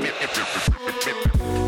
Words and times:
Right. 0.00 0.30
Thursday 0.30 1.59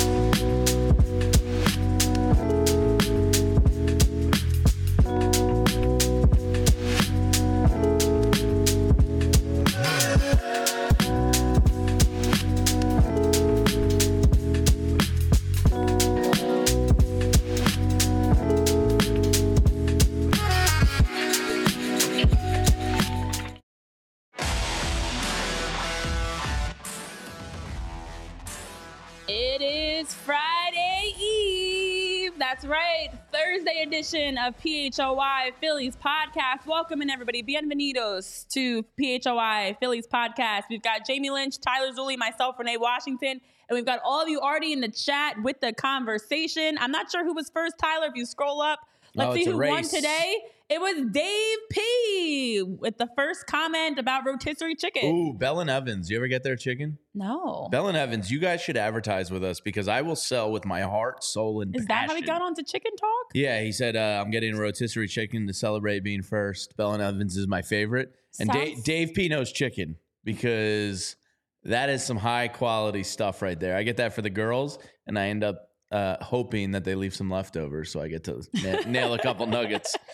edition 34.03 34.37
of 34.37 34.59
PHLY 34.61 35.53
Phillies 35.61 35.95
podcast. 35.97 36.67
Welcome 36.67 37.03
in 37.03 37.09
everybody. 37.09 37.41
Bienvenidos 37.41 38.49
to 38.49 38.85
PHLY 39.01 39.79
Phillies 39.79 40.09
podcast. 40.13 40.63
We've 40.69 40.83
got 40.83 41.07
Jamie 41.07 41.31
Lynch, 41.31 41.61
Tyler 41.61 41.93
Zulli, 41.93 42.19
myself, 42.19 42.57
Renee 42.59 42.79
Washington, 42.79 43.41
and 43.69 43.77
we've 43.77 43.87
got 43.87 44.01
all 44.05 44.21
of 44.21 44.29
you 44.29 44.41
already 44.41 44.73
in 44.73 44.81
the 44.81 44.89
chat 44.89 45.37
with 45.45 45.61
the 45.61 45.73
conversation. 45.73 46.79
I'm 46.81 46.91
not 46.91 47.13
sure 47.13 47.25
who 47.25 47.33
was 47.33 47.49
first, 47.55 47.77
Tyler. 47.81 48.07
If 48.09 48.15
you 48.17 48.27
scroll 48.27 48.61
up, 48.61 48.81
let's 49.15 49.31
Oh, 49.31 49.35
see 49.37 49.45
who 49.45 49.57
won 49.57 49.85
today. 49.85 50.35
It 50.75 50.81
was 50.81 51.05
Dave 51.13 51.59
P 51.71 52.63
with 52.63 52.97
the 52.97 53.07
first 53.15 53.47
comment 53.47 53.99
about 53.99 54.25
rotisserie 54.25 54.75
chicken. 54.75 55.05
Ooh, 55.05 55.35
Bell 55.35 55.61
and 55.61 55.69
Evans. 55.69 56.09
You 56.11 56.17
ever 56.17 56.29
get 56.29 56.43
their 56.43 56.57
chicken? 56.57 56.97
No. 57.15 57.69
Bell 57.71 57.89
and 57.89 57.97
Evans, 57.97 58.31
you 58.31 58.39
guys 58.39 58.63
should 58.63 58.79
advertise 58.79 59.31
with 59.31 59.45
us 59.45 59.61
because 59.61 59.87
I 59.87 60.01
will 60.01 60.17
sell 60.17 60.51
with 60.51 60.65
my 60.65 60.81
heart, 60.81 61.25
soul, 61.25 61.61
and 61.61 61.77
Is 61.77 61.85
that 61.87 62.07
how 62.09 62.15
passion. 62.15 62.25
got 62.25 62.41
onto 62.41 62.63
Chicken 62.63 62.93
Talk? 62.97 63.27
Yeah, 63.35 63.61
he 63.61 63.71
said 63.71 63.97
uh, 63.97 64.23
I'm 64.25 64.31
getting 64.31 64.55
a 64.55 64.59
rotisserie 64.59 65.09
chicken 65.09 65.47
to 65.47 65.53
celebrate 65.53 66.01
being 66.05 66.23
first. 66.23 66.75
Bell 66.79 66.95
and 66.95 67.03
Evans 67.03 67.37
is 67.37 67.47
my 67.47 67.61
favorite, 67.61 68.15
and 68.41 68.49
Dave, 68.49 68.69
Sounds- 68.77 68.83
Dave 68.85 69.13
P 69.15 69.29
knows 69.29 69.53
chicken 69.53 69.97
because 70.25 71.17
that 71.65 71.91
is 71.91 72.03
some 72.03 72.17
high 72.17 72.49
quality 72.49 73.03
stuff 73.03 73.43
right 73.43 73.61
there. 73.61 73.77
I 73.77 73.83
get 73.83 73.99
that 73.99 74.15
for 74.15 74.23
the 74.23 74.31
girls, 74.31 74.79
and 75.07 75.19
I 75.19 75.27
end 75.29 75.45
up 75.45 75.69
uh, 75.91 76.17
hoping 76.23 76.71
that 76.71 76.85
they 76.85 76.95
leave 76.95 77.15
some 77.15 77.29
leftovers, 77.29 77.91
so 77.93 78.01
I 78.01 78.09
get 78.09 78.25
to 78.25 78.43
na- 78.55 78.81
nail 78.87 79.13
a 79.13 79.19
couple 79.19 79.45
nuggets. 79.47 79.95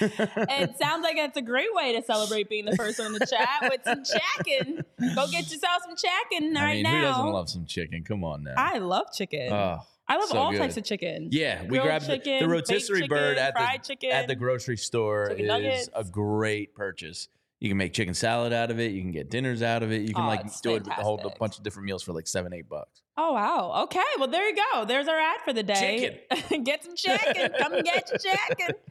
it 0.00 0.78
sounds 0.78 1.02
like 1.02 1.16
it's 1.16 1.36
a 1.36 1.42
great 1.42 1.72
way 1.74 1.94
to 1.94 2.02
celebrate 2.02 2.48
being 2.48 2.64
the 2.64 2.76
first 2.76 2.98
one 2.98 3.08
in 3.08 3.12
the 3.14 3.26
chat 3.26 3.70
with 3.70 3.80
some 3.84 4.02
chicken. 4.04 4.84
Go 5.14 5.26
get 5.28 5.50
yourself 5.50 5.82
some 5.86 5.96
chicken 5.96 6.56
I 6.56 6.62
right 6.64 6.74
mean, 6.74 6.82
now. 6.84 6.98
who 7.00 7.02
doesn't 7.06 7.32
love 7.32 7.50
some 7.50 7.66
chicken? 7.66 8.04
Come 8.04 8.24
on 8.24 8.44
now. 8.44 8.54
I 8.56 8.78
love 8.78 9.12
chicken. 9.12 9.52
Oh, 9.52 9.78
I 10.10 10.16
love 10.16 10.28
so 10.30 10.38
all 10.38 10.52
good. 10.52 10.58
types 10.58 10.76
of 10.76 10.84
chicken. 10.84 11.28
Yeah, 11.32 11.62
we 11.62 11.68
Grilled 11.68 11.86
grabbed 11.86 12.06
the- 12.06 12.16
chicken, 12.16 12.34
the, 12.48 12.54
baked 12.54 12.68
rotisserie 12.70 13.08
bird 13.08 13.38
at 13.38 13.54
the 13.54 13.78
chicken, 13.86 14.10
at 14.10 14.26
the 14.28 14.34
grocery 14.36 14.76
store 14.78 15.28
chicken 15.28 15.44
is 15.44 15.48
nuggets. 15.48 15.88
a 15.94 16.04
great 16.04 16.74
purchase. 16.74 17.28
You 17.60 17.68
can 17.68 17.76
make 17.76 17.92
chicken 17.92 18.14
salad 18.14 18.52
out 18.52 18.70
of 18.70 18.78
it. 18.78 18.92
You 18.92 19.02
can 19.02 19.10
get 19.10 19.30
dinners 19.30 19.62
out 19.62 19.82
of 19.82 19.90
it. 19.90 20.02
You 20.02 20.14
can 20.14 20.24
Oh, 20.24 20.28
like 20.28 20.42
do 20.62 20.76
it 20.76 20.84
with 20.84 20.88
a 20.88 20.90
whole 21.02 21.16
fantastic. 21.16 21.38
bunch 21.40 21.58
of 21.58 21.64
different 21.64 21.86
meals 21.86 22.04
for 22.04 22.12
like 22.12 22.28
seven, 22.28 22.52
eight 22.52 22.68
bucks. 22.68 23.02
Oh 23.16 23.32
wow. 23.32 23.82
Okay. 23.84 24.00
Well, 24.18 24.28
there 24.28 24.48
you 24.48 24.56
go. 24.72 24.84
There's 24.84 25.08
our 25.08 25.18
ad 25.18 25.40
for 25.44 25.52
the 25.52 25.64
day. 25.64 26.20
Chicken, 26.30 26.62
get 26.64 26.84
some 26.84 26.94
chicken. 26.94 27.50
Come 27.58 27.82
get 27.82 28.08
your 28.10 28.18
chicken. 28.18 28.74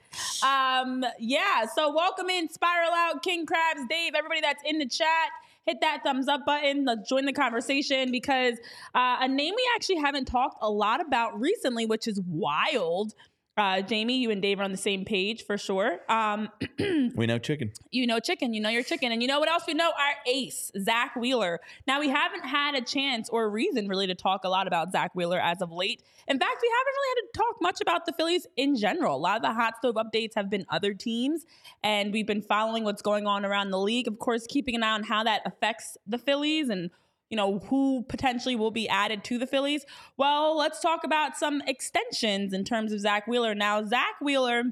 Um, 0.44 1.06
yeah. 1.20 1.66
So 1.76 1.94
welcome 1.94 2.28
in 2.30 2.50
Spiral 2.50 2.92
Out, 2.92 3.22
King 3.22 3.46
Crabs, 3.46 3.82
Dave, 3.88 4.14
everybody 4.16 4.42
that's 4.42 4.64
in 4.66 4.80
the 4.80 4.88
chat. 4.88 5.30
Hit 5.66 5.78
that 5.82 6.02
thumbs 6.04 6.28
up 6.28 6.44
button. 6.46 6.86
Let's 6.86 7.08
join 7.08 7.26
the 7.26 7.34
conversation 7.34 8.10
because 8.12 8.56
uh, 8.96 9.18
a 9.20 9.28
name 9.28 9.54
we 9.56 9.70
actually 9.76 9.98
haven't 9.98 10.26
talked 10.26 10.58
a 10.62 10.70
lot 10.72 11.02
about 11.06 11.40
recently, 11.40 11.86
which 11.86 12.08
is 12.08 12.20
wild. 12.28 13.14
Uh, 13.58 13.82
Jamie, 13.82 14.20
you 14.20 14.30
and 14.30 14.40
Dave 14.40 14.60
are 14.60 14.64
on 14.64 14.72
the 14.72 14.78
same 14.78 15.04
page 15.04 15.44
for 15.44 15.58
sure. 15.58 16.00
Um, 16.08 16.50
We 17.16 17.26
know 17.26 17.40
chicken. 17.40 17.72
you 17.90 18.06
know 18.06 18.20
chicken, 18.20 18.54
you 18.54 18.62
know 18.62 18.70
your 18.70 18.84
chicken. 18.84 19.12
And 19.12 19.22
you 19.22 19.28
know 19.28 19.40
what 19.40 19.50
else 19.50 19.64
we 19.68 19.74
know? 19.74 19.88
Our 19.90 20.14
ace, 20.32 20.72
Zack 20.80 21.16
Wheeler. 21.16 21.60
Now, 21.88 22.00
we 22.00 22.10
haven't 22.10 22.46
had 22.46 22.76
a 22.76 22.82
chance 22.82 23.30
or 23.30 23.46
a 23.46 23.48
reason 23.48 23.88
really 23.88 24.06
to 24.08 24.14
talk 24.16 24.44
a 24.44 24.50
lot 24.50 24.68
about 24.68 24.92
Zack 24.92 25.16
Wheeler 25.16 25.40
as 25.40 25.62
of 25.64 25.72
late. 25.72 26.04
In 26.28 26.38
fact, 26.38 26.58
we 26.62 26.70
haven't 26.78 26.94
really 26.94 27.10
had 27.10 27.34
to 27.34 27.40
talk 27.40 27.56
much 27.62 27.82
about 27.82 28.06
the 28.06 28.14
Phillies 28.14 28.46
in 28.58 28.76
general. 28.76 29.16
A 29.16 29.18
lot 29.18 29.38
of 29.38 29.42
the 29.42 29.54
hot 29.54 29.74
stove 29.80 29.96
updates 29.96 30.34
have 30.36 30.50
been 30.52 30.66
other 30.70 30.94
teams, 30.94 31.46
and 31.84 32.14
we've 32.14 32.28
been 32.28 32.44
following 32.44 32.84
what's 32.84 33.02
going 33.02 33.26
on 33.26 33.44
around 33.44 33.72
the 33.72 33.80
league. 33.80 34.08
Of 34.08 34.20
course, 34.20 34.46
keeping 34.48 34.76
an 34.76 34.84
eye 34.84 34.92
on 34.92 35.04
how 35.04 35.24
that 35.24 35.42
affects 35.46 35.98
the 36.06 36.20
Phillies 36.20 36.70
and 36.70 36.92
you 37.30 37.38
know, 37.38 37.60
who 37.60 38.04
potentially 38.08 38.56
will 38.56 38.72
be 38.72 38.88
added 38.88 39.24
to 39.26 39.38
the 39.38 39.48
Phillies. 39.48 39.86
Well, 40.18 40.58
let's 40.58 40.80
talk 40.80 41.04
about 41.04 41.38
some 41.38 41.62
extensions 41.68 42.54
in 42.54 42.64
terms 42.64 42.92
of 42.92 43.00
Zack 43.00 43.28
Wheeler. 43.28 43.54
Now, 43.54 43.84
Zack 43.84 44.16
Wheeler 44.22 44.64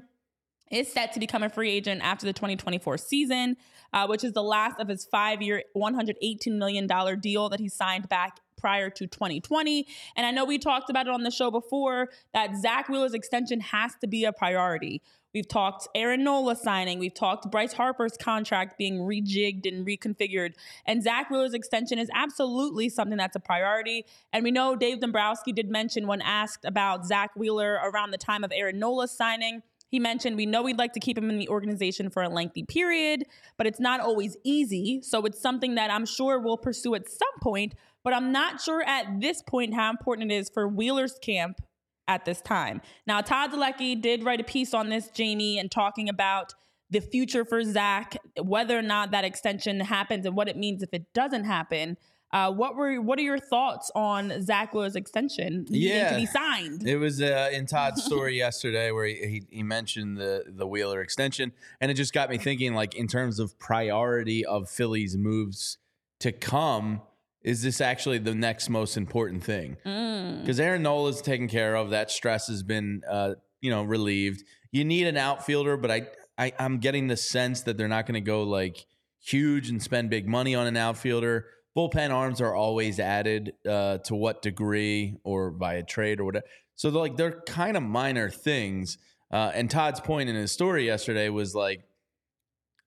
is 0.71 0.91
set 0.91 1.13
to 1.13 1.19
become 1.19 1.43
a 1.43 1.49
free 1.49 1.71
agent 1.71 2.01
after 2.03 2.25
the 2.25 2.33
2024 2.33 2.97
season, 2.97 3.57
uh, 3.93 4.07
which 4.07 4.23
is 4.23 4.33
the 4.33 4.43
last 4.43 4.79
of 4.79 4.87
his 4.87 5.05
five 5.05 5.41
year, 5.41 5.63
$118 5.75 6.57
million 6.57 6.87
deal 7.19 7.49
that 7.49 7.59
he 7.59 7.69
signed 7.69 8.09
back 8.09 8.39
prior 8.57 8.89
to 8.89 9.05
2020. 9.05 9.85
And 10.15 10.25
I 10.25 10.31
know 10.31 10.45
we 10.45 10.57
talked 10.57 10.89
about 10.89 11.07
it 11.07 11.13
on 11.13 11.23
the 11.23 11.31
show 11.31 11.51
before 11.51 12.09
that 12.33 12.55
Zack 12.55 12.89
Wheeler's 12.89 13.13
extension 13.13 13.59
has 13.59 13.93
to 14.01 14.07
be 14.07 14.25
a 14.25 14.33
priority. 14.33 15.01
We've 15.35 15.47
talked 15.47 15.89
Aaron 15.93 16.23
Nola 16.23 16.55
signing. 16.55 16.97
We've 16.97 17.13
talked 17.13 17.51
Bryce 17.51 17.73
Harper's 17.73 18.15
contract 18.15 18.77
being 18.77 18.99
rejigged 18.99 19.67
and 19.67 19.85
reconfigured. 19.85 20.53
And 20.85 21.03
Zack 21.03 21.29
Wheeler's 21.29 21.53
extension 21.53 21.99
is 21.99 22.09
absolutely 22.15 22.87
something 22.87 23.17
that's 23.17 23.35
a 23.35 23.41
priority. 23.41 24.05
And 24.31 24.45
we 24.45 24.51
know 24.51 24.77
Dave 24.77 25.01
Dombrowski 25.01 25.51
did 25.51 25.69
mention 25.69 26.07
when 26.07 26.21
asked 26.21 26.63
about 26.63 27.05
Zack 27.05 27.35
Wheeler 27.35 27.73
around 27.83 28.11
the 28.11 28.17
time 28.17 28.45
of 28.45 28.53
Aaron 28.55 28.79
Nola's 28.79 29.11
signing. 29.11 29.61
He 29.89 29.99
mentioned, 29.99 30.37
we 30.37 30.45
know 30.45 30.63
we'd 30.63 30.77
like 30.77 30.93
to 30.93 31.01
keep 31.01 31.17
him 31.17 31.29
in 31.29 31.37
the 31.37 31.49
organization 31.49 32.09
for 32.09 32.23
a 32.23 32.29
lengthy 32.29 32.63
period, 32.63 33.25
but 33.57 33.67
it's 33.67 33.79
not 33.79 33.99
always 33.99 34.37
easy. 34.45 35.01
So 35.03 35.25
it's 35.25 35.41
something 35.41 35.75
that 35.75 35.91
I'm 35.91 36.05
sure 36.05 36.39
we'll 36.39 36.55
pursue 36.55 36.95
at 36.95 37.09
some 37.09 37.39
point, 37.41 37.75
but 38.05 38.13
I'm 38.13 38.31
not 38.31 38.61
sure 38.61 38.83
at 38.83 39.19
this 39.19 39.41
point 39.41 39.73
how 39.73 39.89
important 39.89 40.31
it 40.31 40.35
is 40.35 40.49
for 40.49 40.65
Wheeler's 40.65 41.19
camp 41.21 41.61
at 42.07 42.25
this 42.25 42.41
time. 42.41 42.81
Now, 43.07 43.21
Todd 43.21 43.51
Zolecki 43.51 43.99
did 43.99 44.23
write 44.23 44.39
a 44.39 44.43
piece 44.43 44.73
on 44.73 44.89
this, 44.89 45.09
Jamie, 45.09 45.57
and 45.59 45.71
talking 45.71 46.09
about 46.09 46.53
the 46.89 46.99
future 47.01 47.43
for 47.43 47.63
Zack, 47.63 48.17
whether 48.41 48.77
or 48.77 48.81
not 48.83 49.11
that 49.11 49.25
extension 49.25 49.79
happens 49.79 50.25
and 50.25 50.35
what 50.35 50.47
it 50.47 50.55
means 50.57 50.83
if 50.83 50.93
it 50.93 51.11
doesn't 51.13 51.45
happen. 51.45 51.97
Uh, 52.31 52.51
what 52.51 52.75
were 52.75 52.99
what 53.01 53.17
are 53.17 53.21
your 53.23 53.39
thoughts 53.39 53.89
on 53.95 54.41
Zack 54.43 54.73
Wheeler's 54.73 54.95
extension 54.95 55.65
Yeah. 55.69 56.09
to 56.11 56.15
be 56.17 56.25
signed? 56.25 56.85
It 56.85 56.97
was 56.97 57.21
uh, 57.21 57.49
in 57.53 57.65
Todd's 57.65 58.03
story 58.09 58.37
yesterday 58.37 58.91
where 58.91 59.05
he, 59.05 59.15
he, 59.15 59.43
he 59.57 59.63
mentioned 59.63 60.17
the 60.17 60.43
the 60.47 60.67
Wheeler 60.67 61.01
extension, 61.01 61.53
and 61.79 61.89
it 61.89 61.93
just 61.93 62.13
got 62.13 62.29
me 62.29 62.37
thinking, 62.37 62.73
like 62.73 62.93
in 62.95 63.07
terms 63.07 63.39
of 63.39 63.57
priority 63.57 64.45
of 64.45 64.69
Philly's 64.69 65.15
moves 65.15 65.77
to 66.19 66.31
come, 66.31 67.01
is 67.45 67.61
this 67.61 67.79
actually 67.79 68.17
the 68.17 68.33
next 68.33 68.69
most 68.69 68.97
important 68.97 69.43
thing? 69.43 69.77
Mm. 69.85 70.41
Because 70.41 70.59
Aaron 70.59 70.85
is 70.85 71.21
taken 71.21 71.47
care 71.47 71.75
of, 71.75 71.91
that 71.91 72.09
stress 72.09 72.47
has 72.47 72.63
been 72.63 73.03
uh, 73.09 73.35
you 73.61 73.69
know 73.69 73.83
relieved. 73.83 74.43
You 74.71 74.83
need 74.83 75.05
an 75.05 75.15
outfielder, 75.15 75.77
but 75.77 75.91
I, 75.91 76.07
I 76.37 76.51
I'm 76.59 76.79
getting 76.79 77.07
the 77.07 77.15
sense 77.15 77.61
that 77.61 77.77
they're 77.77 77.87
not 77.87 78.07
going 78.07 78.15
to 78.15 78.21
go 78.21 78.43
like 78.43 78.87
huge 79.23 79.69
and 79.69 79.81
spend 79.81 80.09
big 80.09 80.27
money 80.27 80.55
on 80.55 80.65
an 80.65 80.75
outfielder. 80.75 81.45
Bullpen 81.77 82.09
arms 82.09 82.41
are 82.41 82.55
always 82.55 82.99
added 82.99 83.53
uh, 83.69 83.99
to 83.99 84.15
what 84.15 84.41
degree 84.41 85.17
or 85.23 85.51
via 85.51 85.83
trade 85.83 86.19
or 86.19 86.25
whatever. 86.25 86.45
So 86.73 86.89
they're 86.89 87.01
like 87.01 87.15
they're 87.15 87.41
kind 87.41 87.77
of 87.77 87.83
minor 87.83 88.29
things. 88.29 88.97
Uh, 89.31 89.51
and 89.53 89.69
Todd's 89.69 89.99
point 89.99 90.29
in 90.29 90.35
his 90.35 90.51
story 90.51 90.85
yesterday 90.87 91.29
was 91.29 91.53
like, 91.53 91.81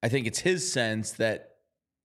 I 0.03 0.09
think 0.09 0.27
it's 0.27 0.41
his 0.41 0.73
sense 0.73 1.13
that 1.13 1.49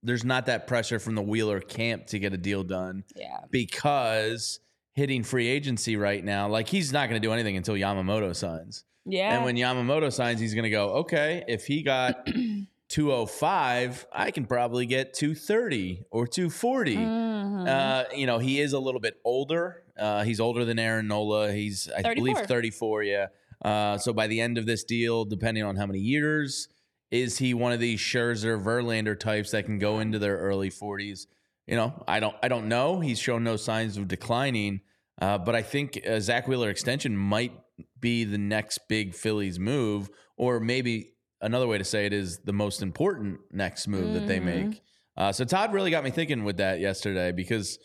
there's 0.04 0.24
not 0.26 0.46
that 0.48 0.68
pressure 0.68 1.00
from 1.00 1.16
the 1.16 1.22
Wheeler 1.22 1.60
camp 1.62 2.08
to 2.08 2.20
get 2.20 2.34
a 2.34 2.38
deal 2.38 2.64
done 2.64 3.04
Yeah. 3.16 3.38
because 3.50 4.60
hitting 4.94 5.24
free 5.24 5.48
agency 5.48 5.96
right 5.96 6.24
now, 6.24 6.48
like 6.48 6.68
he's 6.68 6.92
not 6.94 7.10
going 7.10 7.20
to 7.22 7.26
do 7.28 7.32
anything 7.34 7.58
until 7.58 7.76
Yamamoto 7.76 8.36
signs. 8.36 8.84
Yeah. 9.06 9.36
And 9.36 9.44
when 9.46 9.56
Yamamoto 9.56 10.12
signs, 10.14 10.40
he's 10.40 10.54
going 10.54 10.64
to 10.64 10.70
go, 10.70 10.90
okay, 10.98 11.44
if 11.48 11.66
he 11.66 11.82
got 11.84 12.28
205, 12.90 14.06
I 14.14 14.32
can 14.32 14.46
probably 14.46 14.86
get 14.86 15.14
230 15.14 16.06
or 16.12 16.28
240. 16.28 16.96
Mhm. 16.98 17.68
Uh, 17.68 18.06
you 18.16 18.26
know, 18.26 18.40
he 18.40 18.60
is 18.62 18.74
a 18.74 18.80
little 18.80 19.02
bit 19.02 19.16
older. 19.26 19.84
Uh, 19.98 20.24
he's 20.24 20.40
older 20.40 20.64
than 20.66 20.80
Aaron 20.80 21.08
Nola. 21.08 21.52
He's, 21.52 21.90
I 21.90 22.02
34. 22.02 22.16
believe, 22.16 22.48
34. 22.48 23.04
Yeah. 23.04 23.28
Uh, 23.64 23.98
so 23.98 24.14
by 24.14 24.28
the 24.28 24.42
end 24.42 24.58
of 24.58 24.66
this 24.66 24.84
deal, 24.84 25.26
depending 25.26 25.64
on 25.64 25.76
how 25.76 25.86
many 25.86 26.00
years, 26.00 26.68
is 27.14 27.38
he 27.38 27.54
one 27.54 27.72
of 27.72 27.80
these 27.80 28.00
Scherzer, 28.00 28.60
Verlander 28.60 29.18
types 29.18 29.52
that 29.52 29.66
can 29.66 29.78
go 29.78 30.00
into 30.00 30.18
their 30.18 30.36
early 30.38 30.72
40s? 30.72 31.28
You 31.68 31.76
know, 31.76 32.04
I 32.08 32.20
don't, 32.20 32.36
I 32.42 32.48
don't 32.48 32.68
know. 32.68 33.02
He's 33.02 33.20
shown 33.20 33.44
no 33.44 33.56
signs 33.56 33.98
of 33.98 34.08
declining, 34.08 34.82
uh, 35.22 35.38
but 35.38 35.54
I 35.54 35.62
think 35.62 35.98
a 35.98 36.20
Zack 36.20 36.48
Wheeler 36.48 36.72
extension 36.72 37.16
might 37.16 37.54
be 38.00 38.24
the 38.24 38.40
next 38.40 38.80
big 38.90 39.14
Phillies 39.14 39.60
move, 39.60 40.10
or 40.38 40.60
maybe 40.60 41.14
another 41.40 41.68
way 41.68 41.78
to 41.78 41.84
say 41.84 42.08
it 42.08 42.14
is 42.14 42.40
the 42.40 42.52
most 42.52 42.82
important 42.82 43.40
next 43.52 43.88
move 43.88 44.14
that 44.14 44.26
they 44.26 44.40
Mhm. 44.40 44.44
make. 44.70 44.82
Uh, 45.16 45.32
so 45.32 45.46
Todd 45.46 45.72
really 45.72 45.92
got 45.92 46.04
me 46.04 46.10
thinking 46.10 46.44
with 46.44 46.58
that 46.58 46.80
yesterday 46.80 47.32
because 47.32 47.78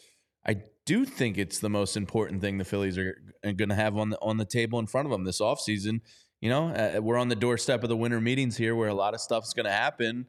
I 0.47 0.63
do 0.87 1.05
think 1.05 1.37
it's 1.37 1.59
the 1.59 1.69
most 1.69 1.99
important 1.99 2.41
thing 2.41 2.57
the 2.57 2.65
Phillies 2.65 2.97
are 2.97 3.15
going 3.43 3.69
to 3.69 3.75
have 3.75 3.95
on 3.99 4.09
the 4.09 4.19
on 4.23 4.39
the 4.39 4.47
table 4.47 4.79
in 4.79 4.87
front 4.87 5.05
of 5.05 5.13
them 5.13 5.25
this 5.25 5.41
offseason. 5.41 6.01
You 6.41 6.51
know, 6.51 6.69
uh, 6.69 7.01
we're 7.03 7.19
on 7.19 7.29
the 7.29 7.37
doorstep 7.37 7.83
of 7.83 7.89
the 7.89 7.97
winter 7.97 8.21
meetings 8.21 8.57
here, 8.57 8.75
where 8.77 8.89
a 8.89 8.95
lot 8.95 9.15
of 9.15 9.21
stuff's 9.21 9.53
going 9.55 9.67
to 9.67 9.73
happen. 9.73 10.27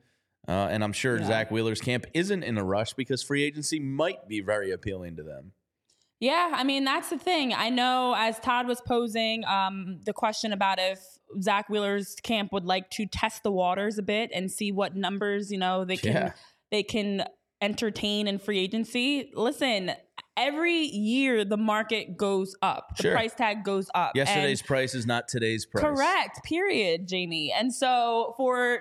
Uh, 0.47 0.67
and 0.71 0.83
I'm 0.83 0.93
sure 0.93 1.17
Yeah. 1.19 1.27
Zack 1.27 1.51
Wheeler's 1.51 1.81
camp 1.81 2.05
isn't 2.13 2.43
in 2.43 2.57
a 2.57 2.63
rush 2.63 2.93
because 2.93 3.21
free 3.21 3.43
agency 3.43 3.79
might 3.79 4.27
be 4.27 4.41
very 4.41 4.71
appealing 4.71 5.17
to 5.17 5.23
them. 5.23 5.51
Yeah, 6.21 6.51
I 6.53 6.63
mean 6.65 6.83
that's 6.83 7.09
the 7.09 7.17
thing. 7.17 7.53
I 7.53 7.69
know 7.69 8.13
as 8.17 8.39
Todd 8.39 8.67
was 8.67 8.81
posing 8.81 9.45
um, 9.45 9.99
the 10.05 10.11
question 10.11 10.51
about 10.51 10.77
if 10.79 10.99
Zack 11.41 11.69
Wheeler's 11.69 12.15
camp 12.23 12.51
would 12.51 12.65
like 12.65 12.89
to 12.91 13.05
test 13.05 13.43
the 13.43 13.51
waters 13.53 13.97
a 13.97 14.01
bit 14.01 14.29
and 14.33 14.51
see 14.51 14.71
what 14.73 14.95
numbers 14.97 15.49
you 15.49 15.57
know 15.57 15.85
they 15.85 15.95
can 15.95 16.11
Yeah. 16.11 16.31
they 16.71 16.83
can 16.83 17.23
entertain 17.61 18.27
in 18.27 18.37
free 18.39 18.59
agency. 18.59 19.31
Listen, 19.33 19.91
every 20.39 20.77
year 20.85 21.43
the 21.45 21.57
market 21.57 22.17
goes 22.17 22.55
up, 22.61 22.95
the 22.97 23.03
Sure. 23.03 23.11
price 23.13 23.33
tag 23.35 23.63
goes 23.63 23.89
up. 23.93 24.11
and- 24.15 24.17
Yesterday's 24.27 24.61
price 24.61 24.95
is 24.95 25.05
not 25.05 25.27
today's 25.27 25.65
price. 25.65 25.83
Correct. 25.83 26.43
Period, 26.43 27.07
Jamie. 27.07 27.51
And 27.51 27.73
so 27.73 28.33
for 28.37 28.79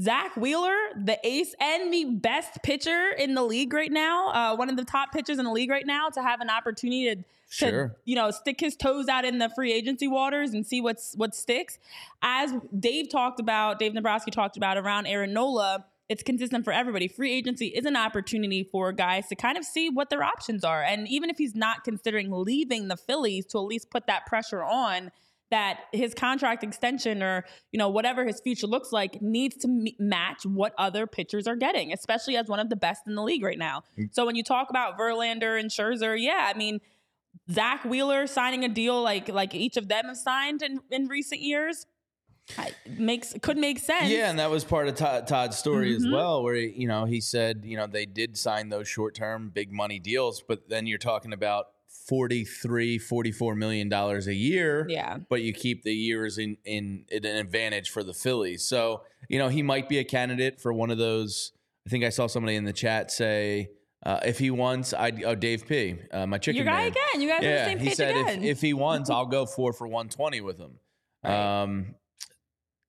Zack 0.00 0.36
Wheeler, 0.36 0.74
the 0.96 1.18
ace 1.26 1.54
and 1.60 1.92
the 1.92 2.04
best 2.04 2.62
pitcher 2.62 3.10
in 3.10 3.34
the 3.34 3.42
league 3.42 3.72
right 3.72 3.90
now, 3.90 4.28
uh, 4.30 4.56
one 4.56 4.70
of 4.70 4.76
the 4.76 4.84
top 4.84 5.12
pitchers 5.12 5.38
in 5.38 5.44
the 5.44 5.50
league 5.50 5.70
right 5.70 5.86
now, 5.86 6.08
to 6.10 6.22
have 6.22 6.40
an 6.40 6.48
opportunity 6.48 7.04
to, 7.06 7.16
to 7.16 7.24
Sure. 7.48 7.96
you 8.04 8.14
know 8.14 8.30
stick 8.30 8.60
his 8.60 8.76
toes 8.76 9.08
out 9.08 9.24
in 9.24 9.38
the 9.38 9.48
free 9.50 9.72
agency 9.72 10.06
waters 10.06 10.54
and 10.54 10.64
see 10.64 10.80
what's 10.80 11.14
what 11.16 11.34
sticks. 11.34 11.78
As 12.22 12.52
Dave 12.78 13.10
talked 13.10 13.40
about, 13.40 13.78
Dave 13.80 13.92
Dombrowski 13.94 14.30
talked 14.30 14.56
about 14.56 14.76
around 14.78 15.06
Aaron 15.06 15.32
Nola. 15.32 15.84
It's 16.10 16.24
consistent 16.24 16.64
for 16.64 16.72
everybody. 16.72 17.06
Free 17.06 17.32
agency 17.32 17.68
is 17.68 17.86
an 17.86 17.94
opportunity 17.94 18.64
for 18.64 18.90
guys 18.90 19.28
to 19.28 19.36
kind 19.36 19.56
of 19.56 19.64
see 19.64 19.88
what 19.88 20.10
their 20.10 20.24
options 20.24 20.64
are. 20.64 20.82
And 20.82 21.06
even 21.06 21.30
if 21.30 21.38
he's 21.38 21.54
not 21.54 21.84
considering 21.84 22.32
leaving 22.32 22.88
the 22.88 22.96
Phillies, 22.96 23.46
to 23.46 23.58
at 23.58 23.64
least 23.64 23.90
put 23.90 24.08
that 24.08 24.26
pressure 24.26 24.64
on 24.64 25.12
that 25.52 25.82
his 25.92 26.12
contract 26.12 26.64
extension 26.64 27.22
or 27.22 27.44
you 27.70 27.78
know 27.78 27.88
whatever 27.88 28.24
his 28.24 28.40
future 28.40 28.66
looks 28.66 28.90
like 28.92 29.22
needs 29.22 29.56
to 29.58 29.68
m- 29.68 29.86
match 30.00 30.44
what 30.44 30.74
other 30.78 31.06
pitchers 31.06 31.46
are 31.46 31.54
getting, 31.54 31.92
especially 31.92 32.36
as 32.36 32.48
one 32.48 32.58
of 32.58 32.70
the 32.70 32.76
best 32.76 33.02
in 33.06 33.14
the 33.14 33.22
league 33.22 33.44
right 33.44 33.58
now. 33.58 33.84
Mm. 33.96 34.12
So 34.12 34.26
when 34.26 34.34
you 34.34 34.42
talk 34.42 34.68
about 34.68 34.98
Verlander 34.98 35.58
and 35.60 35.70
Scherzer, 35.70 36.20
yeah, 36.20 36.50
I 36.52 36.58
mean 36.58 36.80
Zack 37.52 37.84
Wheeler 37.84 38.26
signing 38.26 38.64
a 38.64 38.68
deal 38.68 39.00
like 39.00 39.28
like 39.28 39.54
each 39.54 39.76
of 39.76 39.86
them 39.86 40.06
have 40.06 40.16
signed 40.16 40.62
in, 40.62 40.80
in 40.90 41.06
recent 41.06 41.40
years 41.40 41.86
I- 42.58 42.72
makes 42.98 43.34
could 43.42 43.56
make 43.58 43.78
sense. 43.78 44.10
Yeah, 44.10 44.30
and 44.30 44.38
that 44.38 44.50
was 44.50 44.64
part 44.64 44.88
of 44.88 44.94
Todd, 44.96 45.26
Todd's 45.26 45.56
story 45.58 45.94
as 45.94 46.04
Mhm. 46.04 46.12
well, 46.12 46.42
where 46.42 46.54
he, 46.54 46.68
you 46.76 46.88
know 46.88 47.04
he 47.04 47.20
said 47.20 47.62
you 47.64 47.76
know 47.76 47.86
they 47.86 48.06
did 48.06 48.36
sign 48.36 48.68
those 48.68 48.88
short 48.88 49.14
term 49.14 49.50
big 49.50 49.72
money 49.72 49.98
deals, 49.98 50.42
but 50.46 50.68
then 50.68 50.86
you're 50.86 50.98
talking 50.98 51.32
about 51.32 51.66
43 51.88 52.98
44 52.98 53.54
million 53.54 53.88
dollars 53.88 54.26
a 54.26 54.34
year. 54.34 54.86
Yeah. 54.88 55.18
But 55.28 55.42
you 55.42 55.52
keep 55.52 55.84
the 55.84 55.94
years 55.94 56.38
in, 56.38 56.56
in 56.64 57.04
in 57.08 57.24
an 57.24 57.36
advantage 57.36 57.90
for 57.90 58.02
the 58.02 58.12
Phillies. 58.14 58.64
So, 58.64 59.02
you 59.28 59.38
know, 59.38 59.48
he 59.48 59.62
might 59.62 59.88
be 59.88 59.98
a 59.98 60.04
candidate 60.04 60.60
for 60.60 60.72
one 60.72 60.90
of 60.90 60.98
those. 60.98 61.52
I 61.86 61.90
think 61.90 62.04
I 62.04 62.08
saw 62.08 62.26
somebody 62.26 62.56
in 62.56 62.64
the 62.64 62.72
chat 62.72 63.10
say 63.12 63.70
uh, 64.04 64.18
if 64.24 64.38
he 64.38 64.50
wants, 64.50 64.92
I'd 64.94 65.22
oh 65.24 65.34
Dave 65.34 65.66
P, 65.68 65.96
uh, 66.10 66.26
my 66.26 66.38
chicken 66.38 66.64
guy 66.64 66.82
again. 66.84 67.20
You 67.20 67.28
guys 67.28 67.34
are 67.34 67.36
on 67.36 67.42
the 67.42 67.48
Yeah, 67.48 67.64
same 67.66 67.78
he 67.78 67.88
page 67.88 67.96
said 67.96 68.16
again. 68.16 68.38
if, 68.42 68.56
if 68.56 68.60
he 68.60 68.72
wants, 68.72 69.08
I'll 69.14 69.26
go 69.26 69.46
four 69.46 69.72
for 69.72 69.86
120 69.86 70.40
with 70.40 70.58
him. 70.58 70.78
Right. 71.22 71.62
Um, 71.62 71.86
yeah, 71.86 71.94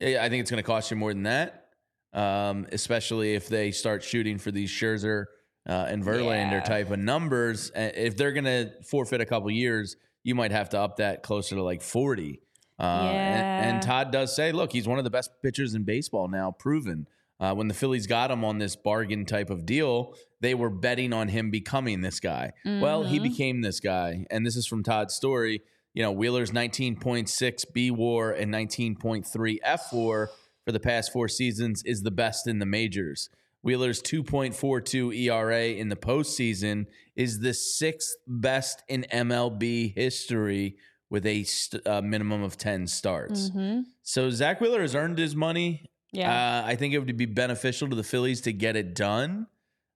I 0.01 0.29
think 0.29 0.41
it's 0.41 0.51
going 0.51 0.61
to 0.61 0.67
cost 0.67 0.89
you 0.91 0.97
more 0.97 1.13
than 1.13 1.23
that, 1.23 1.67
um, 2.13 2.67
especially 2.71 3.33
if 3.35 3.47
they 3.47 3.71
start 3.71 4.03
shooting 4.03 4.37
for 4.37 4.51
these 4.51 4.69
Scherzer 4.69 5.25
uh, 5.69 5.85
and 5.89 6.03
Verlander 6.03 6.51
Yeah. 6.53 6.59
type 6.61 6.89
of 6.91 6.99
numbers. 6.99 7.71
If 7.75 8.17
they're 8.17 8.31
going 8.31 8.45
to 8.45 8.71
forfeit 8.83 9.21
a 9.21 9.25
couple 9.25 9.51
years, 9.51 9.95
you 10.23 10.33
might 10.35 10.51
have 10.51 10.69
to 10.69 10.79
up 10.79 10.97
that 10.97 11.23
closer 11.23 11.55
to 11.55 11.63
like 11.63 11.81
40. 11.81 12.41
Uh, 12.79 12.83
and, 12.83 13.15
Yeah. 13.15 13.69
and 13.69 13.81
Todd 13.81 14.11
does 14.11 14.35
say, 14.35 14.51
look, 14.51 14.71
he's 14.71 14.87
one 14.87 14.97
of 14.97 15.03
the 15.03 15.11
best 15.11 15.29
pitchers 15.43 15.75
in 15.75 15.83
baseball 15.83 16.27
now, 16.27 16.51
proven. 16.51 17.07
Uh, 17.39 17.53
when 17.55 17.67
the 17.67 17.73
Phillies 17.73 18.05
got 18.07 18.29
him 18.31 18.43
on 18.45 18.59
this 18.59 18.75
bargain 18.75 19.25
type 19.25 19.49
of 19.49 19.65
deal, 19.65 20.13
they 20.41 20.53
were 20.53 20.69
betting 20.69 21.11
on 21.13 21.27
him 21.27 21.49
becoming 21.51 22.01
this 22.01 22.19
guy. 22.19 22.53
Well, 22.65 23.03
he 23.03 23.19
Mhm. 23.19 23.23
became 23.23 23.61
this 23.61 23.79
guy. 23.79 24.25
And 24.29 24.45
this 24.45 24.55
is 24.55 24.67
from 24.67 24.83
Todd's 24.83 25.13
story. 25.15 25.61
You 25.93 26.03
know, 26.03 26.11
Wheeler's 26.11 26.51
19.6 26.51 27.65
B 27.73 27.91
war 27.91 28.31
and 28.31 28.53
19.3 28.53 29.57
F 29.63 29.91
war 29.91 30.29
for 30.65 30.71
the 30.71 30.79
past 30.79 31.11
four 31.11 31.27
seasons 31.27 31.83
is 31.85 32.01
the 32.03 32.11
best 32.11 32.47
in 32.47 32.59
the 32.59 32.65
majors. 32.65 33.29
Wheeler's 33.63 34.01
2.42 34.01 35.15
ERA 35.15 35.65
in 35.65 35.89
the 35.89 35.95
postseason 35.95 36.85
is 37.15 37.39
the 37.39 37.53
sixth 37.53 38.15
best 38.27 38.83
in 38.87 39.05
MLB 39.11 39.93
history 39.95 40.77
with 41.09 41.25
a 41.25 41.43
st- 41.43 41.85
uh, 41.85 42.01
minimum 42.01 42.41
of 42.41 42.57
10 42.57 42.87
starts. 42.87 43.49
Mhm. 43.49 43.83
So 44.01 44.29
Zack 44.29 44.61
Wheeler 44.61 44.81
has 44.81 44.95
earned 44.95 45.17
his 45.17 45.35
money. 45.35 45.91
Yeah. 46.13 46.31
Uh, 46.63 46.67
I 46.67 46.75
think 46.75 46.93
it 46.93 46.99
would 46.99 47.17
be 47.17 47.25
beneficial 47.25 47.89
to 47.89 47.95
the 47.95 48.03
Phillies 48.03 48.41
to 48.41 48.53
get 48.53 48.75
it 48.75 48.95
done, 48.95 49.47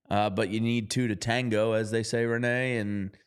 uh, 0.10 0.30
but 0.30 0.50
you 0.50 0.60
need 0.60 0.90
two 0.92 1.08
to 1.08 1.16
tango, 1.16 1.72
as 1.72 1.90
they 1.92 2.04
say, 2.04 2.26
Renee. 2.26 2.78
And 2.78 3.18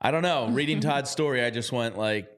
I 0.00 0.10
don't 0.10 0.22
know. 0.22 0.48
Reading 0.48 0.80
mm-hmm. 0.80 0.90
Todd's 0.90 1.10
story, 1.10 1.42
I 1.42 1.50
just 1.50 1.72
went 1.72 1.96
like, 1.96 2.30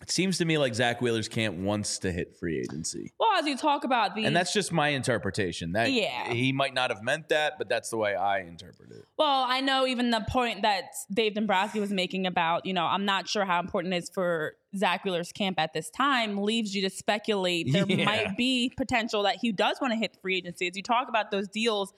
it 0.00 0.10
seems 0.10 0.38
to 0.38 0.44
me 0.44 0.58
like 0.58 0.74
Zack 0.74 1.00
Wheeler's 1.00 1.28
camp 1.28 1.56
wants 1.56 1.98
to 2.00 2.12
hit 2.12 2.36
free 2.38 2.58
agency, 2.60 3.12
well, 3.18 3.30
as 3.36 3.46
you 3.46 3.56
talk 3.56 3.82
about 3.82 4.14
the 4.14 4.24
and 4.24 4.36
that's 4.36 4.52
just 4.52 4.70
my 4.72 4.88
interpretation. 4.88 5.72
That 5.72 5.90
Yeah. 5.90 6.32
he 6.32 6.52
might 6.52 6.72
not 6.72 6.90
have 6.90 7.02
meant 7.02 7.30
that, 7.30 7.54
but 7.58 7.68
that's 7.68 7.90
the 7.90 7.96
way 7.96 8.14
I 8.14 8.40
interpret 8.40 8.92
it. 8.92 9.04
Well, 9.16 9.44
I 9.48 9.60
know 9.60 9.86
even 9.86 10.10
the 10.10 10.24
point 10.28 10.62
that 10.62 10.84
Dave 11.12 11.34
Dombrowski 11.34 11.80
was 11.80 11.90
making 11.90 12.26
about, 12.28 12.64
you 12.64 12.72
know, 12.74 12.84
I'm 12.84 13.04
not 13.04 13.28
sure 13.28 13.44
how 13.44 13.58
important 13.58 13.92
it 13.92 13.96
is 14.04 14.10
for 14.10 14.54
Zack 14.76 15.04
Wheeler's 15.04 15.32
camp 15.32 15.58
at 15.58 15.72
this 15.72 15.90
time 15.90 16.42
leaves 16.44 16.76
you 16.76 16.82
to 16.82 16.90
speculate 16.90 17.72
there 17.72 17.84
Yeah. 17.88 18.04
might 18.04 18.36
be 18.36 18.72
potential 18.76 19.24
that 19.24 19.36
he 19.40 19.50
does 19.50 19.80
want 19.80 19.92
to 19.92 19.98
hit 19.98 20.16
free 20.22 20.36
agency. 20.36 20.68
As 20.68 20.76
you 20.76 20.82
talk 20.84 21.08
about 21.08 21.32
those 21.32 21.48
deals, 21.48 21.92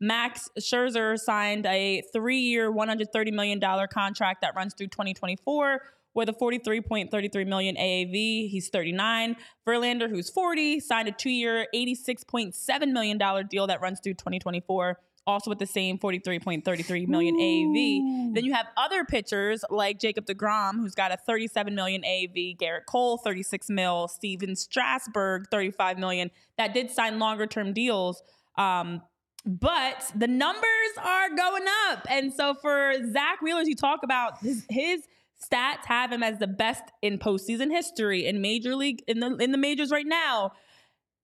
Max 0.00 0.48
Scherzer 0.58 1.18
signed 1.18 1.66
a 1.66 2.02
three-year, 2.12 2.70
$130 2.70 3.32
million 3.32 3.60
contract 3.90 4.42
that 4.42 4.54
runs 4.54 4.74
through 4.74 4.88
2024 4.88 5.80
with 6.16 6.28
a 6.30 6.32
43.33 6.32 7.46
million 7.46 7.76
AAV. 7.76 8.48
He's 8.48 8.68
39. 8.70 9.36
Verlander, 9.66 10.08
who's 10.08 10.30
40, 10.30 10.80
signed 10.80 11.08
a 11.08 11.12
two-year, 11.12 11.66
86.7 11.74 12.92
million 12.92 13.18
dollar 13.18 13.42
deal 13.42 13.66
that 13.66 13.80
runs 13.80 14.00
through 14.00 14.14
2024, 14.14 14.98
also 15.26 15.50
with 15.50 15.58
the 15.58 15.66
same 15.66 15.98
43.33 15.98 17.06
million 17.06 17.36
AAV. 17.36 18.34
Then 18.34 18.44
you 18.44 18.54
have 18.54 18.66
other 18.78 19.04
pitchers 19.04 19.62
like 19.68 20.00
Jacob 20.00 20.24
DeGrom, 20.24 20.76
who's 20.76 20.94
got 20.94 21.12
a 21.12 21.18
37 21.18 21.74
million 21.74 22.02
AAV, 22.02 22.56
Gerrit 22.58 22.86
Cole, 22.86 23.18
36 23.18 23.68
mil, 23.68 24.08
Stephen 24.08 24.56
Strasburg, 24.56 25.48
35 25.50 25.98
million, 25.98 26.30
that 26.56 26.72
did 26.72 26.90
sign 26.90 27.18
longer 27.18 27.46
term 27.46 27.74
deals. 27.74 28.22
Um, 28.56 29.02
but 29.46 30.10
the 30.14 30.26
numbers 30.26 30.64
are 31.02 31.30
going 31.34 31.64
up. 31.88 32.06
And 32.10 32.32
so 32.32 32.54
for 32.54 32.94
Zack 33.12 33.40
Wheeler, 33.40 33.60
as 33.60 33.68
you 33.68 33.76
talk 33.76 34.00
about 34.02 34.38
his, 34.38 34.66
his 34.68 35.06
stats 35.42 35.84
have 35.86 36.10
him 36.12 36.22
as 36.22 36.38
the 36.38 36.46
best 36.46 36.82
in 37.02 37.18
postseason 37.18 37.70
history 37.70 38.26
in 38.26 38.40
major 38.40 38.74
league 38.74 39.02
in 39.06 39.20
the 39.20 39.36
in 39.36 39.52
the 39.52 39.58
majors 39.58 39.90
right 39.90 40.06
now. 40.06 40.52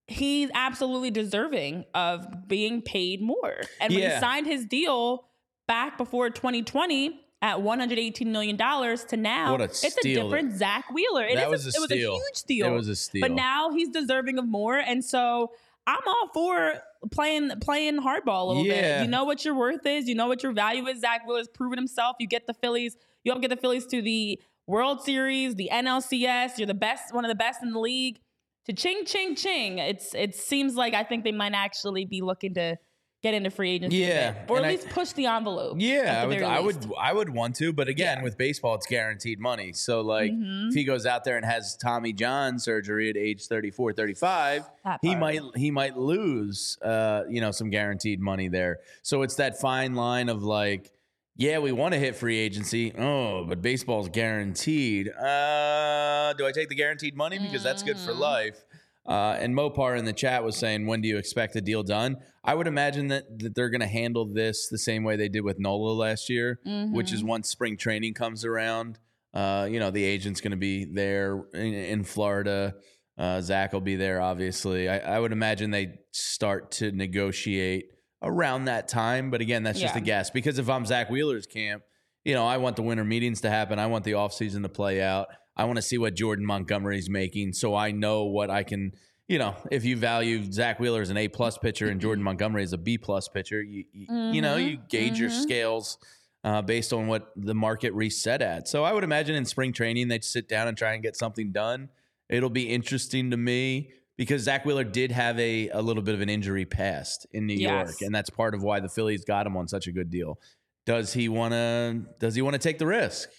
He's 0.07 0.49
absolutely 0.53 1.11
deserving 1.11 1.85
of 1.93 2.47
being 2.47 2.81
paid 2.81 3.21
more. 3.21 3.61
And 3.79 3.93
when 3.93 4.03
Yeah. 4.03 4.15
he 4.15 4.19
signed 4.19 4.45
his 4.47 4.65
deal 4.65 5.25
back 5.67 5.97
before 5.97 6.29
2020 6.29 7.19
at 7.41 7.61
118 7.61 8.31
million 8.31 8.55
dollars 8.55 9.03
to 9.05 9.17
now, 9.17 9.55
a 9.55 9.63
it's 9.63 9.83
a 9.83 10.01
different 10.01 10.53
Zack 10.55 10.85
Wheeler. 10.93 11.25
It 11.25 11.35
That 11.35 11.49
was 11.49 11.65
a 11.65 11.69
it 11.69 11.81
was 11.81 11.91
a 11.91 11.95
huge 11.97 12.35
steal. 12.35 12.67
It 12.67 12.71
was 12.71 12.87
a 12.89 12.95
steal. 12.95 13.21
But 13.21 13.31
now 13.31 13.71
he's 13.71 13.89
deserving 13.89 14.37
of 14.39 14.47
more, 14.47 14.77
and 14.77 15.03
so 15.03 15.51
I'm 15.85 16.01
all 16.07 16.29
for 16.33 16.73
playing 17.11 17.51
playing 17.61 17.99
hardball 17.99 18.43
a 18.43 18.45
little 18.45 18.65
Yeah. 18.65 18.99
bit. 18.99 19.05
You 19.05 19.11
know 19.11 19.23
what 19.25 19.43
your 19.43 19.55
worth 19.55 19.85
is. 19.85 20.07
You 20.07 20.15
know 20.15 20.27
what 20.27 20.43
your 20.43 20.53
value 20.53 20.87
is. 20.87 21.01
Zack 21.01 21.27
Wheeler's 21.27 21.47
proven 21.49 21.77
himself. 21.77 22.15
You 22.19 22.27
get 22.27 22.47
the 22.47 22.53
Phillies. 22.53 22.95
You 23.23 23.31
help 23.31 23.41
get 23.41 23.49
the 23.49 23.57
Phillies 23.57 23.85
to 23.87 24.01
the 24.01 24.39
World 24.67 25.01
Series, 25.03 25.55
the 25.55 25.69
NLCS. 25.71 26.57
You're 26.57 26.67
the 26.67 26.73
best, 26.73 27.13
one 27.13 27.25
of 27.25 27.29
the 27.29 27.35
best 27.35 27.61
in 27.61 27.71
the 27.71 27.79
league. 27.79 28.19
To 28.65 28.73
ching 28.73 29.03
ching 29.05 29.35
ching. 29.35 29.77
It's 29.79 30.15
it 30.15 30.35
seems 30.35 30.75
like 30.75 30.93
I 30.93 31.03
think 31.03 31.25
they 31.25 31.33
might 31.33 31.53
actually 31.53 32.05
be 32.05 32.21
looking 32.21 32.53
to 32.53 32.77
get 33.23 33.33
into 33.33 33.49
free 33.49 33.71
agency, 33.71 33.97
Yeah, 33.99 34.33
or 34.49 34.57
at 34.57 34.65
I- 34.65 34.71
least 34.71 34.89
push 34.89 35.13
the 35.13 35.27
envelope. 35.27 35.77
Yeah, 35.79 36.01
at 36.01 36.17
I 36.17 36.25
would, 36.27 36.43
I 36.43 36.59
would, 36.59 36.87
I 36.99 37.13
would 37.13 37.29
want 37.29 37.55
to, 37.55 37.71
but 37.71 37.87
again, 37.87 38.17
Yeah. 38.17 38.23
with 38.23 38.37
baseball, 38.37 38.75
it's 38.75 38.85
guaranteed 38.85 39.39
money. 39.39 39.71
So, 39.71 40.01
like, 40.01 40.33
Mhm. 40.33 40.67
if 40.67 40.73
he 40.75 40.83
goes 40.83 41.05
out 41.05 41.23
there 41.23 41.37
and 41.37 41.45
has 41.45 41.77
Tommy 41.77 42.11
John 42.11 42.59
surgery 42.59 43.09
at 43.09 43.15
age 43.15 43.47
34, 43.47 43.93
35, 43.93 44.69
he 45.01 45.15
might, 45.15 45.39
he 45.55 45.71
might 45.71 45.95
lose, 45.97 46.77
uh, 46.81 47.23
you 47.29 47.39
know, 47.39 47.51
some 47.51 47.69
guaranteed 47.69 48.19
money 48.19 48.49
there. 48.49 48.79
So 49.03 49.21
it's 49.21 49.35
that 49.35 49.57
fine 49.57 49.95
line 49.95 50.27
of 50.27 50.43
like, 50.43 50.91
yeah, 51.37 51.59
we 51.59 51.71
want 51.71 51.93
to 51.93 51.99
hit 51.99 52.15
free 52.17 52.37
agency. 52.37 52.93
Oh, 52.97 53.45
but 53.45 53.61
baseball's 53.61 54.09
guaranteed. 54.09 55.07
Uh, 55.07 56.33
do 56.33 56.45
I 56.45 56.51
take 56.51 56.67
the 56.67 56.75
guaranteed 56.75 57.15
money 57.15 57.39
because 57.39 57.63
that's 57.63 57.83
good 57.83 57.97
for 57.97 58.11
Mhm. 58.11 58.19
life? 58.19 58.65
Uh, 59.05 59.37
and 59.39 59.55
Mopar 59.55 59.97
in 59.97 60.03
the 60.05 60.13
chat 60.13 60.43
was 60.43 60.55
saying, 60.57 60.87
when 60.87 60.99
do 61.01 61.07
you 61.07 61.17
expect 61.17 61.53
the 61.53 61.61
deal 61.61 61.83
done? 61.83 62.17
I 62.43 62.53
would 62.55 62.67
imagine 62.67 63.07
that, 63.07 63.39
that 63.39 63.55
they're 63.55 63.69
going 63.69 63.81
to 63.81 63.87
handle 63.87 64.25
this 64.25 64.67
the 64.67 64.77
same 64.77 65.03
way 65.03 65.15
they 65.15 65.29
did 65.29 65.41
with 65.41 65.59
Nola 65.59 65.93
last 65.93 66.29
year, 66.29 66.59
which 66.91 67.13
is 67.13 67.23
once 67.23 67.47
spring 67.49 67.77
training 67.77 68.13
comes 68.15 68.43
around, 68.43 68.99
uh, 69.33 69.67
you 69.69 69.79
know, 69.79 69.91
the 69.91 70.03
agent's 70.03 70.41
going 70.41 70.51
to 70.51 70.57
be 70.57 70.85
there 70.85 71.43
in, 71.53 71.73
in 71.73 72.03
Florida. 72.03 72.75
Uh, 73.17 73.39
Zack 73.41 73.73
will 73.73 73.81
be 73.81 73.95
there, 73.95 74.21
obviously. 74.21 74.89
I, 74.89 75.15
I 75.15 75.19
would 75.19 75.31
imagine 75.31 75.71
they 75.71 75.99
start 76.11 76.71
to 76.71 76.91
negotiate 76.91 77.85
around 78.21 78.65
that 78.65 78.87
time. 78.87 79.31
But 79.31 79.41
again, 79.41 79.63
that's 79.63 79.79
just 79.79 79.95
a 79.95 80.01
guess 80.01 80.29
because 80.29 80.59
if 80.59 80.69
I'm 80.69 80.85
Zack 80.85 81.09
Wheeler's 81.09 81.45
camp, 81.45 81.83
you 82.25 82.33
know, 82.33 82.45
I 82.45 82.57
want 82.57 82.75
the 82.75 82.81
winter 82.81 83.03
meetings 83.03 83.41
to 83.41 83.49
happen. 83.49 83.79
I 83.79 83.87
want 83.87 84.03
the 84.03 84.13
offseason 84.13 84.63
to 84.63 84.69
play 84.69 85.01
out. 85.01 85.27
I 85.55 85.65
want 85.65 85.75
to 85.77 85.81
see 85.81 85.97
what 85.97 86.15
Jordan 86.15 86.45
Montgomery's 86.45 87.09
making 87.09 87.53
so 87.53 87.75
I 87.75 87.91
know 87.91 88.25
what 88.25 88.49
I 88.49 88.63
can, 88.63 88.93
you 89.27 89.39
know, 89.39 89.55
if 89.71 89.85
you 89.85 89.95
value 89.97 90.51
Zack 90.51 90.79
Wheeler 90.79 91.01
as 91.01 91.09
an 91.09 91.17
A 91.17 91.27
plus 91.27 91.57
pitcher 91.57 91.87
and 91.89 91.99
Jordan 92.01 92.23
Montgomery 92.23 92.63
as 92.63 92.73
a 92.73 92.77
B 92.77 92.97
plus 92.97 93.27
pitcher, 93.27 93.61
you, 93.61 93.85
you, 93.93 94.07
you 94.33 94.41
know, 94.41 94.57
you 94.57 94.77
gauge 94.89 95.19
your 95.19 95.29
Mhm. 95.29 95.41
scales 95.41 95.97
uh, 96.43 96.61
based 96.61 96.91
on 96.91 97.07
what 97.07 97.31
the 97.37 97.55
market 97.55 97.93
reset 97.93 98.41
at. 98.41 98.67
So 98.67 98.83
I 98.83 98.91
would 98.91 99.05
imagine 99.05 99.33
in 99.35 99.45
spring 99.45 99.71
training, 99.71 100.09
they'd 100.09 100.25
sit 100.25 100.49
down 100.49 100.67
and 100.67 100.77
try 100.77 100.93
and 100.93 101.01
get 101.01 101.15
something 101.15 101.51
done. 101.53 101.87
It'll 102.29 102.49
be 102.49 102.63
interesting 102.69 103.31
to 103.31 103.37
me 103.37 103.91
because 104.17 104.41
Zack 104.43 104.65
Wheeler 104.65 104.83
did 104.83 105.11
have 105.11 105.39
a, 105.39 105.69
a 105.69 105.81
little 105.81 106.03
bit 106.03 106.15
of 106.15 106.21
an 106.21 106.27
injury 106.29 106.65
past 106.65 107.25
in 107.31 107.47
New 107.47 107.53
York, 107.55 108.01
and 108.01 108.13
that's 108.13 108.29
part 108.29 108.53
of 108.55 108.61
why 108.61 108.81
the 108.81 108.89
Phillies 108.89 109.23
got 109.23 109.47
him 109.47 109.55
on 109.55 109.69
such 109.69 109.87
a 109.87 109.91
good 109.93 110.09
deal. 110.09 110.37
Does 110.85 111.13
he 111.13 111.29
want 111.29 111.53
to? 111.53 112.03
Does 112.19 112.35
he 112.35 112.41
want 112.41 112.55
to 112.55 112.59
take 112.59 112.77
the 112.77 112.87
risk? 112.87 113.29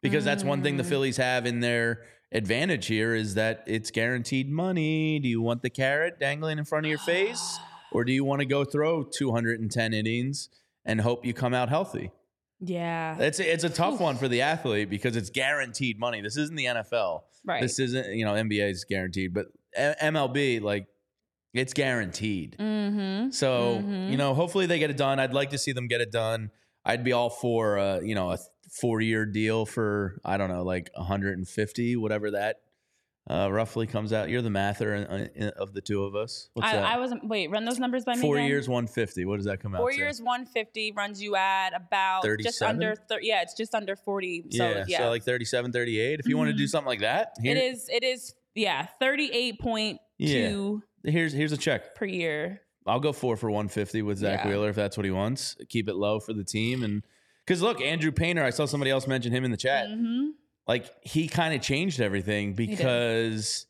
Because 0.00 0.24
that's 0.24 0.44
one 0.44 0.62
thing 0.62 0.76
the 0.76 0.84
Mm. 0.84 0.88
Phillies 0.88 1.16
have 1.16 1.44
in 1.44 1.58
their 1.58 2.04
advantage 2.32 2.86
here 2.86 3.14
is 3.14 3.34
that 3.34 3.64
it's 3.66 3.90
guaranteed 3.90 4.50
money. 4.50 5.18
Do 5.18 5.28
you 5.28 5.40
want 5.40 5.62
the 5.62 5.70
carrot 5.70 6.18
dangling 6.20 6.58
in 6.58 6.64
front 6.64 6.86
of 6.86 6.90
your 6.90 6.98
face, 6.98 7.58
or 7.92 8.04
do 8.04 8.12
you 8.12 8.24
want 8.24 8.40
to 8.40 8.46
go 8.46 8.64
throw 8.64 9.02
210 9.02 9.94
innings 9.94 10.48
and 10.84 11.00
hope 11.00 11.24
you 11.24 11.32
come 11.34 11.54
out 11.54 11.68
healthy? 11.68 12.10
Yeah. 12.60 13.16
It's 13.18 13.38
it's 13.38 13.62
a 13.64 13.70
tough 13.70 14.00
one 14.00 14.16
for 14.16 14.26
the 14.26 14.42
athlete 14.42 14.90
because 14.90 15.14
it's 15.16 15.30
guaranteed 15.30 15.98
money. 15.98 16.20
This 16.20 16.36
isn't 16.36 16.56
the 16.56 16.64
NFL. 16.64 17.22
Right. 17.44 17.62
This 17.62 17.78
isn't 17.78 18.14
you 18.16 18.24
know 18.24 18.32
NBA 18.34 18.70
is 18.70 18.84
guaranteed, 18.84 19.32
but 19.32 19.46
MLB 19.78 20.60
like 20.60 20.86
it's 21.54 21.72
guaranteed. 21.72 22.56
mm-hmm. 22.58 23.30
So 23.30 23.80
Mhm. 23.82 24.10
you 24.10 24.16
know, 24.16 24.34
hopefully 24.34 24.66
they 24.66 24.78
get 24.80 24.90
it 24.90 24.96
done. 24.96 25.18
I'd 25.20 25.32
like 25.32 25.50
to 25.50 25.58
see 25.58 25.72
them 25.72 25.86
get 25.86 26.00
it 26.00 26.10
done. 26.10 26.50
I'd 26.84 27.04
be 27.04 27.12
all 27.12 27.30
for 27.30 27.78
uh, 27.78 28.00
you 28.00 28.14
know 28.16 28.32
a 28.32 28.38
four 28.70 29.00
year 29.00 29.26
deal 29.26 29.66
for 29.66 30.20
I 30.24 30.36
don't 30.36 30.50
know 30.50 30.64
like 30.64 30.90
150, 30.94 31.96
whatever 31.96 32.32
that 32.32 32.56
uh, 33.30 33.50
roughly 33.50 33.86
comes 33.86 34.12
out. 34.12 34.28
You're 34.30 34.42
the 34.42 34.50
mather 34.50 34.94
in, 34.94 35.30
in, 35.34 35.48
of 35.50 35.74
the 35.74 35.80
two 35.80 36.04
of 36.04 36.14
us. 36.14 36.48
What's 36.54 36.68
I, 36.68 36.76
that? 36.76 36.84
I 36.84 36.98
wasn't. 36.98 37.28
Wait, 37.28 37.50
run 37.50 37.64
those 37.64 37.78
numbers 37.78 38.04
by 38.04 38.14
me. 38.14 38.22
four 38.22 38.36
again. 38.36 38.48
years, 38.48 38.68
150. 38.68 39.24
What 39.26 39.36
does 39.36 39.46
that 39.46 39.60
come 39.60 39.74
out? 39.74 39.78
Four 39.78 39.90
to? 39.90 39.96
years, 39.96 40.20
150 40.20 40.92
runs 40.92 41.22
you 41.22 41.36
at 41.36 41.70
about 41.74 42.24
just 42.40 42.62
under. 42.62 42.94
Thir- 43.08 43.20
yeah, 43.20 43.42
it's 43.42 43.54
just 43.54 43.74
under 43.74 43.96
40. 43.96 44.44
So 44.50 44.68
yeah, 44.68 44.84
yeah, 44.88 44.98
so 44.98 45.10
like 45.10 45.24
37, 45.24 45.72
38. 45.72 46.20
If 46.20 46.26
you 46.26 46.38
want 46.38 46.50
to 46.50 46.56
do 46.56 46.66
something 46.66 46.88
like 46.88 47.00
that, 47.00 47.36
here, 47.42 47.56
it 47.56 47.60
is. 47.60 47.88
It 47.90 48.02
is. 48.02 48.34
Yeah, 48.54 48.86
38.2 49.00 50.80
here's 51.04 51.32
here's 51.32 51.52
a 51.52 51.56
check. 51.56 51.94
per 51.94 52.04
year. 52.04 52.62
I'll 52.86 53.00
go 53.00 53.12
four 53.12 53.36
for 53.36 53.50
150 53.50 54.02
with 54.02 54.18
Zack 54.18 54.44
Yeah. 54.44 54.50
Wheeler 54.50 54.70
if 54.70 54.76
that's 54.76 54.96
what 54.96 55.04
he 55.04 55.10
wants. 55.10 55.56
Keep 55.68 55.88
it 55.88 55.94
low 55.94 56.20
for 56.20 56.32
the 56.32 56.44
team 56.44 56.82
and 56.82 57.02
because 57.48 57.62
look, 57.62 57.80
Andrew 57.80 58.12
Painter, 58.12 58.44
I 58.44 58.50
saw 58.50 58.66
somebody 58.66 58.90
else 58.90 59.06
mention 59.06 59.32
him 59.32 59.42
in 59.42 59.50
the 59.50 59.56
chat. 59.56 59.88
hmm 59.88 60.30
Like 60.66 60.90
he 61.00 61.28
kind 61.28 61.54
of 61.54 61.62
changed 61.62 61.98
everything 61.98 62.52
because 62.52 63.64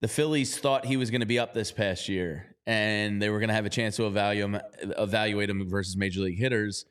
the 0.00 0.08
Phillies 0.08 0.56
thought 0.56 0.86
he 0.86 0.96
was 0.96 1.10
going 1.10 1.20
to 1.20 1.26
be 1.26 1.38
up 1.38 1.52
this 1.52 1.70
past 1.70 2.08
year 2.08 2.56
and 2.66 3.20
they 3.20 3.28
were 3.28 3.38
going 3.38 3.48
to 3.48 3.54
have 3.54 3.66
a 3.66 3.70
chance 3.70 3.96
to 3.96 4.06
evaluate 4.06 4.54
him, 4.54 4.60
evaluate 4.96 5.50
him 5.50 5.68
versus 5.68 5.98
major 5.98 6.20
league 6.22 6.38
hitters. 6.38 6.86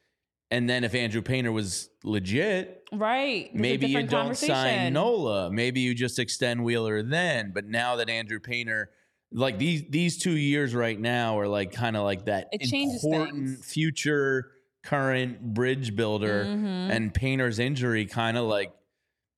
And 0.51 0.69
then 0.69 0.83
if 0.83 0.93
Andrew 0.93 1.23
Painter 1.23 1.51
was 1.51 1.89
legit, 2.03 2.75
Right. 2.91 3.53
Maybe 3.53 3.87
you 3.87 4.03
don't 4.03 4.35
sign. 4.35 4.93
Nola. 4.93 5.51
Maybe 5.51 5.79
you 5.79 5.95
just 5.95 6.19
extend 6.19 6.63
Wheeler 6.63 7.01
then. 7.01 7.51
But 7.53 7.65
now 7.65 7.95
that 7.97 8.09
Andrew 8.09 8.39
Painter, 8.39 8.91
like 9.31 9.57
these 9.57 9.83
these 9.89 10.17
two 10.17 10.35
years 10.37 10.75
right 10.75 10.99
now 10.99 11.39
are 11.39 11.47
like 11.47 11.71
kind 11.71 11.95
of 11.95 12.03
like 12.03 12.25
that 12.25 12.49
It 12.51 12.61
changes 12.61 13.03
important 13.03 13.47
things. 13.47 13.71
future 13.71 14.51
current 14.83 15.53
bridge 15.53 15.95
builder. 15.95 16.45
Mhm. 16.45 16.89
And 16.89 17.13
Painter's 17.13 17.59
injury 17.59 18.05
kind 18.05 18.37
of 18.37 18.45
like 18.45 18.71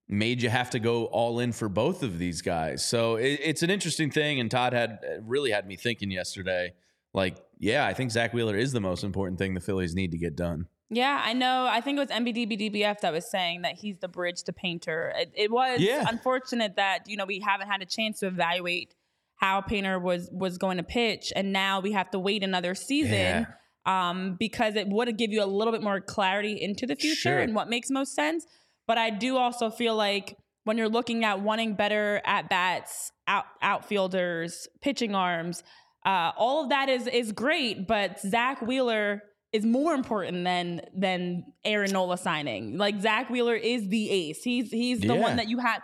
made 0.07 0.41
you 0.41 0.49
have 0.49 0.69
to 0.71 0.79
go 0.79 1.05
all 1.05 1.39
in 1.39 1.51
for 1.51 1.69
both 1.69 2.03
of 2.03 2.19
these 2.19 2.41
guys. 2.41 2.83
So 2.85 3.15
it, 3.15 3.39
it's 3.43 3.63
an 3.63 3.69
interesting 3.69 4.11
thing. 4.11 4.39
And 4.39 4.51
Todd 4.51 4.73
had 4.73 4.99
really 5.23 5.51
had 5.51 5.65
me 5.67 5.77
thinking 5.77 6.11
yesterday. 6.11 6.73
Like, 7.13 7.37
yeah, 7.59 7.85
I 7.85 7.93
think 7.93 8.11
Zack 8.11 8.33
Wheeler 8.33 8.55
is 8.55 8.71
the 8.71 8.79
most 8.81 9.03
important 9.03 9.39
thing 9.39 9.53
the 9.53 9.59
Phillies 9.61 9.95
need 9.95 10.11
to 10.11 10.17
get 10.17 10.35
done. 10.35 10.67
Yeah, 10.89 11.21
I 11.23 11.31
know. 11.33 11.65
I 11.69 11.79
think 11.79 11.97
it 11.97 12.01
was 12.01 12.09
MBDBDBF 12.09 12.99
that 12.99 13.13
was 13.13 13.29
saying 13.31 13.61
that 13.61 13.75
he's 13.75 13.97
the 13.99 14.09
bridge 14.09 14.43
to 14.43 14.53
Painter. 14.53 15.13
It, 15.15 15.31
it 15.35 15.51
was 15.51 15.79
Yeah. 15.79 16.05
unfortunate 16.07 16.75
that 16.75 17.07
you 17.07 17.15
know 17.15 17.25
we 17.25 17.39
haven't 17.39 17.69
had 17.69 17.81
a 17.81 17.85
chance 17.85 18.19
to 18.19 18.27
evaluate 18.27 18.93
how 19.35 19.61
Painter 19.61 19.97
was 19.99 20.29
was 20.33 20.57
going 20.57 20.75
to 20.77 20.83
pitch, 20.83 21.31
and 21.33 21.53
now 21.53 21.79
we 21.79 21.93
have 21.93 22.11
to 22.11 22.19
wait 22.19 22.43
another 22.43 22.75
season 22.75 23.13
Yeah. 23.13 23.45
Um, 23.85 24.35
because 24.39 24.75
it 24.75 24.87
would 24.89 25.17
give 25.17 25.31
you 25.31 25.43
a 25.43 25.45
little 25.45 25.73
bit 25.73 25.81
more 25.81 25.99
clarity 25.99 26.61
into 26.61 26.85
the 26.85 26.95
future 26.95 27.15
Sure. 27.15 27.39
and 27.39 27.55
what 27.55 27.67
makes 27.67 27.89
most 27.89 28.13
sense. 28.13 28.45
But 28.87 28.97
I 28.99 29.09
do 29.09 29.37
also 29.37 29.71
feel 29.71 29.95
like 29.95 30.37
when 30.65 30.77
you're 30.77 30.87
looking 30.89 31.25
at 31.25 31.41
wanting 31.41 31.73
better 31.73 32.21
at 32.23 32.47
bats, 32.47 33.11
out, 33.27 33.45
outfielders, 33.63 34.67
pitching 34.81 35.15
arms, 35.15 35.63
uh, 36.05 36.31
all 36.37 36.63
of 36.63 36.69
that 36.69 36.89
is 36.89 37.07
is 37.07 37.31
great. 37.31 37.87
But 37.87 38.19
Zack 38.19 38.61
Wheeler 38.61 39.23
is 39.51 39.65
more 39.65 39.93
important 39.93 40.43
than 40.43 40.81
than 40.95 41.43
Aaron 41.65 41.91
Nola 41.91 42.17
signing. 42.17 42.77
Like 42.77 43.01
Zack 43.01 43.29
Wheeler 43.29 43.55
is 43.55 43.87
the 43.89 44.09
ace. 44.11 44.43
He's 44.43 44.69
he's 44.71 44.99
the 44.99 45.15
Yeah. 45.15 45.21
one 45.21 45.35
that 45.37 45.49
you 45.49 45.57
have 45.59 45.81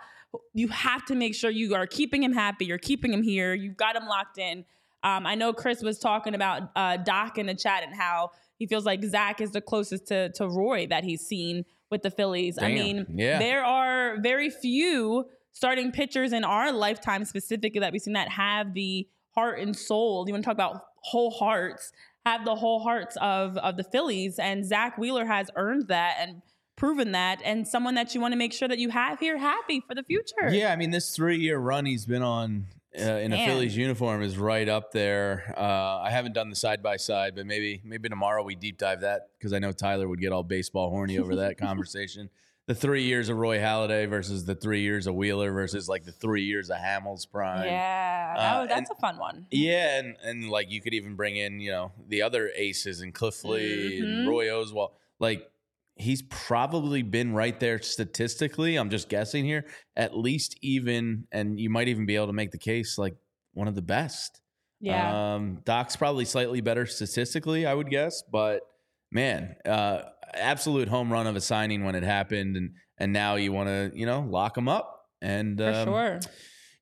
you 0.54 0.68
have 0.68 1.04
to 1.06 1.14
make 1.14 1.34
sure 1.34 1.50
you 1.50 1.74
are 1.74 1.86
keeping 1.86 2.22
him 2.22 2.32
happy. 2.32 2.66
You're 2.66 2.78
keeping 2.78 3.12
him 3.12 3.22
here. 3.22 3.54
You've 3.54 3.76
got 3.76 3.96
him 3.96 4.06
locked 4.06 4.38
in. 4.38 4.64
Um, 5.02 5.26
I 5.26 5.34
know 5.34 5.52
Chris 5.52 5.82
was 5.82 5.98
talking 5.98 6.34
about 6.34 6.70
uh, 6.76 6.96
Doc 6.98 7.38
in 7.38 7.46
the 7.46 7.54
chat 7.54 7.82
and 7.84 7.94
how 7.94 8.30
he 8.58 8.66
feels 8.66 8.84
like 8.84 9.04
Zack 9.04 9.40
is 9.40 9.52
the 9.52 9.60
closest 9.60 10.06
to 10.08 10.30
to 10.32 10.48
Roy 10.48 10.86
that 10.88 11.04
he's 11.04 11.20
seen 11.26 11.64
with 11.90 12.02
the 12.02 12.10
Phillies. 12.10 12.58
I 12.60 12.68
mean, 12.72 13.06
Yeah. 13.14 13.38
there 13.38 13.64
are 13.64 14.18
very 14.20 14.50
few 14.50 15.26
starting 15.52 15.90
pitchers 15.92 16.32
in 16.32 16.44
our 16.44 16.70
lifetime 16.72 17.24
specifically 17.24 17.80
that 17.80 17.92
we've 17.92 18.02
seen 18.02 18.14
that 18.14 18.28
have 18.30 18.74
the 18.74 19.08
heart 19.34 19.60
and 19.60 19.74
soul. 19.76 20.24
You 20.26 20.34
want 20.34 20.44
to 20.44 20.48
talk 20.48 20.54
about 20.54 20.82
whole 21.02 21.30
hearts, 21.30 21.92
have 22.26 22.44
the 22.44 22.56
whole 22.56 22.80
hearts 22.80 23.16
of 23.20 23.56
of 23.58 23.76
the 23.76 23.84
Phillies, 23.84 24.38
and 24.38 24.66
Zack 24.66 24.98
Wheeler 24.98 25.24
has 25.26 25.48
earned 25.56 25.88
that 25.88 26.16
and 26.20 26.42
proven 26.76 27.12
that, 27.12 27.40
and 27.44 27.66
someone 27.66 27.94
that 27.94 28.14
you 28.14 28.20
want 28.20 28.32
to 28.32 28.36
make 28.38 28.52
sure 28.52 28.68
that 28.68 28.78
you 28.78 28.88
have 28.90 29.18
here 29.20 29.36
happy 29.38 29.80
for 29.86 29.94
the 29.94 30.02
future. 30.02 30.48
Yeah, 30.50 30.72
I 30.72 30.76
mean, 30.76 30.90
this 30.90 31.14
three 31.14 31.38
year 31.38 31.58
run 31.58 31.86
he's 31.86 32.06
been 32.06 32.22
on 32.22 32.66
uh, 32.98 33.02
in 33.02 33.32
a 33.32 33.44
Phillies 33.46 33.76
uniform 33.76 34.22
is 34.22 34.38
right 34.38 34.68
up 34.68 34.92
there. 34.92 35.54
Uh, 35.56 36.00
I 36.00 36.10
haven't 36.10 36.32
done 36.34 36.50
the 36.50 36.56
side 36.56 36.82
by 36.82 36.96
side, 36.96 37.34
but 37.34 37.46
maybe 37.46 37.80
maybe 37.84 38.08
tomorrow 38.08 38.42
we 38.42 38.54
deep 38.54 38.78
dive 38.78 39.00
that 39.02 39.28
because 39.38 39.52
I 39.52 39.58
know 39.58 39.72
Tyler 39.72 40.08
would 40.08 40.20
get 40.20 40.32
all 40.32 40.42
baseball 40.42 40.90
horny 40.90 41.18
over 41.18 41.36
that 41.36 41.58
conversation. 41.68 42.30
The 42.66 42.74
three 42.74 43.04
years 43.04 43.30
of 43.30 43.38
Roy 43.38 43.58
Halladay 43.58 44.06
versus 44.10 44.44
the 44.44 44.54
three 44.54 44.82
years 44.82 45.06
of 45.06 45.14
Wheeler 45.14 45.50
versus 45.52 45.88
like 45.88 46.04
the 46.04 46.12
three 46.12 46.42
years 46.44 46.68
of 46.68 46.76
Hamels 46.76 47.26
prime. 47.30 47.64
Yeah, 47.64 48.34
that 48.36 48.56
Uh, 48.56 48.60
was- 48.60 48.68
that's 48.68 48.90
a 48.90 48.94
fun 48.96 49.18
one. 49.18 49.46
Yeah, 49.50 49.98
and, 50.00 50.16
and 50.22 50.50
like 50.50 50.70
you 50.70 50.82
could 50.82 50.92
even 50.92 51.14
bring 51.14 51.36
in, 51.36 51.60
you 51.60 51.70
know, 51.70 51.92
the 52.08 52.20
other 52.20 52.50
aces 52.54 53.00
and 53.00 53.14
Cliff 53.14 53.42
Lee 53.42 54.00
Mhm. 54.02 54.04
and 54.18 54.28
Roy 54.28 54.48
Oswalt. 54.48 54.90
Like 55.18 55.50
he's 55.98 56.22
probably 56.22 57.02
been 57.02 57.32
right 57.32 57.58
there 57.58 57.80
statistically. 57.82 58.76
I'm 58.76 58.90
just 58.90 59.08
guessing 59.08 59.44
here, 59.44 59.66
at 59.96 60.16
least 60.16 60.56
even, 60.62 61.26
and 61.32 61.58
you 61.58 61.70
might 61.70 61.88
even 61.88 62.06
be 62.06 62.16
able 62.16 62.28
to 62.28 62.32
make 62.32 62.50
the 62.50 62.58
case 62.58 62.98
like 62.98 63.16
one 63.52 63.68
of 63.68 63.74
the 63.74 63.82
best. 63.82 64.40
Yeah. 64.80 65.34
Um, 65.34 65.60
Doc's 65.64 65.96
probably 65.96 66.24
slightly 66.24 66.60
better 66.60 66.86
statistically, 66.86 67.66
I 67.66 67.74
would 67.74 67.90
guess, 67.90 68.22
but 68.30 68.62
man, 69.10 69.56
uh, 69.66 70.02
absolute 70.34 70.88
home 70.88 71.12
run 71.12 71.26
of 71.26 71.36
a 71.36 71.40
signing 71.40 71.84
when 71.84 71.94
it 71.94 72.04
happened, 72.04 72.56
and 72.56 72.70
and 72.98 73.12
now 73.12 73.36
you 73.36 73.52
want 73.52 73.68
to, 73.68 73.90
you 73.94 74.06
know, 74.06 74.20
lock 74.20 74.56
him 74.56 74.68
up. 74.68 75.06
And 75.20 75.58
for 75.58 75.68
um, 75.68 75.84
sure. 75.86 76.20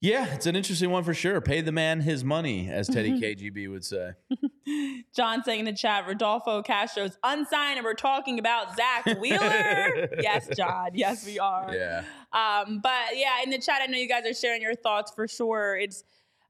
Yeah, 0.03 0.35
it's 0.35 0.45
an 0.45 0.55
interesting 0.57 0.91
one 0.91 1.05
for 1.05 1.15
sure. 1.15 1.41
Pay 1.41 1.63
the 1.63 1.73
man 1.73 2.01
his 2.01 2.23
money, 2.23 2.69
as 2.71 2.87
Teddy 2.87 3.19
KGB 3.19 3.71
would 3.71 3.85
say. 3.85 4.13
John 5.17 5.43
saying 5.43 5.61
in 5.61 5.65
the 5.65 5.73
chat, 5.73 6.07
Rodolfo 6.07 6.61
Castro's 6.63 7.17
unsigned, 7.25 7.79
and 7.79 7.85
we're 7.85 7.95
talking 7.95 8.39
about 8.39 8.77
Zack 8.77 9.07
Wheeler. 9.21 10.09
yes, 10.21 10.49
John. 10.55 10.91
Yes, 10.93 11.25
we 11.25 11.39
are. 11.39 11.75
Yeah. 11.75 12.05
Um, 12.33 12.81
but 12.81 13.17
yeah, 13.17 13.43
in 13.43 13.51
the 13.51 13.59
chat, 13.59 13.81
I 13.81 13.87
know 13.87 13.97
you 13.97 14.09
guys 14.09 14.27
are 14.27 14.35
sharing 14.35 14.61
your 14.61 14.75
thoughts 14.75 15.13
for 15.13 15.27
sure. 15.27 15.77
It's 15.79 16.05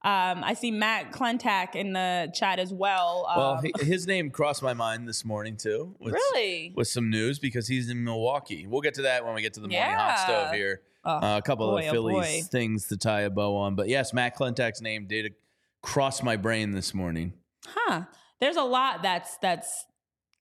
Um, 0.07 0.45
I 0.45 0.55
see 0.55 0.71
Matt 0.71 1.11
Klentak 1.11 1.75
in 1.75 1.93
the 1.93 2.31
chat 2.33 2.61
as 2.61 2.73
well. 2.73 3.27
Well, 3.37 3.51
Um, 3.59 3.65
he, 3.65 3.73
his 3.85 4.07
name 4.07 4.31
crossed 4.31 4.63
my 4.63 4.73
mind 4.73 5.09
this 5.09 5.25
morning 5.25 5.57
too. 5.57 5.97
With, 5.99 6.13
really? 6.15 6.73
With 6.77 6.87
some 6.87 7.11
news 7.11 7.41
because 7.41 7.67
he's 7.67 7.91
in 7.91 8.05
Milwaukee. 8.05 8.67
We'll 8.69 8.83
get 8.83 8.95
to 8.95 9.03
that 9.03 9.25
when 9.25 9.35
we 9.35 9.43
get 9.43 9.55
to 9.55 9.61
the 9.61 9.67
morning 9.69 9.95
hot 9.97 10.19
stove 10.21 10.53
here. 10.55 10.83
Oh, 11.05 11.11
Uh, 11.11 11.39
a 11.39 11.43
couple 11.43 11.69
boy, 11.71 11.81
of 11.81 11.89
oh, 11.89 11.93
Phillies 11.93 12.45
boy. 12.45 12.49
things 12.51 12.87
to 12.89 12.97
tie 12.97 13.23
a 13.23 13.31
bow 13.31 13.57
on. 13.57 13.75
But 13.75 13.89
yes, 13.89 14.13
Matt 14.15 14.37
Klentak's 14.37 14.81
name 14.81 15.07
did 15.09 15.35
cross 15.83 16.23
my 16.23 16.37
brain 16.37 16.71
this 16.71 16.95
morning. 16.95 17.33
huh? 17.67 18.03
There's 18.41 18.57
a 18.57 18.63
lot 18.65 19.03
that's 19.03 19.37
that's 19.39 19.87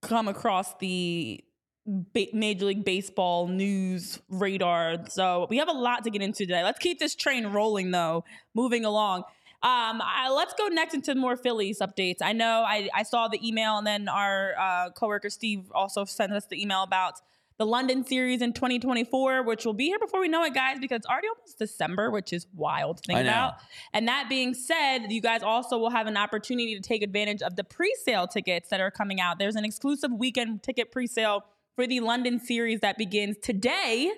come 0.03 0.27
across 0.27 0.75
the 0.77 1.43
ba- 1.87 2.27
Major 2.33 2.65
League 2.65 2.85
Baseball 2.85 3.47
news 3.47 4.19
radar. 4.29 4.97
So 5.09 5.47
we 5.49 5.57
have 5.57 5.69
a 5.69 5.73
lot 5.73 6.03
to 6.03 6.11
get 6.11 6.21
into 6.21 6.45
today. 6.45 6.61
Let's 6.63 6.77
keep 6.79 6.99
this 6.99 7.15
train 7.15 7.47
rolling, 7.47 7.89
though. 7.91 8.25
Moving 8.53 8.85
along. 8.85 9.23
Um, 9.63 10.01
I, 10.01 10.29
let's 10.29 10.53
go 10.53 10.67
next 10.67 10.93
into 10.93 11.15
more 11.15 11.35
Phillies 11.35 11.79
updates. 11.79 12.17
I 12.21 12.33
know 12.33 12.63
I, 12.67 12.89
I 12.93 13.03
saw 13.03 13.27
the 13.27 13.45
email, 13.45 13.77
and 13.77 13.87
then 13.87 14.07
our 14.07 14.53
uh, 14.59 14.89
coworker 14.91 15.29
Steve 15.29 15.71
also 15.73 16.05
sent 16.05 16.33
us 16.33 16.45
the 16.45 16.61
email 16.61 16.83
about 16.83 17.21
the 17.57 17.65
London 17.65 18.05
series 18.05 18.41
in 18.41 18.51
2024, 18.51 19.43
which 19.43 19.65
will 19.65 19.73
be 19.73 19.85
here 19.85 19.99
before 19.99 20.19
we 20.19 20.27
know 20.27 20.43
it, 20.43 20.53
guys, 20.53 20.77
because 20.79 20.97
it's 20.97 21.05
already 21.07 21.29
almost 21.29 21.57
December, 21.57 22.11
which 22.11 22.33
is 22.33 22.47
wild 22.53 22.97
to 22.97 23.03
think 23.07 23.19
about. 23.21 23.55
And 23.93 24.07
that 24.07 24.27
being 24.27 24.53
said, 24.53 25.09
you 25.09 25.21
guys 25.21 25.41
also 25.41 25.77
will 25.77 25.89
have 25.89 26.07
an 26.07 26.17
opportunity 26.17 26.75
to 26.75 26.81
take 26.81 27.01
advantage 27.01 27.41
of 27.41 27.55
the 27.55 27.63
pre-sale 27.63 28.27
tickets 28.27 28.69
that 28.69 28.81
are 28.81 28.91
coming 28.91 29.21
out. 29.21 29.39
There's 29.39 29.55
an 29.55 29.63
exclusive 29.63 30.11
weekend 30.11 30.63
ticket 30.63 30.91
pre-sale 30.91 31.45
for 31.75 31.87
the 31.87 32.01
London 32.01 32.39
series 32.39 32.81
that 32.81 32.97
begins 32.97 33.37
today. 33.41 34.11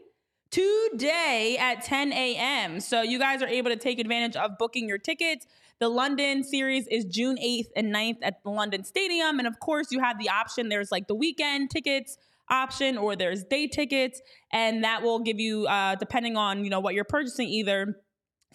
Today 0.49 1.57
at 1.59 1.83
10 1.83 2.13
a.m. 2.13 2.79
So 2.79 3.01
you 3.01 3.19
guys 3.19 3.41
are 3.41 3.47
able 3.47 3.69
to 3.69 3.75
take 3.75 3.99
advantage 3.99 4.35
of 4.35 4.57
booking 4.57 4.87
your 4.87 4.97
tickets. 4.97 5.45
The 5.79 5.89
London 5.89 6.43
series 6.43 6.87
is 6.87 7.05
June 7.05 7.37
8th 7.37 7.67
and 7.75 7.93
9th 7.93 8.17
at 8.21 8.41
the 8.43 8.49
London 8.49 8.83
Stadium. 8.83 9.39
And 9.39 9.47
of 9.47 9.59
course, 9.59 9.91
you 9.91 9.99
have 9.99 10.17
the 10.19 10.29
option. 10.29 10.69
There's 10.69 10.91
like 10.91 11.07
the 11.07 11.15
weekend 11.15 11.69
tickets 11.69 12.17
option 12.49 12.97
or 12.97 13.15
there's 13.15 13.43
day 13.43 13.67
tickets. 13.67 14.21
And 14.51 14.83
that 14.83 15.03
will 15.03 15.19
give 15.19 15.39
you, 15.39 15.67
uh, 15.67 15.95
depending 15.95 16.37
on, 16.37 16.63
you 16.63 16.69
know, 16.69 16.79
what 16.79 16.93
you're 16.93 17.03
purchasing, 17.03 17.49
either 17.49 17.97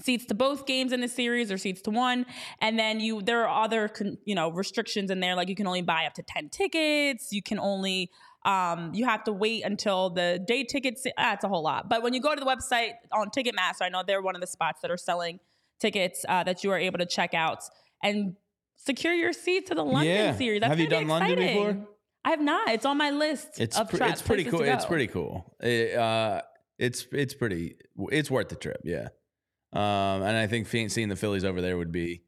seats 0.00 0.24
to 0.26 0.34
both 0.34 0.66
games 0.66 0.92
in 0.92 1.00
the 1.00 1.08
series 1.08 1.52
or 1.52 1.58
seats 1.58 1.82
to 1.82 1.90
one 1.90 2.26
and 2.60 2.78
then 2.78 2.98
you 2.98 3.20
there 3.22 3.46
are 3.46 3.64
other 3.64 3.90
you 4.24 4.34
know 4.34 4.50
restrictions 4.50 5.10
in 5.10 5.20
there 5.20 5.36
like 5.36 5.48
you 5.48 5.54
can 5.54 5.66
only 5.66 5.82
buy 5.82 6.06
up 6.06 6.14
to 6.14 6.22
10 6.22 6.48
tickets 6.48 7.28
you 7.30 7.42
can 7.42 7.58
only 7.58 8.10
um 8.44 8.92
you 8.94 9.04
have 9.04 9.22
to 9.24 9.32
wait 9.32 9.64
until 9.64 10.10
the 10.10 10.42
day 10.46 10.64
tickets 10.64 11.06
that's 11.16 11.44
a 11.44 11.48
whole 11.48 11.62
lot 11.62 11.88
but 11.88 12.02
when 12.02 12.12
you 12.14 12.20
go 12.20 12.34
to 12.34 12.40
the 12.40 12.46
website 12.46 12.92
on 13.12 13.28
ticketmaster 13.30 13.82
i 13.82 13.88
know 13.88 14.02
they're 14.06 14.22
one 14.22 14.34
of 14.34 14.40
the 14.40 14.46
spots 14.46 14.80
that 14.82 14.90
are 14.90 14.96
selling 14.96 15.38
tickets 15.80 16.24
uh, 16.28 16.42
that 16.44 16.62
you 16.64 16.70
are 16.70 16.78
able 16.78 16.98
to 16.98 17.06
check 17.06 17.34
out 17.34 17.62
and 18.02 18.34
secure 18.76 19.12
your 19.14 19.32
seat 19.32 19.66
to 19.66 19.74
the 19.74 19.84
london 19.84 20.12
Yeah. 20.14 20.34
series 20.36 20.60
That's 20.60 20.70
Have 20.70 20.80
you 20.80 20.88
done 20.88 21.06
London 21.08 21.38
before? 21.38 21.86
i 22.24 22.30
have 22.30 22.40
not 22.40 22.68
it's 22.68 22.84
on 22.86 22.96
my 22.98 23.10
list 23.10 23.60
It's 23.60 23.78
of 23.78 23.90
tra- 23.90 24.08
it's 24.10 24.22
pretty 24.22 24.44
cool. 24.44 24.62
It's 24.62 24.86
pretty 24.86 25.06
cool. 25.08 25.54
It, 25.60 25.94
uh, 25.96 26.42
it's 26.78 27.06
it's 27.12 27.34
pretty. 27.34 27.76
It's 28.10 28.30
worth 28.30 28.48
the 28.48 28.56
trip. 28.56 28.80
Yeah. 28.84 29.08
Um, 29.72 30.22
and 30.22 30.36
I 30.36 30.46
think 30.48 30.66
seeing 30.68 31.08
the 31.08 31.16
Phillies 31.16 31.44
over 31.44 31.60
there 31.60 31.76
would 31.76 31.92
be 31.92 32.22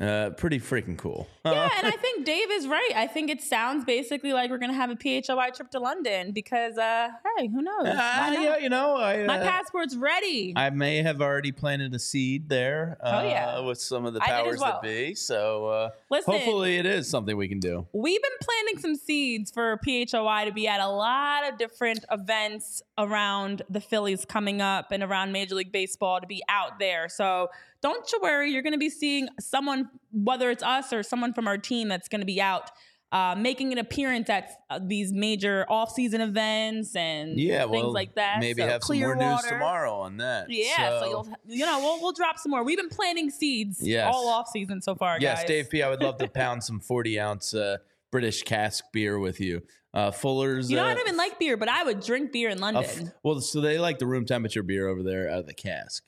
uh, 0.00 0.30
pretty 0.30 0.58
freaking 0.58 0.96
cool. 0.96 1.26
Yeah, 1.44 1.68
and 1.78 1.86
I 1.86 1.92
think 1.96 2.26
Dave 2.26 2.50
is 2.50 2.66
right. 2.68 2.90
I 2.94 3.06
think 3.06 3.30
it 3.30 3.40
sounds 3.42 3.84
basically 3.84 4.32
like 4.34 4.50
we're 4.50 4.58
gonna 4.58 4.74
have 4.74 4.90
a 4.90 4.94
PHLY 4.94 5.54
trip 5.54 5.70
to 5.70 5.80
London 5.80 6.32
because, 6.32 6.76
uh, 6.78 7.08
hey, 7.38 7.48
who 7.48 7.62
knows? 7.62 7.86
Uh, 7.86 7.92
yeah, 8.38 8.58
you 8.58 8.68
know, 8.68 8.96
I, 8.96 9.24
My 9.24 9.38
uh, 9.40 9.42
passport's 9.42 9.96
ready. 9.96 10.52
I 10.54 10.68
may 10.70 11.02
have 11.02 11.20
already 11.22 11.50
planted 11.50 11.94
a 11.94 11.98
seed 11.98 12.48
there. 12.48 12.98
Uh, 13.02 13.22
Oh, 13.24 13.28
yeah. 13.28 13.60
with 13.60 13.80
some 13.80 14.04
of 14.04 14.12
the 14.14 14.22
I 14.22 14.26
did 14.26 14.32
as 14.34 14.42
powers 14.44 14.60
well. 14.60 14.72
that 14.72 14.82
be. 14.82 15.14
So 15.14 15.66
uh, 15.66 15.90
Listen, 16.10 16.34
hopefully, 16.34 16.76
it 16.76 16.86
is 16.86 17.08
something 17.08 17.36
we 17.36 17.48
can 17.48 17.58
do. 17.58 17.86
we've 17.92 18.22
been 18.22 18.30
planting 18.42 18.78
some 18.82 18.94
seeds 18.96 19.50
for 19.50 19.78
PHLY 19.86 20.44
to 20.44 20.52
be 20.52 20.68
at 20.68 20.80
a 20.80 20.88
lot 20.88 21.50
of 21.50 21.58
different 21.58 22.04
events 22.10 22.82
around 22.98 23.62
the 23.70 23.80
Phillies 23.80 24.24
coming 24.26 24.60
up 24.60 24.92
and 24.92 25.02
around 25.02 25.32
Major 25.32 25.54
League 25.54 25.72
Baseball 25.72 26.20
to 26.20 26.26
be 26.26 26.42
out 26.48 26.78
there. 26.78 27.08
So 27.08 27.48
don't 27.82 28.10
you 28.12 28.20
worry, 28.22 28.50
you're 28.50 28.62
going 28.62 28.72
to 28.74 28.78
be 28.78 28.90
seeing 28.90 29.28
someone, 29.38 29.88
whether 30.12 30.50
it's 30.50 30.62
us 30.62 30.92
or 30.92 31.02
someone 31.02 31.32
from 31.32 31.48
our 31.48 31.58
team, 31.58 31.88
that's 31.88 32.08
going 32.08 32.20
to 32.20 32.26
be 32.26 32.40
out. 32.40 32.70
Uh, 33.12 33.34
making 33.36 33.72
an 33.72 33.78
appearance 33.78 34.30
at 34.30 34.52
uh, 34.70 34.78
these 34.80 35.12
major 35.12 35.66
off-season 35.68 36.20
events 36.20 36.94
and 36.94 37.40
Yeah, 37.40 37.62
things 37.62 37.82
well, 37.82 37.92
like 37.92 38.14
that. 38.14 38.38
Maybe 38.38 38.62
So 38.62 38.68
have 38.68 38.84
some 38.84 39.00
more 39.00 39.16
news 39.16 39.42
tomorrow 39.42 39.94
on 39.94 40.18
that. 40.18 40.46
Yeah, 40.48 41.00
so, 41.00 41.06
you'll 41.08 41.28
you 41.44 41.66
know 41.66 41.80
we'll 41.80 42.00
we'll 42.00 42.12
drop 42.12 42.38
some 42.38 42.50
more. 42.50 42.62
We've 42.62 42.78
been 42.78 42.88
planting 42.88 43.28
seeds 43.30 43.78
Yes. 43.82 44.08
all 44.14 44.28
off 44.28 44.46
season 44.46 44.80
so 44.80 44.94
far, 44.94 45.16
Yes, 45.18 45.40
guys. 45.40 45.48
Dave 45.48 45.70
P. 45.70 45.82
I 45.82 45.90
would 45.90 46.00
love 46.00 46.18
to 46.18 46.28
pound 46.28 46.62
some 46.62 46.78
forty 46.78 47.18
ounce 47.18 47.52
uh, 47.52 47.78
British 48.12 48.44
cask 48.44 48.84
beer 48.92 49.18
with 49.18 49.40
you. 49.40 49.62
Uh, 49.92 50.12
Fuller's. 50.12 50.70
You 50.70 50.76
know 50.76 50.84
uh, 50.84 50.90
I 50.90 50.94
don't 50.94 51.08
even 51.08 51.16
like 51.16 51.36
beer, 51.40 51.56
but 51.56 51.68
I 51.68 51.82
would 51.82 51.98
drink 51.98 52.30
beer 52.30 52.48
in 52.48 52.60
London. 52.60 52.84
f- 52.84 53.12
well, 53.24 53.40
so 53.40 53.60
they 53.60 53.80
like 53.80 53.98
the 53.98 54.06
room 54.06 54.24
temperature 54.24 54.62
beer 54.62 54.86
over 54.86 55.02
there 55.02 55.28
out 55.28 55.40
of 55.40 55.46
the 55.48 55.54
cask. 55.54 56.04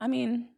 I 0.00 0.08
mean. 0.08 0.48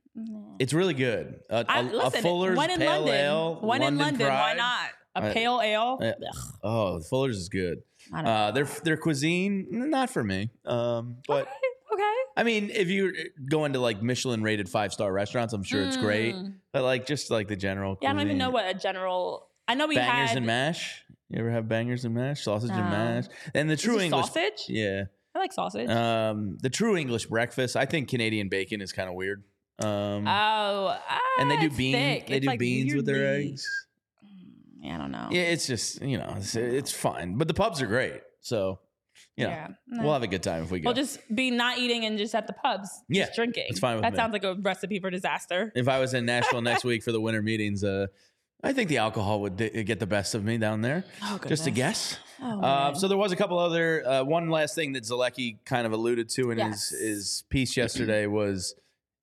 It's 0.58 0.72
really 0.72 0.94
good. 0.94 1.40
A, 1.50 1.64
I, 1.68 1.80
a- 1.80 1.82
a 1.82 1.84
listen, 1.84 2.22
Fuller's 2.22 2.56
when 2.56 2.70
in 2.70 2.78
pale 2.78 3.00
London, 3.00 3.14
ale, 3.14 3.58
when 3.62 3.82
in 3.82 3.98
London, 3.98 4.28
why 4.28 4.54
not 4.54 4.90
a 5.14 5.28
I- 5.28 5.32
pale 5.32 5.60
ale? 5.62 5.98
I- 6.02 6.14
Oh, 6.62 7.00
Fuller's 7.00 7.38
is 7.38 7.48
good. 7.48 7.82
Uh, 8.14 8.50
their 8.50 8.64
their 8.64 8.96
cuisine, 8.96 9.66
not 9.70 10.10
for 10.10 10.22
me. 10.22 10.50
Um, 10.66 11.16
but 11.26 11.42
okay, 11.42 11.50
okay. 11.94 12.12
I 12.36 12.42
mean, 12.44 12.70
if 12.70 12.88
you 12.88 13.12
go 13.48 13.64
into 13.64 13.78
like 13.78 14.02
Michelin 14.02 14.42
rated 14.42 14.68
five 14.68 14.92
star 14.92 15.12
restaurants, 15.12 15.54
I'm 15.54 15.62
sure 15.62 15.82
it's 15.82 15.96
great. 15.96 16.34
Mm. 16.34 16.54
But 16.72 16.82
like 16.82 17.06
just 17.06 17.30
like 17.30 17.48
the 17.48 17.56
general. 17.56 17.96
Yeah, 18.02 18.10
I 18.10 18.12
don't 18.12 18.22
even 18.22 18.38
know 18.38 18.50
what 18.50 18.66
a 18.66 18.74
general. 18.78 19.48
I 19.68 19.74
know 19.74 19.86
we 19.86 19.94
bangers 19.94 20.30
had 20.30 20.36
and 20.38 20.46
mash. 20.46 21.04
You 21.30 21.38
ever 21.38 21.50
have 21.50 21.68
bangers 21.68 22.04
and 22.04 22.14
mash, 22.14 22.42
sausage 22.42 22.70
and 22.70 22.90
mash, 22.90 23.24
and 23.54 23.70
the 23.70 23.76
true 23.76 23.98
English. 24.00 24.26
sausage. 24.26 24.66
Yeah, 24.68 25.04
I 25.34 25.38
like 25.38 25.52
sausage. 25.52 25.88
um, 25.88 26.58
the 26.60 26.68
true 26.68 26.96
English 26.96 27.26
breakfast. 27.26 27.74
I 27.76 27.86
think 27.86 28.08
Canadian 28.08 28.48
bacon 28.50 28.82
is 28.82 28.92
kind 28.92 29.08
of 29.08 29.14
weird. 29.14 29.42
Um, 29.78 30.26
oh, 30.28 30.96
and 31.38 31.50
they 31.50 31.56
do 31.56 31.70
beans. 31.70 31.96
thick. 31.96 32.26
They 32.28 32.34
It's, 32.36 32.42
do 32.44 32.46
like, 32.48 32.58
beans 32.58 32.94
with 32.94 33.06
their 33.06 33.34
eggs. 33.36 33.66
Yeah, 34.80 34.96
I 34.96 34.98
don't 34.98 35.12
know. 35.12 35.28
Yeah, 35.30 35.42
it's 35.42 35.66
just 35.66 36.02
you 36.02 36.18
know, 36.18 36.34
it's, 36.36 36.54
it's 36.56 36.92
fine. 36.92 37.36
But 37.36 37.48
the 37.48 37.54
pubs 37.54 37.80
are 37.82 37.86
great, 37.86 38.20
so 38.40 38.80
you 39.36 39.44
know, 39.44 39.50
Yeah, 39.50 39.68
no. 39.86 40.02
we'll 40.02 40.12
have 40.12 40.22
a 40.24 40.26
good 40.28 40.42
time 40.42 40.64
if 40.64 40.70
we 40.70 40.80
go. 40.80 40.88
We'll 40.88 40.94
just 40.94 41.20
be 41.34 41.50
not 41.50 41.78
eating 41.78 42.04
and 42.04 42.18
just 42.18 42.34
at 42.34 42.46
the 42.46 42.52
pubs, 42.52 42.90
Yeah, 43.08 43.24
just 43.26 43.36
drinking. 43.36 43.66
it's 43.68 43.78
fine 43.80 43.94
with 43.96 44.02
that 44.02 44.12
me. 44.12 44.16
sounds 44.18 44.32
like 44.32 44.44
a 44.44 44.54
recipe 44.56 44.98
for 45.00 45.08
disaster. 45.10 45.72
if 45.74 45.88
I 45.88 45.98
was 46.00 46.14
in 46.14 46.26
Nashville 46.26 46.62
next 46.70 46.84
week 46.84 47.02
for 47.02 47.12
the 47.12 47.20
winter 47.20 47.42
meetings, 47.42 47.82
uh, 47.84 48.08
I 48.64 48.72
think 48.72 48.88
the 48.88 48.98
alcohol 48.98 49.40
would 49.42 49.56
d- 49.56 49.82
get 49.84 49.98
the 50.00 50.06
best 50.06 50.34
of 50.34 50.44
me 50.44 50.58
down 50.58 50.82
there. 50.82 51.04
Oh, 51.22 51.38
Just 51.48 51.66
a 51.66 51.70
guess. 51.70 52.18
Oh, 52.40 52.60
Uh, 52.60 52.94
so 52.94 53.08
there 53.08 53.16
was 53.18 53.32
a 53.32 53.36
couple 53.36 53.58
other. 53.58 54.06
Uh, 54.06 54.24
one 54.24 54.50
last 54.50 54.74
thing 54.74 54.92
that 54.94 55.04
Zolecki 55.04 55.58
kind 55.64 55.86
of 55.86 55.92
alluded 55.92 56.28
to 56.30 56.50
in 56.50 56.58
Yes. 56.58 56.90
his 56.90 57.00
his 57.00 57.44
piece 57.50 57.76
yesterday 57.76 58.26
was 58.26 58.74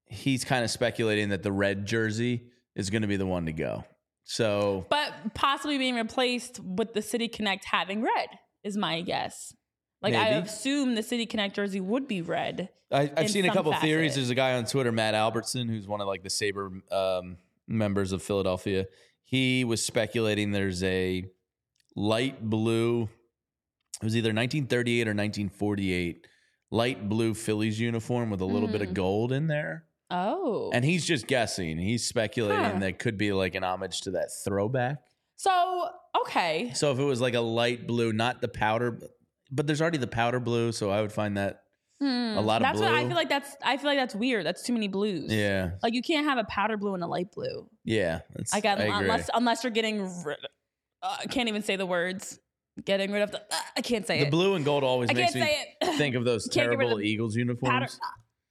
he's 0.09 0.43
kind 0.43 0.63
of 0.63 0.69
speculating 0.71 1.29
that 1.29 1.43
the 1.43 1.51
red 1.51 1.85
jersey 1.85 2.43
is 2.75 2.89
going 2.89 3.03
to 3.03 3.07
be 3.07 3.17
the 3.17 3.25
one 3.25 3.45
to 3.45 3.53
go. 3.53 3.85
So 4.23 4.85
but 4.89 5.11
possibly 5.33 5.77
being 5.77 5.95
replaced 5.95 6.59
with 6.59 6.93
the 6.93 7.01
City 7.01 7.27
Connect 7.27 7.65
having 7.65 8.01
red 8.01 8.27
is 8.63 8.77
my 8.77 9.01
guess. 9.01 9.53
Like 10.01 10.13
I 10.13 10.27
assume 10.29 10.95
the 10.95 11.03
City 11.03 11.25
Connect 11.25 11.55
jersey 11.55 11.79
would 11.81 12.07
be 12.07 12.21
red. 12.21 12.69
I, 12.91 13.11
I've 13.15 13.29
seen 13.29 13.45
a 13.45 13.53
couple 13.53 13.73
theories. 13.73 14.15
There's 14.15 14.29
a 14.29 14.35
guy 14.35 14.53
on 14.53 14.65
Twitter, 14.65 14.91
Matt 14.91 15.13
Albertson, 15.13 15.67
who's 15.67 15.87
one 15.87 16.01
of 16.01 16.07
like 16.07 16.23
the 16.23 16.29
Saber 16.29 16.71
um, 16.91 17.37
members 17.67 18.11
of 18.11 18.23
Philadelphia. 18.23 18.85
He 19.23 19.63
was 19.63 19.85
speculating 19.85 20.51
there's 20.51 20.83
a 20.83 21.25
light 21.95 22.41
blue. 22.49 23.03
It 24.01 24.05
was 24.05 24.15
either 24.15 24.29
1938 24.29 25.01
or 25.07 25.11
1948 25.11 26.27
light 26.71 27.09
blue 27.09 27.33
Phillies 27.33 27.79
uniform 27.79 28.29
with 28.29 28.41
a 28.41 28.45
little 28.45 28.69
bit 28.69 28.81
of 28.81 28.89
Mm. 28.89 28.93
gold 28.93 29.31
in 29.31 29.47
there. 29.47 29.85
Oh, 30.11 30.71
And 30.73 30.83
he's 30.83 31.05
just 31.05 31.27
guessing. 31.27 31.77
He's 31.77 32.05
speculating 32.07 32.63
Huh. 32.63 32.79
that 32.79 32.99
could 32.99 33.17
be 33.17 33.31
like 33.31 33.55
an 33.55 33.63
homage 33.63 34.01
to 34.01 34.11
that 34.11 34.29
throwback. 34.43 34.97
so 35.37 35.89
okay. 36.21 36.71
So 36.73 36.91
if 36.91 36.99
it 36.99 37.03
was 37.03 37.21
like 37.21 37.35
a 37.35 37.39
light 37.41 37.85
blue, 37.87 38.11
not 38.13 38.41
the 38.41 38.47
powder, 38.47 38.99
but 39.51 39.67
there's 39.67 39.81
already 39.81 39.97
the 39.99 40.07
powder 40.07 40.39
blue, 40.39 40.71
so 40.71 40.89
I 40.89 41.01
would 41.01 41.11
find 41.11 41.37
that 41.37 41.63
Hmm. 42.01 42.37
A 42.37 42.41
lot 42.41 42.61
of 42.61 42.65
that's 42.65 42.79
what 42.79 42.93
I 42.93 43.05
feel 43.05 43.15
like. 43.15 43.27
That's 43.27 43.57
I 43.61 43.75
feel 43.75 43.87
like 43.87 43.99
that's 43.99 44.15
weird. 44.15 44.45
That's 44.45 44.63
too 44.63 44.71
many 44.71 44.87
blues. 44.87 45.33
yeah, 45.33 45.71
Like 45.83 45.93
you 45.93 46.01
can't 46.01 46.25
have 46.25 46.37
a 46.37 46.45
powder 46.45 46.77
blue 46.77 46.93
and 46.93 47.03
a 47.03 47.07
light 47.07 47.29
blue. 47.33 47.69
yeah. 47.83 48.21
I 48.53 48.61
got 48.61 48.79
I 48.79 48.85
unless 48.85 49.29
unless 49.33 49.65
you're 49.65 49.71
getting 49.71 50.03
rid. 50.23 50.37
Uh, 51.03 51.17
I 51.19 51.25
can't 51.25 51.49
even 51.49 51.61
say 51.61 51.75
the 51.75 51.85
words. 51.85 52.39
Getting 52.85 53.11
rid 53.11 53.21
of 53.23 53.31
the. 53.31 53.39
uh, 53.41 53.59
I 53.75 53.81
can't 53.81 54.07
say 54.07 54.19
the 54.21 54.27
it. 54.27 54.31
blue 54.31 54.55
and 54.55 54.63
gold 54.63 54.85
always 54.85 55.09
I 55.09 55.13
makes 55.13 55.33
can't 55.33 55.45
me 55.45 55.51
say 55.51 55.75
it. 55.81 55.97
think 55.97 56.15
of 56.15 56.23
those 56.23 56.47
Can't 56.53 56.69
get 56.71 56.77
rid 56.77 56.85
terrible 56.87 57.01
Eagles 57.01 57.35
uniforms. 57.35 57.69
powder. 57.73 57.87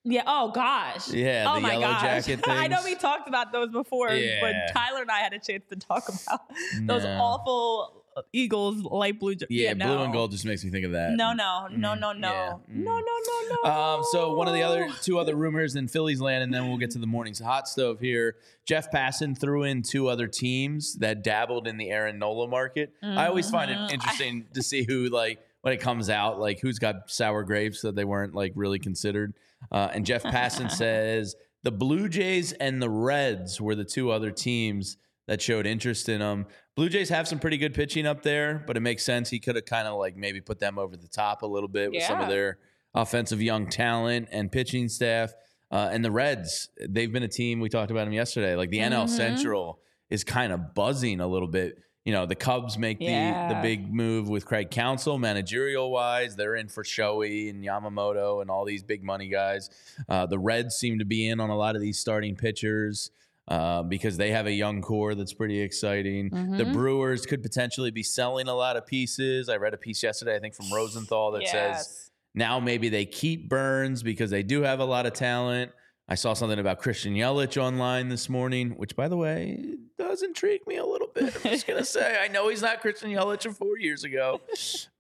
Yeah. 0.04 0.22
Oh 0.26 0.50
gosh. 0.50 1.10
Yeah, 1.12 1.46
oh 1.48 1.54
the 1.56 1.60
my 1.60 1.72
yellow 1.72 1.82
gosh. 1.94 2.28
I 2.46 2.66
know 2.68 2.78
we 2.84 2.94
talked 2.94 3.28
about 3.28 3.52
those 3.52 3.70
before, 3.70 4.10
Yeah. 4.10 4.40
but 4.40 4.72
Tyler 4.72 5.02
and 5.02 5.10
I 5.10 5.18
had 5.18 5.32
a 5.32 5.38
chance 5.38 5.64
to 5.68 5.76
talk 5.76 6.08
about 6.08 6.40
those 6.82 7.04
No. 7.04 7.18
awful 7.20 8.04
Eagles 8.32 8.82
light 8.82 9.20
blue. 9.20 9.34
jer- 9.36 9.46
Yeah, 9.48 9.74
no. 9.74 9.86
blue 9.86 10.04
and 10.04 10.12
gold 10.12 10.32
just 10.32 10.44
makes 10.44 10.64
me 10.64 10.70
think 10.70 10.84
of 10.86 10.92
that. 10.92 11.12
No, 11.12 11.32
no, 11.34 11.68
no, 11.70 11.90
Mm, 11.90 12.00
no, 12.00 12.12
no, 12.12 12.28
yeah, 12.28 12.56
no, 12.68 12.98
no, 12.98 13.00
no, 13.00 13.56
no. 13.64 13.70
Um, 13.70 14.04
so 14.10 14.34
one 14.34 14.48
of 14.48 14.54
the 14.54 14.62
other 14.62 14.88
two 15.02 15.18
other 15.20 15.36
rumors 15.36 15.76
in 15.76 15.86
Phillies 15.88 16.20
land, 16.20 16.42
and 16.42 16.52
then 16.52 16.68
we'll 16.68 16.78
get 16.78 16.90
to 16.92 16.98
the 16.98 17.06
morning's 17.06 17.38
hot 17.38 17.68
stove 17.68 18.00
here. 18.00 18.36
Jeff 18.64 18.90
Passan 18.90 19.38
threw 19.38 19.62
in 19.62 19.82
two 19.82 20.08
other 20.08 20.26
teams 20.26 20.94
that 20.96 21.22
dabbled 21.22 21.68
in 21.68 21.76
the 21.76 21.90
Aaron 21.90 22.18
Nola 22.18 22.48
market. 22.48 22.92
I 23.02 23.26
always 23.26 23.48
find 23.50 23.70
it 23.70 23.78
interesting 23.92 24.46
to 24.54 24.62
see 24.62 24.84
who 24.84 25.08
like 25.10 25.38
when 25.60 25.72
it 25.74 25.80
comes 25.80 26.10
out, 26.10 26.40
like 26.40 26.58
who's 26.60 26.78
got 26.80 27.10
sour 27.10 27.44
grapes 27.44 27.82
that 27.82 27.94
they 27.94 28.04
weren't 28.04 28.34
like 28.34 28.52
really 28.56 28.78
considered. 28.80 29.34
Uh, 29.72 29.88
and 29.92 30.06
Jeff 30.06 30.22
Passan 30.22 30.70
says 30.70 31.34
the 31.62 31.72
Blue 31.72 32.08
Jays 32.08 32.52
and 32.52 32.80
the 32.80 32.88
Reds 32.90 33.60
were 33.60 33.74
the 33.74 33.84
two 33.84 34.10
other 34.10 34.30
teams 34.30 34.96
that 35.26 35.42
showed 35.42 35.66
interest 35.66 36.08
in 36.08 36.20
him. 36.20 36.46
Blue 36.74 36.88
Jays 36.88 37.08
have 37.10 37.28
some 37.28 37.38
pretty 37.38 37.58
good 37.58 37.74
pitching 37.74 38.06
up 38.06 38.22
there, 38.22 38.62
but 38.66 38.76
it 38.76 38.80
makes 38.80 39.04
sense. 39.04 39.28
He 39.28 39.40
could 39.40 39.56
have 39.56 39.64
kind 39.66 39.86
of 39.88 39.98
like 39.98 40.16
maybe 40.16 40.40
put 40.40 40.58
them 40.60 40.78
over 40.78 40.96
the 40.96 41.08
top 41.08 41.42
a 41.42 41.46
little 41.46 41.68
bit 41.68 41.90
with 41.90 42.02
some 42.02 42.20
of 42.20 42.28
their 42.28 42.58
offensive 42.94 43.42
young 43.42 43.68
talent 43.68 44.28
and 44.32 44.50
pitching 44.50 44.88
staff. 44.88 45.32
Uh, 45.70 45.90
and 45.92 46.02
the 46.04 46.10
Reds, 46.10 46.70
they've 46.88 47.12
been 47.12 47.24
a 47.24 47.28
team 47.28 47.60
we 47.60 47.68
talked 47.68 47.90
about 47.90 48.04
them 48.04 48.14
yesterday. 48.14 48.54
Like 48.56 48.70
the 48.70 48.78
NL 48.78 49.04
Mhm. 49.04 49.08
Central 49.10 49.80
is 50.08 50.24
kind 50.24 50.50
of 50.52 50.72
buzzing 50.74 51.20
a 51.20 51.26
little 51.26 51.48
bit. 51.48 51.76
You 52.04 52.12
know, 52.12 52.24
the 52.24 52.34
Cubs 52.34 52.78
make 52.78 52.98
the 53.00 53.06
the 53.06 53.58
big 53.62 53.92
move 53.92 54.28
with 54.28 54.46
Craig 54.46 54.70
Counsell, 54.70 55.18
managerial 55.18 55.90
wise. 55.90 56.36
They're 56.36 56.56
in 56.56 56.68
for 56.68 56.82
Shohei 56.82 57.50
and 57.50 57.62
Yamamoto 57.62 58.40
and 58.40 58.50
all 58.50 58.64
these 58.64 58.82
big 58.82 59.02
money 59.04 59.28
guys. 59.28 59.68
Uh, 60.08 60.24
the 60.24 60.38
Reds 60.38 60.76
seem 60.76 60.98
to 61.00 61.04
be 61.04 61.28
in 61.28 61.38
on 61.38 61.50
a 61.50 61.56
lot 61.56 61.74
of 61.76 61.82
these 61.82 61.98
starting 61.98 62.34
pitchers. 62.36 63.10
Uh, 63.46 63.82
because 63.82 64.18
they 64.18 64.30
have 64.30 64.46
a 64.46 64.52
young 64.52 64.82
core 64.82 65.14
that's 65.14 65.32
pretty 65.32 65.58
exciting. 65.58 66.28
The 66.28 66.64
Mhm. 66.64 66.72
Brewers 66.74 67.24
could 67.24 67.42
potentially 67.42 67.90
be 67.90 68.02
selling 68.02 68.46
a 68.46 68.54
lot 68.54 68.76
of 68.76 68.84
pieces. 68.86 69.48
I 69.48 69.56
read 69.56 69.72
a 69.72 69.78
piece 69.78 70.02
yesterday, 70.02 70.36
I 70.36 70.38
think 70.38 70.54
from 70.54 70.70
Rosenthal, 70.70 71.30
that 71.30 71.48
says 71.48 72.10
now 72.34 72.60
maybe 72.60 72.90
they 72.90 73.06
keep 73.06 73.48
Burnes 73.48 74.02
because 74.02 74.28
they 74.30 74.42
do 74.42 74.60
have 74.64 74.80
a 74.80 74.84
lot 74.84 75.06
of 75.06 75.14
talent. 75.14 75.72
I 76.08 76.14
saw 76.14 76.32
something 76.32 76.58
about 76.58 76.78
Christian 76.78 77.14
Yelich 77.14 77.60
online 77.60 78.08
this 78.08 78.28
morning, 78.30 78.70
which, 78.70 78.96
by 78.96 79.08
the 79.08 79.16
way, 79.16 79.62
does 79.98 80.22
intrigue 80.22 80.66
me 80.66 80.76
a 80.76 80.86
little 80.86 81.08
bit. 81.08 81.34
I'm 81.44 81.50
just 81.50 81.66
gonna 81.66 81.84
say 81.84 82.18
I 82.22 82.28
know 82.28 82.48
he's 82.48 82.62
not 82.62 82.80
Christian 82.80 83.10
Yelich 83.10 83.44
of 83.44 83.56
four 83.58 83.78
years 83.78 84.04
ago, 84.04 84.40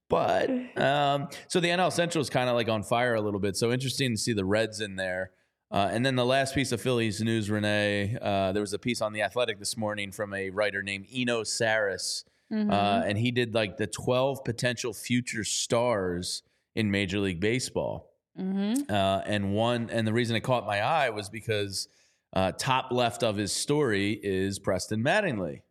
but 0.08 0.50
um, 0.76 1.28
so 1.48 1.60
the 1.60 1.68
NL 1.68 1.90
Central 1.92 2.20
is 2.20 2.28
kind 2.28 2.48
of 2.50 2.54
like 2.56 2.68
on 2.68 2.82
fire 2.82 3.14
a 3.14 3.20
little 3.20 3.40
bit. 3.40 3.56
So 3.56 3.72
interesting 3.72 4.12
to 4.12 4.18
see 4.18 4.32
the 4.34 4.44
Reds 4.44 4.80
in 4.80 4.96
there. 4.96 5.30
Uh, 5.70 5.88
and 5.92 6.04
then 6.04 6.16
the 6.16 6.24
last 6.24 6.54
piece 6.54 6.72
of 6.72 6.80
Phillies 6.80 7.20
news, 7.20 7.50
Renee, 7.50 8.16
uh, 8.22 8.52
there 8.52 8.62
was 8.62 8.72
a 8.72 8.78
piece 8.78 9.02
on 9.02 9.12
the 9.12 9.20
Athletic 9.20 9.58
this 9.58 9.76
morning 9.76 10.12
from 10.12 10.32
a 10.32 10.48
writer 10.48 10.82
named 10.82 11.06
Eno 11.14 11.42
Sarris, 11.42 12.24
Mhm. 12.50 12.72
uh, 12.72 13.02
and 13.06 13.18
he 13.18 13.30
did 13.30 13.52
like 13.54 13.76
the 13.76 13.86
12 13.86 14.42
potential 14.44 14.94
future 14.94 15.44
stars 15.44 16.42
in 16.74 16.90
Major 16.90 17.18
League 17.18 17.40
Baseball. 17.40 18.10
Mhm. 18.38 18.90
Uh, 18.90 19.22
and 19.26 19.52
one, 19.52 19.90
and 19.90 20.06
the 20.06 20.12
reason 20.12 20.36
it 20.36 20.40
caught 20.40 20.66
my 20.66 20.80
eye 20.80 21.10
was 21.10 21.28
because 21.28 21.88
uh, 22.32 22.52
top 22.52 22.92
left 22.92 23.22
of 23.22 23.36
his 23.36 23.52
story 23.52 24.12
is 24.22 24.58
Preston 24.58 25.02
Mattingly, 25.02 25.62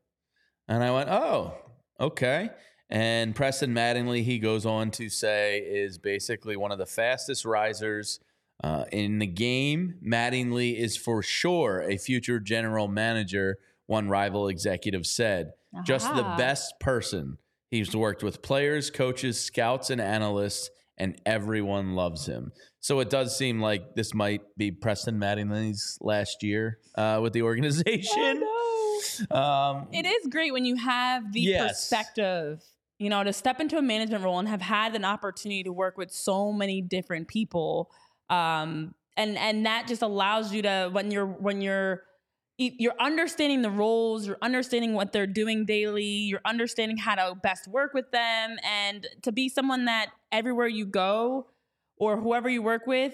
and 0.68 0.84
I 0.84 0.92
went, 0.92 1.10
oh, 1.10 1.56
okay. 2.00 2.50
And 2.90 3.36
Preston 3.36 3.74
Mattingly, 3.74 4.24
he 4.24 4.40
goes 4.40 4.66
on 4.66 4.92
to 4.92 5.10
say, 5.10 5.60
is 5.60 5.98
basically 5.98 6.56
one 6.56 6.72
of 6.72 6.78
the 6.78 6.86
fastest 6.86 7.46
risers 7.46 8.20
uh, 8.64 8.86
in 8.92 9.20
the 9.20 9.28
game. 9.28 9.96
Mattingly 10.06 10.78
is 10.78 10.96
for 10.98 11.22
sure 11.22 11.82
a 11.82 11.98
future 11.98 12.40
general 12.40 12.88
manager. 12.88 13.58
One 13.88 14.10
rival 14.10 14.48
executive 14.48 15.06
said, 15.06 15.54
just 15.84 16.14
the 16.16 16.24
best 16.38 16.80
person. 16.80 17.38
He's 17.70 17.96
worked 17.96 18.24
with 18.24 18.42
players, 18.42 18.90
coaches, 18.90 19.40
scouts, 19.40 19.90
and 19.90 20.00
analysts, 20.02 20.70
and 20.98 21.20
everyone 21.26 21.94
loves 21.94 22.26
him. 22.26 22.52
So 22.80 23.00
it 23.00 23.10
does 23.10 23.38
seem 23.38 23.60
like 23.62 23.96
this 23.96 24.14
might 24.14 24.42
be 24.58 24.72
Preston 24.72 25.20
Mattingly's 25.20 25.98
last 26.02 26.42
year 26.44 26.80
uh, 26.96 27.20
with 27.22 27.34
the 27.34 27.42
organization. 27.44 28.44
Oh, 29.32 29.38
Um. 29.38 29.88
It 29.94 30.06
is 30.06 30.28
great 30.28 30.52
when 30.52 30.66
you 30.66 30.76
have 30.76 31.32
the 31.32 31.40
Yes. 31.42 31.88
perspective, 31.88 32.64
you 33.00 33.10
know, 33.10 33.24
to 33.24 33.32
step 33.32 33.60
into 33.60 33.78
a 33.78 33.82
management 33.82 34.24
role 34.24 34.40
and 34.40 34.48
have 34.48 34.62
had 34.62 34.96
an 34.96 35.06
opportunity 35.06 35.64
to 35.64 35.72
work 35.72 35.98
with 35.98 36.12
so 36.12 36.52
many 36.52 36.82
different 36.82 37.28
people. 37.28 37.90
Um, 38.30 38.96
and 39.16 39.38
and 39.38 39.66
that 39.66 39.88
just 39.88 40.02
allows 40.02 40.54
you 40.54 40.62
to 40.64 40.90
when 40.92 41.12
you're 41.12 41.26
when 41.28 41.62
you're 41.62 42.04
you're 42.58 43.00
understanding 43.00 43.62
the 43.62 43.70
roles, 43.70 44.28
you're 44.28 44.38
understanding 44.42 44.94
what 44.94 45.14
they're 45.14 45.28
doing 45.28 45.66
daily, 45.66 46.04
you're 46.04 46.42
understanding 46.44 46.98
how 46.98 47.16
to 47.16 47.36
best 47.36 47.68
work 47.68 47.94
with 47.94 48.12
them, 48.12 48.58
and 48.64 49.08
to 49.22 49.32
be 49.32 49.48
someone 49.48 49.86
that 49.86 50.10
everywhere 50.32 50.68
you 50.68 50.86
go 50.86 51.48
or 51.98 52.20
whoever 52.20 52.50
you 52.50 52.62
work 52.62 52.88
with, 52.88 53.14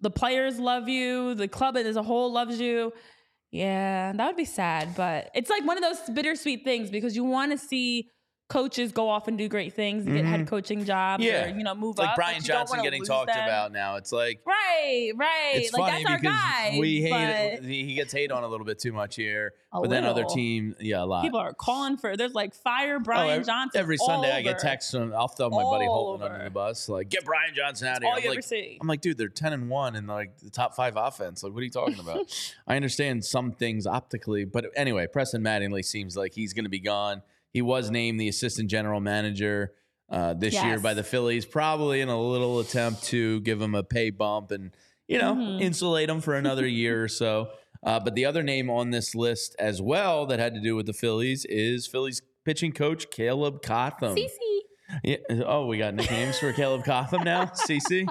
the 0.00 0.10
players 0.10 0.58
love 0.58 0.88
you, 0.88 1.34
the 1.34 1.48
club 1.48 1.76
as 1.76 1.96
a 1.96 2.02
whole 2.02 2.30
loves 2.32 2.60
you. 2.60 2.92
Yeah, 3.50 4.12
that 4.12 4.26
would 4.26 4.36
be 4.36 4.44
sad, 4.44 4.94
but 4.96 5.30
it's 5.34 5.48
like 5.48 5.64
one 5.64 5.76
of 5.76 5.82
those 5.82 6.14
bittersweet 6.14 6.64
things 6.64 6.90
because 6.90 7.16
you 7.16 7.24
want 7.24 7.52
to 7.52 7.58
see 7.58 8.10
coaches 8.48 8.92
go 8.92 9.08
off 9.08 9.26
and 9.26 9.38
do 9.38 9.48
great 9.48 9.72
things, 9.72 10.04
and 10.06 10.14
get 10.16 10.24
head 10.26 10.46
coaching 10.46 10.84
jobs, 10.84 11.22
Mm-hmm. 11.24 11.32
Yeah. 11.32 11.52
or 11.54 11.56
you 11.56 11.64
know 11.64 11.74
move 11.74 11.92
it's 11.92 11.98
like 12.00 12.10
up. 12.10 12.16
Brian 12.16 12.34
but 12.38 12.42
you 12.46 12.48
don't 12.52 12.58
Johnson 12.60 12.82
getting 12.82 13.04
talked 13.04 13.28
them. 13.28 13.42
about 13.44 13.72
now. 13.72 13.96
It's 13.96 14.12
like 14.12 14.40
Right, 14.46 15.12
right. 15.16 15.52
it's 15.54 15.72
like 15.72 15.90
funny 15.92 16.04
that's 16.04 16.10
our 16.12 16.18
because 16.20 16.36
guy. 16.36 16.76
we 16.78 17.02
hate 17.02 17.58
but. 17.60 17.64
He 17.64 17.94
gets 17.94 18.12
hate 18.12 18.30
on 18.30 18.44
a 18.44 18.48
little 18.48 18.66
bit 18.66 18.78
too 18.78 18.92
much 18.92 19.16
here, 19.16 19.54
A 19.72 19.80
but 19.80 19.88
then 19.90 20.04
other 20.04 20.22
little. 20.22 20.34
team, 20.36 20.76
yeah, 20.78 21.02
a 21.02 21.06
lot. 21.06 21.22
People 21.22 21.40
are 21.40 21.54
calling 21.54 21.96
for. 21.96 22.16
There's 22.16 22.34
like 22.34 22.54
fire 22.54 22.96
Oh, 22.96 23.00
Brian 23.00 23.30
every, 23.30 23.44
Johnson 23.44 23.80
every 23.80 23.96
Sunday 23.96 24.30
I 24.32 24.42
get 24.42 24.56
over. 24.56 24.60
texts 24.60 24.90
from 24.92 25.14
I'll 25.14 25.28
throw 25.28 25.48
my 25.50 25.62
buddy 25.62 25.86
All 25.86 26.18
Holton 26.18 26.30
under 26.32 26.44
the 26.44 26.50
bus, 26.50 26.88
like 26.88 27.08
get 27.08 27.24
Brian 27.24 27.54
Johnson 27.54 27.88
out 27.88 27.96
of 27.98 28.02
here. 28.02 28.10
All 28.10 28.16
I'm 28.18 28.22
you 28.22 28.28
like, 28.28 28.38
ever 28.38 28.42
see. 28.42 28.78
I'm 28.80 28.86
like, 28.86 29.00
dude, 29.00 29.16
they're 29.16 29.28
ten 29.28 29.52
and 29.54 29.70
one 29.70 29.96
in 29.96 30.06
like 30.06 30.36
the 30.38 30.50
top 30.50 30.74
five 30.76 30.96
offense. 30.96 31.42
Like, 31.42 31.54
what 31.54 31.60
are 31.60 31.64
you 31.64 31.70
talking 31.70 31.98
about? 31.98 32.26
I 32.66 32.76
understand 32.76 33.24
some 33.24 33.52
things 33.52 33.86
optically, 33.86 34.44
but 34.44 34.66
anyway, 34.76 35.06
Preston 35.06 35.42
Mattingly 35.42 35.84
seems 35.84 36.14
like 36.16 36.34
he's 36.34 36.52
going 36.52 36.64
to 36.64 36.70
be 36.70 36.80
gone. 36.80 37.22
He 37.54 37.62
was 37.62 37.90
named 37.90 38.20
the 38.20 38.28
assistant 38.28 38.68
general 38.68 39.00
manager 39.00 39.72
uh, 40.10 40.34
this 40.34 40.52
year 40.62 40.78
by 40.78 40.92
the 40.92 41.02
Phillies, 41.02 41.46
probably 41.46 42.02
in 42.02 42.10
a 42.10 42.20
little 42.20 42.60
attempt 42.60 43.04
to 43.04 43.40
give 43.40 43.62
him 43.62 43.74
a 43.74 43.82
pay 43.82 44.10
bump 44.10 44.50
and 44.50 44.72
you 45.08 45.18
know 45.18 45.34
Mhm. 45.34 45.62
insulate 45.62 46.10
him 46.10 46.20
for 46.20 46.34
another 46.34 46.66
year 46.66 47.02
or 47.02 47.08
so. 47.08 47.48
Uh, 47.82 48.00
but 48.00 48.14
the 48.14 48.24
other 48.26 48.42
name 48.42 48.68
on 48.68 48.90
this 48.90 49.14
list 49.14 49.54
as 49.58 49.80
well 49.80 50.26
that 50.26 50.38
had 50.38 50.54
to 50.54 50.60
do 50.60 50.74
with 50.76 50.86
the 50.86 50.92
Phillies 50.92 51.44
is 51.46 51.86
Phillies 51.86 52.20
pitching 52.44 52.72
coach 52.72 53.08
Caleb 53.10 53.62
Cotham. 53.62 54.16
Cece. 54.16 54.28
Yeah. 55.02 55.16
Oh, 55.46 55.66
we 55.66 55.78
got 55.78 55.94
nicknames 55.94 56.38
for 56.38 56.52
Caleb 56.52 56.84
Cotham 56.84 57.24
now. 57.24 57.46
CC. 57.54 58.06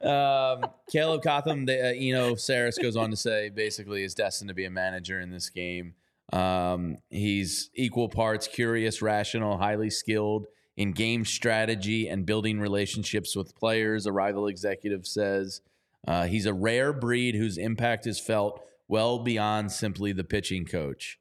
Um, 0.00 0.70
Caleb 0.90 1.22
Cotham. 1.22 1.66
The, 1.66 1.88
uh, 1.88 1.92
you 1.92 2.14
know, 2.14 2.34
Sarris 2.34 2.80
goes 2.80 2.96
on 2.96 3.10
to 3.10 3.16
say 3.16 3.48
basically 3.50 4.02
is 4.04 4.14
destined 4.14 4.48
to 4.48 4.54
be 4.54 4.64
a 4.64 4.70
manager 4.70 5.20
in 5.20 5.30
this 5.30 5.50
game. 5.50 5.94
Um, 6.32 6.96
he's 7.10 7.70
equal 7.74 8.08
parts 8.08 8.46
curious, 8.48 9.02
rational, 9.02 9.58
highly 9.58 9.90
skilled 9.90 10.46
in 10.76 10.92
game 10.92 11.24
strategy 11.24 12.08
and 12.08 12.24
building 12.24 12.58
relationships 12.58 13.36
with 13.36 13.54
players. 13.54 14.06
A 14.06 14.12
rival 14.12 14.46
executive 14.46 15.06
says 15.06 15.60
uh, 16.08 16.24
he's 16.24 16.46
a 16.46 16.54
rare 16.54 16.92
breed 16.92 17.34
whose 17.34 17.58
impact 17.58 18.06
is 18.06 18.18
felt 18.18 18.62
well 18.88 19.18
beyond 19.18 19.70
simply 19.72 20.12
the 20.12 20.24
pitching 20.24 20.64
coach. 20.64 21.18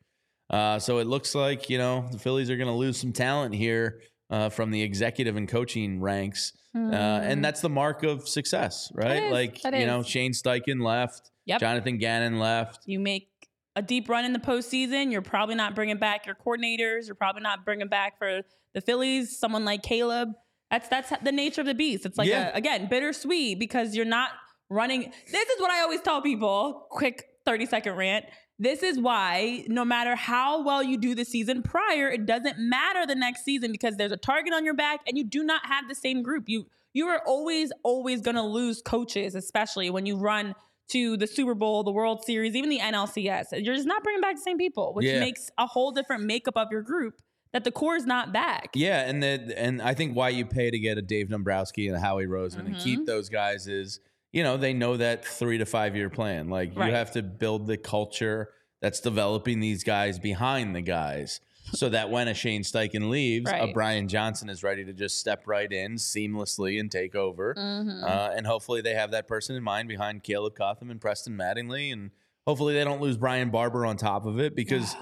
Uh, 0.50 0.80
so 0.80 0.98
it 1.00 1.08
looks 1.08 1.34
like 1.36 1.70
you 1.70 1.78
know 1.78 2.06
the 2.12 2.20
Phillies 2.20 2.50
are 2.50 2.58
going 2.58 2.68
to 2.68 2.74
lose 2.74 2.98
some 2.98 3.14
talent 3.14 3.56
here 3.56 4.02
uh, 4.30 4.50
from 4.50 4.72
the 4.72 4.82
executive 4.82 5.38
and 5.38 5.48
coaching 5.48 6.02
ranks, 6.02 6.54
uh, 6.76 6.80
and 6.80 7.44
that's 7.44 7.62
the 7.62 7.70
mark 7.70 8.04
of 8.04 8.28
success, 8.28 8.92
right? 8.94 9.20
Hmm. 9.20 9.26
is, 9.28 9.32
Like 9.32 9.64
you 9.64 9.86
know. 9.86 10.04
Shane 10.04 10.34
Steichen 10.34 10.82
left, 10.84 11.32
Yep. 11.46 11.60
Jonathan 11.62 11.98
Gannon 11.98 12.40
left. 12.40 12.84
you 12.86 13.00
make 13.00 13.30
a 13.76 13.82
deep 13.82 14.10
run 14.10 14.26
in 14.26 14.34
the 14.34 14.40
postseason, 14.40 15.12
you're 15.12 15.22
probably 15.22 15.56
not 15.56 15.76
bringing 15.76 15.98
back 15.98 16.26
your 16.26 16.36
coordinators. 16.36 17.06
You're 17.08 17.16
probably 17.16 17.42
not 17.42 17.64
bringing 17.66 17.88
back 17.88 18.18
for 18.18 18.42
the 18.74 18.82
Phillies 18.82 19.38
someone 19.38 19.66
like 19.66 19.82
Caleb. 19.84 20.30
That's 20.70 20.88
that's 20.88 21.12
the 21.24 21.32
nature 21.32 21.62
of 21.62 21.68
the 21.68 21.74
beast. 21.74 22.06
It's 22.06 22.18
like 22.18 22.28
Yeah. 22.30 22.52
a, 22.54 22.58
again 22.58 22.88
bittersweet 22.90 23.60
because 23.60 23.96
you're 23.96 24.06
not 24.06 24.30
running. 24.70 25.12
This 25.32 25.50
is 25.50 25.60
what 25.60 25.72
I 25.72 25.82
always 25.82 26.02
tell 26.02 26.22
people. 26.22 26.88
Quick 26.90 27.26
thirty 27.46 27.66
second 27.66 27.96
rant. 27.96 28.26
This 28.60 28.84
is 28.84 29.00
why 29.00 29.66
no 29.68 29.84
matter 29.84 30.16
how 30.16 30.64
well 30.64 30.84
you 30.84 30.98
do 30.98 31.16
the 31.16 31.26
season 31.26 31.64
prior, 31.64 32.10
it 32.10 32.26
doesn't 32.26 32.60
matter 32.60 33.08
the 33.08 33.16
next 33.16 33.44
season 33.44 33.72
because 33.72 33.96
there's 33.98 34.12
a 34.12 34.18
target 34.18 34.54
on 34.54 34.64
your 34.64 34.76
back 34.76 35.00
and 35.08 35.18
you 35.18 35.24
do 35.24 35.44
not 35.44 35.66
have 35.66 35.90
the 35.90 35.96
same 35.96 36.22
group. 36.22 36.44
You 36.48 36.68
you 36.94 37.08
are 37.08 37.22
always 37.26 37.72
always 37.84 38.22
going 38.22 38.36
to 38.36 38.44
lose 38.44 38.82
coaches, 38.82 39.34
especially 39.36 39.90
when 39.90 40.06
you 40.06 40.18
run 40.18 40.56
to 40.92 41.18
the 41.18 41.28
Super 41.28 41.54
Bowl, 41.56 41.84
the 41.84 41.92
World 41.92 42.24
Series, 42.24 42.56
even 42.56 42.70
the 42.70 42.80
NLCS. 42.80 43.48
You're 43.64 43.76
just 43.76 43.88
not 43.88 44.04
bringing 44.04 44.22
back 44.22 44.36
the 44.36 44.42
same 44.42 44.58
people, 44.58 44.94
which 44.94 45.06
Yeah. 45.06 45.20
makes 45.20 45.50
a 45.58 45.66
whole 45.68 45.92
different 45.92 46.24
makeup 46.24 46.56
of 46.58 46.68
your 46.72 46.82
group 46.82 47.22
that 47.54 47.64
the 47.64 47.72
core 47.72 47.96
is 47.96 48.06
not 48.06 48.32
back. 48.32 48.70
Yeah, 48.76 49.02
and 49.10 49.22
the, 49.22 49.54
and 49.58 49.82
I 49.82 49.94
think 49.94 50.16
why 50.16 50.30
you 50.30 50.46
pay 50.46 50.72
to 50.72 50.80
get 50.80 50.98
a 50.98 51.02
Dave 51.02 51.30
Dombrowski 51.30 51.88
and 51.88 51.98
a 51.98 52.00
Howie 52.00 52.26
Roseman 52.26 52.66
and 52.66 52.76
Mm-hmm. 52.76 52.84
keep 52.84 53.06
those 53.06 53.30
guys 53.30 53.68
is 53.68 54.00
you 54.34 54.44
know 54.44 54.56
they 54.56 54.74
know 54.74 54.96
that 54.96 55.26
three 55.26 55.58
to 55.58 55.66
five 55.66 55.96
year 55.96 56.10
plan. 56.10 56.50
Like 56.50 56.72
Right. 56.76 56.88
you 56.88 56.94
have 56.96 57.12
to 57.12 57.22
build 57.22 57.68
the 57.68 57.76
culture 57.78 58.50
that's 58.82 59.00
developing 59.02 59.60
these 59.60 59.84
guys 59.84 60.18
behind 60.20 60.74
the 60.76 60.82
guys. 60.82 61.42
So 61.74 61.90
that 61.90 62.10
when 62.10 62.28
a 62.28 62.34
Shane 62.34 62.64
Steichen 62.64 63.10
leaves, 63.10 63.50
a 63.52 63.72
Brian 63.74 64.08
Johnson 64.08 64.50
is 64.50 64.64
ready 64.64 64.84
to 64.86 64.94
just 64.94 65.18
step 65.18 65.44
right 65.48 65.72
in 65.72 65.96
seamlessly 65.96 66.80
and 66.80 66.92
take 66.92 67.16
over. 67.16 67.56
Mhm. 67.56 68.04
Uh, 68.04 68.32
and 68.36 68.46
hopefully 68.46 68.82
they 68.82 68.94
have 68.94 69.12
that 69.12 69.28
person 69.28 69.56
in 69.56 69.64
mind 69.64 69.88
behind 69.88 70.24
Caleb 70.24 70.56
Cotham 70.56 70.90
and 70.90 71.00
Preston 71.00 71.38
Mattingly. 71.38 71.92
And 71.92 72.12
hopefully 72.46 72.74
they 72.74 72.84
don't 72.84 73.02
lose 73.02 73.18
Brian 73.18 73.50
Barber 73.50 73.86
on 73.86 73.98
top 73.98 74.26
of 74.26 74.40
it 74.40 74.56
because 74.56 74.96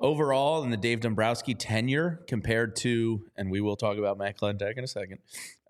overall 0.00 0.62
in 0.64 0.70
the 0.70 0.76
Dave 0.76 1.00
Dombrowski 1.00 1.54
tenure 1.54 2.22
compared 2.28 2.76
to, 2.76 3.24
and 3.36 3.50
we 3.50 3.60
will 3.60 3.76
talk 3.76 3.98
about 3.98 4.18
Matt 4.18 4.38
Klentak 4.38 4.76
in 4.76 4.84
a 4.84 4.88
second, 4.88 5.18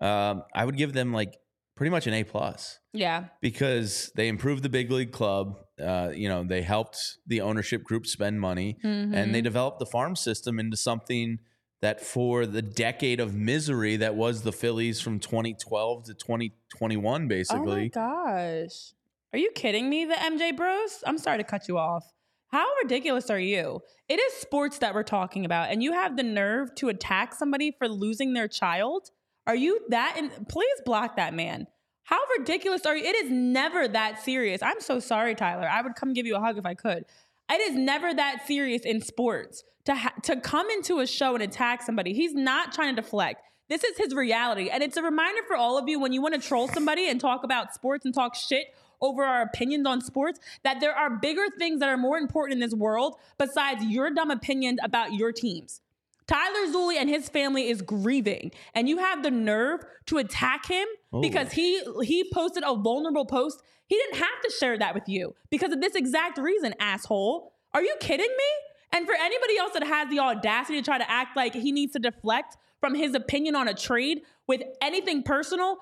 um, 0.01 0.43
I 0.53 0.65
would 0.65 0.77
give 0.77 0.93
them 0.93 1.13
like 1.13 1.37
pretty 1.75 1.89
much 1.89 2.07
an 2.07 2.13
A 2.13 2.23
plus 2.23 2.79
yeah. 2.93 3.25
because 3.41 4.11
they 4.15 4.27
improved 4.27 4.63
the 4.63 4.69
big 4.69 4.91
league 4.91 5.11
club. 5.11 5.57
Uh, 5.81 6.11
you 6.13 6.29
know, 6.29 6.43
they 6.43 6.61
helped 6.61 7.17
the 7.25 7.41
ownership 7.41 7.83
group 7.83 8.05
spend 8.05 8.39
money 8.39 8.77
and 8.83 9.33
they 9.33 9.39
Mhm. 9.41 9.43
developed 9.43 9.79
the 9.79 9.85
farm 9.87 10.15
system 10.15 10.59
into 10.59 10.77
something 10.77 11.39
that 11.81 11.99
for 11.99 12.45
the 12.45 12.61
decade 12.61 13.19
of 13.19 13.33
misery 13.35 13.95
that 13.97 14.15
was 14.15 14.43
the 14.43 14.51
Phillies 14.51 15.01
from 15.01 15.19
2012 15.19 16.03
to 16.05 16.13
2021, 16.13 17.27
basically. 17.27 17.61
Oh 17.71 17.75
my 17.75 17.87
gosh. 17.87 18.93
Are 19.33 19.39
you 19.39 19.51
kidding 19.55 19.89
me, 19.89 20.05
the 20.05 20.13
MJ 20.13 20.51
bros? 20.55 21.03
I'm 21.05 21.17
sorry 21.17 21.39
to 21.39 21.43
cut 21.43 21.67
you 21.67 21.77
off. 21.77 22.05
How 22.49 22.67
ridiculous 22.83 23.29
are 23.31 23.39
you? 23.39 23.81
It 24.07 24.19
is 24.19 24.33
sports 24.33 24.77
that 24.77 24.93
we're 24.93 25.01
talking 25.03 25.43
about, 25.43 25.71
and 25.71 25.81
you 25.81 25.91
have 25.93 26.15
the 26.17 26.23
nerve 26.23 26.75
to 26.75 26.89
attack 26.89 27.33
somebody 27.33 27.71
for 27.71 27.89
losing 27.89 28.33
their 28.33 28.47
child? 28.47 29.09
Are 29.47 29.55
you 29.55 29.79
that? 29.89 30.15
In, 30.17 30.29
please 30.45 30.81
block 30.85 31.15
that 31.17 31.33
man. 31.33 31.65
How 32.03 32.19
ridiculous 32.37 32.85
are 32.85 32.95
you? 32.95 33.03
It 33.03 33.15
is 33.15 33.31
never 33.31 33.87
that 33.87 34.21
serious. 34.21 34.61
I'm 34.61 34.81
so 34.81 34.99
sorry, 34.99 35.35
Tyler. 35.35 35.67
I 35.67 35.81
would 35.81 35.95
come 35.95 36.13
give 36.13 36.25
you 36.25 36.35
a 36.35 36.39
hug 36.39 36.57
if 36.57 36.65
I 36.65 36.73
could. 36.73 37.05
It 37.49 37.61
is 37.61 37.75
never 37.75 38.13
that 38.13 38.45
serious 38.45 38.83
in 38.83 39.01
sports 39.01 39.63
to 39.85 39.95
ha- 39.95 40.13
to 40.23 40.37
come 40.37 40.69
into 40.69 40.99
a 40.99 41.07
show 41.07 41.33
and 41.33 41.43
attack 41.43 41.81
somebody. 41.81 42.13
He's 42.13 42.33
not 42.33 42.73
trying 42.73 42.95
to 42.95 43.01
deflect. 43.01 43.41
This 43.69 43.83
is 43.83 43.97
his 43.97 44.13
reality, 44.13 44.69
and 44.69 44.83
it's 44.83 44.97
a 44.97 45.01
reminder 45.01 45.41
for 45.47 45.55
all 45.55 45.77
of 45.77 45.87
you 45.87 45.99
when 45.99 46.11
you 46.11 46.21
want 46.21 46.35
to 46.35 46.41
troll 46.41 46.67
somebody 46.67 47.09
and 47.09 47.19
talk 47.19 47.43
about 47.43 47.73
sports 47.73 48.05
and 48.05 48.13
talk 48.13 48.35
shit 48.35 48.67
over 49.01 49.23
our 49.23 49.41
opinions 49.41 49.87
on 49.87 50.01
sports 50.01 50.39
that 50.63 50.79
there 50.79 50.93
are 50.93 51.09
bigger 51.09 51.45
things 51.57 51.79
that 51.79 51.89
are 51.89 51.97
more 51.97 52.17
important 52.17 52.53
in 52.53 52.59
this 52.59 52.73
world 52.73 53.15
besides 53.37 53.83
your 53.85 54.09
dumb 54.11 54.31
opinions 54.31 54.79
about 54.83 55.13
your 55.13 55.31
teams. 55.31 55.81
Tyler 56.27 56.71
Zulli 56.71 56.95
and 56.95 57.09
his 57.09 57.29
family 57.29 57.69
is 57.69 57.81
grieving, 57.81 58.51
and 58.73 58.87
you 58.87 58.97
have 58.97 59.23
the 59.23 59.31
nerve 59.31 59.81
to 60.05 60.17
attack 60.17 60.67
him 60.67 60.87
because 61.21 61.51
he 61.51 61.81
he 62.03 62.29
posted 62.33 62.63
a 62.65 62.75
vulnerable 62.75 63.25
post. 63.25 63.61
He 63.87 63.95
didn't 63.95 64.15
have 64.15 64.41
to 64.43 64.51
share 64.59 64.77
that 64.77 64.93
with 64.95 65.07
you 65.07 65.35
because 65.49 65.71
of 65.73 65.81
this 65.81 65.95
exact 65.95 66.37
reason, 66.37 66.73
asshole. 66.79 67.53
Are 67.73 67.81
you 67.83 67.95
kidding 67.99 68.25
me? 68.25 68.97
And 68.97 69.05
for 69.05 69.13
anybody 69.19 69.57
else 69.57 69.73
that 69.73 69.83
has 69.83 70.09
the 70.09 70.19
audacity 70.19 70.79
to 70.79 70.85
try 70.85 70.97
to 70.97 71.09
act 71.09 71.35
like 71.35 71.53
he 71.53 71.71
needs 71.71 71.93
to 71.93 71.99
deflect 71.99 72.57
from 72.79 72.95
his 72.95 73.15
opinion 73.15 73.55
on 73.55 73.67
a 73.67 73.73
trade 73.73 74.21
with 74.47 74.61
anything 74.81 75.23
personal, 75.23 75.77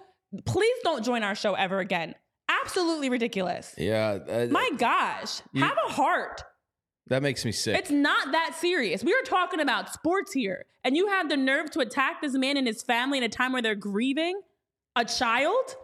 please 0.45 0.75
don't 0.83 1.03
join 1.03 1.21
our 1.23 1.35
show 1.35 1.53
ever 1.55 1.79
again. 1.79 2.15
Absolutely 2.63 3.09
ridiculous. 3.09 3.73
Yeah, 3.77 4.19
uh, 4.29 4.47
My 4.49 4.69
gosh, 4.77 5.41
You- 5.53 5.63
have 5.63 5.77
a 5.85 5.91
heart. 5.91 6.43
that 7.07 7.21
makes 7.21 7.43
me 7.43 7.51
sick. 7.51 7.77
It's 7.77 7.91
not 7.91 8.31
that 8.31 8.55
serious. 8.59 9.03
We 9.03 9.13
are 9.13 9.23
talking 9.23 9.59
about 9.59 9.91
sports 9.93 10.31
here. 10.31 10.65
And 10.83 10.95
you 10.95 11.07
have 11.07 11.27
the 11.29 11.37
nerve 11.37 11.69
to 11.71 11.79
attack 11.79 12.21
this 12.21 12.33
man 12.33 12.55
and 12.57 12.65
his 12.67 12.81
family 12.81 13.17
in 13.17 13.23
a 13.23 13.29
time 13.29 13.51
where 13.51 13.61
they're 13.61 13.75
grieving 13.75 14.41
a 14.95 15.05
child? 15.05 15.75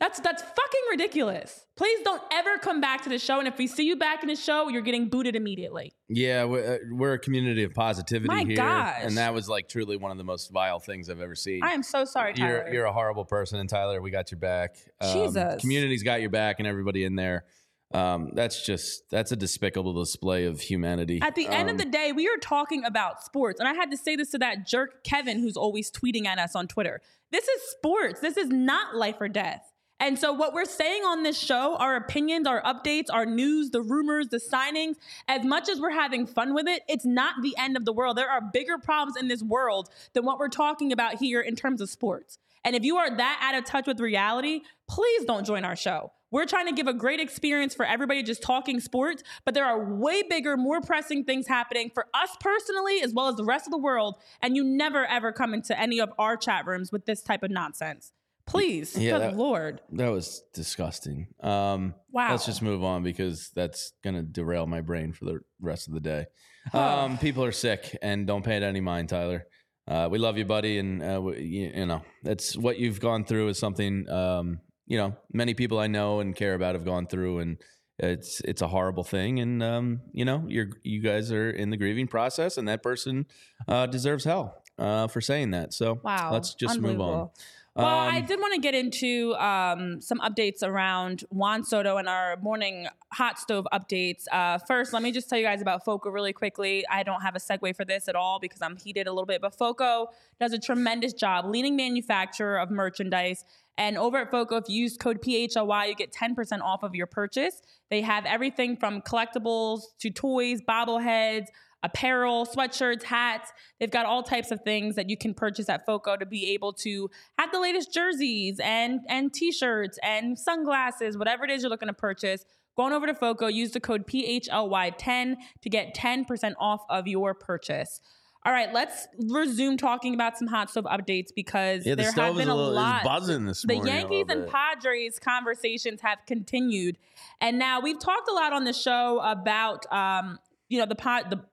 That's 0.00 0.20
that's 0.20 0.42
fucking 0.42 0.80
ridiculous. 0.92 1.66
Please 1.76 2.00
don't 2.04 2.22
ever 2.32 2.56
come 2.58 2.80
back 2.80 3.02
to 3.02 3.08
the 3.08 3.18
show. 3.18 3.40
And 3.40 3.48
if 3.48 3.58
we 3.58 3.66
see 3.66 3.84
you 3.84 3.96
back 3.96 4.22
in 4.22 4.28
the 4.28 4.36
show, 4.36 4.68
you're 4.68 4.82
getting 4.82 5.08
booted 5.08 5.34
immediately. 5.34 5.92
yeah, 6.08 6.44
we're, 6.44 6.74
uh, 6.74 6.78
we're 6.92 7.14
a 7.14 7.18
community 7.18 7.64
of 7.64 7.74
positivity 7.74 8.28
My 8.32 8.44
here, 8.44 8.56
gosh. 8.56 9.00
and 9.02 9.16
that 9.16 9.34
was 9.34 9.48
like 9.48 9.68
truly 9.68 9.96
one 9.96 10.12
of 10.12 10.16
the 10.16 10.22
most 10.22 10.52
vile 10.52 10.78
things 10.78 11.10
I've 11.10 11.20
ever 11.20 11.34
seen. 11.34 11.64
I 11.64 11.72
am 11.72 11.82
so 11.82 12.04
sorry, 12.04 12.34
Tyler. 12.34 12.62
You're 12.66 12.74
you're 12.74 12.84
a 12.84 12.92
horrible 12.92 13.24
person, 13.24 13.58
and 13.58 13.68
Tyler, 13.68 14.00
we 14.00 14.12
got 14.12 14.30
your 14.30 14.38
back. 14.38 14.76
Um, 15.00 15.12
Jesus. 15.12 15.60
community's 15.60 16.04
got 16.04 16.20
your 16.20 16.30
back, 16.30 16.60
and 16.60 16.68
everybody 16.68 17.02
in 17.02 17.16
there. 17.16 17.44
Um, 17.92 18.32
that's 18.34 18.66
just 18.66 19.08
that's 19.10 19.32
a 19.32 19.36
despicable 19.36 19.94
display 19.94 20.44
of 20.44 20.60
humanity. 20.60 21.20
At 21.22 21.34
the 21.34 21.46
end 21.46 21.70
of 21.70 21.74
Um, 21.74 21.78
the 21.78 21.84
day, 21.86 22.12
we 22.12 22.28
are 22.28 22.36
talking 22.36 22.84
about 22.84 23.22
sports. 23.22 23.60
And 23.60 23.68
I 23.68 23.72
had 23.72 23.90
to 23.90 23.96
say 23.96 24.14
this 24.14 24.30
to 24.32 24.38
that 24.38 24.66
jerk 24.66 25.04
Kevin 25.04 25.40
who's 25.40 25.56
always 25.56 25.90
tweeting 25.90 26.26
at 26.26 26.38
us 26.38 26.54
on 26.54 26.68
Twitter. 26.68 27.00
This 27.30 27.48
is 27.48 27.62
sports. 27.70 28.20
This 28.20 28.36
is 28.36 28.48
not 28.48 28.94
life 28.94 29.16
or 29.20 29.28
death. 29.28 29.72
And 30.00 30.16
so, 30.18 30.32
what 30.32 30.52
we're 30.52 30.64
saying 30.64 31.02
on 31.02 31.24
this 31.24 31.36
show, 31.36 31.76
our 31.76 31.96
opinions, 31.96 32.46
our 32.46 32.62
updates, 32.62 33.06
our 33.10 33.26
news, 33.26 33.70
the 33.70 33.82
rumors, 33.82 34.28
the 34.28 34.38
signings, 34.38 34.94
as 35.26 35.44
much 35.44 35.68
as 35.68 35.80
we're 35.80 35.90
having 35.90 36.26
fun 36.26 36.54
with 36.54 36.68
it, 36.68 36.82
it's 36.88 37.04
not 37.04 37.42
the 37.42 37.56
end 37.58 37.76
of 37.76 37.84
the 37.84 37.92
world. 37.92 38.16
There 38.16 38.30
are 38.30 38.40
bigger 38.40 38.78
problems 38.78 39.16
in 39.16 39.26
this 39.26 39.42
world 39.42 39.88
than 40.12 40.24
what 40.24 40.38
we're 40.38 40.48
talking 40.48 40.92
about 40.92 41.14
here 41.16 41.40
in 41.40 41.56
terms 41.56 41.80
of 41.80 41.90
sports. 41.90 42.38
And 42.64 42.76
if 42.76 42.84
you 42.84 42.96
are 42.96 43.16
that 43.16 43.40
out 43.42 43.58
of 43.58 43.64
touch 43.64 43.86
with 43.86 43.98
reality, 43.98 44.60
please 44.88 45.24
don't 45.24 45.44
join 45.44 45.64
our 45.64 45.76
show. 45.76 46.12
We're 46.30 46.46
trying 46.46 46.66
to 46.66 46.72
give 46.72 46.86
a 46.86 46.92
great 46.92 47.20
experience 47.20 47.74
for 47.74 47.86
everybody 47.86 48.22
just 48.22 48.42
talking 48.42 48.80
sports, 48.80 49.22
but 49.44 49.54
there 49.54 49.64
are 49.64 49.94
way 49.94 50.22
bigger, 50.28 50.56
more 50.56 50.80
pressing 50.80 51.24
things 51.24 51.46
happening 51.48 51.90
for 51.94 52.06
us 52.14 52.30
personally 52.40 53.00
as 53.02 53.14
well 53.14 53.28
as 53.28 53.36
the 53.36 53.44
rest 53.44 53.66
of 53.66 53.70
the 53.70 53.78
world. 53.78 54.16
And 54.42 54.54
you 54.56 54.64
never 54.64 55.06
ever 55.06 55.32
come 55.32 55.54
into 55.54 55.78
any 55.78 56.00
of 56.00 56.10
our 56.18 56.36
chat 56.36 56.66
rooms 56.66 56.92
with 56.92 57.06
this 57.06 57.22
type 57.22 57.42
of 57.42 57.50
nonsense. 57.50 58.12
Please, 58.46 58.96
Yeah, 58.96 59.12
good 59.12 59.20
that- 59.22 59.36
Lord. 59.36 59.80
that 59.92 60.08
was 60.08 60.42
disgusting. 60.54 61.28
Um, 61.40 61.94
Wow. 62.10 62.30
Let's 62.30 62.46
just 62.46 62.62
move 62.62 62.82
on 62.82 63.02
because 63.02 63.50
that's 63.54 63.92
gonna 64.02 64.22
derail 64.22 64.66
my 64.66 64.80
brain 64.80 65.12
for 65.12 65.26
the 65.26 65.40
rest 65.60 65.86
of 65.88 65.94
the 65.94 66.00
day. 66.00 66.26
Um, 66.74 67.16
people 67.18 67.44
are 67.44 67.52
sick, 67.52 67.96
and 68.02 68.26
don't 68.26 68.44
pay 68.44 68.56
it 68.58 68.62
any 68.62 68.80
mind, 68.80 69.08
Tyler. 69.08 69.46
Uh, 69.86 70.08
we 70.10 70.18
love 70.18 70.36
you, 70.36 70.44
buddy, 70.44 70.78
and 70.78 71.02
uh, 71.02 71.18
we, 71.22 71.40
you, 71.42 71.72
you 71.74 71.86
know 71.86 72.02
that's 72.22 72.54
what 72.56 72.78
you've 72.78 73.00
gone 73.00 73.24
through 73.24 73.48
is 73.48 73.58
something 73.58 74.06
um, 74.10 74.60
you 74.88 74.98
know 74.98 75.14
many 75.32 75.54
people 75.54 75.78
I 75.78 75.86
know 75.86 76.20
and 76.20 76.34
care 76.34 76.54
about 76.54 76.74
have 76.74 76.84
gone 76.84 77.06
through, 77.06 77.38
and 77.38 77.58
it's 77.98 78.40
it's 78.40 78.62
a 78.62 78.68
horrible 78.68 79.04
thing, 79.04 79.38
and 79.38 79.62
um, 79.62 80.00
you 80.12 80.24
know 80.24 80.44
you're 80.48 80.70
you 80.82 81.00
guys 81.02 81.30
are 81.30 81.50
in 81.50 81.70
the 81.70 81.76
grieving 81.76 82.08
process, 82.08 82.56
and 82.58 82.66
that 82.68 82.82
person 82.82 83.26
uh, 83.68 83.86
deserves 83.86 84.24
hell 84.24 84.62
uh, 84.78 85.06
for 85.06 85.20
saying 85.20 85.50
that. 85.52 85.72
So 85.74 86.00
Wow. 86.02 86.30
let's 86.32 86.54
just 86.54 86.80
move 86.80 87.00
on. 87.00 87.30
Well, 87.76 87.86
I 87.86 88.18
Um, 88.18 88.26
did 88.26 88.40
want 88.40 88.54
to 88.54 88.60
get 88.60 88.74
into 88.74 89.36
um, 89.36 90.00
some 90.00 90.18
updates 90.18 90.64
around 90.64 91.24
Juan 91.30 91.62
Soto 91.62 91.96
and 91.96 92.08
our 92.08 92.36
morning 92.42 92.88
hot 93.12 93.38
stove 93.38 93.68
updates. 93.72 94.24
Uh, 94.32 94.58
first, 94.66 94.92
let 94.92 95.00
me 95.00 95.12
just 95.12 95.28
tell 95.28 95.38
you 95.38 95.44
guys 95.44 95.62
about 95.62 95.84
FOCO 95.84 96.10
really 96.10 96.32
quickly. 96.32 96.84
I 96.90 97.04
don't 97.04 97.20
have 97.20 97.36
a 97.36 97.38
segue 97.38 97.76
for 97.76 97.84
this 97.84 98.08
at 98.08 98.16
all 98.16 98.40
because 98.40 98.62
I'm 98.62 98.76
heated 98.76 99.06
a 99.06 99.12
little 99.12 99.26
bit, 99.26 99.40
but 99.40 99.54
FOCO 99.56 100.08
does 100.40 100.52
a 100.52 100.58
tremendous 100.58 101.12
job, 101.12 101.44
leading 101.44 101.76
manufacturer 101.76 102.58
of 102.58 102.68
merchandise. 102.68 103.44
And 103.78 103.96
over 103.96 104.18
at 104.18 104.30
FOCO, 104.32 104.56
if 104.56 104.68
you 104.68 104.82
use 104.82 104.96
code 104.96 105.22
PHLY, 105.22 105.88
you 105.88 105.94
get 105.94 106.12
10% 106.12 106.60
off 106.60 106.82
of 106.82 106.96
your 106.96 107.06
purchase. 107.06 107.62
They 107.90 108.02
have 108.02 108.26
everything 108.26 108.76
from 108.76 109.00
collectibles 109.02 109.82
to 110.00 110.10
toys, 110.10 110.60
bobbleheads, 110.60 111.46
apparel, 111.84 112.44
sweatshirts, 112.44 113.04
hats. 113.04 113.52
They've 113.78 113.90
got 113.90 114.04
all 114.04 114.24
types 114.24 114.50
of 114.50 114.62
things 114.62 114.96
that 114.96 115.08
you 115.08 115.16
can 115.16 115.32
purchase 115.32 115.68
at 115.68 115.86
FOCO 115.86 116.16
to 116.16 116.26
be 116.26 116.52
able 116.52 116.72
to 116.74 117.08
have 117.38 117.52
the 117.52 117.60
latest 117.60 117.94
jerseys 117.94 118.58
and 118.60 119.00
and 119.08 119.32
t-shirts 119.32 119.96
and 120.02 120.36
sunglasses, 120.36 121.16
whatever 121.16 121.44
it 121.44 121.50
is 121.52 121.62
you're 121.62 121.70
looking 121.70 121.88
to 121.88 121.94
purchase. 121.94 122.44
Go 122.76 122.82
on 122.82 122.92
over 122.92 123.06
to 123.06 123.14
FOCO, 123.14 123.46
use 123.46 123.70
the 123.72 123.80
code 123.80 124.06
PHLY10 124.06 125.36
to 125.62 125.70
get 125.70 125.94
10% 125.94 126.54
off 126.60 126.82
of 126.88 127.08
your 127.08 127.34
purchase. 127.34 128.00
All 128.48 128.54
right, 128.54 128.72
let's 128.72 129.08
resume 129.18 129.76
talking 129.76 130.14
about 130.14 130.38
some 130.38 130.48
hot 130.48 130.70
stove 130.70 130.84
updates 130.84 131.34
because 131.36 131.84
yeah, 131.84 131.94
the 131.94 132.04
there 132.04 132.12
have 132.12 132.34
been 132.34 132.48
a 132.48 132.56
little 132.56 132.72
lot 132.72 133.04
buzzing 133.04 133.44
this 133.44 133.60
the 133.60 133.76
Yankees 133.76 134.24
and. 134.30 134.48
Padres 134.48 135.18
conversations 135.18 136.00
have 136.00 136.20
continued, 136.26 136.96
and 137.42 137.58
now 137.58 137.80
we've 137.80 137.98
talked 137.98 138.26
a 138.26 138.32
lot 138.32 138.54
on 138.54 138.64
the 138.64 138.72
show 138.72 139.20
about 139.20 139.84
um, 139.92 140.38
you 140.70 140.78
know 140.78 140.86
the 140.86 140.94
pod 140.94 141.28
the 141.28 141.44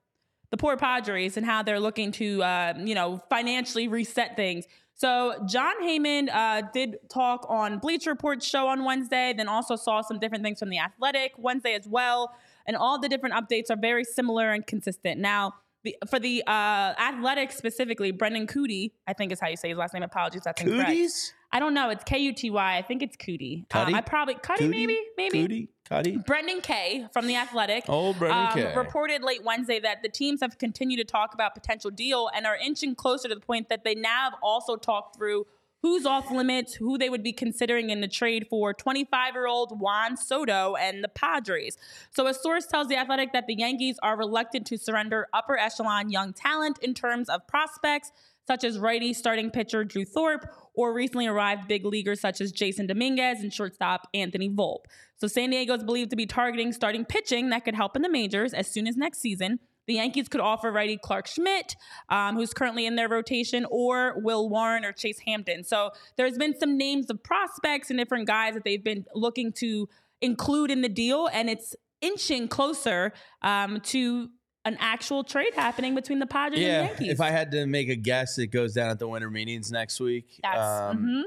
the 0.52 0.56
poor 0.56 0.78
Padres 0.78 1.36
and 1.36 1.46
how 1.46 1.62
they're 1.64 1.82
looking 1.82 2.14
to 2.14 2.42
uh, 2.42 2.74
you 2.78 2.96
know 2.96 3.22
financially 3.30 3.90
reset 3.90 4.38
things. 4.38 4.64
So 4.94 5.44
Jon 5.50 5.74
Heyman 5.84 6.34
uh, 6.34 6.62
did 6.74 6.96
talk 7.10 7.46
on 7.50 7.80
Bleacher 7.80 8.12
Report's 8.12 8.48
show 8.48 8.70
on 8.70 8.86
Wednesday, 8.86 9.34
then 9.36 9.50
also 9.50 9.76
saw 9.76 10.00
some 10.00 10.18
different 10.18 10.46
things 10.46 10.60
from 10.60 10.70
the 10.70 10.80
Athletic 10.80 11.34
Wednesday 11.38 11.74
as 11.74 11.90
well, 11.90 12.34
and 12.66 12.78
all 12.78 13.02
the 13.02 13.10
different 13.10 13.36
updates 13.36 13.70
are 13.70 13.76
very 13.76 14.06
similar 14.06 14.54
and 14.54 14.66
consistent. 14.66 15.20
Now. 15.20 15.56
The, 15.86 15.95
for 16.10 16.19
the 16.19 16.43
uh, 16.48 16.93
athletic 16.98 17.52
specifically, 17.52 18.12
Brendan 18.12 18.48
Cootie, 18.48 18.91
I 19.08 19.13
think 19.13 19.32
is 19.32 19.39
how 19.39 19.48
you 19.48 19.56
say 19.56 19.69
his 19.69 19.78
last 19.78 19.93
name. 19.93 20.02
Apologies, 20.02 20.41
that's 20.43 20.60
incorrect. 20.60 20.89
Cooties? 20.89 21.32
I 21.52 21.60
don't 21.60 21.76
know. 21.76 21.91
It's 21.91 22.04
K 22.04 22.17
U 22.17 22.34
T 22.34 22.50
Y. 22.50 22.78
I 22.78 22.82
think 22.82 23.04
it's 23.04 23.15
Cootie. 23.15 23.67
Um, 23.71 23.93
I 23.93 24.02
probably 24.02 24.34
Cootie? 24.34 24.67
maybe, 24.67 25.00
maybe. 25.15 25.41
Cootie? 25.41 25.69
Cuddy? 25.88 26.17
Brendan 26.17 26.62
K 26.62 27.06
from 27.13 27.28
the 27.28 27.36
Athletic. 27.36 27.88
Old 27.88 28.17
Brendan 28.17 28.48
um, 28.48 28.54
K. 28.54 28.76
reported 28.76 29.21
late 29.21 29.43
Wednesday 29.43 29.80
that 29.80 30.02
the 30.02 30.10
teams 30.10 30.41
have 30.41 30.58
continued 30.58 30.98
to 30.98 31.04
talk 31.04 31.36
about 31.36 31.54
potential 31.54 31.91
deal 31.91 32.32
and 32.36 32.48
are 32.48 32.58
inching 32.58 32.95
closer 32.95 33.30
to 33.30 33.36
the 33.36 33.39
point 33.39 33.69
that 33.69 33.84
they 33.84 33.93
now 33.93 34.32
have 34.32 34.39
also 34.41 34.78
talked 34.78 35.15
through 35.15 35.45
who's 35.82 36.06
off 36.06 36.32
limits, 36.32 36.74
who 36.74 36.98
they 36.98 37.10
would 37.10 37.24
be 37.24 37.34
considering 37.34 37.90
in 37.90 38.02
the 38.02 38.08
trade 38.08 38.48
for 38.50 38.74
25 38.74 39.34
year 39.34 39.48
old 39.48 39.80
Juan 39.80 40.18
Soto 40.18 40.76
and 40.76 41.04
the 41.04 41.08
Padres. 41.08 41.78
So, 42.12 42.28
a 42.28 42.34
source 42.34 42.66
tells 42.66 42.88
The 42.88 42.98
Athletic 42.98 43.34
that 43.34 43.48
the 43.48 43.56
Yankees 43.56 43.98
are 44.02 44.18
reluctant 44.18 44.66
to 44.68 44.78
surrender 44.78 45.28
upper 45.34 45.58
echelon 45.58 46.10
young 46.10 46.34
talent 46.34 46.80
in 46.82 46.94
terms 46.94 47.30
of 47.30 47.46
prospects, 47.48 48.12
such 48.48 48.64
as 48.64 48.80
righty 48.80 49.14
starting 49.14 49.52
pitcher 49.52 49.84
Drew 49.84 50.06
Thorpe 50.06 50.48
or 50.74 50.94
recently 50.94 51.28
arrived 51.28 51.68
big 51.68 51.86
leaguers 51.86 52.20
such 52.20 52.42
as 52.42 52.52
Jasson 52.52 52.88
Dominguez 52.88 53.42
and 53.42 53.54
shortstop 53.54 54.08
Anthony 54.14 54.50
Volpe. 54.50 54.86
So, 55.18 55.28
San 55.28 55.52
Diego 55.52 55.76
is 55.76 55.84
believed 55.84 56.10
to 56.10 56.16
be 56.16 56.26
targeting 56.26 56.72
starting 56.74 57.06
pitching 57.06 57.50
that 57.50 57.64
could 57.64 57.76
help 57.76 57.96
in 57.96 58.02
the 58.02 58.10
majors 58.10 58.54
as 58.54 58.68
soon 58.68 58.88
as 58.88 58.98
next 58.98 59.20
season. 59.20 59.60
The 59.88 59.95
Yankees 59.95 60.28
could 60.28 60.41
offer 60.41 60.71
righty 60.71 60.98
Clarke 60.98 61.28
Schmidt, 61.28 61.76
um, 62.10 62.36
who's 62.36 62.54
currently 62.54 62.86
in 62.86 62.95
their 62.95 63.08
rotation, 63.10 63.65
or 63.69 64.19
Will 64.19 64.50
Warren 64.50 64.84
or 64.84 64.91
Chase 64.91 65.19
Hampton. 65.19 65.63
So 65.63 65.91
there's 66.17 66.38
been 66.38 66.58
some 66.60 66.78
names 66.78 67.10
of 67.10 67.21
prospects 67.24 67.89
and 67.89 68.00
different 68.00 68.28
guys 68.28 68.54
that 68.54 68.63
they've 68.63 68.84
been 68.84 69.06
looking 69.13 69.52
to 69.54 69.88
include 70.21 70.71
in 70.71 70.82
the 70.82 70.89
deal, 70.89 71.30
and 71.32 71.50
it's 71.50 71.76
inching 72.02 72.48
closer 72.48 73.13
um, 73.41 73.80
to 73.82 74.30
an 74.65 74.78
actual 74.80 75.24
trade 75.24 75.54
happening 75.54 75.93
between 75.93 76.17
the 76.19 76.26
Padres 76.26 76.60
yeah, 76.60 76.67
and 76.67 76.86
the 76.86 76.89
Yankees. 76.89 77.10
if 77.12 77.21
I 77.21 77.30
had 77.30 77.52
to 77.52 77.67
make 77.67 77.88
a 77.89 77.95
guess, 77.95 78.39
it 78.39 78.48
goes 78.48 78.74
down 78.74 78.89
at 78.89 78.98
the 78.98 79.08
winter 79.08 79.30
meetings 79.30 79.71
next 79.71 80.00
week. 80.00 80.39
That's, 80.41 80.58
Um, 80.58 80.98
mhm. 80.98 81.24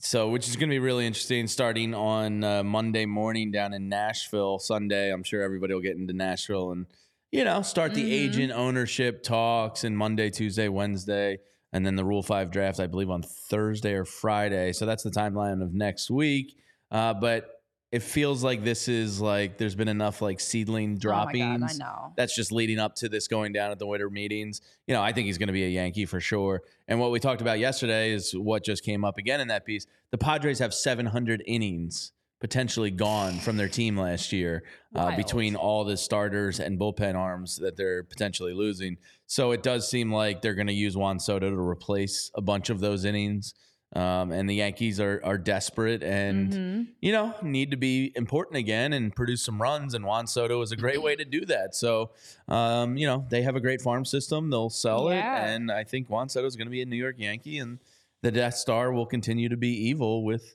So, 0.00 0.28
which 0.28 0.46
is 0.46 0.54
going 0.54 0.68
to 0.68 0.74
be 0.74 0.78
really 0.78 1.06
interesting 1.06 1.48
starting 1.48 1.92
on 1.92 2.44
uh, 2.44 2.62
Monday 2.62 3.04
morning 3.04 3.50
down 3.50 3.72
in 3.74 3.88
Nashville. 3.88 4.60
Sunday, 4.60 5.10
I'm 5.12 5.24
sure 5.24 5.42
everybody 5.42 5.74
will 5.74 5.80
get 5.80 5.96
into 5.96 6.12
Nashville 6.12 6.70
and, 6.70 6.86
you 7.30 7.44
know, 7.44 7.62
start 7.62 7.94
the 7.94 8.02
Mhm. 8.04 8.12
agent 8.12 8.52
ownership 8.52 9.22
talks 9.22 9.84
and 9.84 9.96
Monday, 9.96 10.30
Tuesday, 10.30 10.68
Wednesday, 10.68 11.38
and 11.72 11.84
then 11.84 11.96
the 11.96 12.04
Rule 12.04 12.22
5 12.22 12.50
draft, 12.50 12.80
I 12.80 12.86
believe, 12.86 13.10
on 13.10 13.22
Thursday 13.22 13.92
or 13.94 14.04
Friday. 14.04 14.72
So 14.72 14.86
that's 14.86 15.02
the 15.02 15.10
timeline 15.10 15.62
of 15.62 15.74
next 15.74 16.10
week. 16.10 16.56
Uh, 16.90 17.12
but 17.12 17.50
it 17.90 18.02
feels 18.02 18.44
like 18.44 18.64
this 18.64 18.86
is 18.88 19.18
like 19.20 19.56
there's 19.56 19.74
been 19.74 19.88
enough 19.88 20.20
like 20.20 20.40
seedling 20.40 20.94
Oh 20.94 20.98
droppings 20.98 21.60
God, 21.60 21.70
I 21.70 21.74
know. 21.74 22.12
that's 22.16 22.34
just 22.34 22.52
leading 22.52 22.78
up 22.78 22.94
to 22.96 23.08
this 23.08 23.28
going 23.28 23.52
down 23.52 23.70
at 23.70 23.78
the 23.78 23.86
winter 23.86 24.10
meetings. 24.10 24.60
You 24.86 24.94
know, 24.94 25.02
I 25.02 25.12
think 25.12 25.26
he's 25.26 25.38
going 25.38 25.46
to 25.48 25.54
be 25.54 25.64
a 25.64 25.68
Yankee 25.68 26.04
for 26.04 26.20
sure. 26.20 26.62
And 26.86 26.98
what 27.00 27.10
we 27.10 27.18
talked 27.20 27.40
about 27.40 27.58
yesterday 27.58 28.10
is 28.12 28.32
what 28.36 28.62
just 28.64 28.84
came 28.84 29.04
up 29.06 29.16
again 29.18 29.40
in 29.40 29.48
that 29.48 29.64
piece. 29.64 29.86
The 30.10 30.18
Padres 30.18 30.58
have 30.58 30.72
700 30.74 31.42
innings 31.46 32.12
potentially 32.40 32.90
gone 32.90 33.34
from 33.38 33.56
their 33.56 33.68
team 33.68 33.98
last 33.98 34.32
year 34.32 34.62
uh, 34.94 35.16
between 35.16 35.56
all 35.56 35.84
the 35.84 35.96
starters 35.96 36.60
and 36.60 36.78
bullpen 36.78 37.14
arms 37.16 37.56
that 37.56 37.76
they're 37.76 38.04
potentially 38.04 38.52
losing. 38.52 38.96
So 39.26 39.50
it 39.52 39.62
does 39.62 39.90
seem 39.90 40.12
like 40.12 40.40
they're 40.40 40.54
going 40.54 40.68
to 40.68 40.72
use 40.72 40.96
Juan 40.96 41.18
Soto 41.18 41.50
to 41.50 41.56
replace 41.58 42.30
a 42.34 42.40
bunch 42.40 42.70
of 42.70 42.78
those 42.80 43.04
innings. 43.04 43.54
Um, 43.96 44.32
and 44.32 44.48
the 44.50 44.54
Yankees 44.56 45.00
are 45.00 45.18
are 45.24 45.38
desperate 45.38 46.02
and 46.02 46.52
Mhm. 46.52 46.86
you 47.00 47.10
know, 47.10 47.34
need 47.42 47.70
to 47.70 47.78
be 47.78 48.12
important 48.16 48.58
again 48.58 48.92
and 48.92 49.16
produce 49.16 49.42
some 49.42 49.60
runs. 49.62 49.94
And 49.94 50.04
Juan 50.04 50.26
Soto 50.26 50.60
is 50.60 50.72
a 50.72 50.76
great 50.76 51.02
way 51.02 51.16
to 51.16 51.24
do 51.24 51.46
that. 51.46 51.74
So, 51.74 52.10
um, 52.48 52.98
you 52.98 53.06
know, 53.06 53.24
they 53.30 53.40
have 53.42 53.56
a 53.56 53.60
great 53.60 53.80
farm 53.80 54.04
system. 54.04 54.50
They'll 54.50 54.68
sell 54.68 55.10
Yeah. 55.10 55.46
it. 55.46 55.54
And 55.56 55.72
I 55.72 55.84
think 55.84 56.10
Juan 56.10 56.28
Soto 56.28 56.46
is 56.46 56.54
going 56.54 56.66
to 56.66 56.70
be 56.70 56.82
a 56.82 56.86
New 56.86 56.98
York 56.98 57.16
Yankee. 57.18 57.58
And 57.58 57.78
the 58.20 58.30
Death 58.30 58.56
Star 58.56 58.92
will 58.92 59.06
continue 59.06 59.48
to 59.48 59.56
be 59.56 59.70
evil 59.70 60.22
with 60.22 60.54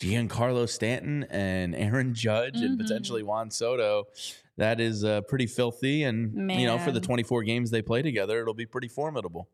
Giancarlo 0.00 0.68
Stanton 0.68 1.24
and 1.30 1.74
Aaron 1.76 2.14
Judge 2.14 2.56
and 2.56 2.78
Mhm. 2.78 2.82
potentially 2.82 3.22
Juan 3.22 3.50
Soto. 3.50 4.08
That 4.56 4.80
is 4.80 5.04
uh, 5.04 5.20
pretty 5.22 5.46
filthy. 5.46 6.02
And, 6.04 6.50
you 6.50 6.66
know, 6.66 6.78
for 6.78 6.90
the 6.90 7.00
24 7.00 7.42
games 7.44 7.70
they 7.70 7.82
play 7.82 8.02
together, 8.02 8.40
it'll 8.40 8.54
be 8.54 8.66
pretty 8.66 8.88
formidable. 8.88 9.48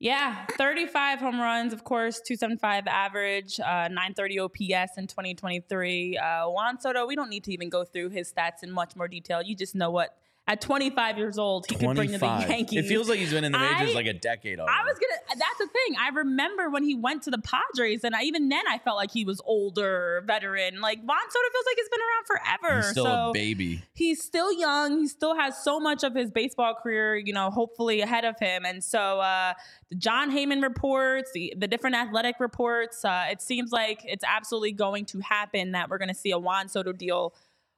Yeah, 0.00 0.44
35 0.58 1.20
home 1.20 1.40
runs, 1.40 1.72
of 1.72 1.84
course, 1.84 2.20
275 2.20 2.86
average, 2.88 3.58
uh, 3.60 3.88
930 3.88 4.38
OPS 4.40 4.98
in 4.98 5.06
2023. 5.06 6.18
Uh, 6.18 6.48
Juan 6.50 6.78
Soto, 6.80 7.06
we 7.06 7.14
don't 7.16 7.30
need 7.30 7.44
to 7.44 7.52
even 7.52 7.68
go 7.70 7.84
through 7.84 8.10
his 8.10 8.30
stats 8.32 8.62
in 8.62 8.70
much 8.72 8.96
more 8.96 9.08
detail. 9.08 9.40
You 9.42 9.54
just 9.56 9.74
know 9.74 9.90
what, 9.90 10.18
at 10.46 10.60
25 10.60 11.16
years 11.16 11.38
old, 11.38 11.64
he 11.66 11.74
could 11.74 11.94
bring 11.94 12.08
to 12.08 12.12
the 12.12 12.18
25. 12.18 12.50
Yankees. 12.50 12.84
It 12.84 12.88
feels 12.88 13.08
like 13.08 13.18
he's 13.18 13.30
been 13.32 13.44
in 13.44 13.52
the 13.52 13.58
majors 13.58 13.92
I- 13.92 13.94
like 13.94 14.06
a 14.06 14.12
decade 14.12 14.60
already. 14.60 14.78
I 14.78 14.84
was 14.84 14.98
gonna. 14.98 15.38
That's 15.38 15.58
the 15.58 15.66
thing. 15.66 15.96
I 15.98 16.10
remember 16.10 16.68
when 16.68 16.84
he 16.84 16.94
went 16.94 17.22
to 17.22 17.30
the 17.30 17.38
Padres, 17.38 18.04
and 18.04 18.14
I, 18.14 18.22
even 18.24 18.50
then, 18.50 18.62
I 18.68 18.78
felt 18.78 18.96
like 18.96 19.10
he 19.10 19.24
was 19.24 19.40
older, 19.46 20.22
veteran. 20.26 20.80
Like 20.82 21.00
Juan 21.02 21.18
Soto 21.30 21.44
feels 21.50 21.64
like 21.66 21.76
he's 21.76 21.88
been 21.88 22.00
around 22.00 22.26
forever. 22.60 22.76
He's 22.82 22.90
still 22.90 23.04
so 23.04 23.30
a 23.30 23.32
baby. 23.32 23.82
he's 23.94 24.22
still 24.22 24.52
young. 24.52 25.00
He 25.00 25.08
still 25.08 25.34
has 25.34 25.56
so 25.56 25.80
much 25.80 26.04
of 26.04 26.14
his 26.14 26.30
baseball 26.30 26.74
career, 26.74 27.16
you 27.16 27.32
know, 27.32 27.50
hopefully 27.50 28.02
ahead 28.02 28.24
of 28.26 28.38
him. 28.38 28.64
And 28.66 28.84
so 28.84 29.20
uh, 29.20 29.54
the 29.88 29.96
Jon 29.96 30.30
Heyman 30.30 30.62
reports, 30.62 31.32
the, 31.32 31.54
the 31.56 31.66
different 31.66 31.96
athletic 31.96 32.36
reports, 32.38 33.04
uh, 33.04 33.24
it 33.30 33.40
seems 33.40 33.72
like 33.72 34.02
it's 34.04 34.24
absolutely 34.24 34.72
going 34.72 35.06
to 35.06 35.20
happen 35.20 35.72
that 35.72 35.88
we're 35.88 35.98
going 35.98 36.08
to 36.08 36.14
see 36.14 36.32
a 36.32 36.38
Juan 36.38 36.68
Soto 36.68 36.92
deal 36.92 37.34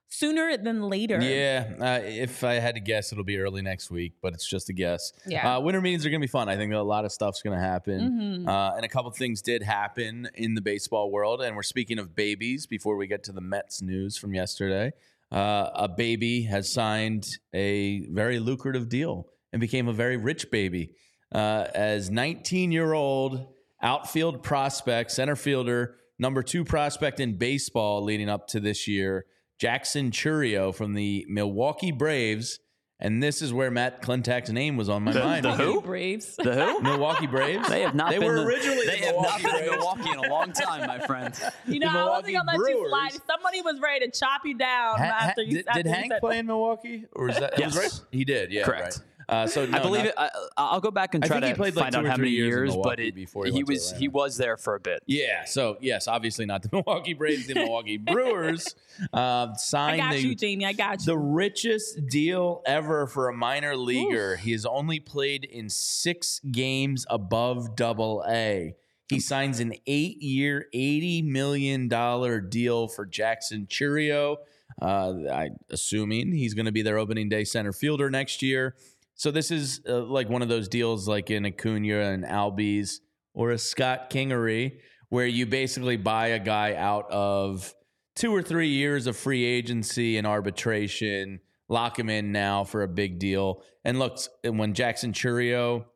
sooner 0.09 0.57
than 0.57 0.83
later. 0.83 1.21
Yeah, 1.21 1.73
uh, 1.81 2.01
if 2.05 2.45
I 2.45 2.55
had 2.55 2.75
to 2.77 2.81
guess, 2.81 3.12
it'll 3.12 3.25
be 3.25 3.38
early 3.38 3.62
next 3.62 3.90
week, 3.90 4.14
but 4.23 4.33
it's 4.35 4.49
just 4.49 4.69
a 4.69 4.73
guess. 4.73 5.12
Yeah. 5.27 5.57
Uh, 5.57 5.61
winter 5.61 5.81
meetings 5.81 6.07
are 6.07 6.11
going 6.11 6.21
to 6.21 6.27
be 6.27 6.31
fun. 6.31 6.49
I 6.49 6.57
think 6.57 6.73
a 6.73 6.79
lot 6.79 7.05
of 7.05 7.12
stuff's 7.12 7.42
going 7.42 7.59
to 7.59 7.64
happen. 7.64 8.45
Mhm. 8.47 8.49
Uh, 8.49 8.75
and 8.77 8.85
a 8.85 8.88
couple 8.88 9.11
things 9.11 9.42
did 9.42 9.62
happen 9.62 10.29
in 10.35 10.55
the 10.55 10.61
baseball 10.61 11.11
world. 11.11 11.42
And 11.42 11.57
we're 11.57 11.62
speaking 11.62 11.99
of 11.99 12.14
babies 12.14 12.66
before 12.66 12.97
we 12.97 13.07
get 13.07 13.25
to 13.25 13.33
the 13.33 13.40
Mets 13.40 13.83
news 13.83 14.16
from 14.16 14.35
yesterday. 14.35 14.92
Uh, 15.33 15.71
a 15.75 15.88
baby 15.88 16.42
has 16.42 16.73
signed 16.73 17.27
a 17.53 18.07
very 18.11 18.38
lucrative 18.38 18.88
deal 18.88 19.27
and 19.53 19.61
became 19.61 19.88
a 19.88 19.92
very 19.92 20.16
rich 20.16 20.51
baby. 20.51 20.92
Uh, 21.33 21.66
as 21.75 22.11
19 22.11 22.71
year 22.71 22.92
old 22.92 23.47
outfield 23.83 24.42
prospect, 24.42 25.11
center 25.11 25.35
fielder, 25.37 25.97
number 26.19 26.42
two 26.42 26.64
prospect 26.64 27.19
in 27.21 27.37
baseball 27.37 28.03
leading 28.05 28.29
up 28.29 28.47
to 28.49 28.61
this 28.61 28.87
year, 28.87 29.27
Jackson 29.59 30.11
Chourio 30.11 30.75
from 30.75 30.95
the 30.95 31.25
Milwaukee 31.29 31.92
Braves. 31.92 32.59
And 32.99 33.23
this 33.23 33.42
is 33.42 33.53
where 33.53 33.71
Matt 33.71 34.01
Klentak's 34.01 34.49
name 34.51 34.79
was 34.79 34.88
on 34.88 35.03
my 35.03 35.12
The- 35.12 35.21
mind. 35.23 35.45
the 35.45 35.53
who? 35.53 35.83
Braves. 35.83 36.35
The 36.37 36.55
who? 36.55 36.81
Milwaukee 36.83 37.27
Braves. 37.27 37.69
They 37.69 37.83
have 37.83 37.95
not 37.95 38.11
They 38.11 38.19
been. 38.19 38.27
were 38.29 38.37
the- 38.37 38.47
originally 38.47 38.87
They 38.87 39.01
the 39.01 39.07
have 39.07 39.14
not 39.16 39.23
Milwaukee 39.23 39.42
been 39.42 39.55
in 39.55 39.61
Braves. 39.69 39.77
Milwaukee 39.77 40.11
in 40.11 40.19
a 40.19 40.29
long 40.33 40.53
time, 40.53 40.87
my 40.87 40.99
friend. 41.01 41.35
You 41.66 41.81
know, 41.81 41.88
I 41.88 41.92
wasn't 42.09 42.29
Milwaukee 42.29 42.33
gonna 42.33 42.59
let 42.62 42.71
you 42.71 42.88
slide. 42.88 43.12
Somebody 43.27 43.61
was 43.61 43.81
ready 43.81 44.07
to 44.07 44.19
chop 44.19 44.42
you 44.47 44.57
down 44.57 44.97
Ha- 44.99 45.05
ha- 45.05 45.27
after 45.29 45.42
you. 45.42 45.57
did, 45.59 45.66
after 45.69 45.83
did 45.83 45.88
you 45.90 45.95
Hank 45.95 46.12
said 46.12 46.21
play 46.21 46.38
in 46.38 46.47
Milwaukee, 46.47 47.05
or 47.12 47.29
is 47.29 47.38
that 47.38 47.59
it 47.59 47.64
was 47.66 47.75
Yes. 47.75 48.01
right? 48.01 48.07
He 48.12 48.25
did. 48.25 48.51
Yeah, 48.51 48.64
Correct. 48.64 48.83
right. 48.83 48.99
Uh, 49.28 49.46
so 49.46 49.66
no, 49.66 49.76
I 49.76 49.80
believe 49.80 50.04
not- 50.04 50.08
it. 50.08 50.14
I, 50.16 50.30
I'll 50.56 50.80
go 50.80 50.90
back 50.90 51.14
and 51.14 51.24
try 51.24 51.40
to 51.40 51.46
like, 51.60 51.74
find 51.74 51.92
two 51.92 51.98
out 51.98 52.06
how 52.06 52.16
many 52.16 52.30
years 52.30 52.70
years, 52.72 52.76
but 52.82 53.00
it, 53.00 53.14
before 53.14 53.46
he 53.46 53.52
he 53.52 53.64
was 53.64 53.92
he 53.92 54.08
was 54.08 54.36
there 54.36 54.56
for 54.56 54.76
a 54.76 54.80
bit. 54.80 55.02
Yeah. 55.06 55.44
So 55.44 55.78
yes, 55.80 56.06
obviously 56.06 56.46
not 56.46 56.62
the 56.62 56.68
Milwaukee 56.72 57.14
Braves, 57.14 57.46
the 57.46 57.54
Milwaukee 57.54 57.96
Brewers 58.12 58.74
uh, 59.12 59.48
I 59.50 59.52
signed 59.56 60.00
got 60.00 60.12
the, 60.12 60.20
you, 60.20 60.34
Jamie. 60.34 60.64
I 60.64 60.72
got 60.72 61.00
you. 61.00 61.06
the 61.06 61.18
richest 61.18 62.06
deal 62.06 62.62
ever 62.66 63.06
for 63.06 63.28
a 63.28 63.32
minor 63.32 63.76
leaguer. 63.76 64.36
He 64.36 64.52
has 64.52 64.64
only 64.64 65.00
played 65.00 65.44
in 65.44 65.68
six 65.68 66.40
games 66.50 67.04
above 67.10 67.74
Double 67.76 68.24
A. 68.28 68.76
He 69.08 69.20
signs 69.20 69.60
an 69.60 69.72
eight-year, 69.86 70.66
eighty 70.72 71.22
million 71.22 71.88
dollar 71.88 72.40
deal 72.40 72.88
for 72.88 73.06
Jackson 73.06 73.66
Chourio. 73.66 74.36
Uh, 74.82 75.14
I 75.32 75.50
assuming 75.70 76.32
he's 76.32 76.54
going 76.54 76.66
to 76.66 76.72
be 76.72 76.82
their 76.82 76.98
opening 76.98 77.28
day 77.28 77.44
center 77.44 77.72
fielder 77.72 78.10
next 78.10 78.42
year. 78.42 78.74
So 79.16 79.31
this 79.31 79.50
is 79.50 79.81
uh, 79.88 80.02
like 80.02 80.29
one 80.29 80.42
of 80.42 80.48
those 80.48 80.68
deals, 80.68 81.09
like 81.09 81.31
in 81.31 81.46
Acuna 81.46 82.00
and 82.00 82.24
Albies 82.24 83.00
or 83.35 83.50
a 83.50 83.59
Scott 83.59 84.11
Kingery, 84.11 84.79
where 85.09 85.26
you 85.26 85.46
basically 85.46 85.96
buy 85.96 86.29
a 86.29 86.38
guy 86.38 86.74
out 86.74 87.11
of 87.11 87.74
two 88.14 88.35
or 88.35 88.42
three 88.42 88.68
years 88.68 89.07
of 89.07 89.16
free 89.16 89.44
agency 89.44 90.18
and 90.18 90.26
arbitration, 90.26 91.40
lock 91.68 91.98
him 91.98 92.11
in 92.11 92.31
now 92.31 92.64
for 92.64 92.83
a 92.83 92.88
big 92.88 93.18
deal. 93.18 93.62
And 93.85 93.98
look, 93.98 94.18
when 94.44 94.74
Jackson 94.74 95.12
Chourio 95.12 95.87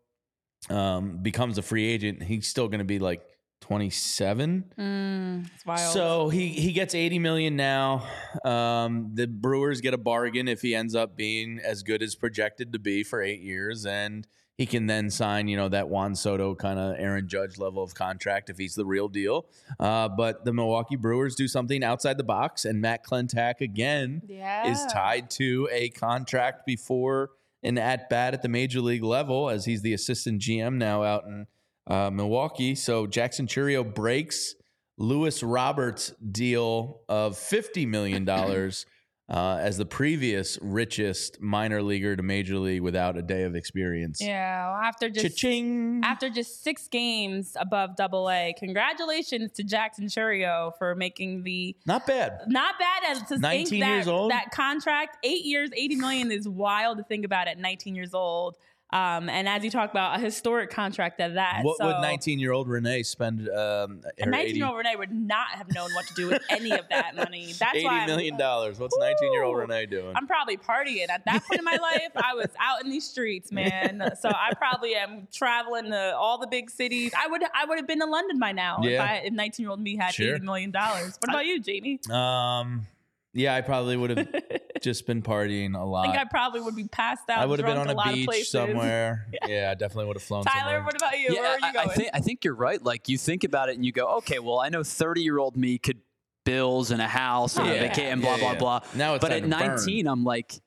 um, 0.70 1.22
becomes 1.22 1.58
a 1.58 1.62
free 1.62 1.86
agent, 1.86 2.22
he's 2.22 2.48
still 2.48 2.68
going 2.68 2.78
to 2.78 2.84
be 2.84 2.98
like 2.98 3.22
27. 3.60 4.64
Mm, 4.78 5.50
wild. 5.66 5.92
So 5.92 6.28
he 6.28 6.48
he 6.48 6.72
gets 6.72 6.94
80 6.94 7.18
million 7.18 7.56
now. 7.56 8.06
Um, 8.44 9.10
the 9.14 9.26
Brewers 9.26 9.80
get 9.80 9.94
a 9.94 9.98
bargain 9.98 10.48
if 10.48 10.62
he 10.62 10.74
ends 10.74 10.94
up 10.94 11.16
being 11.16 11.60
as 11.62 11.82
good 11.82 12.02
as 12.02 12.14
projected 12.14 12.72
to 12.72 12.78
be 12.78 13.04
for 13.04 13.22
eight 13.22 13.40
years, 13.40 13.86
and 13.86 14.26
he 14.60 14.66
can 14.66 14.86
then 14.86 15.08
sign, 15.08 15.48
you 15.48 15.56
know, 15.56 15.70
that 15.70 15.88
Juan 15.88 16.14
Soto 16.14 16.54
kind 16.54 16.78
of 16.78 16.94
Aaron 16.98 17.26
Judge 17.26 17.56
level 17.56 17.82
of 17.82 17.94
contract 17.94 18.50
if 18.50 18.58
he's 18.58 18.74
the 18.74 18.84
real 18.84 19.08
deal. 19.08 19.46
Uh, 19.78 20.06
but 20.06 20.44
the 20.44 20.52
Milwaukee 20.52 20.96
Brewers 20.96 21.34
do 21.34 21.48
something 21.48 21.82
outside 21.82 22.18
the 22.18 22.24
box, 22.24 22.66
and 22.66 22.78
Matt 22.78 23.02
Klentak 23.02 23.62
again 23.62 24.20
yeah. 24.26 24.70
is 24.70 24.84
tied 24.92 25.30
to 25.30 25.66
a 25.72 25.88
contract 25.88 26.66
before 26.66 27.30
an 27.62 27.78
at 27.78 28.10
bat 28.10 28.34
at 28.34 28.42
the 28.42 28.50
major 28.50 28.82
league 28.82 29.02
level, 29.02 29.48
as 29.48 29.64
he's 29.64 29.80
the 29.80 29.94
assistant 29.94 30.42
GM 30.42 30.74
now 30.74 31.02
out 31.02 31.24
in 31.24 31.46
uh, 31.90 32.10
Milwaukee. 32.10 32.74
So 32.74 33.06
Jackson 33.06 33.46
Chourio 33.46 33.82
breaks 33.94 34.54
Luis 34.96 35.42
Roberts' 35.42 36.12
deal 36.30 37.00
of 37.08 37.36
fifty 37.36 37.84
million 37.86 38.24
dollars 38.24 38.86
uh, 39.30 39.58
as 39.60 39.76
the 39.78 39.86
previous 39.86 40.58
richest 40.60 41.40
minor 41.40 41.82
leaguer 41.82 42.16
to 42.16 42.22
major 42.22 42.58
league 42.58 42.82
without 42.82 43.16
a 43.16 43.22
day 43.22 43.44
of 43.44 43.54
experience. 43.54 44.20
Yeah, 44.20 44.66
well, 44.72 44.80
after 44.82 45.08
just 45.08 45.36
Cha-ching. 45.38 46.00
after 46.04 46.28
just 46.28 46.62
six 46.64 46.88
games 46.88 47.56
above 47.58 47.94
Double 47.96 48.28
A, 48.28 48.52
congratulations 48.58 49.52
to 49.52 49.62
Jackson 49.62 50.06
Chourio 50.06 50.76
for 50.78 50.94
making 50.94 51.44
the 51.44 51.76
Not 51.86 52.06
bad. 52.06 52.40
not 52.48 52.74
bad 52.78 53.02
as 53.16 53.22
to 53.28 53.38
19 53.38 53.66
think 53.66 53.80
that, 53.82 53.94
years 53.94 54.08
old? 54.08 54.32
that 54.32 54.50
contract 54.52 55.18
eight 55.22 55.44
years 55.44 55.70
80 55.74 55.96
million 55.96 56.30
is 56.32 56.48
wild 56.48 56.98
to 56.98 57.04
think 57.04 57.24
about 57.24 57.46
at 57.48 57.56
19 57.58 57.94
years 57.94 58.12
old 58.14 58.56
um, 58.92 59.28
and 59.28 59.48
as 59.48 59.62
you 59.64 59.70
talk 59.70 59.90
about 59.90 60.18
a 60.18 60.20
historic 60.22 60.70
contract 60.70 61.20
at 61.20 61.34
that 61.34 61.60
What 61.62 61.78
so 61.78 61.86
would 61.86 62.00
19 62.00 62.38
year 62.38 62.52
old 62.52 62.68
Renee 62.68 63.02
spend? 63.04 63.48
Um, 63.48 64.02
a 64.18 64.26
19 64.26 64.34
80 64.34 64.58
year 64.58 64.66
old 64.66 64.76
renee 64.76 64.96
would 64.96 65.12
not 65.12 65.48
have 65.52 65.72
known 65.74 65.90
what 65.94 66.06
to 66.08 66.14
do 66.14 66.28
with 66.28 66.42
any 66.50 66.72
of 66.72 66.88
that 66.90 67.14
money 67.16 67.52
that's 67.58 67.78
$80 67.78 67.84
why 67.84 68.06
million 68.06 68.36
dollars. 68.36 68.78
What's 68.78 68.96
19 68.98 69.32
year 69.32 69.42
old 69.44 69.56
Renee 69.58 69.86
doing? 69.86 70.14
I'm 70.16 70.26
probably 70.26 70.56
partying 70.56 71.08
at 71.08 71.24
that 71.26 71.44
point 71.44 71.58
in 71.60 71.64
my 71.64 71.76
life. 71.80 72.10
I 72.16 72.34
was 72.34 72.48
out 72.58 72.84
in 72.84 72.90
these 72.90 73.08
streets, 73.08 73.52
man. 73.60 74.02
So 74.20 74.28
I 74.28 74.52
probably 74.56 74.94
am 74.94 75.28
traveling 75.32 75.86
to 75.90 76.16
all 76.16 76.38
the 76.38 76.46
big 76.48 76.70
cities. 76.70 77.12
I 77.16 77.28
would 77.28 77.42
I 77.54 77.64
would 77.66 77.78
have 77.78 77.86
been 77.86 78.00
to 78.00 78.06
London 78.06 78.38
by 78.38 78.52
now 78.52 78.78
if 78.82 78.90
Yeah. 78.90 79.02
I 79.04 79.14
if 79.26 79.32
19 79.32 79.62
year 79.64 79.70
old 79.70 79.80
me 79.80 79.96
had 79.96 80.14
Sure. 80.14 80.34
80 80.36 80.44
million 80.44 80.70
dollars. 80.70 81.16
What 81.20 81.30
about 81.30 81.46
you, 81.46 81.60
Jamie? 81.60 82.00
Um, 82.10 82.86
yeah, 83.32 83.54
I 83.54 83.60
probably 83.60 83.96
would 83.96 84.10
have 84.10 84.28
just 84.80 85.06
been 85.06 85.22
partying 85.22 85.78
a 85.78 85.84
lot. 85.84 86.08
I 86.08 86.12
think 86.12 86.20
I 86.20 86.24
probably 86.28 86.60
would 86.60 86.76
be 86.76 86.84
passed 86.88 87.28
out. 87.30 87.38
I 87.38 87.46
would 87.46 87.58
have 87.58 87.66
been 87.66 87.78
on 87.78 87.88
a, 87.88 87.94
lot 87.94 88.06
a 88.06 88.10
of 88.10 88.14
beach 88.16 88.26
places. 88.26 88.50
somewhere. 88.50 89.26
yeah. 89.48 89.70
I 89.70 89.74
definitely 89.74 90.06
would 90.06 90.16
have 90.16 90.22
flown 90.22 90.44
Tyler, 90.44 90.60
somewhere. 90.60 90.82
what 90.84 90.96
about 90.96 91.18
you? 91.18 91.34
Where 91.34 91.44
are 91.50 91.58
you 91.58 91.66
I, 91.66 91.72
going? 91.72 91.88
I 91.90 91.92
think 91.92 92.10
I 92.14 92.20
think 92.20 92.44
you're 92.44 92.54
right. 92.54 92.82
Like 92.82 93.08
you 93.08 93.18
think 93.18 93.44
about 93.44 93.68
it 93.68 93.76
and 93.76 93.84
you 93.84 93.92
go, 93.92 94.06
okay, 94.18 94.38
well, 94.38 94.58
I 94.58 94.68
know 94.68 94.82
30 94.82 95.22
year 95.22 95.38
old 95.38 95.56
me 95.56 95.78
could 95.78 95.98
bills 96.44 96.90
and 96.90 97.02
a 97.02 97.06
house 97.06 97.56
and 97.56 97.68
Oh, 97.68 97.70
a 97.70 97.74
yeah. 97.74 97.80
vacation 97.82 98.12
and 98.12 98.22
blah 98.22 98.36
Yeah, 98.36 98.38
blah 98.40 98.52
yeah. 98.52 98.58
blah. 98.58 98.80
Now 98.94 99.14
it's 99.14 99.22
but 99.22 99.32
at 99.32 99.42
to 99.42 99.48
burn. 99.48 99.68
19, 99.76 100.06
I'm 100.06 100.24
like, 100.24 100.60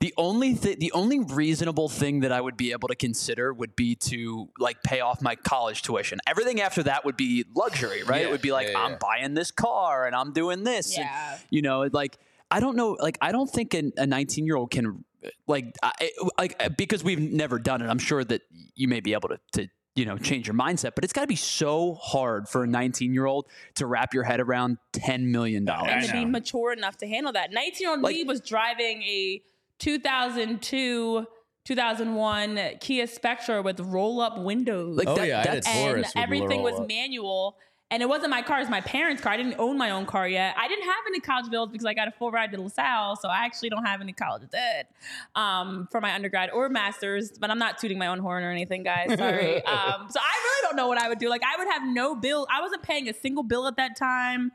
the 0.00 0.12
only 0.18 0.54
thi- 0.54 0.74
the 0.76 0.92
only 0.92 1.20
reasonable 1.20 1.88
thing 1.88 2.20
that 2.20 2.30
I 2.30 2.40
would 2.40 2.56
be 2.56 2.72
able 2.72 2.88
to 2.88 2.94
consider 2.94 3.52
would 3.52 3.74
be 3.74 3.94
to 3.96 4.50
like 4.58 4.82
pay 4.82 5.00
off 5.00 5.22
my 5.22 5.36
college 5.36 5.80
tuition. 5.82 6.18
Everything 6.26 6.60
after 6.60 6.82
that 6.82 7.04
would 7.06 7.16
be 7.16 7.44
luxury, 7.56 8.02
right? 8.02 8.20
Yeah, 8.20 8.28
it 8.28 8.30
would 8.30 8.42
be 8.42 8.52
like 8.52 8.68
yeah, 8.68 8.78
I'm 8.78 8.92
yeah. 8.92 8.98
buying 9.00 9.34
this 9.34 9.50
car 9.50 10.06
and 10.06 10.14
I'm 10.14 10.32
doing 10.32 10.64
this. 10.64 10.96
and, 10.98 11.06
yeah. 11.06 11.38
you 11.48 11.62
know, 11.62 11.88
like 11.92 12.18
I 12.50 12.60
don't 12.60 12.76
know, 12.76 12.96
like 13.00 13.18
I 13.20 13.32
don't 13.32 13.50
think 13.50 13.74
an, 13.74 13.92
a 13.96 14.06
19 14.06 14.46
year 14.46 14.56
old 14.56 14.70
can 14.70 15.04
like 15.46 15.74
I, 15.82 16.10
like 16.38 16.54
uh, 16.60 16.68
because 16.68 17.02
we've 17.02 17.18
never 17.20 17.58
done 17.58 17.82
it. 17.82 17.88
I'm 17.88 17.98
sure 17.98 18.22
that 18.24 18.42
you 18.74 18.88
may 18.88 19.00
be 19.00 19.12
able 19.12 19.28
to 19.30 19.40
to 19.52 19.68
you 19.96 20.04
know 20.04 20.18
change 20.18 20.46
your 20.46 20.54
mindset, 20.54 20.92
but 20.94 21.04
it's 21.04 21.12
got 21.12 21.22
to 21.22 21.26
be 21.26 21.36
so 21.36 21.94
hard 21.94 22.48
for 22.48 22.64
a 22.64 22.66
19 22.66 23.12
year 23.12 23.26
old 23.26 23.46
to 23.74 23.86
wrap 23.86 24.14
your 24.14 24.22
head 24.22 24.40
around 24.40 24.78
10 24.92 25.32
million 25.32 25.58
and 25.58 25.66
dollars. 25.66 26.06
to 26.06 26.12
be 26.12 26.24
mature 26.24 26.72
enough 26.72 26.96
to 26.98 27.08
handle 27.08 27.32
that. 27.32 27.50
19 27.52 27.72
year 27.80 27.90
old 27.90 28.02
Like- 28.02 28.14
me 28.14 28.24
was 28.24 28.40
driving 28.40 29.02
a 29.02 29.42
2002, 29.78 31.26
2001 31.64 32.60
Kia 32.80 33.06
Spectra 33.06 33.62
with 33.62 33.80
roll 33.80 34.20
up 34.20 34.38
windows. 34.38 34.96
Like 34.96 35.08
Oh, 35.08 35.16
that, 35.16 35.26
yeah, 35.28 35.38
I 35.38 35.40
had 35.40 35.48
a 35.48 35.52
that's 35.54 35.66
Taurus 35.66 36.12
and 36.14 36.22
everything 36.24 36.62
was 36.62 36.80
manual. 36.86 37.56
And 37.92 38.02
it 38.02 38.08
wasn't 38.08 38.30
my 38.30 38.42
car; 38.42 38.56
it 38.56 38.62
was 38.62 38.68
my 38.68 38.80
parents' 38.80 39.22
car. 39.22 39.32
I 39.32 39.36
didn't 39.36 39.56
own 39.58 39.78
my 39.78 39.90
own 39.90 40.06
car 40.06 40.26
yet. 40.26 40.56
I 40.58 40.66
didn't 40.66 40.86
have 40.86 41.04
any 41.06 41.20
college 41.20 41.48
bills 41.50 41.70
because 41.70 41.84
I 41.84 41.94
got 41.94 42.08
a 42.08 42.10
full 42.10 42.32
ride 42.32 42.50
to 42.50 42.60
LaSalle, 42.60 43.14
so 43.14 43.28
I 43.28 43.44
actually 43.44 43.68
don't 43.68 43.84
have 43.84 44.00
any 44.00 44.12
college 44.12 44.42
debt 44.50 44.90
um, 45.36 45.86
for 45.92 46.00
my 46.00 46.12
undergrad 46.12 46.50
or 46.50 46.68
master's. 46.68 47.38
But 47.38 47.50
I'm 47.50 47.60
not 47.60 47.78
tooting 47.78 47.96
my 47.96 48.08
own 48.08 48.18
horn 48.18 48.42
or 48.42 48.50
anything, 48.50 48.82
guys. 48.82 49.16
Sorry. 49.16 49.56
um, 49.64 50.08
so 50.10 50.18
I 50.20 50.34
really 50.42 50.62
don't 50.62 50.74
know 50.74 50.88
what 50.88 50.98
I 50.98 51.08
would 51.08 51.20
do. 51.20 51.28
Like 51.28 51.42
I 51.44 51.56
would 51.58 51.68
have 51.68 51.86
no 51.86 52.16
bill. 52.16 52.48
I 52.50 52.60
wasn't 52.60 52.82
paying 52.82 53.08
a 53.08 53.14
single 53.14 53.44
bill 53.44 53.68
at 53.68 53.76
that 53.76 53.96
time. 53.96 54.50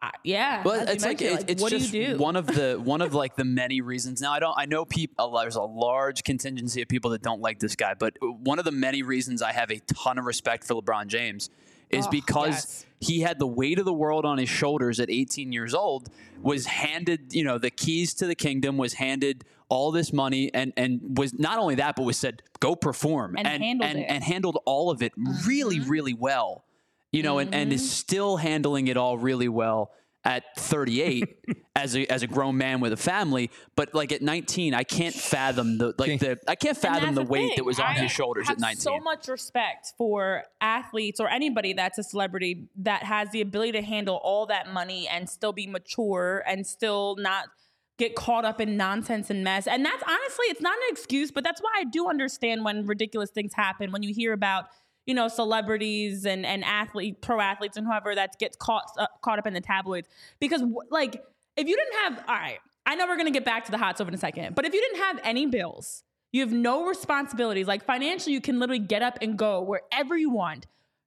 I, 0.00 0.12
yeah. 0.22 0.62
but 0.62 0.88
it's 0.88 1.04
like, 1.04 1.20
mentioned, 1.20 1.50
it's 1.50 1.60
what 1.60 1.70
just 1.70 1.90
do 1.90 1.98
you 1.98 2.06
do? 2.10 2.18
one 2.18 2.36
of 2.36 2.46
the 2.46 2.80
one 2.84 3.02
of 3.02 3.14
like 3.14 3.34
the 3.34 3.44
many 3.44 3.80
reasons. 3.80 4.20
Now 4.20 4.32
I 4.32 4.38
don't 4.38 4.54
I 4.56 4.66
know 4.66 4.84
people. 4.84 5.36
There's 5.36 5.56
a 5.56 5.62
large 5.62 6.22
contingency 6.22 6.82
of 6.82 6.88
people 6.88 7.10
that 7.10 7.22
don't 7.22 7.40
like 7.40 7.58
this 7.58 7.74
guy, 7.74 7.94
but 7.98 8.16
one 8.20 8.60
of 8.60 8.64
the 8.64 8.70
many 8.70 9.02
reasons 9.02 9.42
I 9.42 9.50
have 9.50 9.72
a 9.72 9.80
ton 9.92 10.18
of 10.18 10.24
respect 10.24 10.62
for 10.62 10.80
LeBron 10.80 11.08
James 11.08 11.50
is 11.90 12.06
Oh, 12.06 12.10
because 12.10 12.54
yes. 12.54 12.86
he 13.00 13.20
had 13.20 13.38
the 13.38 13.46
weight 13.46 13.78
of 13.78 13.84
the 13.84 13.92
world 13.92 14.24
on 14.24 14.38
his 14.38 14.48
shoulders 14.48 15.00
at 15.00 15.10
18 15.10 15.52
years 15.52 15.74
old. 15.74 16.08
Was 16.42 16.66
handed 16.66 17.32
you 17.32 17.44
know 17.44 17.58
the 17.58 17.70
keys 17.70 18.14
to 18.14 18.26
the 18.26 18.34
kingdom. 18.34 18.76
Was 18.76 18.94
handed 18.94 19.44
all 19.68 19.90
this 19.92 20.12
money 20.12 20.52
and 20.54 20.72
and 20.76 21.18
was 21.18 21.38
not 21.38 21.58
only 21.58 21.74
that 21.74 21.94
but 21.96 22.04
was 22.04 22.16
said 22.16 22.42
go 22.60 22.74
perform 22.74 23.36
And 23.36 23.46
handled 23.46 23.90
and, 23.90 23.98
it. 23.98 24.02
Mm-hmm. 24.02 24.12
and 24.12 24.24
handled 24.24 24.58
all 24.64 24.90
of 24.90 25.02
it 25.02 25.12
really 25.46 25.78
really 25.80 26.14
well 26.14 26.64
you 27.12 27.22
know, 27.22 27.38
and, 27.38 27.54
and 27.54 27.72
is 27.72 27.90
still 27.90 28.36
handling 28.36 28.88
it 28.88 28.96
all 28.96 29.16
really 29.16 29.48
well 29.48 29.92
at 30.24 30.44
38 30.56 31.36
as 31.76 31.96
a 31.96 32.06
as 32.06 32.22
a 32.22 32.26
grown 32.26 32.56
man 32.56 32.80
with 32.80 32.92
a 32.92 32.96
family. 32.96 33.50
But 33.76 33.94
like 33.94 34.12
at 34.12 34.22
19, 34.22 34.74
I 34.74 34.84
can't 34.84 35.14
fathom 35.14 35.78
the 35.78 35.94
like 35.98 36.20
the 36.20 36.38
I 36.46 36.54
can't 36.54 36.76
fathom 36.76 37.14
that's 37.14 37.26
the 37.26 37.32
weight 37.32 37.56
that 37.56 37.64
was 37.64 37.78
on 37.78 37.86
I 37.86 37.94
his 37.94 38.10
shoulders 38.10 38.48
have 38.48 38.56
at 38.56 38.60
19. 38.60 38.80
So 38.80 38.98
much 39.00 39.28
respect 39.28 39.94
for 39.96 40.44
athletes 40.60 41.20
or 41.20 41.28
anybody 41.28 41.72
that's 41.72 41.98
a 41.98 42.02
celebrity 42.02 42.68
that 42.76 43.04
has 43.04 43.30
the 43.30 43.40
ability 43.40 43.72
to 43.72 43.82
handle 43.82 44.16
all 44.22 44.46
that 44.46 44.72
money 44.72 45.08
and 45.08 45.28
still 45.28 45.52
be 45.52 45.66
mature 45.66 46.42
and 46.46 46.66
still 46.66 47.16
not 47.16 47.46
get 47.98 48.14
caught 48.14 48.44
up 48.44 48.60
in 48.60 48.76
nonsense 48.76 49.28
and 49.28 49.42
mess. 49.42 49.66
And 49.66 49.84
that's 49.84 50.02
honestly, 50.02 50.46
it's 50.46 50.60
not 50.60 50.76
an 50.76 50.84
excuse, 50.90 51.30
but 51.32 51.42
that's 51.42 51.60
why 51.60 51.70
I 51.78 51.84
do 51.84 52.08
understand 52.08 52.64
when 52.64 52.86
ridiculous 52.86 53.30
things 53.30 53.52
happen. 53.54 53.90
When 53.90 54.02
you 54.02 54.14
hear 54.14 54.32
about 54.32 54.66
you 55.08 55.14
know 55.14 55.26
celebrities 55.26 56.24
and 56.24 56.46
and 56.46 56.62
athlete 56.64 57.20
pro 57.20 57.40
athletes 57.40 57.76
and 57.76 57.86
whoever 57.86 58.14
that 58.14 58.38
gets 58.38 58.56
caught 58.56 58.84
uh, 58.98 59.08
caught 59.22 59.40
up 59.40 59.46
in 59.46 59.54
the 59.54 59.60
tabloids. 59.60 60.06
Because 60.38 60.62
like 60.90 61.24
if 61.56 61.66
you 61.66 61.76
didn't 61.76 61.94
have 61.94 62.24
all 62.28 62.36
right 62.36 62.58
i 62.86 62.94
know 62.94 63.06
we're 63.06 63.16
going 63.16 63.26
to 63.26 63.32
get 63.32 63.44
back 63.44 63.64
to 63.64 63.70
the 63.70 63.78
hot 63.78 63.96
stove 63.96 64.08
in 64.08 64.14
a 64.14 64.18
second 64.18 64.54
but 64.54 64.64
if 64.64 64.72
you 64.72 64.80
didn't 64.80 64.98
have 64.98 65.20
any 65.24 65.44
bills 65.44 66.04
you 66.30 66.40
have 66.42 66.52
no 66.52 66.86
responsibilities 66.86 67.66
like 67.66 67.84
financially 67.84 68.32
you 68.32 68.40
can 68.40 68.58
literally 68.58 68.78
get 68.78 69.02
up 69.02 69.18
and 69.20 69.36
go 69.36 69.60
wherever 69.62 70.16
you 70.16 70.30
want. 70.30 70.66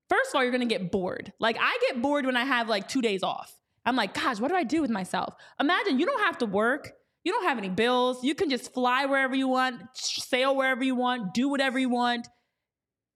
First 0.09 0.31
of 0.31 0.35
all 0.35 0.43
you're 0.43 0.51
going 0.51 0.67
to 0.67 0.73
get 0.75 0.91
bored. 0.91 1.31
Like 1.39 1.57
i 1.59 1.77
get 1.87 2.01
bored 2.01 2.25
when 2.25 2.35
i 2.35 2.43
have 2.43 2.67
like 2.67 2.87
two 2.87 3.01
days 3.01 3.23
off. 3.23 3.55
I'm 3.85 3.95
like 3.95 4.13
gosh 4.13 4.39
what 4.39 4.49
do 4.49 4.55
i 4.55 4.63
do 4.63 4.81
with 4.81 4.91
myself? 4.91 5.33
Imagine 5.59 5.99
you 5.99 6.05
don't 6.05 6.21
have 6.21 6.37
to 6.39 6.45
work 6.45 6.91
you 7.23 7.31
don't 7.31 7.45
have 7.45 7.59
any 7.59 7.69
bills 7.69 8.23
you 8.23 8.35
can 8.35 8.49
just 8.49 8.73
fly 8.73 9.05
wherever 9.05 9.35
you 9.35 9.47
want 9.47 9.81
sail 9.93 10.55
wherever 10.55 10.83
you 10.83 10.95
want 10.95 11.33
do 11.33 11.47
whatever 11.49 11.79
you 11.79 11.89
want. 11.89 12.27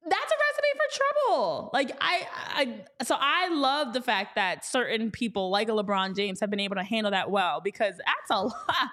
That's 0.08 0.32
a 0.32 0.36
for 0.76 0.98
trouble. 1.30 1.70
Like 1.74 1.92
I, 2.02 2.28
I, 2.48 3.04
so 3.04 3.16
I 3.20 3.50
love 3.50 3.94
the 3.94 4.02
fact 4.02 4.36
that 4.36 4.66
certain 4.66 5.12
people 5.12 5.50
like 5.50 5.70
a 5.70 5.72
LeBron 5.72 6.16
James 6.16 6.40
have 6.40 6.50
been 6.50 6.60
able 6.60 6.76
to 6.76 6.84
handle 6.84 7.12
that 7.12 7.30
well 7.32 7.62
because 7.62 7.96
that's 7.98 8.30
a 8.32 8.42
lot. 8.44 8.90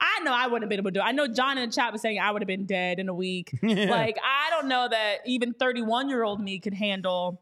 I 0.00 0.20
know 0.24 0.32
I 0.32 0.46
wouldn't 0.46 0.62
have 0.64 0.68
been 0.68 0.80
able 0.80 0.90
to 0.90 0.94
do. 0.94 1.00
it. 1.00 1.04
I 1.04 1.12
know 1.12 1.28
John 1.28 1.58
in 1.58 1.68
the 1.68 1.74
chat 1.74 1.92
was 1.92 2.02
saying 2.02 2.18
I 2.18 2.30
would 2.32 2.42
have 2.42 2.48
been 2.48 2.66
dead 2.66 2.98
in 2.98 3.08
a 3.08 3.14
week. 3.14 3.56
Like 3.62 4.18
I 4.24 4.50
don't 4.50 4.68
know 4.68 4.88
that 4.88 5.18
even 5.26 5.54
31 5.54 6.08
year 6.08 6.22
old 6.24 6.40
me 6.40 6.58
could 6.58 6.74
handle 6.74 7.40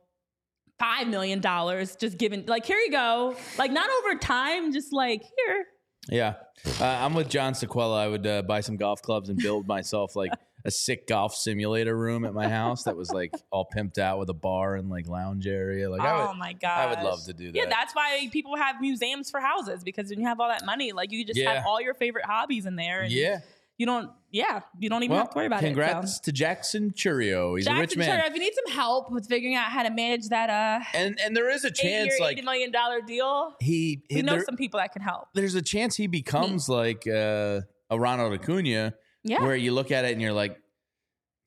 five 0.78 1.08
million 1.08 1.40
dollars 1.40 1.96
just 1.96 2.18
given. 2.18 2.44
Like 2.46 2.64
here 2.66 2.78
you 2.78 2.90
go. 2.90 3.36
Like 3.58 3.70
not 3.72 3.88
over 4.00 4.18
time, 4.18 4.72
just 4.72 4.92
like 4.92 5.22
here. 5.22 5.64
Yeah, 6.08 6.34
uh, 6.80 6.84
I'm 6.84 7.14
with 7.14 7.28
John 7.28 7.52
Sequella. 7.52 7.98
I 7.98 8.08
would 8.08 8.26
uh, 8.26 8.42
buy 8.42 8.60
some 8.60 8.76
golf 8.76 9.02
clubs 9.02 9.28
and 9.28 9.38
build 9.38 9.66
myself 9.66 10.16
like 10.16 10.32
a 10.64 10.70
sick 10.70 11.06
golf 11.06 11.34
simulator 11.34 11.96
room 11.96 12.24
at 12.24 12.34
my 12.34 12.48
house 12.48 12.84
that 12.84 12.96
was 12.96 13.10
like 13.10 13.32
all 13.50 13.68
pimped 13.74 13.98
out 13.98 14.18
with 14.18 14.28
a 14.30 14.34
bar 14.34 14.76
and 14.76 14.90
like 14.90 15.08
lounge 15.08 15.46
area. 15.46 15.88
Like 15.90 16.00
I 16.02 16.22
oh 16.22 16.28
would, 16.28 16.36
my 16.38 16.52
god, 16.52 16.88
I 16.88 16.90
would 17.02 17.04
love 17.08 17.24
to 17.24 17.32
do 17.32 17.46
that. 17.52 17.54
Yeah, 17.58 17.66
that's 17.68 17.94
why 17.94 18.28
people 18.32 18.56
have 18.56 18.80
museums 18.80 19.30
for 19.30 19.40
houses 19.40 19.82
because 19.84 20.10
when 20.10 20.20
you 20.20 20.26
have 20.26 20.40
all 20.40 20.48
that 20.48 20.64
money, 20.66 20.92
like 20.92 21.12
you 21.12 21.24
just 21.24 21.38
Yeah. 21.38 21.54
have 21.54 21.66
all 21.66 21.80
your 21.80 21.94
favorite 21.94 22.24
hobbies 22.26 22.66
in 22.66 22.76
there. 22.76 23.02
And 23.02 23.12
yeah. 23.12 23.38
you 23.78 23.86
don't. 23.86 24.10
Yeah, 24.32 24.60
you 24.78 24.88
don't 24.88 25.02
even 25.02 25.16
Well, 25.16 25.24
have 25.24 25.30
to 25.32 25.36
worry 25.38 25.46
about 25.46 25.58
congrats 25.60 26.12
it. 26.12 26.14
so. 26.16 26.20
to 26.26 26.32
Jackson 26.32 26.92
Chourio. 26.92 27.56
He's 27.56 27.66
a 27.66 27.72
rich 27.72 27.80
Jackson 27.80 27.98
man, 27.98 28.08
Cherry, 28.20 28.28
if 28.28 28.34
you 28.34 28.38
need 28.40 28.52
some 28.54 28.72
help 28.76 29.10
with 29.10 29.26
figuring 29.26 29.56
out 29.56 29.72
how 29.72 29.82
to 29.82 29.90
manage 29.90 30.28
that 30.28 30.48
uh 30.50 30.84
and 30.94 31.18
and 31.20 31.36
there 31.36 31.50
is 31.50 31.64
a 31.64 31.70
chance 31.72 32.12
like 32.20 32.34
eighty 32.36 32.42
million 32.42 32.70
dollar 32.70 33.00
deal, 33.00 33.56
he, 33.60 34.04
we 34.08 34.22
know 34.22 34.34
there- 34.34 34.44
some 34.44 34.56
people 34.56 34.78
that 34.78 34.92
can 34.92 35.02
help. 35.02 35.26
there's 35.34 35.56
a 35.56 35.62
chance 35.62 35.96
he 35.96 36.06
becomes 36.06 36.68
like 36.68 37.08
uh, 37.08 37.62
a 37.90 37.98
Ronald 37.98 38.32
Acuna, 38.34 38.94
Yeah, 39.22 39.42
where 39.42 39.56
you 39.56 39.72
look 39.72 39.90
at 39.90 40.04
it 40.04 40.12
and 40.12 40.20
you're 40.20 40.32
like, 40.32 40.58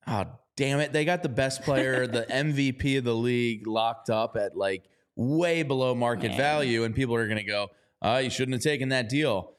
oh 0.08 0.26
damn 0.56 0.80
it, 0.80 0.94
they 0.94 1.06
got 1.06 1.24
the 1.24 1.30
best 1.30 1.64
player, 1.64 2.06
the 2.08 2.22
MVP 2.30 2.98
of 3.00 3.04
the 3.04 3.16
league, 3.16 3.66
locked 3.68 4.10
up 4.10 4.36
at 4.38 4.56
like 4.56 4.84
way 5.16 5.64
below 5.64 5.96
market 5.96 6.36
value, 6.38 6.84
and 6.84 6.94
people 6.96 7.16
are 7.16 7.28
gonna 7.28 7.44
go, 7.44 7.70
oh, 8.02 8.18
you 8.18 8.30
shouldn't 8.30 8.54
have 8.54 8.62
taken 8.64 8.90
that 8.90 9.10
deal. 9.10 9.54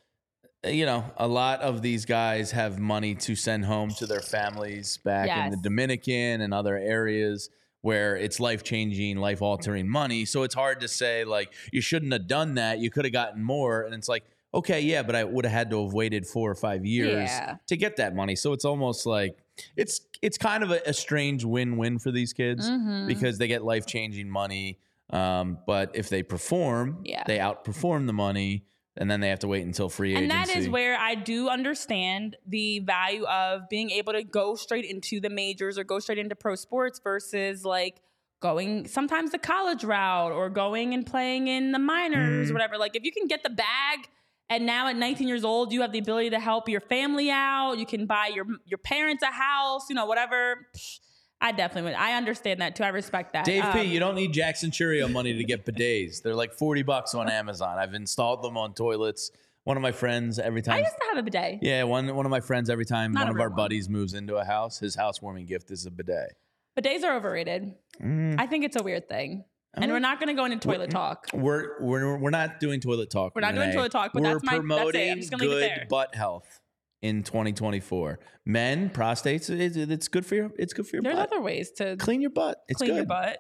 Uh, 0.65 0.69
You 0.69 0.87
know, 0.87 1.05
a 1.17 1.27
lot 1.29 1.61
of 1.61 1.83
these 1.83 2.05
guys 2.05 2.53
have 2.53 2.79
money 2.79 3.15
to 3.17 3.35
send 3.35 3.65
home 3.65 3.91
to 3.95 4.07
their 4.07 4.21
families 4.21 4.99
back 4.99 5.27
in 5.47 5.51
the 5.51 5.57
Dominican 5.57 6.41
and 6.41 6.55
other 6.55 6.77
areas 6.77 7.51
where 7.81 8.17
it's 8.17 8.41
life 8.41 8.63
changing, 8.63 9.17
life 9.19 9.43
altering 9.43 9.87
money. 9.87 10.25
So 10.25 10.43
it's 10.43 10.55
hard 10.55 10.81
to 10.81 10.89
say, 10.89 11.25
like, 11.25 11.53
you 11.71 11.83
shouldn't 11.83 12.13
have 12.15 12.27
done 12.27 12.55
that. 12.55 12.79
You 12.79 12.91
could 12.91 13.05
have 13.05 13.13
gotten 13.13 13.43
more. 13.45 13.83
And 13.83 13.93
it's 13.95 14.09
like, 14.09 14.25
okay, 14.55 14.81
yeah, 14.81 15.03
but 15.03 15.15
I 15.17 15.25
would 15.25 15.45
have 15.45 15.53
had 15.53 15.71
to 15.71 15.83
have 15.85 15.93
waited 15.93 16.27
four 16.27 16.51
or 16.51 16.55
five 16.55 16.85
years 16.87 17.29
Yeah. 17.29 17.57
to 17.67 17.77
get 17.77 17.97
that 17.97 18.15
money. 18.15 18.37
So 18.37 18.53
it's 18.53 18.65
almost 18.65 19.05
like 19.07 19.37
it's 19.77 20.01
it's 20.23 20.39
kind 20.39 20.63
of 20.65 20.71
a, 20.71 20.81
a 20.87 20.93
strange 20.93 21.45
win 21.45 21.77
win 21.77 21.99
for 21.99 22.11
these 22.11 22.33
kids 22.33 22.69
Mhm. 22.69 23.07
because 23.07 23.39
they 23.39 23.47
get 23.49 23.63
life 23.65 23.85
changing 23.87 24.29
money. 24.31 24.79
Um, 25.11 25.59
but 25.67 25.95
if 25.95 26.09
they 26.09 26.23
perform, 26.23 27.01
Yeah. 27.05 27.25
they 27.27 27.39
outperform 27.39 28.07
the 28.07 28.13
money. 28.15 28.65
and 28.97 29.11
then 29.11 29.19
they 29.19 29.29
have 29.29 29.41
to 29.41 29.49
wait 29.49 29.65
until 29.67 29.89
free 29.89 30.13
agency. 30.13 30.23
And 30.23 30.31
that 30.31 30.57
is 30.57 30.69
where 30.69 30.97
I 30.97 31.17
do 31.17 31.49
understand 31.49 32.37
the 32.47 32.79
value 32.79 33.25
of 33.25 33.69
being 33.69 33.91
able 33.91 34.13
to 34.13 34.23
go 34.23 34.55
straight 34.55 34.85
into 34.85 35.19
the 35.21 35.29
majors 35.31 35.77
or 35.77 35.83
go 35.83 35.99
straight 35.99 36.19
into 36.19 36.37
pro 36.37 36.55
sports 36.55 37.01
versus 37.03 37.65
like 37.65 38.01
going 38.39 38.87
sometimes 38.87 39.33
the 39.33 39.39
college 39.39 39.83
route 39.83 40.31
or 40.31 40.49
going 40.49 40.95
and 40.95 41.05
playing 41.05 41.49
in 41.49 41.73
the 41.73 41.79
minors 41.81 42.47
Mm. 42.47 42.51
or 42.51 42.53
whatever. 42.55 42.79
Like 42.79 42.95
if 42.95 43.03
you 43.03 43.11
can 43.11 43.27
get 43.27 43.43
the 43.43 43.51
bag 43.51 44.09
and 44.51 44.67
now 44.67 44.89
at 44.89 44.97
19 44.97 45.27
years 45.29 45.45
old 45.45 45.73
you 45.73 45.81
have 45.83 45.93
the 45.93 45.99
ability 45.99 46.31
to 46.31 46.39
help 46.41 46.69
your 46.69 46.81
family 46.81 47.31
out, 47.31 47.75
you 47.79 47.87
can 47.87 48.07
buy 48.07 48.31
your 48.35 48.47
your 48.67 48.79
parents 48.79 49.23
a 49.23 49.27
house, 49.33 49.89
you 49.89 49.95
know, 49.95 50.07
whatever. 50.07 50.67
I 51.41 51.53
definitely 51.53 51.91
would. 51.91 51.99
I 51.99 52.15
understand 52.17 52.61
that 52.63 52.75
too. 52.77 52.85
I 52.85 52.89
respect 52.89 53.35
that. 53.35 53.45
Dave 53.45 53.65
P, 53.73 53.81
Um, 53.81 53.87
you 53.89 54.01
don't 54.01 54.15
need 54.15 54.33
Jackson 54.33 54.71
Chourio 54.71 55.11
money 55.11 55.35
to 55.35 55.45
get 55.45 55.67
bidets. 55.67 56.23
They're 56.23 56.35
like 56.35 56.55
40 56.55 56.83
bucks 56.83 57.15
on 57.15 57.29
Amazon. 57.41 57.79
I've 57.79 57.93
installed 57.95 58.43
them 58.43 58.57
on 58.57 58.73
toilets. 58.75 59.31
One 59.65 59.77
of 59.77 59.83
my 59.83 59.93
friends 59.93 60.39
every 60.39 60.61
time 60.63 60.77
I 60.77 60.79
used 60.81 60.93
to 60.93 61.07
have 61.09 61.19
a 61.19 61.23
bidet. 61.23 61.59
Yeah, 61.63 61.85
one 61.85 62.15
one 62.15 62.27
of 62.27 62.31
my 62.31 62.41
friends 62.41 62.69
every 62.71 62.85
time 62.85 63.13
Not 63.13 63.29
one 63.29 63.37
of 63.37 63.41
our 63.41 63.49
one. 63.49 63.57
buddies 63.57 63.89
moves 63.89 64.13
into 64.15 64.37
a 64.37 64.45
house, 64.45 64.79
his 64.79 64.95
housewarming 64.95 65.47
gift 65.47 65.71
is 65.71 65.87
a 65.87 65.91
bidet. 65.91 66.37
Bidets 66.79 67.03
are 67.03 67.17
overrated. 67.17 67.75
Mm. 68.03 68.37
I 68.39 68.47
think 68.47 68.65
it's 68.65 68.77
a 68.77 68.83
weird 68.83 69.09
thing. 69.09 69.45
And 69.77 69.91
we're 69.91 69.99
not 69.99 70.21
going 70.21 70.29
to 70.29 70.35
go 70.35 70.45
into 70.45 70.59
toilet 70.59 70.91
talk. 70.91 71.27
We're 71.33 71.81
we're 71.81 72.17
we're 72.19 72.31
not 72.31 72.61
doing 72.61 72.81
toilet 72.81 73.11
talk. 73.11 73.35
We're 73.35 73.41
not 73.43 73.55
doing 73.55 73.73
toilet 73.73 73.93
talk, 73.93 74.13
but 74.13 74.23
we're 74.23 74.33
that's 74.33 74.45
my- 74.45 74.53
that's 74.53 74.61
promoting 74.61 75.17
just 75.17 75.31
gonna 75.31 75.45
leave 75.45 75.63
it 75.63 75.79
good 75.81 75.89
butt 75.89 76.15
health 76.15 76.61
in 77.03 77.23
2024. 77.23 78.19
Men, 78.47 78.91
prostates, 78.91 79.51
it, 79.51 79.77
it's 79.91 80.09
good 80.09 80.25
for 80.25 80.35
your 80.35 80.51
it's 80.59 80.73
good 80.73 80.87
for 80.87 80.97
your 80.97 81.03
There's 81.03 81.17
butt. 81.17 81.33
other 81.33 81.41
ways 81.43 81.71
to 81.73 81.97
Clean 81.97 82.21
your 82.21 82.31
butt. 82.31 82.59
It's 82.69 82.79
clean 82.79 82.91
good. 82.91 82.97
your 82.97 83.07
butt. 83.07 83.39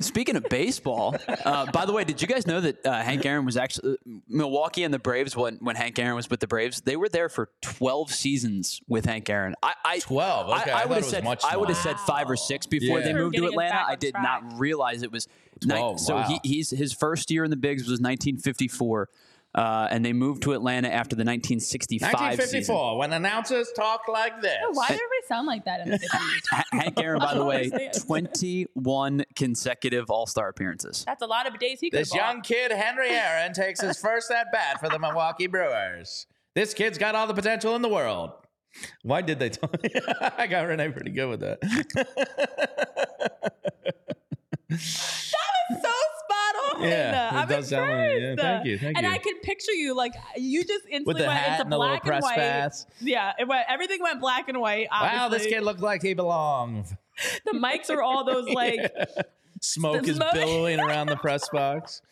Speaking 0.00 0.36
of 0.36 0.44
baseball, 0.48 1.16
uh, 1.44 1.70
by 1.70 1.84
the 1.84 1.92
way, 1.92 2.04
did 2.04 2.22
you 2.22 2.28
guys 2.28 2.46
know 2.46 2.60
that 2.60 2.84
uh, 2.84 3.02
Hank 3.02 3.26
Aaron 3.26 3.44
was 3.44 3.56
actually 3.56 3.98
Milwaukee 4.26 4.84
and 4.84 4.92
the 4.92 4.98
Braves 4.98 5.36
when 5.36 5.56
when 5.56 5.76
Hank 5.76 5.98
Aaron 5.98 6.16
was 6.16 6.30
with 6.30 6.40
the 6.40 6.46
Braves? 6.46 6.80
They 6.80 6.96
were 6.96 7.08
there 7.08 7.28
for 7.28 7.50
twelve 7.60 8.10
seasons 8.10 8.80
with 8.88 9.04
Hank 9.04 9.28
Aaron. 9.28 9.54
I, 9.62 9.74
I 9.84 9.98
12. 9.98 10.48
Okay, 10.48 10.70
I, 10.70 10.76
I, 10.76 10.80
thought 10.80 10.88
would 10.88 10.96
have 10.96 11.04
said 11.04 11.24
much 11.24 11.44
I 11.44 11.56
would 11.56 11.68
have 11.68 11.78
said 11.78 11.98
five 12.00 12.30
or 12.30 12.36
six 12.36 12.66
before 12.66 13.00
Yeah. 13.00 13.06
they 13.06 13.12
moved 13.12 13.36
to 13.36 13.46
Atlanta. 13.46 13.84
I 13.86 13.96
did 13.96 14.12
track. 14.14 14.22
not 14.22 14.58
realize 14.58 15.02
it 15.02 15.12
was 15.12 15.28
ni- 15.62 15.74
12, 15.74 16.00
so 16.00 16.14
wow. 16.16 16.22
he, 16.22 16.40
he's 16.42 16.70
his 16.70 16.92
first 16.92 17.30
year 17.30 17.44
in 17.44 17.50
the 17.50 17.56
bigs 17.56 17.82
was 17.82 18.00
1954, 18.00 19.08
uh, 19.54 19.88
and 19.90 20.04
they 20.04 20.12
moved 20.12 20.42
to 20.42 20.52
Atlanta 20.52 20.88
after 20.88 21.14
the 21.14 21.20
1965 21.20 22.08
season. 22.10 22.18
1954 22.20 22.98
when 22.98 23.12
announcers 23.12 23.70
talk 23.76 24.02
like 24.08 24.40
this. 24.42 24.56
Why 24.72 24.88
did 24.88 24.94
everybody 24.94 25.26
sound 25.28 25.46
like 25.46 25.64
that 25.64 25.80
in 25.80 25.90
the 25.90 25.98
50s? 25.98 26.08
Ha- 26.50 26.64
Hank 26.72 27.00
Aaron, 27.00 27.20
by 27.20 27.34
the 27.34 27.44
way, 27.44 27.70
21 28.06 29.24
consecutive 29.36 30.10
All 30.10 30.26
Star 30.26 30.48
appearances. 30.48 31.04
That's 31.06 31.22
a 31.22 31.26
lot 31.26 31.46
of 31.46 31.58
days 31.58 31.80
he 31.80 31.90
could 31.90 32.00
This 32.00 32.14
young 32.14 32.40
kid, 32.42 32.72
Henry 32.72 33.10
Aaron, 33.10 33.52
takes 33.52 33.80
his 33.80 33.98
first 34.00 34.30
at 34.30 34.50
bat 34.52 34.80
for 34.80 34.88
the 34.88 34.98
Milwaukee 34.98 35.46
Brewers. 35.46 36.26
This 36.54 36.74
kid's 36.74 36.98
got 36.98 37.14
all 37.14 37.26
the 37.26 37.34
potential 37.34 37.74
in 37.76 37.82
the 37.82 37.88
world. 37.88 38.30
Why 39.02 39.22
did 39.22 39.38
they 39.38 39.50
tell 39.50 39.70
me? 39.82 39.88
I 40.38 40.46
got 40.48 40.62
Renee 40.66 40.88
pretty 40.90 41.10
good 41.12 41.28
with 41.28 41.40
that. 41.40 41.58
so 44.78 45.36
spot 45.38 45.84
on. 45.84 46.13
Yeah, 46.80 47.30
uh, 47.32 47.36
I'm 47.36 47.44
it 47.50 47.54
does 47.54 47.68
sound 47.68 47.90
like- 47.90 48.20
yeah, 48.20 48.34
thank 48.36 48.66
you, 48.66 48.78
thank 48.78 48.96
and 48.96 49.06
you. 49.06 49.12
I 49.12 49.18
can 49.18 49.38
picture 49.40 49.72
you 49.72 49.94
like 49.96 50.12
you 50.36 50.64
just 50.64 50.84
instantly 50.90 51.26
went 51.26 51.46
into 51.46 51.62
and 51.62 51.72
the 51.72 51.78
little 51.78 51.98
black 52.02 52.06
and 52.06 52.22
white. 52.22 52.36
pass. 52.36 52.86
Yeah, 53.00 53.32
it 53.38 53.46
went, 53.48 53.64
everything 53.68 54.00
went 54.02 54.20
black 54.20 54.48
and 54.48 54.60
white. 54.60 54.88
Obviously. 54.90 55.18
Wow, 55.18 55.28
this 55.28 55.46
kid 55.46 55.62
looked 55.62 55.80
like 55.80 56.02
he 56.02 56.14
belonged. 56.14 56.86
The 57.44 57.52
mics 57.52 57.90
are 57.90 58.02
all 58.02 58.24
those 58.24 58.48
like. 58.54 58.92
Smoke 59.60 60.06
is 60.06 60.16
smoke- 60.16 60.34
billowing 60.34 60.78
around 60.78 61.06
the 61.06 61.16
press 61.16 61.48
box. 61.48 62.02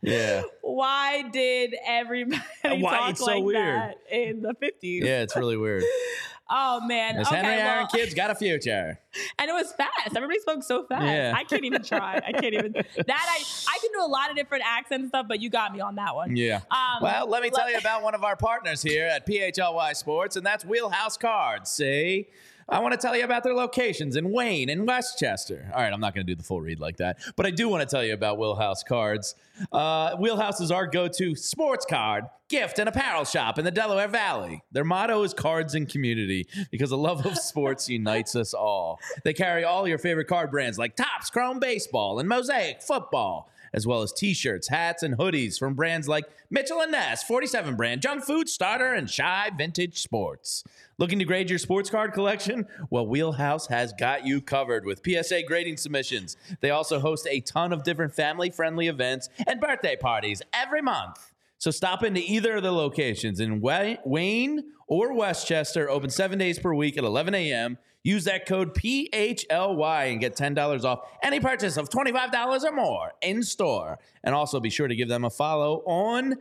Yeah. 0.00 0.42
Why 0.62 1.22
did 1.30 1.74
everybody 1.86 2.40
Why 2.62 2.78
talk 3.08 3.16
so 3.18 3.24
like 3.26 3.44
weird. 3.44 3.56
that 3.76 3.96
in 4.10 4.40
the 4.40 4.54
50s? 4.54 5.02
Yeah, 5.02 5.20
it's 5.22 5.36
really 5.36 5.56
weird. 5.58 5.82
Oh 6.48 6.80
man. 6.86 7.18
Okay, 7.18 7.36
Henry 7.36 7.54
Aaron 7.54 7.78
well, 7.78 7.86
kid's 7.88 8.14
got 8.14 8.30
a 8.30 8.34
future. 8.34 8.98
and 9.38 9.50
it 9.50 9.52
was 9.52 9.72
fast. 9.72 10.14
Everybody 10.14 10.38
spoke 10.40 10.62
so 10.62 10.84
fast. 10.84 11.04
Yeah. 11.04 11.34
I 11.36 11.44
can't 11.44 11.64
even 11.64 11.82
try. 11.82 12.20
I 12.24 12.32
can't 12.32 12.54
even. 12.54 12.72
That 13.06 13.26
I 13.28 13.42
I 13.68 13.78
can 13.80 13.90
do 13.92 14.02
a 14.02 14.06
lot 14.06 14.30
of 14.30 14.36
different 14.36 14.64
accents 14.66 15.02
and 15.02 15.08
stuff, 15.08 15.26
but 15.28 15.40
you 15.40 15.50
got 15.50 15.72
me 15.72 15.80
on 15.80 15.96
that 15.96 16.14
one. 16.14 16.36
Yeah. 16.36 16.60
Um, 16.70 17.02
well, 17.02 17.28
let 17.28 17.42
me 17.42 17.50
tell 17.50 17.70
you 17.70 17.78
about 17.78 18.02
one 18.02 18.14
of 18.14 18.24
our 18.24 18.36
partners 18.36 18.82
here 18.82 19.06
at 19.06 19.26
PHLY 19.26 19.94
Sports, 19.94 20.36
and 20.36 20.46
that's 20.46 20.64
Wheelhouse 20.64 21.16
Cards. 21.16 21.70
See? 21.70 22.28
I 22.68 22.80
want 22.80 22.92
to 22.92 22.98
tell 22.98 23.16
you 23.16 23.22
about 23.22 23.44
their 23.44 23.54
locations 23.54 24.16
in 24.16 24.32
Wayne 24.32 24.68
and 24.68 24.88
Westchester. 24.88 25.70
All 25.72 25.80
right, 25.80 25.92
I'm 25.92 26.00
not 26.00 26.16
going 26.16 26.26
to 26.26 26.32
do 26.32 26.36
the 26.36 26.42
full 26.42 26.60
read 26.60 26.80
like 26.80 26.96
that, 26.96 27.18
but 27.36 27.46
I 27.46 27.50
do 27.50 27.68
want 27.68 27.88
to 27.88 27.94
tell 27.94 28.04
you 28.04 28.12
about 28.12 28.38
Wheelhouse 28.38 28.82
Cards. 28.82 29.36
Uh, 29.70 30.16
Wheelhouse 30.16 30.60
is 30.60 30.72
our 30.72 30.88
go 30.88 31.06
to 31.06 31.36
sports 31.36 31.86
card, 31.88 32.24
gift, 32.48 32.80
and 32.80 32.88
apparel 32.88 33.24
shop 33.24 33.58
in 33.60 33.64
the 33.64 33.70
Delaware 33.70 34.08
Valley. 34.08 34.64
Their 34.72 34.82
motto 34.82 35.22
is 35.22 35.32
cards 35.32 35.76
and 35.76 35.88
community 35.88 36.48
because 36.72 36.90
the 36.90 36.98
love 36.98 37.24
of 37.24 37.38
sports 37.38 37.88
unites 37.88 38.34
us 38.34 38.52
all. 38.52 38.98
They 39.22 39.32
carry 39.32 39.62
all 39.62 39.86
your 39.86 39.98
favorite 39.98 40.26
card 40.26 40.50
brands 40.50 40.76
like 40.76 40.96
Topps, 40.96 41.30
Chrome 41.30 41.60
Baseball, 41.60 42.18
and 42.18 42.28
Mosaic 42.28 42.82
Football 42.82 43.48
as 43.72 43.86
well 43.86 44.02
as 44.02 44.12
t-shirts, 44.12 44.68
hats, 44.68 45.02
and 45.02 45.18
hoodies 45.18 45.58
from 45.58 45.74
brands 45.74 46.08
like 46.08 46.24
Mitchell 46.50 46.82
& 46.86 46.88
Ness, 46.88 47.22
47 47.22 47.76
brand, 47.76 48.00
Junk 48.00 48.24
Food 48.24 48.48
Starter, 48.48 48.94
and 48.94 49.10
Shy 49.10 49.50
Vintage 49.56 50.00
Sports. 50.00 50.64
Looking 50.98 51.18
to 51.18 51.26
grade 51.26 51.50
your 51.50 51.58
sports 51.58 51.90
card 51.90 52.14
collection? 52.14 52.66
Well, 52.88 53.06
Wheelhouse 53.06 53.66
has 53.66 53.92
got 53.92 54.26
you 54.26 54.40
covered 54.40 54.86
with 54.86 55.02
PSA 55.04 55.42
grading 55.42 55.76
submissions. 55.76 56.38
They 56.60 56.70
also 56.70 57.00
host 57.00 57.28
a 57.30 57.40
ton 57.40 57.74
of 57.74 57.82
different 57.82 58.14
family-friendly 58.14 58.88
events 58.88 59.28
and 59.46 59.60
birthday 59.60 59.96
parties 59.96 60.40
every 60.54 60.80
month. 60.80 61.34
So 61.58 61.70
stop 61.70 62.02
into 62.02 62.22
either 62.22 62.56
of 62.56 62.62
the 62.62 62.72
locations 62.72 63.40
in 63.40 63.60
Wayne 63.60 64.64
or 64.86 65.12
Westchester, 65.12 65.90
open 65.90 66.08
seven 66.08 66.38
days 66.38 66.58
per 66.58 66.72
week 66.72 66.96
at 66.96 67.04
11 67.04 67.34
a.m. 67.34 67.76
Use 68.02 68.24
that 68.24 68.46
code 68.46 68.72
PHLY 68.74 70.12
and 70.12 70.18
get 70.18 70.34
$10 70.34 70.84
off 70.84 71.00
any 71.22 71.40
purchase 71.40 71.76
of 71.76 71.90
$25 71.90 72.64
or 72.64 72.72
more 72.72 73.12
in 73.20 73.42
store. 73.42 73.98
And 74.24 74.34
also 74.34 74.60
be 74.60 74.70
sure 74.70 74.88
to 74.88 74.96
give 74.96 75.08
them 75.08 75.26
a 75.26 75.30
follow 75.30 75.82
on 75.84 76.36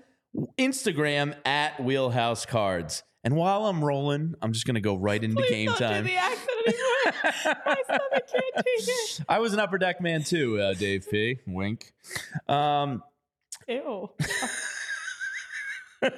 Instagram 0.57 1.35
at 1.43 1.83
Wheelhouse 1.83 2.45
Cards. 2.45 3.03
And 3.25 3.35
while 3.35 3.65
I'm 3.65 3.83
rolling, 3.83 4.35
I'm 4.41 4.53
just 4.53 4.65
going 4.67 4.75
to 4.75 4.81
go 4.81 4.95
right 4.95 5.21
into 5.21 5.35
Please 5.37 5.49
game 5.49 5.69
time. 5.71 6.03
do 6.03 6.09
the 6.11 6.15
accent 6.15 6.49
anymore. 6.67 7.55
My 7.65 7.75
stomach 7.83 8.27
can't 8.31 8.55
take 8.55 8.87
it. 8.87 9.21
I 9.27 9.39
was 9.39 9.51
an 9.53 9.59
upper 9.59 9.77
deck 9.79 9.99
man 9.99 10.23
too, 10.23 10.59
uh, 10.61 10.73
Dave 10.75 11.07
P. 11.09 11.39
Wink. 11.47 11.91
Um, 12.47 13.01
Ew. 13.67 14.11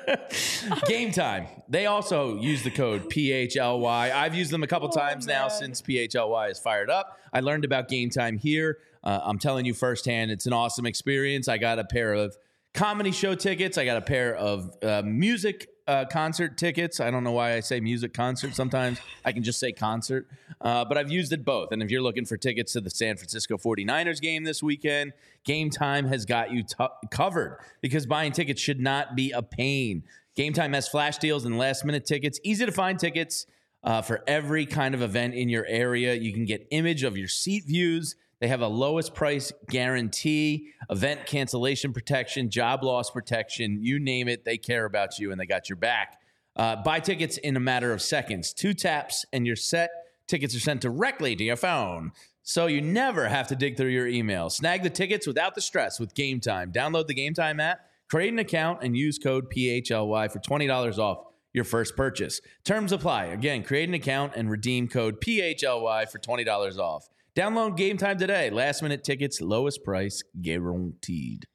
Game 0.87 1.11
time. 1.13 1.47
They 1.69 1.85
also 1.85 2.37
use 2.39 2.63
the 2.63 2.71
code 2.71 3.09
PHLY. 3.09 4.11
I've 4.11 4.35
used 4.35 4.51
them 4.51 4.63
a 4.63 4.67
couple 4.67 4.89
Oh, 4.89 4.91
times 4.91 5.25
now 5.25 5.47
since 5.47 5.81
PHLY 5.81 6.51
is 6.51 6.59
fired 6.59 6.89
up. 6.89 7.17
I 7.31 7.39
learned 7.39 7.63
about 7.63 7.87
game 7.87 8.09
time 8.09 8.37
here. 8.37 8.79
Uh, 9.01 9.19
I'm 9.23 9.39
telling 9.39 9.65
you 9.65 9.73
firsthand, 9.73 10.31
it's 10.31 10.45
an 10.45 10.51
awesome 10.51 10.85
experience. 10.85 11.47
I 11.47 11.57
got 11.57 11.79
a 11.79 11.85
pair 11.85 12.13
of 12.13 12.35
comedy 12.73 13.11
show 13.11 13.33
tickets. 13.35 13.77
I 13.77 13.85
got 13.85 13.95
a 13.95 14.01
pair 14.01 14.35
of 14.35 14.75
uh, 14.83 15.03
music 15.05 15.69
uh, 15.87 16.05
concert 16.05 16.57
tickets. 16.57 16.99
I 16.99 17.09
don't 17.09 17.23
know 17.23 17.31
why 17.31 17.53
I 17.53 17.61
say 17.61 17.79
music 17.79 18.13
concert 18.13 18.55
sometimes. 18.55 18.99
I 19.23 19.31
can 19.31 19.43
just 19.43 19.59
say 19.59 19.71
concert. 19.71 20.27
Uh, 20.59 20.85
but 20.85 20.97
I've 20.97 21.11
used 21.11 21.31
it 21.33 21.45
both. 21.45 21.71
And 21.71 21.81
if 21.81 21.89
you're 21.89 22.01
looking 22.01 22.25
for 22.25 22.37
tickets 22.37 22.73
to 22.73 22.81
the 22.81 22.89
San 22.89 23.15
Francisco 23.15 23.57
49ers 23.57 24.21
game 24.21 24.43
this 24.43 24.61
weekend, 24.61 25.13
Game 25.43 25.69
Time 25.69 26.05
has 26.07 26.25
got 26.25 26.51
you 26.51 26.63
t- 26.63 26.85
covered 27.09 27.59
because 27.81 28.05
buying 28.05 28.31
tickets 28.31 28.61
should 28.61 28.79
not 28.79 29.15
be 29.15 29.31
a 29.31 29.41
pain. 29.41 30.03
Game 30.35 30.53
Time 30.53 30.73
has 30.73 30.87
flash 30.87 31.17
deals 31.17 31.45
and 31.45 31.57
last 31.57 31.85
minute 31.85 32.05
tickets, 32.05 32.39
easy 32.43 32.65
to 32.65 32.71
find 32.71 32.99
tickets 32.99 33.47
uh, 33.83 34.01
for 34.01 34.23
every 34.27 34.65
kind 34.65 34.93
of 34.93 35.01
event 35.01 35.33
in 35.33 35.49
your 35.49 35.65
area. 35.65 36.13
You 36.13 36.33
can 36.33 36.45
get 36.45 36.67
image 36.71 37.03
of 37.03 37.17
your 37.17 37.27
seat 37.27 37.63
views. 37.65 38.15
They 38.39 38.47
have 38.47 38.61
a 38.61 38.67
lowest 38.67 39.15
price 39.15 39.51
guarantee, 39.69 40.69
event 40.89 41.25
cancellation 41.25 41.91
protection, 41.91 42.49
job 42.49 42.83
loss 42.83 43.09
protection, 43.09 43.79
you 43.81 43.99
name 43.99 44.27
it. 44.27 44.45
They 44.45 44.57
care 44.57 44.85
about 44.85 45.17
you 45.17 45.31
and 45.31 45.41
they 45.41 45.45
got 45.45 45.69
your 45.69 45.77
back. 45.77 46.19
Uh, 46.55 46.75
buy 46.75 46.99
tickets 46.99 47.37
in 47.37 47.55
a 47.55 47.59
matter 47.59 47.91
of 47.91 48.01
seconds. 48.01 48.53
Two 48.53 48.73
taps 48.73 49.25
and 49.33 49.45
you're 49.45 49.55
set. 49.55 49.89
Tickets 50.27 50.55
are 50.55 50.59
sent 50.59 50.81
directly 50.81 51.35
to 51.35 51.43
your 51.43 51.55
phone. 51.55 52.11
So 52.43 52.67
you 52.67 52.81
never 52.81 53.27
have 53.27 53.47
to 53.47 53.55
dig 53.55 53.75
through 53.75 53.89
your 53.89 54.07
email. 54.07 54.49
Snag 54.49 54.83
the 54.83 54.89
tickets 54.89 55.27
without 55.27 55.53
the 55.53 55.61
stress 55.61 55.99
with 55.99 56.15
Game 56.15 56.39
Time. 56.39 56.71
Download 56.71 57.05
the 57.05 57.13
Game 57.13 57.33
Time 57.33 57.59
app, 57.59 57.81
create 58.09 58.31
an 58.31 58.39
account, 58.39 58.79
and 58.83 58.95
use 58.95 59.19
code 59.19 59.51
PHLY 59.51 60.31
for 60.31 60.39
$20 60.39 60.97
off 60.97 61.25
your 61.53 61.65
first 61.65 61.97
purchase. 61.97 62.39
Terms 62.63 62.91
apply. 62.91 63.25
Again, 63.25 63.63
create 63.63 63.89
an 63.89 63.95
account 63.95 64.33
and 64.35 64.49
redeem 64.49 64.87
code 64.87 65.19
PHLY 65.19 66.09
for 66.09 66.19
$20 66.19 66.77
off. 66.77 67.09
Download 67.37 67.77
Game 67.77 67.97
Time 67.97 68.17
today. 68.17 68.49
Last 68.49 68.81
minute 68.81 69.03
tickets, 69.03 69.41
lowest 69.41 69.83
price 69.83 70.23
guaranteed. 70.41 71.45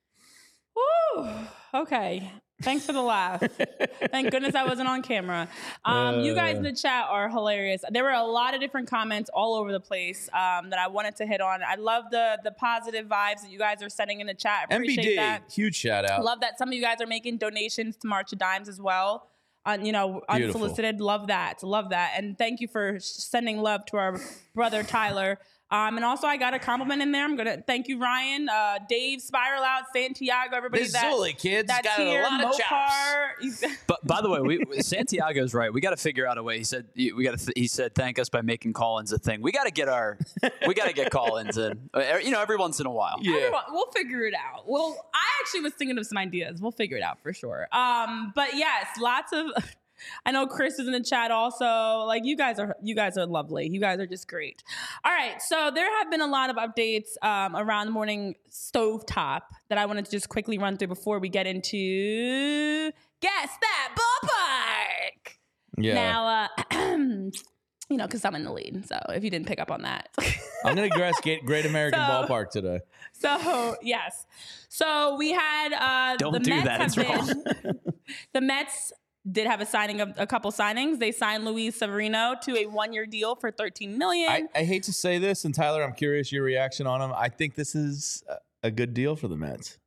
Woo. 0.76 1.28
Okay. 1.74 2.30
Thanks 2.62 2.86
for 2.86 2.92
the 2.92 3.02
laugh. 3.02 3.42
Thank 4.12 4.30
goodness 4.30 4.54
I 4.54 4.64
wasn't 4.64 4.88
on 4.88 5.02
camera. 5.02 5.48
Um, 5.84 6.20
you 6.20 6.36
guys 6.36 6.54
Uh. 6.54 6.58
in 6.58 6.62
the 6.62 6.72
chat 6.72 7.06
are 7.08 7.28
hilarious. 7.28 7.82
There 7.90 8.04
were 8.04 8.10
a 8.12 8.22
lot 8.22 8.54
of 8.54 8.60
different 8.60 8.88
comments 8.88 9.28
all 9.34 9.56
over 9.56 9.72
the 9.72 9.80
place 9.80 10.28
um, 10.32 10.70
that 10.70 10.78
I 10.78 10.86
wanted 10.86 11.16
to 11.16 11.26
hit 11.26 11.40
on. 11.40 11.60
I 11.66 11.74
love 11.74 12.04
the 12.12 12.38
the 12.44 12.52
positive 12.52 13.06
vibes 13.06 13.42
that 13.42 13.50
you 13.50 13.58
guys 13.58 13.82
are 13.82 13.88
sending 13.88 14.20
in 14.20 14.28
the 14.28 14.34
chat. 14.34 14.68
I 14.70 14.74
Appreciate 14.76 15.04
MBD, 15.04 15.16
that. 15.16 15.50
huge 15.52 15.74
shout 15.74 16.08
out. 16.08 16.22
Love 16.24 16.38
that 16.42 16.58
some 16.58 16.68
of 16.68 16.74
you 16.74 16.80
guys 16.82 17.00
are 17.00 17.08
making 17.08 17.38
donations 17.38 17.96
to 17.96 18.06
March 18.06 18.32
of 18.32 18.38
Dimes 18.38 18.68
as 18.68 18.80
well. 18.80 19.26
On 19.66 19.84
you 19.84 19.90
know, 19.90 20.22
Beautiful. 20.32 20.62
unsolicited. 20.62 21.00
Love 21.00 21.26
that. 21.28 21.64
Love 21.64 21.90
that. 21.90 22.12
And 22.16 22.38
thank 22.38 22.60
you 22.60 22.68
for 22.68 22.98
sending 23.00 23.58
love 23.58 23.84
to 23.86 23.96
our 23.96 24.20
brother 24.54 24.84
Tyler. 24.84 25.40
Um, 25.72 25.96
and 25.96 26.04
also, 26.04 26.26
I 26.26 26.36
got 26.36 26.52
a 26.52 26.58
compliment 26.58 27.00
in 27.00 27.12
there. 27.12 27.24
I'm 27.24 27.34
gonna 27.34 27.62
thank 27.66 27.88
you, 27.88 27.98
Ryan, 27.98 28.48
uh, 28.48 28.78
Dave, 28.88 29.22
Spiral 29.22 29.62
Out, 29.64 29.84
Santiago, 29.92 30.54
everybody 30.54 30.82
this 30.82 30.92
that 30.92 31.10
Zully 31.12 31.36
kid's 31.36 31.66
that's 31.66 31.86
got 31.86 31.98
here, 31.98 32.20
a 32.20 32.24
lot 32.24 32.44
of 32.44 32.58
chops. 32.58 33.64
But 33.86 34.06
by 34.06 34.20
the 34.20 34.28
way, 34.28 34.40
we, 34.40 34.82
Santiago's 34.82 35.54
right. 35.54 35.72
We 35.72 35.80
got 35.80 35.90
to 35.90 35.96
figure 35.96 36.26
out 36.26 36.36
a 36.38 36.42
way. 36.42 36.58
He 36.58 36.64
said 36.64 36.86
we 36.94 37.24
got 37.24 37.38
to. 37.38 37.44
Th- 37.46 37.56
he 37.56 37.66
said 37.66 37.94
thank 37.94 38.18
us 38.18 38.28
by 38.28 38.42
making 38.42 38.74
call-ins 38.74 39.12
a 39.12 39.18
thing. 39.18 39.40
We 39.40 39.50
got 39.50 39.64
to 39.64 39.70
get 39.72 39.88
our. 39.88 40.18
we 40.66 40.74
got 40.74 40.86
to 40.88 40.92
get 40.92 41.10
call-ins 41.10 41.56
in. 41.58 41.72
Uh, 41.94 42.18
You 42.22 42.30
know, 42.30 42.40
every 42.42 42.56
once 42.56 42.78
in 42.80 42.86
a 42.86 42.90
while. 42.92 43.16
Yeah. 43.22 43.36
Everyone- 43.36 43.62
we'll 43.70 43.90
figure 43.92 44.24
it 44.26 44.34
out. 44.34 44.64
Well, 44.68 44.96
I 45.14 45.24
actually 45.42 45.60
was 45.60 45.72
thinking 45.72 45.96
of 45.98 46.06
some 46.06 46.18
ideas. 46.18 46.60
We'll 46.60 46.70
figure 46.72 46.96
it 46.98 47.02
out 47.02 47.18
for 47.22 47.32
sure. 47.32 47.66
Um, 47.72 48.32
but 48.34 48.54
yes, 48.54 48.86
lots 49.00 49.32
of. 49.32 49.46
I 50.26 50.32
know 50.32 50.46
Chris 50.46 50.78
is 50.78 50.86
in 50.86 50.92
the 50.92 51.02
chat 51.02 51.30
also. 51.30 52.04
Like 52.06 52.24
you 52.24 52.36
guys 52.36 52.58
are, 52.58 52.76
you 52.82 52.94
guys 52.94 53.16
are 53.16 53.26
lovely. 53.26 53.68
You 53.68 53.80
guys 53.80 53.98
are 54.00 54.06
just 54.06 54.28
great. 54.28 54.62
All 55.04 55.12
right, 55.12 55.40
so 55.42 55.70
there 55.74 55.90
have 55.98 56.10
been 56.10 56.20
a 56.20 56.26
lot 56.26 56.50
of 56.50 56.56
updates 56.56 57.10
um, 57.22 57.56
around 57.56 57.86
the 57.86 57.92
morning 57.92 58.34
stovetop 58.50 59.40
that 59.68 59.78
I 59.78 59.86
wanted 59.86 60.04
to 60.06 60.10
just 60.10 60.28
quickly 60.28 60.58
run 60.58 60.76
through 60.76 60.88
before 60.88 61.18
we 61.18 61.28
get 61.28 61.46
into 61.46 62.90
guess 63.20 63.50
that 63.60 63.96
ballpark. 63.96 65.32
Yeah. 65.78 65.94
Now, 65.94 66.48
uh, 66.70 66.96
you 67.88 67.96
know, 67.96 68.06
because 68.06 68.24
I'm 68.24 68.34
in 68.34 68.44
the 68.44 68.52
lead. 68.52 68.86
So 68.86 68.98
if 69.10 69.24
you 69.24 69.30
didn't 69.30 69.46
pick 69.46 69.60
up 69.60 69.70
on 69.70 69.82
that. 69.82 70.08
I'm 70.64 70.76
going 70.76 70.90
to 70.90 70.96
guess 70.96 71.20
Great, 71.20 71.44
Great 71.44 71.66
American 71.66 71.98
So- 72.00 72.06
Ballpark 72.06 72.50
today. 72.50 72.80
So 73.14 73.76
yes, 73.82 74.26
so 74.68 75.16
we 75.16 75.30
had 75.32 75.72
uh, 75.72 76.16
Don't 76.16 76.32
the 76.32 76.40
do 76.40 76.50
Mets 76.50 76.64
that, 76.64 76.80
have 76.80 77.28
it's 77.28 77.60
been- 77.62 77.80
the 78.32 78.40
Mets 78.40 78.92
did 79.30 79.46
have 79.46 79.60
a 79.60 79.66
signing 79.66 80.00
of 80.00 80.12
a 80.16 80.26
couple 80.26 80.50
signings. 80.50 80.98
They 80.98 81.12
signed 81.12 81.44
Luis 81.44 81.76
Severino 81.76 82.34
to 82.42 82.56
a 82.58 82.66
one-year 82.66 83.06
deal 83.06 83.36
for 83.36 83.50
13 83.52 83.96
million. 83.96 84.28
I, 84.28 84.42
I 84.54 84.64
hate 84.64 84.82
to 84.84 84.92
say 84.92 85.18
this, 85.18 85.44
and 85.44 85.54
Tyler, 85.54 85.82
I'm 85.84 85.92
curious 85.92 86.32
your 86.32 86.42
reaction 86.42 86.86
on 86.86 87.00
him. 87.00 87.12
I 87.16 87.28
think 87.28 87.54
this 87.54 87.74
is 87.74 88.22
a- 88.28 88.38
a 88.64 88.70
good 88.70 88.94
deal 88.94 89.14
for 89.16 89.28
the 89.28 89.36
Mets. 89.36 89.78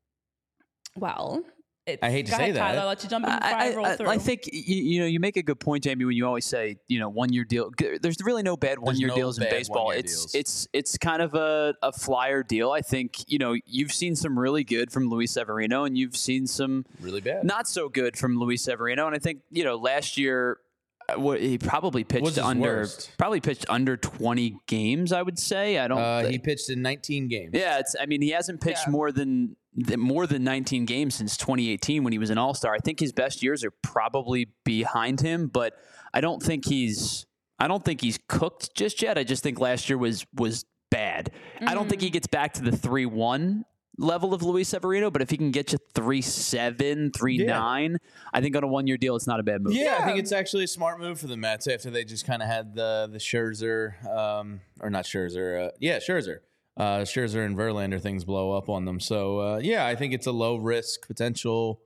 well, 0.95 1.43
it's, 1.87 2.01
I 2.01 2.09
hate 2.09 2.25
to 2.25 2.31
go 2.31 2.37
say 2.37 2.43
ahead, 2.45 2.55
that. 2.55 2.59
Tyler. 2.59 2.79
I'll 2.81 2.87
let 2.87 3.03
you 3.03 3.09
jump 3.09 3.25
in 3.27 3.31
before 3.31 3.43
I, 3.47 3.69
I, 3.71 3.75
roll 3.75 3.85
I, 3.85 3.95
through. 3.95 4.07
I 4.09 4.17
think 4.17 4.49
you, 4.51 4.75
you 4.75 4.99
know 5.01 5.05
you 5.05 5.19
make 5.19 5.37
a 5.37 5.43
good 5.43 5.59
point, 5.59 5.83
Jamie, 5.83 6.05
when 6.05 6.15
you 6.15 6.25
always 6.25 6.45
say 6.45 6.77
you 6.87 6.99
know 6.99 7.09
one 7.09 7.31
year 7.31 7.43
deal. 7.43 7.71
There's 8.01 8.17
really 8.23 8.43
no 8.43 8.57
bad 8.57 8.79
one 8.79 8.97
year 8.97 9.09
no 9.09 9.15
deals 9.15 9.37
in 9.37 9.47
baseball. 9.49 9.91
It's 9.91 10.11
deals. 10.13 10.35
it's 10.35 10.67
it's 10.73 10.97
kind 10.97 11.21
of 11.21 11.35
a, 11.35 11.75
a 11.83 11.91
flyer 11.91 12.41
deal. 12.43 12.71
I 12.71 12.81
think 12.81 13.29
you 13.31 13.37
know 13.37 13.55
you've 13.65 13.91
seen 13.93 14.15
some 14.15 14.37
really 14.39 14.63
good 14.63 14.91
from 14.91 15.09
Luis 15.09 15.31
Severino, 15.31 15.83
and 15.83 15.97
you've 15.97 16.17
seen 16.17 16.47
some 16.47 16.85
Really 17.01 17.21
bad. 17.21 17.43
not 17.43 17.67
so 17.67 17.89
good 17.89 18.17
from 18.17 18.39
Luis 18.39 18.63
Severino. 18.63 19.05
And 19.07 19.15
I 19.15 19.19
think 19.19 19.41
you 19.51 19.63
know 19.63 19.75
last 19.75 20.17
year. 20.17 20.57
uh, 21.07 21.19
What 21.19 21.39
he 21.39 21.59
probably 21.59 22.03
pitched 22.03 22.25
his 22.25 22.39
under 22.39 22.77
worst? 22.77 23.11
probably 23.19 23.39
pitched 23.41 23.65
under 23.69 23.95
20 23.95 24.57
games 24.65 25.11
I 25.11 25.21
would 25.21 25.37
say 25.37 25.77
I 25.77 25.87
don't 25.87 25.99
Uh, 25.99 26.23
thi- 26.23 26.31
he 26.31 26.39
pitched 26.39 26.69
in 26.71 26.81
19 26.81 27.27
games. 27.27 27.51
yeah, 27.53 27.77
it's. 27.77 27.95
I 27.99 28.07
mean, 28.07 28.23
he 28.23 28.31
hasn't 28.31 28.59
pitched 28.59 28.87
Yeah. 28.87 28.91
more 28.91 29.11
than 29.11 29.29
th- 29.47 29.57
more 29.75 30.25
than 30.27 30.43
19 30.43 30.85
games 30.85 31.15
since 31.15 31.37
2018 31.37 32.03
when 32.03 32.13
he 32.13 32.19
was 32.19 32.29
an 32.29 32.37
All 32.37 32.53
Star. 32.53 32.73
I 32.73 32.79
think 32.79 32.99
his 32.99 33.11
best 33.11 33.43
years 33.43 33.63
are 33.63 33.71
probably 33.71 34.49
behind 34.63 35.21
him, 35.21 35.47
but 35.47 35.73
I 36.13 36.21
don't 36.21 36.41
think 36.41 36.65
he's. 36.65 37.25
I 37.57 37.69
don't 37.69 37.85
think 37.85 38.01
he's 38.01 38.19
cooked 38.27 38.75
just 38.75 39.01
yet. 39.01 39.17
I 39.17 39.23
just 39.23 39.41
think 39.41 39.59
last 39.59 39.89
year 39.89 39.97
was 39.97 40.25
was 40.33 40.65
bad. 40.91 41.31
I 41.61 41.73
don't 41.73 41.89
think 41.89 42.01
he 42.01 42.09
gets 42.09 42.27
back 42.27 42.53
to 42.53 42.61
the 42.61 42.75
three 42.75 43.05
one 43.05 43.65
level 43.97 44.33
of 44.33 44.43
Luis 44.43 44.69
Severino, 44.69 45.09
but 45.09 45.21
if 45.21 45.29
he 45.29 45.37
can 45.37 45.51
get 45.51 45.71
you 45.71 45.77
three 45.93 46.21
seven, 46.21 47.11
three 47.11 47.37
nine, 47.37 47.97
I 48.33 48.41
think 48.41 48.55
on 48.55 48.63
a 48.63 48.67
one 48.67 48.87
year 48.87 48.97
deal, 48.97 49.15
it's 49.15 49.27
not 49.27 49.39
a 49.39 49.43
bad 49.43 49.61
move. 49.61 49.73
Yeah, 49.73 49.97
I 49.99 50.05
think 50.05 50.19
it's 50.19 50.31
actually 50.31 50.65
a 50.65 50.67
smart 50.67 50.99
move 50.99 51.19
for 51.19 51.27
the 51.27 51.37
Mets 51.37 51.67
after 51.67 51.89
they 51.89 52.03
just 52.03 52.25
kind 52.25 52.41
of 52.41 52.47
had 52.47 52.75
the 52.75 53.09
the 53.11 53.17
Scherzer, 53.17 54.03
um, 54.05 54.61
or 54.79 54.89
not 54.89 55.05
Scherzer, 55.05 55.67
uh, 55.67 55.71
yeah, 55.79 55.97
Scherzer, 55.99 56.39
uh, 56.77 56.99
Scherzer 56.99 57.45
and 57.45 57.55
Verlander 57.57 58.01
things 58.01 58.23
blow 58.25 58.51
up 58.51 58.69
on 58.69 58.85
them. 58.85 58.99
So 58.99 59.39
uh, 59.39 59.57
yeah, 59.61 59.85
I 59.85 59.95
think 59.95 60.13
it's 60.13 60.27
a 60.27 60.31
low 60.31 60.57
risk 60.57 61.07
potential, 61.07 61.81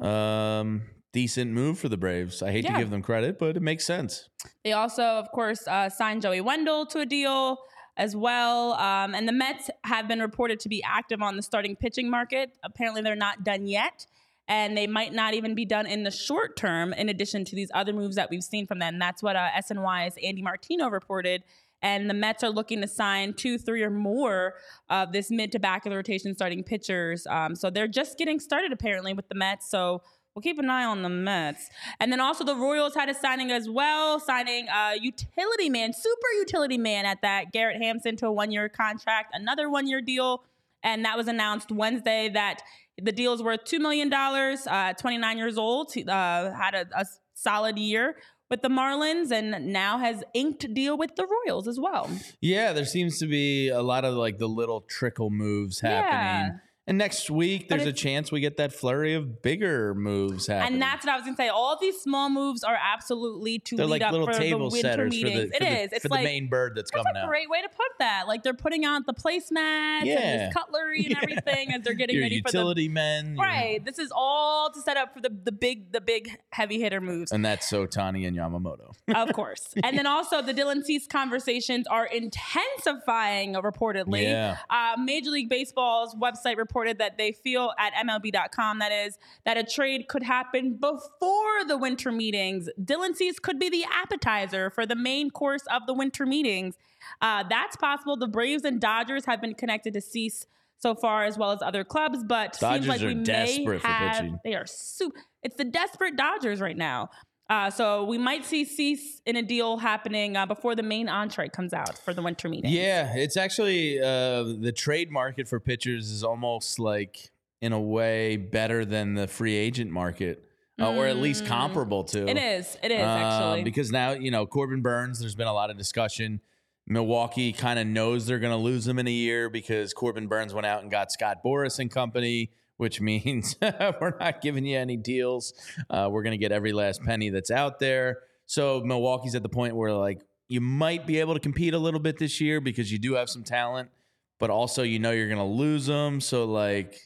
um, 0.00 0.82
decent 1.12 1.50
move 1.52 1.78
for 1.78 1.88
the 1.88 1.96
Braves. 1.96 2.42
I 2.42 2.52
hate 2.52 2.64
Yeah. 2.64 2.72
to 2.74 2.78
give 2.78 2.90
them 2.90 3.02
credit, 3.02 3.38
but 3.38 3.56
it 3.56 3.62
makes 3.62 3.84
sense. 3.84 4.28
They 4.64 4.72
also, 4.72 5.02
of 5.02 5.30
course, 5.32 5.66
uh, 5.66 5.88
signed 5.88 6.22
Joey 6.22 6.40
Wendle 6.40 6.86
to 6.86 7.00
a 7.00 7.06
deal 7.06 7.58
as 7.96 8.14
well. 8.14 8.74
Um, 8.74 9.14
and 9.14 9.26
the 9.26 9.32
Mets 9.32 9.70
have 9.84 10.06
been 10.06 10.20
reported 10.20 10.60
to 10.60 10.68
be 10.68 10.82
active 10.84 11.20
on 11.20 11.36
the 11.36 11.42
starting 11.42 11.74
pitching 11.74 12.08
market. 12.08 12.56
Apparently, 12.62 13.02
they're 13.02 13.16
not 13.16 13.42
done 13.42 13.66
yet. 13.66 14.06
And 14.50 14.76
they 14.78 14.86
might 14.86 15.12
not 15.12 15.34
even 15.34 15.54
be 15.54 15.66
done 15.66 15.84
in 15.86 16.04
the 16.04 16.10
short 16.10 16.56
term, 16.56 16.94
in 16.94 17.10
addition 17.10 17.44
to 17.44 17.54
these 17.54 17.70
other 17.74 17.92
moves 17.92 18.16
that 18.16 18.30
we've 18.30 18.42
seen 18.44 18.66
from 18.66 18.78
them. 18.78 18.98
That's 18.98 19.22
what 19.22 19.36
uh, 19.36 19.48
SNY's 19.58 20.14
Andy 20.24 20.40
Martino 20.40 20.88
reported. 20.88 21.42
And 21.82 22.10
the 22.10 22.14
Mets 22.14 22.42
are 22.42 22.50
looking 22.50 22.80
to 22.80 22.88
sign 22.88 23.34
two, 23.34 23.56
three, 23.58 23.82
or 23.82 23.90
more 23.90 24.54
of 24.90 25.12
this 25.12 25.30
mid 25.30 25.52
to 25.52 25.58
back 25.58 25.86
of 25.86 25.90
the 25.90 25.96
rotation 25.96 26.34
starting 26.34 26.64
pitchers. 26.64 27.26
Um, 27.28 27.54
so 27.54 27.70
they're 27.70 27.86
just 27.86 28.18
getting 28.18 28.40
started, 28.40 28.72
apparently, 28.72 29.12
with 29.12 29.28
the 29.28 29.34
Mets. 29.34 29.70
So 29.70 30.02
We'll 30.38 30.42
keep 30.44 30.60
an 30.60 30.70
eye 30.70 30.84
on 30.84 31.02
the 31.02 31.08
Mets. 31.08 31.68
And 31.98 32.12
then 32.12 32.20
also 32.20 32.44
the 32.44 32.54
Royals 32.54 32.94
had 32.94 33.08
a 33.08 33.14
signing 33.14 33.50
as 33.50 33.68
well, 33.68 34.20
signing 34.20 34.68
a 34.68 34.94
utility 34.96 35.68
man, 35.68 35.92
super 35.92 36.28
utility 36.38 36.78
man 36.78 37.06
at 37.06 37.22
that, 37.22 37.50
Garrett 37.50 37.82
Hampson 37.82 38.14
to 38.18 38.28
a 38.28 38.32
one 38.32 38.52
year 38.52 38.68
contract, 38.68 39.32
another 39.34 39.68
one 39.68 39.88
year 39.88 40.00
deal. 40.00 40.44
And 40.84 41.04
that 41.04 41.16
was 41.16 41.26
announced 41.26 41.72
Wednesday 41.72 42.28
that 42.28 42.62
the 43.02 43.10
deal 43.10 43.32
is 43.32 43.42
worth 43.42 43.64
$2 43.64 43.80
million. 43.80 44.12
Uh, 44.12 44.92
29 44.92 45.38
years 45.38 45.58
old, 45.58 45.92
uh, 45.96 46.52
had 46.52 46.76
a, 46.76 46.86
a 46.94 47.04
solid 47.34 47.76
year 47.76 48.14
with 48.50 48.62
the 48.62 48.68
Marlins 48.68 49.30
and 49.30 49.72
now 49.72 49.98
has 49.98 50.24
inked 50.34 50.72
deal 50.74 50.96
with 50.96 51.16
the 51.16 51.26
Royals 51.26 51.68
as 51.68 51.78
well. 51.78 52.10
Yeah, 52.40 52.72
there 52.72 52.84
seems 52.84 53.18
to 53.18 53.26
be 53.26 53.68
a 53.68 53.82
lot 53.82 54.04
of 54.04 54.14
like 54.14 54.38
the 54.38 54.48
little 54.48 54.80
trickle 54.82 55.30
moves 55.30 55.80
happening. 55.80 56.60
And 56.88 56.98
next 56.98 57.30
week, 57.30 57.68
there's 57.68 57.84
a 57.86 57.92
chance 57.92 58.32
we 58.32 58.40
get 58.40 58.56
that 58.56 58.72
flurry 58.72 59.14
of 59.14 59.42
bigger 59.42 59.94
moves 59.94 60.46
happening. 60.46 60.72
And 60.74 60.82
that's 60.82 61.04
what 61.06 61.12
I 61.12 61.16
was 61.16 61.24
gonna 61.24 61.36
say. 61.36 61.48
All 61.48 61.78
these 61.80 62.00
small 62.00 62.30
moves 62.30 62.64
are 62.64 62.76
absolutely 62.82 63.58
to 63.60 63.76
they're 63.76 63.84
lead 63.86 64.00
like 64.00 64.02
up 64.02 64.12
little 64.12 64.26
for 64.26 64.32
table 64.32 64.70
the 64.70 64.72
winter 64.72 64.88
setters 64.90 65.10
meetings. 65.10 65.34
for 65.42 65.46
the, 65.48 65.56
It 65.56 65.60
the, 65.60 65.80
is. 65.82 65.92
It's 65.92 66.02
for 66.04 66.08
like 66.08 66.20
the 66.20 66.24
main 66.24 66.48
bird 66.48 66.72
that's, 66.74 66.90
coming. 66.90 67.04
that's 67.14 67.24
a 67.24 67.28
great 67.28 67.48
way 67.50 67.60
to 67.62 67.68
put 67.68 67.98
that. 67.98 68.24
Like 68.26 68.42
they're 68.42 68.54
putting 68.54 68.84
out 68.86 69.04
the 69.06 69.12
placemats 69.14 70.04
Yeah. 70.04 70.18
and 70.18 70.40
this 70.40 70.54
cutlery 70.54 71.04
and 71.04 71.10
Yeah. 71.10 71.18
everything 71.22 71.74
as 71.74 71.82
they're 71.82 71.92
getting 71.94 72.16
Your 72.16 72.24
ready 72.24 72.40
for 72.40 72.50
the 72.50 72.56
utility 72.58 72.88
men, 72.88 73.34
your- 73.36 73.44
right. 73.44 73.84
This 73.84 73.98
is 73.98 74.10
all 74.14 74.70
to 74.72 74.80
set 74.80 74.96
up 74.96 75.12
for 75.12 75.20
the 75.20 75.28
the 75.44 75.52
big 75.52 75.92
the 75.92 76.00
big 76.00 76.38
heavy 76.52 76.80
hitter 76.80 77.00
moves. 77.02 77.32
and 77.32 77.44
that's 77.44 77.70
Ohtani 77.70 78.26
and 78.26 78.34
Yamamoto. 78.36 78.94
of 79.14 79.32
course. 79.34 79.74
And 79.84 79.96
then 79.98 80.06
also 80.06 80.40
the 80.42 80.54
Dylan 80.54 80.82
Cease 80.84 81.06
conversations 81.06 81.86
are 81.86 82.06
intensifying 82.06 83.54
reportedly. 83.54 84.22
Yeah. 84.22 84.56
Uh, 84.70 84.96
Major 85.00 85.30
League 85.30 85.48
Baseball's 85.50 86.14
website 86.14 86.56
reported 86.56 86.77
that 86.86 87.18
they 87.18 87.32
feel 87.32 87.72
at 87.78 87.92
MLB.com 87.94 88.78
that 88.78 88.92
is 88.92 89.18
that 89.44 89.56
a 89.56 89.64
trade 89.64 90.08
could 90.08 90.22
happen 90.22 90.74
before 90.74 91.64
the 91.66 91.76
winter 91.76 92.12
meetings. 92.12 92.68
Dylan 92.80 93.14
Cease 93.14 93.38
could 93.38 93.58
be 93.58 93.68
the 93.68 93.84
appetizer 93.92 94.70
for 94.70 94.86
the 94.86 94.96
main 94.96 95.30
course 95.30 95.64
of 95.70 95.86
the 95.86 95.94
winter 95.94 96.26
meetings. 96.26 96.76
Uh, 97.20 97.44
that's 97.48 97.76
possible. 97.76 98.16
The 98.16 98.28
Braves 98.28 98.64
and 98.64 98.80
Dodgers 98.80 99.24
have 99.26 99.40
been 99.40 99.54
connected 99.54 99.94
to 99.94 100.00
Cease 100.00 100.46
so 100.80 100.94
far, 100.94 101.24
as 101.24 101.36
well 101.36 101.50
as 101.50 101.60
other 101.60 101.84
clubs. 101.84 102.22
But 102.22 102.54
seems 102.54 102.60
Dodgers 102.60 102.88
like 102.88 103.02
are 103.02 103.06
we 103.06 103.14
may 103.16 103.24
desperate 103.24 103.80
for 103.80 103.88
have. 103.88 104.12
pitching. 104.12 104.38
They 104.44 104.54
are 104.54 104.66
super. 104.66 105.18
It's 105.42 105.56
the 105.56 105.64
desperate 105.64 106.16
Dodgers 106.16 106.60
right 106.60 106.76
now. 106.76 107.10
Uh, 107.48 107.70
so 107.70 108.04
we 108.04 108.18
might 108.18 108.44
see 108.44 108.64
Cease 108.64 109.22
in 109.24 109.36
a 109.36 109.42
deal 109.42 109.78
happening 109.78 110.36
uh, 110.36 110.44
before 110.44 110.74
the 110.74 110.82
main 110.82 111.08
entree 111.08 111.48
comes 111.48 111.72
out 111.72 111.96
for 111.98 112.12
the 112.12 112.20
winter 112.20 112.46
meeting. 112.48 112.70
Yeah, 112.70 113.14
it's 113.16 113.38
actually 113.38 113.98
uh, 114.00 114.42
the 114.60 114.72
trade 114.76 115.10
market 115.10 115.48
for 115.48 115.58
pitchers 115.58 116.10
is 116.10 116.22
almost 116.22 116.78
like 116.78 117.30
in 117.62 117.72
a 117.72 117.80
way 117.80 118.36
better 118.36 118.84
than 118.84 119.14
the 119.14 119.26
free 119.26 119.54
agent 119.54 119.90
market, 119.90 120.44
uh, 120.78 120.92
or 120.92 121.06
at 121.06 121.16
least 121.16 121.44
Mm. 121.44 121.48
comparable 121.48 122.04
to. 122.04 122.28
It 122.28 122.36
is. 122.36 122.76
It 122.82 122.90
is 122.92 123.00
Uh, 123.00 123.04
actually. 123.04 123.62
because 123.64 123.90
now 123.90 124.12
you 124.12 124.30
know 124.30 124.44
Corbin 124.46 124.82
Burnes. 124.82 125.18
There's 125.18 125.34
been 125.34 125.48
a 125.48 125.54
lot 125.54 125.70
of 125.70 125.78
discussion. 125.78 126.40
Milwaukee 126.86 127.52
kind 127.52 127.78
of 127.78 127.86
knows 127.86 128.26
they're 128.26 128.38
going 128.38 128.52
to 128.52 128.62
lose 128.62 128.86
him 128.86 128.98
in 128.98 129.06
a 129.06 129.10
year 129.10 129.48
because 129.50 129.92
Corbin 129.92 130.26
Burnes 130.26 130.54
went 130.54 130.66
out 130.66 130.82
and 130.82 130.90
got 130.90 131.10
Scott 131.12 131.38
Boras 131.44 131.78
and 131.78 131.90
company, 131.90 132.50
which 132.78 133.00
means 133.02 133.56
we're 134.00 134.16
not 134.18 134.40
giving 134.40 134.64
you 134.64 134.78
any 134.78 134.96
deals. 134.96 135.52
Uh, 135.90 136.08
we're 136.10 136.22
going 136.22 136.32
to 136.32 136.38
get 136.38 136.50
every 136.50 136.72
last 136.72 137.02
penny 137.02 137.28
that's 137.28 137.50
out 137.50 137.78
there. 137.78 138.20
So 138.46 138.80
Milwaukee's 138.80 139.34
at 139.34 139.42
the 139.42 139.48
point 139.50 139.76
where 139.76 139.92
like 139.92 140.22
you 140.48 140.62
might 140.62 141.06
be 141.06 141.20
able 141.20 141.34
to 141.34 141.40
compete 141.40 141.74
a 141.74 141.78
little 141.78 142.00
bit 142.00 142.18
this 142.18 142.40
year 142.40 142.60
because 142.60 142.90
you 142.90 142.98
do 142.98 143.14
have 143.14 143.28
some 143.28 143.44
talent, 143.44 143.90
but 144.38 144.48
also 144.48 144.82
you 144.82 144.98
know 144.98 145.10
you're 145.10 145.28
going 145.28 145.38
to 145.38 145.44
lose 145.44 145.84
them. 145.84 146.22
So 146.22 146.46
like 146.46 146.98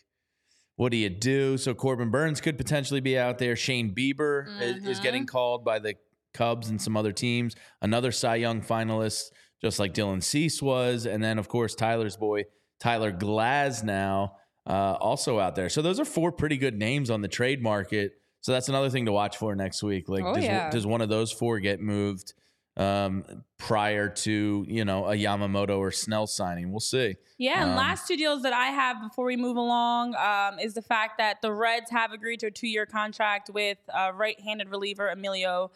what 0.76 0.90
do 0.90 0.96
you 0.96 1.10
do? 1.10 1.58
So 1.58 1.74
Corbin 1.74 2.10
Burnes 2.10 2.40
could 2.40 2.56
potentially 2.56 3.00
be 3.00 3.18
out 3.18 3.38
there. 3.38 3.56
Shane 3.56 3.94
Bieber 3.94 4.46
is, 4.60 4.86
is 4.86 5.00
getting 5.00 5.26
called 5.26 5.64
by 5.64 5.78
the 5.78 5.94
Cubs 6.32 6.70
and 6.70 6.80
some 6.80 6.96
other 6.96 7.12
teams. 7.12 7.54
Another 7.82 8.10
Cy 8.10 8.36
Young 8.36 8.62
finalist, 8.62 9.30
just 9.60 9.78
like 9.78 9.92
Dylan 9.92 10.22
Cease 10.22 10.62
was, 10.62 11.06
and 11.06 11.22
then 11.22 11.38
of 11.38 11.48
course 11.48 11.74
Tyler's 11.74 12.16
boy 12.16 12.44
Tyler 12.80 13.12
Glasnow 13.12 14.30
uh, 14.66 14.96
also 15.00 15.38
out 15.38 15.54
there. 15.56 15.68
So 15.68 15.82
those 15.82 15.98
are 16.00 16.04
four 16.04 16.32
pretty 16.32 16.56
good 16.56 16.78
names 16.78 17.10
on 17.10 17.20
the 17.22 17.28
trade 17.28 17.62
market. 17.62 18.12
So 18.40 18.52
that's 18.52 18.68
another 18.68 18.90
thing 18.90 19.06
to 19.06 19.12
watch 19.12 19.36
for 19.36 19.54
next 19.54 19.82
week. 19.82 20.08
Like, 20.08 20.24
Oh, 20.24 20.34
does, 20.34 20.44
yeah. 20.44 20.70
does 20.70 20.86
one 20.86 21.00
of 21.00 21.08
those 21.08 21.30
four 21.32 21.58
get 21.60 21.80
moved 21.80 22.34
um, 22.76 23.22
prior 23.58 24.08
to 24.08 24.64
you 24.66 24.84
know 24.84 25.06
a 25.06 25.14
Yamamoto 25.14 25.78
or 25.78 25.90
Snell 25.92 26.26
signing? 26.26 26.70
We'll 26.70 26.80
see. 26.80 27.16
Yeah, 27.38 27.62
and 27.62 27.70
Um, 27.72 27.76
last 27.76 28.08
two 28.08 28.16
deals 28.16 28.42
that 28.42 28.52
I 28.52 28.66
have 28.68 29.00
before 29.02 29.26
we 29.26 29.36
move 29.36 29.56
along 29.56 30.14
um, 30.16 30.58
is 30.58 30.74
the 30.74 30.82
fact 30.82 31.18
that 31.18 31.42
the 31.42 31.52
Reds 31.52 31.90
have 31.90 32.12
agreed 32.12 32.40
to 32.40 32.46
a 32.46 32.50
two-year 32.50 32.86
contract 32.86 33.50
with 33.52 33.78
uh, 33.92 34.12
right-handed 34.14 34.70
reliever 34.70 35.08
Emilio 35.08 35.70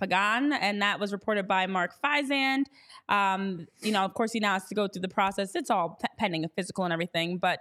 Pagan, 0.00 0.52
and 0.52 0.82
that 0.82 0.98
was 0.98 1.12
reported 1.12 1.46
by 1.46 1.66
Mark 1.66 1.92
Feinsand. 2.02 2.64
Um, 3.08 3.66
you 3.82 3.92
know, 3.92 4.04
of 4.04 4.14
course, 4.14 4.32
he 4.32 4.40
now 4.40 4.54
has 4.54 4.66
to 4.66 4.74
go 4.74 4.88
through 4.88 5.02
the 5.02 5.08
process. 5.08 5.54
It's 5.54 5.70
all 5.70 5.98
pe- 6.00 6.08
pending 6.18 6.44
a 6.44 6.48
physical 6.48 6.84
and 6.84 6.92
everything, 6.92 7.38
but 7.38 7.60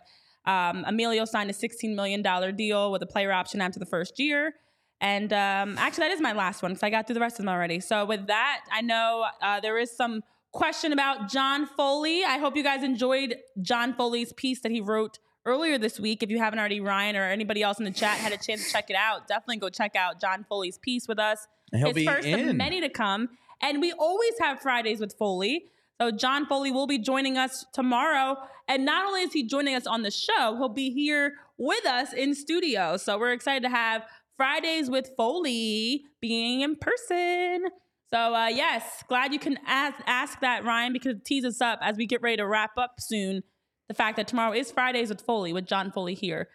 um, 0.50 0.84
Emilio 0.88 1.26
signed 1.26 1.50
a 1.50 1.54
$16 1.54 1.96
million 1.96 2.24
deal 2.56 2.92
with 2.92 3.04
a 3.04 3.06
player 3.06 3.32
option 3.32 3.62
after 3.62 3.80
the 3.80 3.86
first 3.86 4.20
year. 4.20 4.54
And 5.02 5.32
um, 5.32 5.78
actually, 5.78 6.06
that 6.06 6.12
is 6.12 6.22
my 6.22 6.34
last 6.34 6.62
one 6.64 6.72
because 6.72 6.84
I 6.84 6.90
got 6.90 7.08
through 7.08 7.14
the 7.14 7.20
rest 7.20 7.40
of 7.40 7.46
them 7.46 7.54
already. 7.54 7.80
So 7.80 8.06
with 8.06 8.28
that, 8.28 8.62
I 8.72 8.82
know 8.82 9.26
uh, 9.42 9.60
there 9.60 9.78
is 9.78 9.96
some 9.96 10.24
question 10.52 10.92
about 10.92 11.30
John 11.30 11.68
Foley. 11.68 12.24
I 12.24 12.40
hope 12.40 12.56
you 12.56 12.64
guys 12.64 12.84
enjoyed 12.84 13.36
John 13.62 13.94
Foley's 13.94 14.34
piece 14.34 14.62
that 14.62 14.72
he 14.72 14.82
wrote 14.82 15.20
earlier 15.46 15.78
this 15.78 16.00
week. 16.00 16.24
If 16.24 16.30
you 16.30 16.40
haven't 16.40 16.60
already, 16.60 16.82
Ryan 16.82 17.16
or 17.16 17.24
anybody 17.24 17.62
else 17.62 17.78
in 17.78 17.86
the 17.86 17.92
chat 17.92 18.18
had 18.18 18.34
a 18.34 18.38
chance 18.38 18.66
to 18.66 18.72
check 18.72 18.90
it 18.90 18.96
out, 18.96 19.28
definitely 19.28 19.58
go 19.58 19.70
check 19.70 19.96
out 19.96 20.20
John 20.20 20.46
Foley's 20.50 20.80
piece 20.80 21.08
with 21.08 21.20
us. 21.20 21.48
He'll 21.74 21.94
His 21.94 22.06
first 22.06 22.28
of 22.28 22.40
in. 22.40 22.58
many 22.58 22.82
to 22.82 22.90
come. 22.90 23.30
And 23.62 23.80
we 23.82 23.94
always 23.94 24.34
have 24.42 24.60
Fridays 24.60 25.00
with 25.00 25.14
Foley. 25.14 25.66
So 26.02 26.12
John 26.12 26.46
Foley 26.46 26.72
will 26.72 26.88
be 26.88 26.98
joining 26.98 27.38
us 27.38 27.66
tomorrow. 27.74 28.38
And 28.68 28.86
not 28.86 29.06
only 29.06 29.22
is 29.22 29.34
he 29.34 29.44
joining 29.44 29.76
us 29.76 29.86
on 29.86 30.04
the 30.04 30.12
show, 30.12 30.56
he'll 30.58 30.70
be 30.70 30.92
here 30.92 31.34
with 31.58 31.86
us 31.86 32.14
in 32.14 32.36
studio. 32.36 32.96
So 32.98 33.18
we're 33.18 33.34
excited 33.34 33.64
to 33.64 33.70
have 33.70 34.04
Fridays 34.38 34.90
with 34.90 35.12
Foley 35.18 36.06
being 36.22 36.62
in 36.62 36.78
person. 36.78 37.66
So 38.12 38.34
uh, 38.34 38.48
yes, 38.48 39.04
glad 39.08 39.34
you 39.34 39.40
can 39.40 39.60
ask, 39.68 39.98
ask 40.08 40.40
that, 40.40 40.64
Ryan, 40.64 40.94
because 40.94 41.18
it 41.18 41.26
teases 41.26 41.56
us 41.56 41.62
up 41.62 41.80
as 41.82 41.98
we 41.98 42.06
get 42.06 42.22
ready 42.22 42.38
to 42.38 42.48
wrap 42.48 42.78
up 42.78 43.00
soon. 43.00 43.44
The 43.90 43.94
fact 43.94 44.18
that 44.18 44.28
tomorrow 44.28 44.54
is 44.54 44.72
Fridays 44.72 45.10
with 45.10 45.22
Foley, 45.22 45.52
with 45.52 45.66
John 45.66 45.92
Foley 45.92 46.14
here. 46.14 46.48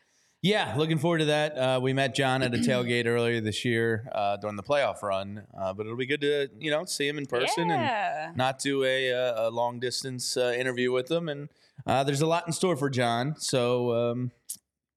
Yeah, 0.45 0.75
looking 0.77 0.99
forward 0.99 1.19
to 1.21 1.25
that. 1.25 1.57
Uh, 1.57 1.81
we 1.83 1.95
met 1.95 2.15
John 2.15 2.43
at 2.43 2.53
a 2.55 2.59
tailgate 2.59 3.07
earlier 3.07 3.41
this 3.41 3.65
year 3.65 4.07
uh, 4.13 4.37
during 4.37 4.57
the 4.57 4.63
playoff 4.63 5.01
run, 5.03 5.47
uh, 5.59 5.73
but 5.73 5.87
it'll 5.87 5.97
be 5.97 6.05
good 6.05 6.21
to 6.21 6.51
you 6.59 6.71
know 6.71 6.85
see 6.85 7.09
him 7.09 7.17
in 7.17 7.25
person 7.25 7.71
Yeah. 7.71 8.29
and 8.29 8.37
not 8.37 8.59
do 8.59 8.85
a, 8.85 9.11
uh, 9.11 9.49
a 9.49 9.51
long 9.51 9.81
distance 9.81 10.37
uh, 10.37 10.53
interview 10.55 10.93
with 10.93 11.11
him. 11.11 11.31
And 11.31 11.49
uh, 11.87 12.05
there's 12.05 12.21
a 12.21 12.27
lot 12.27 12.47
in 12.47 12.53
store 12.53 12.77
for 12.77 12.91
John, 12.91 13.37
so 13.39 14.11
um, 14.11 14.33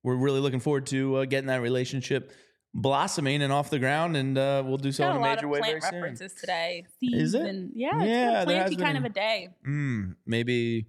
we're 0.04 0.18
really 0.18 0.41
looking 0.41 0.60
forward 0.60 0.86
to 0.88 1.16
uh, 1.20 1.26
getting 1.26 1.48
that 1.48 1.62
relationship 1.62 2.34
blossoming 2.74 3.41
and 3.41 3.54
off 3.54 3.70
the 3.70 3.80
ground. 3.80 4.18
And 4.18 4.38
uh, 4.38 4.64
we'll 4.66 4.76
do 4.78 4.91
so 4.91 5.06
Got 5.06 5.12
in 5.16 5.22
a 5.22 5.26
a 5.26 5.36
major 5.36 5.48
way 5.48 5.60
plant 5.60 5.72
very 5.80 5.82
soon. 5.82 6.02
references 6.02 6.34
today. 6.34 6.86
Is 7.02 7.34
it? 7.34 7.43
And, 7.43 7.72
yeah, 7.74 8.04
Yeah, 8.04 8.41
it's 8.41 8.43
a 8.43 8.45
planty 8.54 8.76
kind 8.76 8.98
of 8.98 9.06
a 9.06 9.10
day. 9.10 9.48
Mm, 9.66 10.16
maybe. 10.26 10.88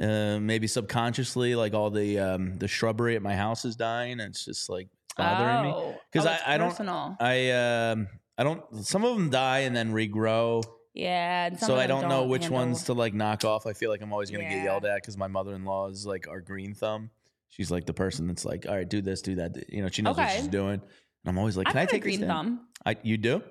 Uh, 0.00 0.38
maybe 0.40 0.66
subconsciously, 0.66 1.54
like 1.54 1.74
all 1.74 1.90
the 1.90 2.18
um, 2.18 2.56
the 2.58 2.66
shrubbery 2.68 3.16
at 3.16 3.22
my 3.22 3.36
house 3.36 3.64
is 3.64 3.76
dying. 3.76 4.12
And 4.12 4.30
it's 4.30 4.44
just 4.44 4.70
like 4.70 4.88
bothering 5.16 5.70
me. 5.72 5.94
because 6.10 6.26
oh, 6.26 6.30
I- 6.30 6.54
I 6.54 6.58
don't-. 6.58 7.16
I 7.20 7.50
um 7.50 8.08
I 8.38 8.42
don't. 8.44 8.62
Some 8.84 9.04
of 9.04 9.14
them 9.16 9.28
die 9.28 9.60
and 9.60 9.76
then 9.76 9.92
regrow, 9.92 10.64
Yeah, 10.94 11.46
and 11.46 11.58
some 11.60 11.66
so 11.66 11.74
I 11.76 11.86
them 11.86 12.00
don't 12.00 12.08
know 12.08 12.24
which 12.24 12.44
handle- 12.44 12.60
ones 12.60 12.84
to 12.84 12.94
like 12.94 13.12
knock 13.12 13.44
off. 13.44 13.66
I 13.66 13.74
feel 13.74 13.90
like 13.90 14.00
I'm 14.00 14.12
always 14.12 14.30
gonna 14.30 14.44
Yeah. 14.44 14.54
get 14.54 14.64
yelled 14.64 14.86
at 14.86 14.96
because 15.02 15.18
my 15.18 15.28
mother 15.28 15.54
in 15.54 15.64
law 15.66 15.88
is 15.88 16.06
like 16.06 16.26
our 16.28 16.40
green 16.40 16.72
thumb. 16.72 17.10
She's 17.50 17.70
like 17.70 17.84
the 17.84 17.92
person 17.92 18.26
that's 18.28 18.44
like, 18.46 18.64
all 18.66 18.74
right, 18.76 18.88
do 18.88 19.02
this, 19.02 19.20
do 19.20 19.34
that. 19.34 19.68
You 19.70 19.82
know, 19.82 19.88
she 19.88 20.00
knows 20.02 20.16
what 20.16 20.30
she's 20.30 20.46
doing. 20.48 20.74
And 20.80 21.26
I'm 21.26 21.36
always 21.36 21.56
like, 21.58 21.66
can 21.66 21.76
I 21.76 21.82
a 21.82 21.86
take 21.86 22.02
green 22.02 22.20
thumb. 22.26 22.68
I, 22.86 22.96
you 23.02 23.18
do? 23.18 23.42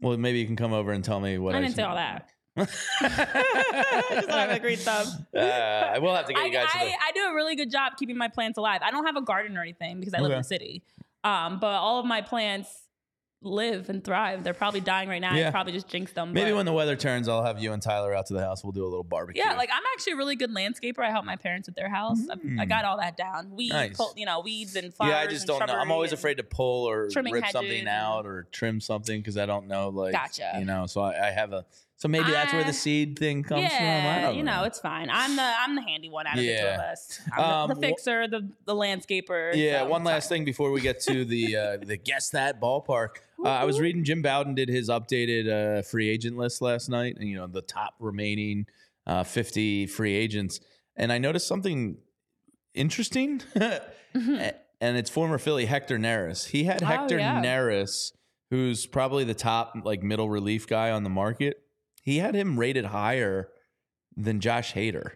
Well, 0.00 0.16
maybe 0.16 0.38
you 0.38 0.46
can 0.46 0.56
come 0.56 0.72
over 0.72 0.92
and 0.92 1.04
tell 1.04 1.20
me 1.20 1.36
what 1.38 1.54
I 1.54 1.58
I, 1.58 1.60
didn't 1.60 1.72
should- 1.72 1.76
say 1.76 1.82
all 1.82 1.96
that. 1.96 2.28
Just 2.58 4.28
have 4.30 4.50
a 4.50 4.58
green 4.60 4.76
thumb. 4.78 5.06
Uh, 5.34 5.38
I 5.40 5.98
will 5.98 6.14
have 6.14 6.26
to 6.26 6.32
get 6.32 6.42
I, 6.42 6.46
you 6.46 6.52
guys. 6.52 6.70
to 6.72 6.78
I, 6.78 6.84
the- 6.86 6.90
I 6.92 7.10
do 7.14 7.20
a 7.30 7.34
really 7.34 7.56
good 7.56 7.70
job 7.70 7.92
keeping 7.98 8.16
my 8.16 8.28
plants 8.28 8.58
alive. 8.58 8.80
I 8.84 8.90
don't 8.90 9.06
have 9.06 9.16
a 9.16 9.22
garden 9.22 9.56
or 9.56 9.62
anything 9.62 9.98
because 10.00 10.14
I 10.14 10.20
live 10.20 10.32
in 10.32 10.38
the 10.38 10.44
city. 10.44 10.82
Um, 11.24 11.58
but 11.60 11.68
all 11.78 12.00
of 12.00 12.06
my 12.06 12.20
plants 12.20 12.68
live 13.44 13.88
and 13.88 14.04
thrive. 14.04 14.44
They're 14.44 14.54
probably 14.54 14.80
dying 14.80 15.08
right 15.08 15.20
now. 15.20 15.34
Yeah. 15.34 15.48
I 15.48 15.50
probably 15.50 15.72
just 15.72 15.88
jinxed 15.88 16.14
them. 16.14 16.32
maybe 16.32 16.50
but- 16.50 16.58
when 16.58 16.66
the 16.66 16.72
weather 16.72 16.94
turns, 16.94 17.26
I'll 17.28 17.42
have 17.44 17.58
you 17.60 17.72
and 17.72 17.82
Tyler 17.82 18.14
out 18.14 18.26
to 18.26 18.34
the 18.34 18.40
house. 18.40 18.62
We'll 18.62 18.72
do 18.72 18.82
a 18.84 18.86
little 18.86 19.02
barbecue. 19.02 19.42
Yeah, 19.44 19.54
like 19.56 19.70
I'm 19.72 19.82
actually 19.94 20.12
a 20.12 20.16
really 20.16 20.36
good 20.36 20.50
landscaper. 20.54 21.00
I 21.00 21.10
help 21.10 21.24
my 21.24 21.36
parents 21.36 21.66
with 21.68 21.74
their 21.74 21.88
house. 21.88 22.18
I, 22.30 22.34
I 22.34 22.36
Mm. 22.36 22.68
got 22.68 22.84
all 22.84 22.98
that 22.98 23.16
down. 23.16 23.50
Weeds, 23.56 23.72
Nice. 23.72 23.96
pull- 23.96 24.12
you 24.16 24.26
know, 24.26 24.40
weeds 24.40 24.76
and 24.76 24.92
flowers. 24.94 25.10
yeah, 25.12 25.18
I 25.20 25.26
just 25.26 25.46
don't 25.46 25.66
know. 25.66 25.74
I'm 25.74 25.90
always 25.90 26.12
afraid 26.12 26.36
to 26.36 26.44
pull 26.44 26.88
or 26.88 27.08
rip 27.14 27.46
something 27.50 27.88
out 27.88 28.26
or 28.26 28.46
trim 28.52 28.80
something 28.80 29.20
because 29.20 29.36
I 29.36 29.46
don't 29.46 29.66
know. 29.66 29.88
Like, 29.88 30.12
Gotcha. 30.12 30.52
You 30.58 30.64
know, 30.64 30.86
so 30.86 31.00
I, 31.00 31.28
I 31.28 31.30
have 31.30 31.52
a. 31.52 31.64
So 32.02 32.08
maybe 32.08 32.32
that's 32.32 32.52
where 32.52 32.64
the 32.64 32.72
seed 32.72 33.16
thing 33.16 33.44
comes 33.44 33.68
from. 33.68 33.80
Yeah, 33.84 34.22
don't 34.22 34.34
you 34.34 34.42
know, 34.42 34.64
it's 34.64 34.80
fine. 34.80 35.08
I'm 35.08 35.36
the 35.36 35.42
I'm 35.44 35.76
the 35.76 35.82
handy 35.82 36.10
one 36.10 36.26
out 36.26 36.34
of 36.36 36.40
the 36.40 36.58
two 36.58 36.66
of 36.66 36.80
us. 36.80 37.20
I'm 37.32 37.44
Um, 37.44 37.68
the, 37.68 37.74
the 37.76 37.80
fixer, 37.80 38.26
the 38.26 38.48
the 38.64 38.74
landscaper. 38.74 39.52
Yeah, 39.54 39.84
so 39.84 39.88
one 39.88 40.02
last 40.02 40.24
fine. 40.28 40.38
thing 40.38 40.44
before 40.44 40.72
we 40.72 40.80
get 40.80 40.98
to 41.02 41.24
the 41.24 41.56
uh, 41.64 41.76
the 41.76 41.96
guess 41.96 42.30
that 42.30 42.60
ballpark. 42.60 43.18
Uh, 43.44 43.50
I 43.50 43.64
was 43.66 43.78
reading 43.78 44.02
Jim 44.02 44.20
Bowden 44.20 44.56
did 44.56 44.68
his 44.68 44.88
updated 44.88 45.46
uh, 45.78 45.82
free 45.82 46.08
agent 46.08 46.36
list 46.36 46.60
last 46.60 46.88
night, 46.88 47.14
and 47.20 47.28
you 47.28 47.36
know 47.36 47.46
the 47.46 47.62
top 47.62 47.94
remaining 48.00 48.66
uh, 49.06 49.22
50 49.22 49.86
free 49.86 50.16
agents, 50.16 50.58
and 50.96 51.12
I 51.12 51.18
noticed 51.18 51.46
something 51.46 51.98
interesting, 52.74 53.42
A- 53.54 53.80
and 54.80 54.96
it's 54.96 55.08
former 55.08 55.38
Philly 55.38 55.66
Hector 55.66 55.98
Neris. 55.98 56.48
He 56.48 56.64
had 56.64 56.82
Oh, 56.82 56.86
Hector 56.86 57.18
yeah. 57.20 57.40
Neris, 57.40 58.10
who's 58.50 58.86
probably 58.86 59.22
the 59.22 59.34
top 59.34 59.74
like 59.84 60.02
middle 60.02 60.28
relief 60.28 60.66
guy 60.66 60.90
on 60.90 61.04
the 61.04 61.10
market. 61.10 61.58
He 62.02 62.18
had 62.18 62.34
him 62.34 62.58
rated 62.58 62.86
higher 62.86 63.48
than 64.16 64.40
Josh 64.40 64.74
Hader. 64.74 65.12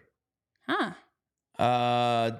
Huh. 0.67 0.91
Uh, 1.61 2.31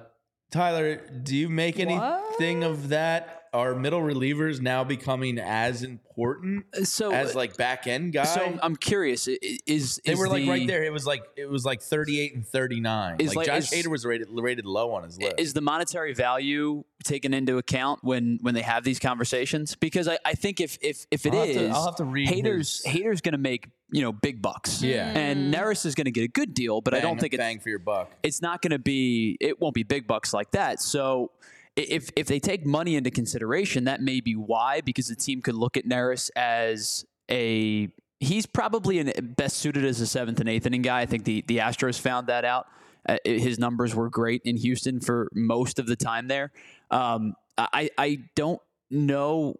Tyler, 0.50 0.96
do 0.96 1.36
you 1.36 1.48
make 1.48 1.78
anything 1.78 2.60
What? 2.60 2.70
of 2.70 2.88
that? 2.88 3.37
Are 3.52 3.74
middle 3.74 4.00
relievers 4.00 4.60
now 4.60 4.84
becoming 4.84 5.38
as 5.38 5.82
important 5.82 6.66
uh, 6.78 6.84
So 6.84 7.12
as 7.12 7.34
uh, 7.34 7.38
like 7.38 7.56
back 7.56 7.86
end 7.86 8.12
guys? 8.12 8.32
So 8.34 8.58
I'm 8.62 8.76
curious. 8.76 9.26
i- 9.28 9.38
i- 9.42 9.58
Is, 9.66 10.00
they 10.04 10.12
is 10.12 10.18
were 10.18 10.28
like 10.28 10.46
right 10.48 10.66
there. 10.66 10.84
It 10.84 10.92
was 10.92 11.06
like 11.06 11.24
it 11.36 11.48
was 11.48 11.64
like 11.64 11.80
38 11.82 12.34
and 12.34 12.46
39. 12.46 13.16
Is 13.20 13.28
like, 13.28 13.36
like- 13.36 13.46
Josh 13.46 13.72
is- 13.72 13.86
Hader 13.86 13.90
was 13.90 14.04
rated 14.04 14.28
rated 14.30 14.66
low 14.66 14.92
on 14.92 15.04
his 15.04 15.18
list. 15.18 15.34
Is 15.38 15.52
the 15.54 15.60
monetary 15.60 16.14
value 16.14 16.84
taken 17.04 17.32
into 17.32 17.58
account 17.58 18.00
when 18.02 18.38
when 18.42 18.54
they 18.54 18.62
have 18.62 18.84
these 18.84 18.98
conversations? 18.98 19.74
Because 19.76 20.08
I, 20.08 20.18
I 20.24 20.34
think 20.34 20.60
if 20.60 20.78
if 20.82 21.06
if 21.10 21.24
it 21.26 21.32
I'll 21.34 21.44
have 21.46 21.54
to- 21.54 21.68
I'll 21.68 21.84
have 21.86 21.96
to 21.96 22.04
read 22.04 22.28
Hader's 22.28 22.82
his- 22.84 22.94
Hader's 22.94 23.20
going 23.20 23.32
to 23.32 23.38
make 23.38 23.68
you 23.90 24.02
know 24.02 24.12
big 24.12 24.42
bucks. 24.42 24.82
Yeah. 24.82 25.06
and 25.16 25.52
mm. 25.54 25.58
Neris 25.58 25.86
is 25.86 25.94
going 25.94 26.04
to 26.04 26.10
get 26.10 26.24
a 26.24 26.28
good 26.28 26.52
deal, 26.54 26.80
but 26.80 26.92
I 26.94 27.00
don't 27.00 27.12
Bang- 27.14 27.20
think 27.20 27.34
it's 27.34 27.40
bang 27.40 27.60
for 27.60 27.70
your 27.70 27.78
buck. 27.78 28.10
it's 28.22 28.42
not 28.42 28.60
going 28.60 28.72
to 28.72 28.78
be 28.78 29.36
it 29.40 29.60
won't 29.60 29.74
be 29.74 29.82
big 29.82 30.06
bucks 30.06 30.34
like 30.34 30.50
that 30.50 30.80
so 30.82 31.30
i- 31.42 31.46
if 31.78 32.10
if 32.16 32.26
they 32.26 32.40
take 32.40 32.66
money 32.66 32.96
into 32.96 33.10
consideration 33.10 33.84
that 33.84 34.00
may 34.00 34.20
be 34.20 34.34
why 34.34 34.80
because 34.80 35.08
the 35.08 35.16
team 35.16 35.40
could 35.40 35.54
look 35.54 35.76
at 35.76 35.84
Neris 35.84 36.30
as 36.36 37.04
a 37.30 37.88
he's 38.20 38.46
probably 38.46 38.98
an 38.98 39.12
best 39.36 39.58
suited 39.58 39.84
as 39.84 40.00
a 40.00 40.06
seventh 40.06 40.40
and 40.40 40.48
eighth 40.48 40.66
inning 40.66 40.82
guy 40.82 41.00
i 41.00 41.06
think 41.06 41.24
the 41.24 41.44
the 41.46 41.58
astros 41.58 41.98
found 42.00 42.26
that 42.26 42.44
out 42.44 42.66
uh, 43.08 43.16
his 43.24 43.58
numbers 43.58 43.94
were 43.94 44.10
great 44.10 44.42
in 44.44 44.56
houston 44.56 45.00
for 45.00 45.28
most 45.32 45.78
of 45.78 45.86
the 45.86 45.96
time 45.96 46.26
there 46.26 46.50
um, 46.90 47.34
i 47.56 47.88
i 47.96 48.18
don't 48.34 48.60
know 48.90 49.54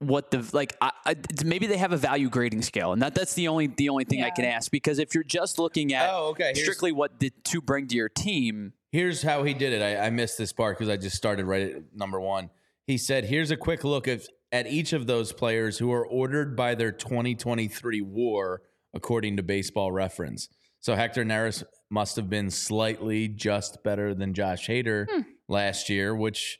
what 0.00 0.30
the 0.30 0.46
like 0.52 0.74
I, 0.80 0.92
I, 1.04 1.16
maybe 1.44 1.66
they 1.66 1.76
have 1.76 1.92
a 1.92 1.96
value 1.96 2.30
grading 2.30 2.62
scale 2.62 2.92
and 2.92 3.02
that 3.02 3.14
that's 3.14 3.34
the 3.34 3.48
only 3.48 3.66
the 3.66 3.90
only 3.90 4.04
thing 4.04 4.22
i 4.22 4.30
can 4.30 4.46
ask 4.46 4.70
because 4.70 4.98
if 4.98 5.14
you're 5.14 5.24
just 5.24 5.58
looking 5.58 5.92
at 5.92 6.08
Oh, 6.10 6.28
okay. 6.30 6.52
Here's, 6.54 6.62
strictly 6.62 6.90
what 6.92 7.18
the 7.20 7.30
two 7.44 7.60
bring 7.60 7.86
to 7.88 7.96
your 7.96 8.08
team. 8.08 8.72
Here's 8.92 9.22
how 9.22 9.42
he 9.42 9.54
did 9.54 9.72
it. 9.72 9.82
I, 9.82 10.06
I 10.06 10.10
missed 10.10 10.38
this 10.38 10.52
part 10.52 10.78
because 10.78 10.90
I 10.90 10.96
just 10.96 11.16
started 11.16 11.46
right 11.46 11.62
at 11.62 11.82
number 11.94 12.20
one. 12.20 12.50
He 12.86 12.98
said, 12.98 13.24
"Here's 13.24 13.50
a 13.50 13.56
quick 13.56 13.84
look 13.84 14.08
at 14.08 14.26
at 14.52 14.66
each 14.66 14.92
of 14.92 15.06
those 15.06 15.32
players 15.32 15.78
who 15.78 15.92
are 15.92 16.06
ordered 16.06 16.56
by 16.56 16.74
their 16.74 16.92
2023 16.92 18.00
WAR 18.00 18.62
according 18.94 19.36
to 19.36 19.42
Baseball 19.42 19.92
Reference." 19.92 20.48
So 20.80 20.94
Hector 20.94 21.24
Neris 21.24 21.62
must 21.90 22.16
have 22.16 22.30
been 22.30 22.50
slightly 22.50 23.28
just 23.28 23.82
better 23.84 24.14
than 24.14 24.32
Josh 24.34 24.66
Hader 24.66 25.06
hmm. 25.10 25.20
last 25.46 25.88
year, 25.88 26.14
which 26.14 26.58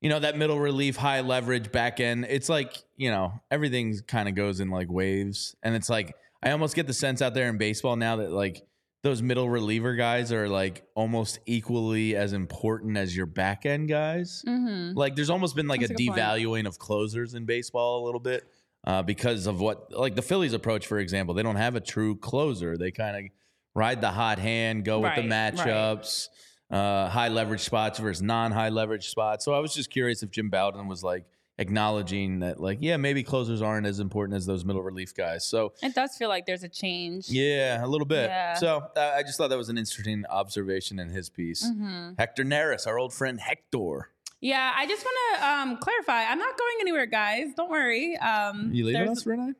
you 0.00 0.08
know 0.08 0.20
that 0.20 0.38
middle 0.38 0.58
relief, 0.58 0.96
high 0.96 1.20
leverage 1.20 1.72
back 1.72 2.00
end. 2.00 2.26
It's 2.28 2.48
like 2.48 2.76
you 2.96 3.10
know 3.10 3.32
everything 3.50 3.98
kind 4.06 4.28
of 4.28 4.34
goes 4.34 4.60
in 4.60 4.70
like 4.70 4.90
waves, 4.90 5.54
and 5.62 5.74
it's 5.74 5.90
like 5.90 6.14
I 6.42 6.52
almost 6.52 6.76
get 6.76 6.86
the 6.86 6.94
sense 6.94 7.20
out 7.20 7.34
there 7.34 7.48
in 7.48 7.58
baseball 7.58 7.96
now 7.96 8.16
that 8.16 8.32
like 8.32 8.62
those 9.02 9.22
middle 9.22 9.48
reliever 9.48 9.94
guys 9.94 10.32
are 10.32 10.48
like 10.48 10.84
almost 10.94 11.38
equally 11.46 12.16
as 12.16 12.32
important 12.32 12.96
as 12.96 13.16
your 13.16 13.26
back 13.26 13.64
end 13.64 13.88
guys. 13.88 14.42
Mm-hmm. 14.46 14.96
Like 14.98 15.14
there's 15.14 15.30
almost 15.30 15.54
been 15.54 15.68
like 15.68 15.80
That's 15.80 15.90
a 15.92 15.94
a 15.94 15.96
good 15.96 16.06
point. 16.08 16.18
devaluing 16.20 16.66
of 16.66 16.78
closers 16.78 17.34
in 17.34 17.44
baseball 17.44 18.02
a 18.02 18.04
little 18.04 18.20
bit 18.20 18.44
uh, 18.86 19.02
because 19.02 19.46
of 19.46 19.60
what 19.60 19.92
like 19.92 20.16
the 20.16 20.22
Phillies 20.22 20.52
approach, 20.52 20.86
for 20.86 20.98
example. 20.98 21.34
They 21.34 21.42
don't 21.44 21.56
have 21.56 21.76
a 21.76 21.80
true 21.80 22.16
closer. 22.16 22.76
They 22.76 22.90
kind 22.90 23.16
of 23.16 23.32
ride 23.74 24.00
the 24.00 24.10
hot 24.10 24.38
hand, 24.40 24.84
go 24.84 24.98
with 25.00 25.14
the 25.14 25.28
Right, 25.28 25.54
right. 25.54 25.54
matchups, 25.54 26.28
uh, 26.70 27.08
high 27.08 27.28
leverage 27.28 27.60
spots 27.62 27.98
versus 28.00 28.20
non 28.22 28.50
high 28.50 28.68
leverage 28.70 29.08
spots. 29.08 29.44
So 29.44 29.54
I 29.54 29.60
was 29.60 29.72
just 29.74 29.90
curious 29.90 30.22
if 30.24 30.30
Jim 30.32 30.50
Bowden 30.50 30.88
was 30.88 31.04
like 31.04 31.24
acknowledging 31.58 32.40
that, 32.40 32.60
like, 32.60 32.78
yeah, 32.80 32.96
maybe 32.96 33.22
closers 33.22 33.60
aren't 33.62 33.86
as 33.86 34.00
important 34.00 34.36
as 34.36 34.46
those 34.46 34.64
middle 34.64 34.82
relief 34.82 35.14
guys. 35.14 35.46
So 35.46 35.72
It 35.82 35.94
does 35.94 36.16
feel 36.16 36.28
like 36.28 36.46
there's 36.46 36.62
a 36.62 36.68
change. 36.68 37.28
yeah, 37.28 37.84
a 37.84 37.86
little 37.86 38.06
bit. 38.06 38.28
Yeah. 38.30 38.54
So 38.54 38.84
uh, 38.96 39.12
I 39.16 39.22
just 39.22 39.38
thought 39.38 39.50
that 39.50 39.58
was 39.58 39.68
an 39.68 39.78
interesting 39.78 40.24
observation 40.30 40.98
in 40.98 41.10
his 41.10 41.28
piece. 41.28 41.66
Mm-hmm. 41.66 42.12
Hector 42.18 42.44
Neris, 42.44 42.86
our 42.86 42.98
old 42.98 43.12
friend 43.12 43.40
Hector. 43.40 44.10
Yeah, 44.40 44.72
I 44.76 44.86
just 44.86 45.04
want 45.04 45.16
to 45.40 45.46
um, 45.46 45.76
clarify. 45.78 46.24
I'm 46.24 46.38
not 46.38 46.56
going 46.56 46.76
anywhere, 46.80 47.06
guys. 47.06 47.48
Don't 47.56 47.70
worry. 47.70 48.16
Um, 48.18 48.70
You 48.72 48.84
leaving 48.86 49.08
us, 49.08 49.26
Renee? 49.26 49.52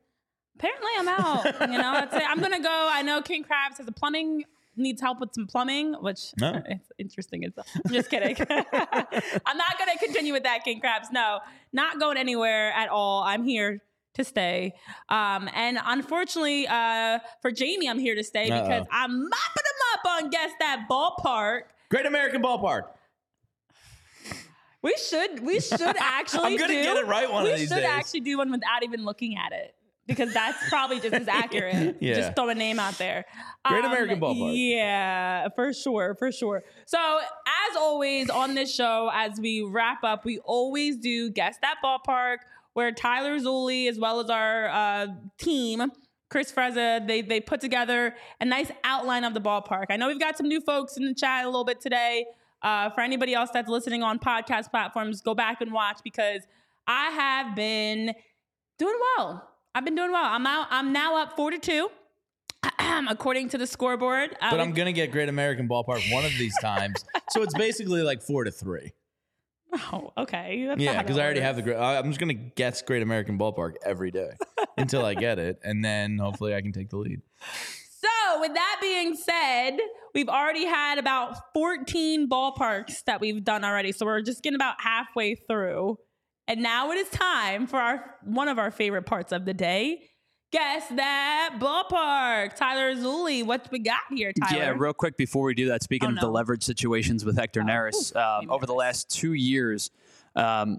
Apparently, 0.57 0.91
I'm 0.99 1.09
out. 1.09 1.45
you 1.73 1.79
know, 1.79 1.93
that's 1.95 2.15
it. 2.15 2.23
I'm 2.29 2.41
gonna 2.41 2.63
go. 2.63 2.89
I 2.93 3.03
know 3.03 3.21
King 3.23 3.45
Krabs 3.45 3.79
has 3.79 3.89
a 3.89 3.93
plumbing 3.93 4.45
needs 4.79 5.01
help 5.01 5.21
with 5.21 5.35
some 5.35 5.47
plumbing, 5.47 5.95
which 6.01 6.33
No. 6.39 6.63
it's 6.67 6.89
interesting. 6.99 7.43
It's, 7.43 7.59
I'm 7.59 7.93
just 7.93 8.11
kidding. 8.11 8.37
I'm 8.51 9.57
not 9.57 9.79
gonna 9.79 9.99
continue 10.01 10.33
with 10.33 10.45
that, 10.45 10.65
King 10.65 10.81
Krabs. 10.81 11.11
No, 11.13 11.41
not 11.73 11.99
going 12.01 12.17
anywhere 12.17 12.73
at 12.73 12.89
all. 12.89 13.23
I'm 13.23 13.45
here 13.45 13.83
to 14.15 14.25
stay. 14.25 14.75
Um, 15.09 15.49
and 15.55 15.79
unfortunately, 15.85 16.67
uh, 16.67 17.19
for 17.41 17.51
Jamie, 17.51 17.89
I'm 17.89 17.99
here 17.99 18.15
to 18.15 18.25
stay 18.25 18.51
Uh-oh. 18.51 18.63
because 18.63 18.87
I'm 18.91 19.11
mopping 19.13 19.65
him 19.65 19.81
up 19.95 20.25
on 20.25 20.31
guess 20.31 20.51
that 20.61 20.87
ballpark. 20.91 21.61
Great 21.91 22.07
American 22.07 22.43
Ballpark. 22.43 22.83
We 24.83 24.95
should 24.97 25.41
we 25.41 25.61
should 25.61 25.81
actually 25.99 26.45
I'm 26.53 26.57
gonna 26.57 26.73
do, 26.73 26.83
get 26.83 26.97
it 26.97 27.07
right 27.07 27.31
one 27.31 27.45
we 27.45 27.53
of 27.53 27.59
these 27.59 27.69
should 27.69 27.77
days. 27.77 27.87
actually 27.89 28.21
do 28.21 28.39
one 28.39 28.51
without 28.51 28.83
even 28.85 29.05
looking 29.05 29.37
at 29.37 29.53
it. 29.53 29.75
Because 30.09 30.35
that's 30.35 30.69
probably 30.69 30.99
just 30.99 31.15
as 31.15 31.29
accurate. 31.29 31.99
Yeah. 32.01 32.15
Just 32.15 32.35
throw 32.35 32.49
a 32.49 32.55
name 32.55 32.81
out 32.81 32.99
there. 32.99 33.25
Um, 33.65 33.75
Great 33.75 33.85
American 33.85 34.21
Ballpark. 34.21 34.53
Yeah, 34.55 35.49
for 35.55 35.73
sure, 35.73 36.17
for 36.19 36.33
sure. 36.33 36.65
So 36.87 36.99
as 36.99 37.77
always 37.77 38.31
on 38.31 38.55
this 38.55 38.75
show, 38.75 39.11
as 39.13 39.39
we 39.39 39.63
wrap 39.63 40.03
up, 40.03 40.25
we 40.25 40.39
always 40.41 40.97
do 40.97 41.31
guess 41.31 41.59
that 41.61 41.77
ballpark 41.85 42.39
where 42.73 42.93
Tyler 42.93 43.39
Zulli, 43.39 43.89
as 43.89 43.99
well 43.99 44.21
as 44.21 44.31
our 44.31 44.69
uh, 44.69 45.07
team, 45.37 45.83
Chris 46.31 46.53
Freza, 46.53 47.07
they 47.07 47.23
they 47.23 47.41
put 47.41 47.61
together 47.61 48.15
a 48.41 48.45
nice 48.45 48.71
outline 48.85 49.25
of 49.25 49.35
the 49.35 49.41
ballpark. 49.41 49.87
I 49.91 49.97
know 49.97 50.09
we've 50.09 50.21
got 50.21 50.37
some 50.37 50.49
new 50.49 50.61
folks 50.61 50.97
in 50.97 51.05
the 51.05 51.15
chat 51.15 51.45
a 51.45 51.49
little 51.49 51.65
bit 51.65 51.81
today. 51.81 52.27
Uh, 52.63 52.91
for 52.91 53.03
anybody 53.03 53.35
else 53.35 53.51
that's 53.53 53.69
listening 53.69 54.03
on 54.03 54.19
podcast 54.19 54.71
platforms, 54.71 55.21
go 55.21 55.35
back 55.35 55.61
and 55.61 55.73
watch 55.73 56.01
because 56.03 56.43
I 56.87 57.11
have 57.11 57.55
been 57.55 58.15
doing 58.79 58.99
well. 59.17 59.49
I've 59.79 59.85
been 59.85 59.95
doing 59.95 60.11
well. 60.11 60.25
I'm 60.25 60.45
out. 60.45 60.67
I'm 60.71 60.93
now 60.93 61.23
up 61.23 61.37
four 61.37 61.53
to 61.53 61.59
two, 61.61 61.89
according 63.09 63.51
to 63.51 63.59
the 63.59 63.67
scoreboard. 63.69 64.35
Uh, 64.43 64.51
But 64.51 64.59
I'm 64.59 64.73
gonna 64.73 64.91
get 64.91 65.13
Great 65.13 65.29
American 65.29 65.69
Ballpark 65.69 66.13
one 66.13 66.25
of 66.25 66.33
these 66.37 66.53
times. 66.61 67.05
so 67.31 67.43
it's 67.43 67.55
basically 67.57 68.03
like 68.03 68.21
four 68.21 68.43
to 68.43 68.51
three. 68.51 68.91
oh, 69.93 70.13
okay. 70.19 70.65
That's 70.67 70.81
Yeah, 70.81 71.01
because 71.01 71.17
I 71.17 71.23
already 71.23 71.43
have 71.43 71.55
the. 71.55 71.63
great. 71.63 71.77
I'm 71.77 72.09
just 72.09 72.19
gonna 72.19 72.35
guess 72.35 72.83
Great 72.83 73.03
American 73.03 73.39
Ballpark 73.39 73.75
every 73.87 74.11
day 74.11 74.31
until 74.77 75.05
I 75.05 75.15
get 75.15 75.39
it, 75.39 75.61
and 75.63 75.85
then 75.85 76.19
hopefully 76.19 76.57
I 76.57 76.61
can 76.61 76.73
take 76.73 76.91
the 76.91 76.97
lead. 76.97 77.21
So, 78.01 78.41
with 78.41 78.55
that 78.55 78.79
being 78.81 79.15
said, 79.15 79.79
we've 80.13 80.29
already 80.29 80.67
had 80.67 80.99
about 80.99 81.37
14 81.55 82.29
ballparks 82.29 83.05
that 83.05 83.21
we've 83.21 83.45
done 83.45 83.65
already. 83.65 83.93
So, 83.93 84.07
we're 84.07 84.23
just 84.23 84.43
getting 84.43 84.57
about 84.57 84.81
halfway 84.81 85.37
through. 85.37 85.99
And 86.49 86.63
now 86.63 86.91
it 86.91 86.97
is 86.97 87.09
time 87.11 87.67
for 87.67 87.77
our 87.77 88.15
one 88.25 88.49
of 88.49 88.59
our 88.59 88.71
favorite 88.71 89.05
parts 89.05 89.33
of 89.33 89.45
the 89.45 89.55
day. 89.55 90.03
Guess 90.51 90.89
that 90.89 91.59
ballpark. 91.61 92.57
Tyler 92.57 92.95
Zulli, 92.95 93.45
what 93.45 93.69
we 93.71 93.81
got 93.81 94.01
here, 94.11 94.33
Tyler? 94.33 94.63
Yeah, 94.63 94.75
real 94.75 94.95
quick 94.95 95.19
before 95.19 95.45
we 95.45 95.53
do 95.53 95.69
that, 95.69 95.83
speaking 95.83 96.09
Oh, 96.09 96.15
of 96.15 96.21
the 96.21 96.31
leverage 96.31 96.63
situations 96.63 97.23
with 97.23 97.37
Hector 97.37 97.61
Neris, 97.61 98.17
um, 98.17 98.51
over 98.51 98.65
the 98.65 98.73
last 98.73 99.11
two 99.11 99.35
years, 99.35 99.91
um, 100.37 100.79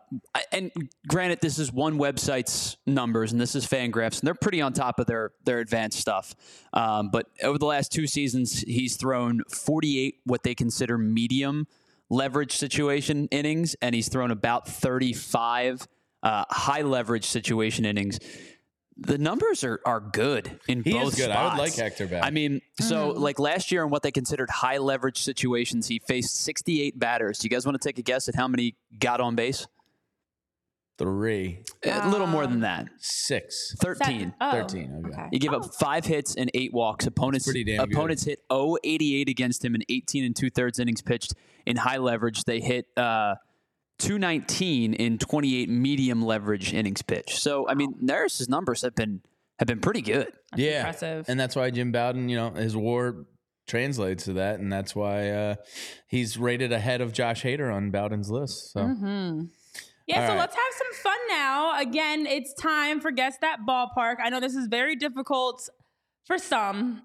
and 0.51 0.71
granted, 1.07 1.39
this 1.41 1.59
is 1.59 1.71
one 1.71 1.99
website's 1.99 2.77
numbers, 2.87 3.31
and 3.31 3.39
this 3.39 3.53
is 3.53 3.67
Fangraphs, 3.67 4.19
and 4.19 4.27
they're 4.27 4.33
pretty 4.33 4.61
on 4.61 4.73
top 4.73 4.99
of 4.99 5.05
their 5.05 5.33
their 5.43 5.59
advanced 5.59 5.99
stuff. 5.99 6.33
Um, 6.73 7.09
but 7.11 7.27
over 7.43 7.59
the 7.59 7.65
last 7.65 7.91
two 7.91 8.07
seasons, 8.07 8.61
he's 8.61 8.95
thrown 8.95 9.41
48 9.51 10.15
what 10.25 10.41
they 10.41 10.55
consider 10.55 10.97
medium 10.97 11.67
leverage 12.09 12.53
situation 12.53 13.27
innings, 13.31 13.75
and 13.81 13.93
he's 13.95 14.09
thrown 14.09 14.31
about 14.31 14.67
35 14.67 15.87
uh, 16.23 16.43
high 16.49 16.81
leverage 16.81 17.25
situation 17.25 17.85
innings. 17.85 18.19
The 18.97 19.17
numbers 19.17 19.63
are 19.63 19.79
are 19.85 20.01
good 20.01 20.59
in 20.67 20.83
He 20.83 20.89
is 20.97 21.03
both 21.03 21.15
good. 21.15 21.29
I 21.31 21.45
would 21.47 21.57
like 21.57 21.73
Hector 21.73 22.05
back. 22.07 22.25
I 22.25 22.31
mean, 22.31 22.59
so 22.81 23.13
Mm. 23.13 23.19
like 23.19 23.39
last 23.39 23.71
year 23.71 23.83
in 23.85 23.89
what 23.89 24.03
they 24.03 24.11
considered 24.11 24.49
high 24.49 24.77
leverage 24.77 25.19
situations, 25.19 25.87
he 25.87 25.99
faced 25.99 26.35
68 26.41 26.99
batters. 26.99 27.39
Do 27.39 27.45
you 27.45 27.49
guys 27.49 27.65
want 27.65 27.81
to 27.81 27.87
take 27.87 27.97
a 27.97 28.01
guess 28.01 28.27
at 28.27 28.35
how 28.35 28.49
many 28.49 28.75
got 28.99 29.21
on 29.21 29.35
base? 29.35 29.67
Three, 30.99 31.63
a 31.85 32.09
little 32.09 32.27
more 32.27 32.45
than 32.45 32.59
that. 32.59 32.87
six. 32.99 33.73
13. 33.79 34.33
Oh, 34.41 34.51
13, 34.51 35.03
okay. 35.07 35.27
He 35.31 35.39
gave 35.39 35.53
Oh. 35.53 35.57
up 35.61 35.73
five 35.75 36.05
hits 36.05 36.35
and 36.35 36.51
eight 36.53 36.73
walks. 36.73 37.07
Opponents 37.07 37.45
pretty 37.45 37.63
damn 37.63 37.85
good. 37.85 37.93
opponents 37.95 38.25
hit 38.25 38.39
088 38.51 39.29
against 39.29 39.63
him 39.65 39.73
in 39.75 39.81
18 39.89 40.23
and 40.25 40.35
two 40.35 40.49
thirds 40.49 40.77
innings 40.77 41.01
pitched 41.01 41.33
in 41.65 41.77
high 41.77 41.97
leverage. 41.97 42.43
They 42.43 42.59
hit 42.59 42.85
uh, 42.97 43.35
219 43.99 44.93
in 44.93 45.17
28 45.17 45.69
medium 45.69 46.21
leverage 46.21 46.73
innings 46.73 47.01
pitched. 47.01 47.39
So 47.39 47.67
I 47.67 47.73
mean, 47.75 47.95
Neris's 48.01 48.49
numbers 48.49 48.81
have 48.81 48.95
been 48.95 49.21
have 49.59 49.67
been 49.67 49.79
pretty 49.79 50.01
good. 50.01 50.27
That's 50.51 50.61
yeah, 50.61 50.77
impressive. 50.79 51.25
and 51.29 51.39
that's 51.39 51.55
why 51.55 51.69
Jim 51.69 51.91
Bowden, 51.91 52.29
you 52.29 52.37
know, 52.37 52.51
his 52.51 52.75
WAR 52.75 53.25
translates 53.67 54.23
to 54.25 54.33
that, 54.33 54.59
and 54.59 54.71
that's 54.71 54.95
why 54.95 55.29
uh, 55.29 55.55
he's 56.07 56.37
rated 56.37 56.71
ahead 56.71 57.01
of 57.01 57.13
Josh 57.13 57.43
Hader 57.43 57.73
on 57.73 57.91
Bowden's 57.91 58.29
list. 58.31 58.71
So 58.71 58.85
hmm 58.87 59.43
Yeah, 60.09 60.21
All 60.21 60.27
so 60.27 60.33
right. 60.33 60.39
let's 60.39 60.55
have 60.55 60.63
some 60.75 61.03
fun 61.03 61.19
now. 61.29 61.79
Again, 61.79 62.25
it's 62.25 62.53
time 62.55 62.99
for 62.99 63.11
Guess 63.11 63.37
That 63.41 63.59
Ballpark. 63.67 64.15
I 64.23 64.29
know 64.29 64.39
this 64.39 64.55
is 64.55 64.65
very 64.67 64.95
difficult 64.95 65.69
for 66.25 66.39
some, 66.39 67.03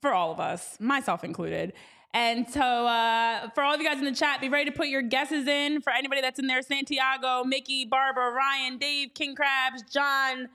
for 0.00 0.12
all 0.12 0.32
of 0.32 0.40
us, 0.40 0.76
myself 0.80 1.22
included. 1.22 1.72
And 2.12 2.50
so, 2.50 2.60
uh, 2.60 3.48
for 3.54 3.62
all 3.62 3.74
of 3.74 3.80
you 3.80 3.86
guys 3.88 3.98
in 3.98 4.04
the 4.04 4.12
chat, 4.12 4.40
be 4.40 4.48
ready 4.48 4.68
to 4.70 4.76
put 4.76 4.88
your 4.88 5.02
guesses 5.02 5.46
in. 5.46 5.80
For 5.82 5.92
anybody 5.92 6.20
that's 6.20 6.40
in 6.40 6.48
there, 6.48 6.62
Santiago, 6.62 7.44
Mickey, 7.44 7.84
Barbara, 7.84 8.32
Ryan, 8.32 8.76
Dave, 8.76 9.10
King 9.14 9.36
Crabs, 9.36 9.82
John, 9.92 10.48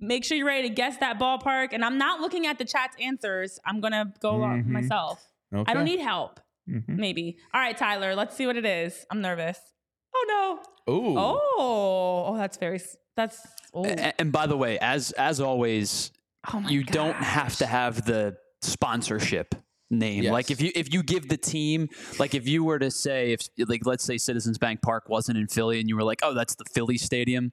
make 0.00 0.24
sure 0.24 0.36
you're 0.36 0.46
ready 0.46 0.68
to 0.68 0.74
guess 0.74 0.96
that 0.98 1.20
ballpark. 1.20 1.68
And 1.72 1.84
I'm 1.84 1.98
not 1.98 2.20
looking 2.20 2.46
at 2.48 2.58
the 2.58 2.64
chat's 2.64 2.96
answers. 3.00 3.60
I'm 3.64 3.80
gonna 3.80 4.12
go 4.20 4.32
along 4.32 4.64
Mhm. 4.64 4.66
myself. 4.70 5.24
okay. 5.54 5.70
I 5.70 5.72
don't 5.72 5.84
need 5.84 6.00
help. 6.00 6.40
Mhm. 6.68 6.88
Maybe. 6.88 7.38
All 7.54 7.60
right, 7.60 7.76
Tyler. 7.76 8.14
Let's 8.16 8.36
see 8.36 8.46
what 8.46 8.56
it 8.56 8.66
is. 8.66 9.06
I'm 9.10 9.20
nervous. 9.22 9.58
Oh 10.20 10.60
no. 10.88 10.92
Ooh, 10.94 11.14
Oh, 11.18 12.24
oh, 12.28 12.36
that's 12.36 12.56
very. 12.56 12.80
That's. 13.16 13.46
Oh, 13.74 13.84
A- 13.84 14.18
And 14.20 14.32
by 14.32 14.46
the 14.46 14.56
way, 14.56 14.78
as 14.78 15.12
as 15.12 15.40
always, 15.40 16.10
oh 16.52 16.60
my 16.60 16.70
you 16.70 16.82
don't 16.84 17.16
have 17.16 17.56
to 17.58 17.66
have 17.66 18.04
the 18.04 18.36
sponsorship 18.62 19.54
name. 19.90 20.24
Yes. 20.24 20.32
Like 20.32 20.50
if 20.50 20.60
you 20.60 20.70
if 20.74 20.92
you 20.92 21.02
give 21.02 21.28
the 21.28 21.36
team 21.36 21.88
like 22.18 22.34
if 22.34 22.46
you 22.48 22.64
were 22.64 22.78
to 22.78 22.90
say 22.90 23.32
if 23.32 23.40
like 23.68 23.84
let's 23.86 24.04
say 24.04 24.18
Citizens 24.18 24.58
Bank 24.58 24.82
Park 24.82 25.08
wasn't 25.08 25.38
in 25.38 25.46
Philly 25.48 25.80
and 25.80 25.88
you 25.88 25.96
were 25.96 26.04
like, 26.04 26.20
"Oh, 26.22 26.34
that's 26.34 26.54
the 26.56 26.64
Philly 26.74 26.98
stadium." 26.98 27.52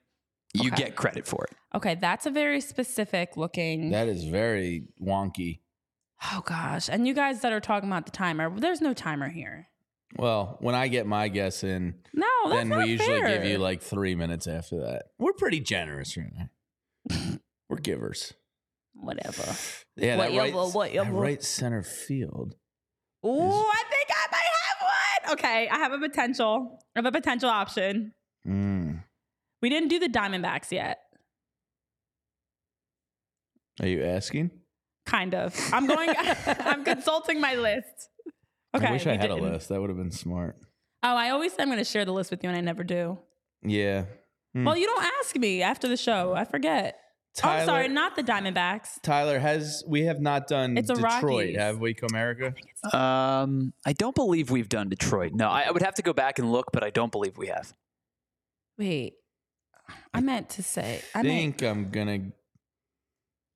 You 0.54 0.72
Okay. 0.72 0.84
get 0.86 0.96
credit 0.96 1.28
for 1.28 1.44
it. 1.46 1.58
Okay, 1.76 1.96
that's 1.96 2.26
a 2.26 2.32
very 2.32 2.62
specific 2.62 3.36
looking. 3.36 3.90
that 3.92 4.08
is 4.08 4.24
very 4.24 4.84
wonky. 5.02 5.60
oh 6.34 6.42
gosh, 6.46 6.88
and 6.90 7.06
you 7.06 7.14
guys 7.14 7.42
that 7.42 7.52
are 7.52 7.60
talking 7.60 7.90
about 7.90 8.06
the 8.06 8.12
timer, 8.14 8.50
there's 8.60 8.80
no 8.82 8.94
timer 8.94 9.28
here. 9.30 9.68
Well, 10.18 10.58
when 10.62 10.76
I 10.76 10.88
get 10.88 11.06
my 11.06 11.28
guess 11.28 11.64
in, 11.64 11.96
No, 12.14 12.26
that's 12.48 12.70
then 12.70 12.78
we 12.78 12.86
usually 12.86 13.20
fair. 13.20 13.38
give 13.38 13.46
you 13.46 13.58
like 13.58 13.82
three 13.82 14.16
minutes 14.16 14.48
after 14.48 14.80
that. 14.82 15.08
We're 15.20 15.34
pretty 15.34 15.60
generous 15.60 16.16
right 16.16 16.32
now. 16.38 17.38
We're 17.70 17.78
givers. 17.78 18.34
whatever. 18.94 19.44
Yeah, 19.98 20.18
that 20.18 20.38
right, 20.38 20.54
whatever. 20.54 21.06
that 21.06 21.12
right 21.12 21.44
center 21.44 21.82
field. 21.84 22.56
Oh, 23.24 23.72
I 23.72 23.84
think 23.90 24.08
I 24.10 24.28
might 24.32 24.42
have 24.64 25.30
one. 25.30 25.34
Okay, 25.40 25.68
I 25.70 25.78
have 25.80 25.92
a 25.92 25.98
potential. 26.00 26.80
I 26.96 27.00
have 27.00 27.06
a 27.06 27.12
potential 27.12 27.50
option. 27.50 28.14
Mm. 28.48 29.04
We 29.62 29.70
didn't 29.70 29.90
do 29.90 30.00
the 30.00 30.08
Diamondbacks 30.10 30.72
yet. 30.72 31.00
Are 33.82 33.88
you 33.88 34.04
asking? 34.04 34.52
Kind 35.06 35.36
of. 35.36 35.56
I'm 35.74 35.88
going. 35.88 36.10
I'm 36.48 36.84
consulting 36.86 37.42
my 37.42 37.56
list. 37.56 38.10
Okay. 38.76 38.88
I 38.88 38.92
wish 38.92 39.08
I 39.08 39.12
had 39.16 39.26
a 39.32 39.36
didn't. 39.36 39.52
list. 39.52 39.70
That 39.70 39.80
would 39.82 39.90
have 39.90 39.98
been 39.98 40.12
smart. 40.12 40.56
Oh, 41.04 41.16
I 41.16 41.30
always 41.30 41.54
say 41.54 41.62
I'm 41.64 41.70
going 41.70 41.78
to 41.78 41.84
share 41.84 42.06
the 42.06 42.14
list 42.14 42.32
with 42.32 42.44
you, 42.44 42.50
and 42.50 42.58
I 42.58 42.62
never 42.62 42.84
do. 42.84 43.18
Yeah. 43.64 44.06
Hmm. 44.54 44.66
Well, 44.66 44.78
you 44.78 44.86
don't 44.88 45.06
ask 45.22 45.36
me 45.38 45.62
after 45.62 45.88
the 45.88 45.98
show. 45.98 46.34
I 46.34 46.46
forget. 46.46 47.00
Tyler, 47.36 47.60
I'm 47.60 47.66
sorry, 47.66 47.88
not 47.90 48.16
the 48.16 48.24
Diamondbacks. 48.24 49.02
Tyler 49.04 49.40
has 49.40 49.84
we 49.86 50.04
have 50.04 50.22
not 50.22 50.48
done 50.48 50.78
It's 50.78 50.90
a 50.90 50.94
Detroit, 50.96 51.14
Rockies. 51.24 51.58
have 51.58 51.80
we, 51.80 51.94
Comerica? 51.94 52.54
Um, 52.94 53.74
I 53.86 53.92
don't 53.92 54.16
believe 54.16 54.50
we've 54.52 54.70
done 54.70 54.88
Detroit. 54.88 55.34
No, 55.34 55.50
I, 55.50 55.64
I 55.64 55.72
would 55.72 55.82
have 55.82 55.96
to 55.96 56.02
go 56.02 56.14
back 56.14 56.40
and 56.40 56.50
look, 56.52 56.72
but 56.72 56.82
I 56.82 56.92
don't 56.92 57.12
believe 57.12 57.38
we 57.38 57.48
have. 57.48 57.74
Wait, 58.78 59.16
I 60.14 60.22
meant 60.22 60.48
to 60.52 60.64
say. 60.64 61.02
I 61.14 61.20
I 61.20 61.24
meant. 61.24 61.60
think 61.60 61.64
I'm 61.70 61.90
gonna. 61.90 62.20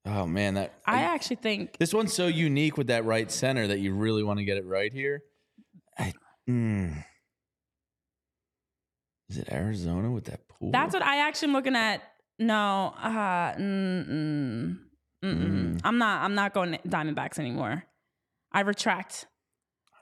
Oh 0.06 0.26
man, 0.26 0.54
that 0.54 0.74
I 0.86 1.02
actually 1.02 1.36
think. 1.36 1.76
this 1.78 1.92
one's 1.92 2.14
so 2.14 2.26
unique 2.26 2.76
with 2.76 2.86
that 2.86 3.04
right 3.04 3.30
center 3.30 3.66
that 3.66 3.80
you 3.80 3.92
really 3.92 4.22
want 4.22 4.38
to 4.38 4.44
get 4.44 4.56
it 4.56 4.64
right 4.64 4.92
here. 4.92 5.22
I, 5.98 6.14
mm. 6.48 7.04
Is 9.28 9.38
it 9.38 9.48
Arizona 9.52 10.10
with 10.10 10.24
that 10.24 10.48
pool? 10.48 10.72
That's 10.72 10.94
what 10.94 11.02
I 11.02 11.28
actually 11.28 11.48
am 11.48 11.52
looking 11.54 11.76
at. 11.76 12.02
No, 12.38 12.94
uh, 12.98 13.54
mm, 13.54 14.08
mm, 14.08 14.08
mm, 14.10 14.78
Mm. 15.22 15.80
I'm 15.84 15.98
not. 15.98 16.24
I'm 16.24 16.34
not 16.34 16.54
going 16.54 16.78
Diamondbacks 16.88 17.38
anymore. 17.38 17.84
I 18.52 18.60
retract. 18.60 19.26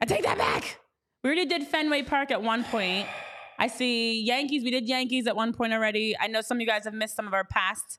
I 0.00 0.06
take 0.06 0.22
that 0.22 0.38
back. 0.38 0.78
We 1.22 1.28
already 1.28 1.46
did 1.46 1.66
Fenway 1.66 2.02
Park 2.02 2.30
at 2.30 2.40
one 2.40 2.62
point. 2.62 3.08
I 3.58 3.66
see 3.66 4.22
Yankees. 4.22 4.62
We 4.62 4.70
did 4.70 4.86
Yankees 4.86 5.26
at 5.26 5.34
one 5.34 5.52
point 5.52 5.72
already. 5.72 6.16
I 6.18 6.28
know 6.28 6.40
some 6.40 6.58
of 6.58 6.60
you 6.60 6.66
guys 6.66 6.84
have 6.84 6.94
missed 6.94 7.16
some 7.16 7.26
of 7.26 7.34
our 7.34 7.44
past 7.44 7.98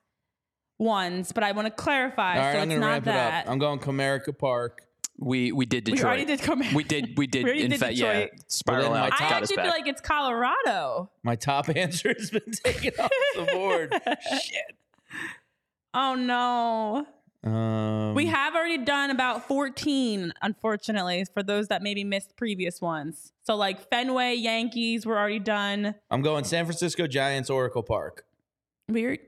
ones, 0.80 1.30
but 1.30 1.44
I 1.44 1.52
want 1.52 1.66
to 1.66 1.70
clarify. 1.70 2.36
All 2.36 2.40
right, 2.46 2.52
so 2.54 2.58
I'm 2.60 2.68
gonna 2.68 2.80
not 2.80 2.86
ramp 2.88 3.04
that. 3.04 3.44
it 3.44 3.46
up. 3.46 3.52
I'm 3.52 3.58
going 3.60 3.78
Comerica 3.78 4.36
Park. 4.36 4.82
We 5.18 5.52
we 5.52 5.66
did 5.66 5.84
Detroit. 5.84 5.84
we 5.84 5.96
Detroit. 5.96 6.06
already 6.08 6.24
did 6.24 6.40
come. 6.42 6.74
We 6.74 6.82
did. 6.82 7.18
We 7.18 7.26
did. 7.28 7.44
We 7.44 7.62
in 7.62 7.70
did 7.70 7.78
fact, 7.80 7.94
yeah. 7.94 8.12
Detroit. 8.20 8.30
Spiral 8.48 8.90
Well, 8.90 8.94
out 9.04 9.12
I 9.12 9.18
got 9.18 9.22
us 9.22 9.32
actually 9.50 9.56
back. 9.56 9.64
feel 9.66 9.74
like 9.74 9.86
it's 9.86 10.00
Colorado. 10.00 11.10
My 11.22 11.36
top 11.36 11.68
answer 11.76 12.14
has 12.18 12.30
been 12.30 12.50
taken 12.64 12.92
off 12.98 13.10
the 13.36 13.44
board. 13.52 13.92
Shit. 14.42 14.76
Oh 15.94 16.14
no. 16.14 17.06
Um, 17.42 18.14
We 18.14 18.26
have 18.26 18.54
already 18.54 18.76
done 18.84 19.10
about 19.10 19.48
14, 19.48 20.32
unfortunately, 20.42 21.24
for 21.32 21.42
those 21.42 21.68
that 21.68 21.82
maybe 21.82 22.04
missed 22.04 22.36
previous 22.36 22.82
ones. 22.82 23.32
So, 23.44 23.56
like 23.56 23.88
Fenway, 23.88 24.34
Yankees 24.34 25.06
were 25.06 25.18
already 25.18 25.38
done. 25.38 25.94
I'm 26.10 26.20
going 26.20 26.44
San 26.44 26.66
Francisco 26.66 27.06
Giants, 27.06 27.48
Oracle 27.48 27.82
Park. 27.82 28.26
Weird. 28.90 29.20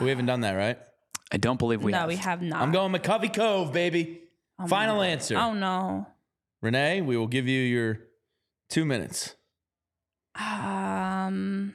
We 0.00 0.08
haven't 0.08 0.26
done 0.26 0.40
that, 0.40 0.52
right? 0.54 0.76
I 1.32 1.38
don't 1.38 1.58
believe 1.58 1.82
we 1.82 1.92
have. 1.92 1.98
no, 1.98 2.00
have. 2.00 2.08
we 2.08 2.16
have 2.16 2.42
not. 2.42 2.62
I'm 2.62 2.72
going 2.72 2.92
McCovey 2.92 3.34
Cove, 3.34 3.72
baby. 3.72 4.20
Oh, 4.60 4.66
Final 4.66 4.96
no. 4.96 5.02
answer. 5.02 5.36
Oh, 5.36 5.54
no. 5.54 6.06
Renee, 6.60 7.00
we 7.00 7.16
will 7.16 7.26
give 7.26 7.48
you 7.48 7.60
your 7.62 7.98
two 8.68 8.84
minutes. 8.84 9.34
Um, 10.34 11.74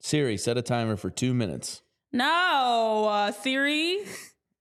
Siri, 0.00 0.36
set 0.36 0.56
a 0.56 0.62
timer 0.62 0.96
for 0.96 1.10
two 1.10 1.34
minutes. 1.34 1.82
no, 2.12 3.06
uh, 3.10 3.32
Siri. 3.32 3.98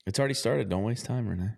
It's 0.06 0.20
already 0.20 0.34
started. 0.34 0.70
Don't 0.70 0.84
waste 0.84 1.06
time, 1.06 1.28
Renee. 1.28 1.52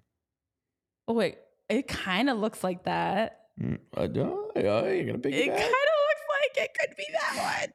Oh, 1.07 1.13
wait. 1.13 1.37
It 1.69 1.87
kind 1.87 2.29
of 2.29 2.37
looks 2.37 2.63
like 2.63 2.83
that. 2.83 3.39
Mm, 3.61 3.79
uh, 3.95 4.07
oh, 4.19 4.51
oh, 4.55 4.87
you're 4.87 5.05
gonna 5.05 5.17
pick 5.17 5.33
It 5.33 5.39
it 5.39 5.47
kind 5.47 5.59
of 5.59 5.63
looks 5.63 6.25
like 6.55 6.63
it 6.63 6.71
could 6.79 6.95
be 6.95 7.05
that 7.11 7.59
one. 7.61 7.73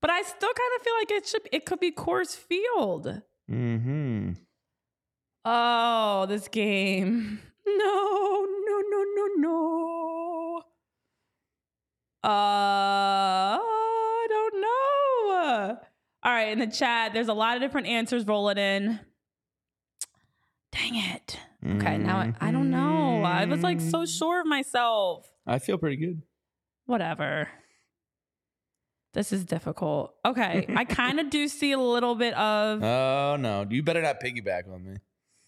But 0.00 0.10
I 0.10 0.22
still 0.22 0.48
kind 0.48 0.70
of 0.76 0.82
feel 0.82 0.94
like 0.94 1.10
it 1.10 1.26
should. 1.26 1.48
It 1.52 1.66
could 1.66 1.80
be 1.80 1.90
Coors 1.90 2.34
Field. 2.36 3.22
Mm-hmm. 3.50 4.32
Oh, 5.44 6.26
this 6.26 6.48
game. 6.48 7.40
No, 7.66 8.46
no, 8.66 8.82
no, 8.90 9.04
no, 9.16 9.26
no. 9.38 10.62
Uh, 12.22 12.28
I 13.58 14.26
don't 14.28 14.60
know. 14.60 15.78
All 16.22 16.30
right, 16.32 16.52
in 16.52 16.58
the 16.58 16.66
chat, 16.66 17.14
there's 17.14 17.28
a 17.28 17.32
lot 17.34 17.56
of 17.56 17.62
different 17.62 17.86
answers 17.86 18.26
rolling 18.26 18.58
in. 18.58 19.00
Dang 20.72 20.94
it. 20.96 21.38
Okay, 21.66 21.96
now 21.96 22.18
I, 22.18 22.34
I 22.38 22.50
don't 22.50 22.70
know. 22.70 23.22
I 23.22 23.46
was 23.46 23.62
like 23.62 23.80
so 23.80 24.04
sure 24.04 24.40
of 24.42 24.46
myself. 24.46 25.26
I 25.46 25.58
feel 25.58 25.78
pretty 25.78 25.96
good. 25.96 26.20
Whatever. 26.84 27.48
This 29.14 29.32
is 29.32 29.44
difficult. 29.44 30.14
Okay, 30.24 30.66
I 30.76 30.84
kind 30.84 31.18
of 31.20 31.30
do 31.30 31.48
see 31.48 31.72
a 31.72 31.78
little 31.78 32.14
bit 32.14 32.34
of. 32.34 32.82
Oh 32.82 33.36
no, 33.38 33.66
you 33.70 33.82
better 33.82 34.02
not 34.02 34.20
piggyback 34.20 34.70
on 34.72 34.84
me. 34.84 34.96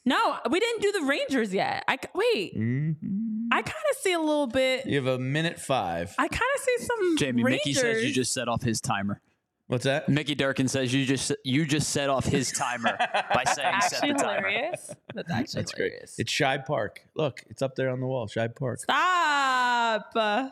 No, 0.05 0.39
we 0.49 0.61
didn't 0.61 0.83
do 0.83 0.93
the 0.93 1.03
Rangers 1.03 1.53
yet. 1.53 1.85
I 1.89 1.99
wait. 2.15 2.57
Mm-hmm. 2.57 3.49
I 3.53 3.63
kind 3.63 3.85
of 3.91 3.97
see 3.99 4.13
a 4.13 4.21
little 4.21 4.47
bit. 4.47 4.87
You 4.87 4.97
have 4.97 5.07
a 5.09 5.19
minute 5.19 5.59
five. 5.61 6.15
I 6.17 6.29
kind 6.29 6.41
of 6.57 6.61
see 6.63 6.87
some 6.87 7.17
Jamie, 7.19 7.43
Rangers. 7.43 7.67
Mickey 7.67 7.75
says 7.75 8.05
you 8.05 8.13
just 8.15 8.33
set 8.33 8.49
off 8.49 8.63
his 8.63 8.81
timer. 8.81 9.21
What's 9.69 9.83
that? 9.83 10.09
Mickey 10.09 10.37
Durkin 10.37 10.69
says 10.69 10.95
you 10.95 11.05
just 11.05 11.33
you 11.45 11.67
just 11.67 11.91
set 11.91 12.09
off 12.09 12.25
his 12.25 12.53
timer 12.53 12.97
by 13.35 13.43
saying 13.47 13.57
set 13.57 13.65
actually 13.95 14.13
the 14.13 14.19
timer. 14.19 14.49
hilarious. 14.49 14.91
That's 15.13 15.33
actually 15.33 15.61
That's 15.63 15.73
great. 15.73 15.93
It's 16.19 16.33
Shibe 16.33 16.67
Park. 16.67 17.01
Look, 17.17 17.43
it's 17.51 17.63
up 17.63 17.75
there 17.75 17.91
on 17.91 17.99
the 17.99 18.07
wall. 18.07 18.29
Shibe 18.29 18.55
Park. 18.55 18.79
Stop. 18.79 20.07
All 20.15 20.21
right, 20.21 20.51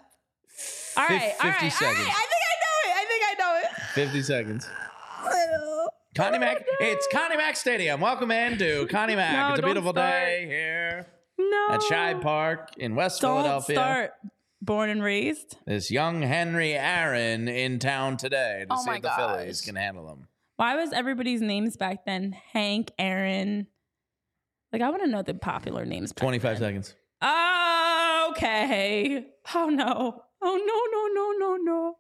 Fif- 0.49 0.99
all 0.99 1.07
right, 1.09 1.31
50 1.31 1.45
all 1.45 1.51
right. 1.51 1.63
I 1.65 1.69
seconds. 1.71 1.99
think 1.99 2.09
I 2.09 2.55
know 2.65 2.79
it. 2.85 2.95
I 2.97 3.05
think 3.09 3.23
I 3.25 3.35
know 3.39 3.61
it. 3.63 3.84
50 3.95 4.23
seconds. 4.23 4.69
Oh 5.25 5.89
Connie 6.17 6.39
Mack. 6.39 6.65
It's 6.81 7.07
Connie 7.13 7.37
Mack 7.37 7.57
Stadium. 7.57 8.01
Welcome 8.01 8.31
into 8.31 8.87
Connie 8.91 9.17
Mack. 9.17 9.33
No, 9.33 9.49
it's 9.51 9.59
a 9.59 9.63
don't 9.63 9.69
beautiful 9.69 9.93
start. 9.93 10.13
day 10.13 10.47
here 10.47 11.07
No. 11.39 11.69
at 11.71 11.81
Shibe 11.81 12.21
Park 12.23 12.71
in 12.77 12.95
West 12.95 13.21
Don't 13.21 13.37
Philadelphia. 13.43 13.77
start. 13.77 14.11
Born 14.63 14.91
and 14.91 15.03
raised. 15.03 15.59
This 15.67 15.91
young 15.91 16.23
Henry 16.23 16.73
Aaron 16.75 17.49
in 17.49 17.79
town 17.79 18.17
today 18.17 18.65
to 18.69 18.75
Oh 18.75 18.79
see 18.83 18.91
my 18.91 18.97
if 18.97 19.03
the 19.03 19.11
Phillies 19.11 19.61
gosh. 19.61 19.67
can 19.67 19.77
handle 19.77 20.09
him. 20.11 20.29
Why 20.57 20.77
was 20.77 20.93
everybody's 20.93 21.41
names 21.43 21.77
back 21.77 22.05
then 22.07 22.33
Hank, 22.53 22.91
Aaron? 22.99 23.67
Like 24.73 24.83
I 24.83 24.91
want 24.91 25.03
to 25.03 25.09
know 25.09 25.23
the 25.23 25.35
popular 25.35 25.85
names. 25.85 26.13
Back 26.13 26.23
25 26.23 26.59
then. 26.59 26.69
seconds. 26.69 26.95
Oh, 27.21 28.29
okay. 28.31 29.27
Oh 29.55 29.69
no. 29.69 30.23
Oh 30.43 30.57
no 30.57 31.13
no 31.15 31.23
no 31.23 31.57
no 31.57 31.57
no. 31.63 31.97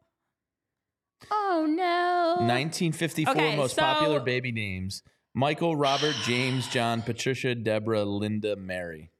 Oh 1.30 1.66
no. 1.68 2.36
1954 2.46 3.32
Okay, 3.32 3.56
most 3.56 3.76
so- 3.76 3.82
popular 3.82 4.20
baby 4.20 4.52
names 4.52 5.02
Michael, 5.36 5.74
Robert, 5.74 6.14
James, 6.24 6.68
John, 6.68 7.02
Patricia, 7.02 7.54
Deborah, 7.56 8.04
Linda, 8.04 8.54
Mary. 8.54 9.10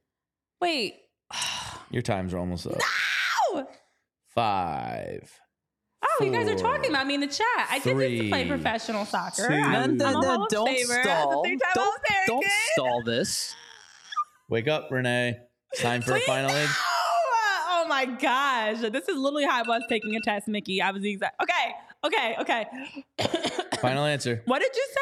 Wait. 0.61 0.95
Your 1.91 2.03
times 2.03 2.33
are 2.33 2.39
almost 2.39 2.67
up. 2.69 2.79
No! 3.55 3.67
Five. 4.35 5.41
Oh, 6.21 6.25
you 6.25 6.31
guys 6.31 6.49
are 6.49 6.55
talking 6.57 6.91
about 6.91 7.07
me 7.07 7.15
in 7.15 7.21
the 7.21 7.27
chat. 7.27 7.45
I 7.71 7.79
did 7.83 7.97
used 7.97 8.23
to 8.23 8.29
play 8.29 8.47
professional 8.47 9.05
soccer. 9.07 9.49
two, 9.49 9.55
I'm, 9.55 9.97
Then- 9.99 10.07
I'm 10.15 10.21
then- 10.23 10.31
a 10.31 10.39
then 10.39 10.47
don't 10.51 10.69
Famer. 10.69 11.03
stall. 11.03 11.43
Don't, 11.45 11.61
don't 12.27 12.45
stall 12.73 13.03
this. 13.05 13.55
Wake 14.49 14.69
up, 14.69 14.91
Renee. 14.91 15.39
It's 15.73 15.83
time 15.83 16.03
for 16.03 16.13
a 16.13 16.15
Please 16.17 16.27
final 16.27 16.51
no! 16.51 16.67
Oh 17.77 17.87
my 17.89 18.05
gosh. 18.07 18.79
This 18.81 19.09
is 19.09 19.17
literally 19.17 19.45
how 19.45 19.63
I 19.65 19.67
was 19.67 19.83
taking 19.89 20.15
a 20.15 20.21
test, 20.21 20.47
Mickey. 20.47 20.81
I 20.83 20.91
was 20.91 21.03
the 21.03 21.11
exact. 21.13 21.43
Okay. 21.43 21.75
Okay. 22.05 22.37
Okay. 22.41 22.67
Final 23.81 24.05
answer. 24.05 24.43
What 24.45 24.61
did 24.61 24.75
you 24.75 24.87
say? 24.93 25.01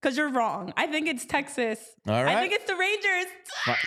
Because 0.00 0.16
you're 0.16 0.30
wrong. 0.30 0.72
I 0.76 0.88
think 0.88 1.06
it's 1.06 1.24
Texas. 1.24 1.78
All 2.08 2.14
I 2.14 2.40
think 2.40 2.52
it's 2.52 2.64
the 2.66 2.74
Rangers. 2.74 3.26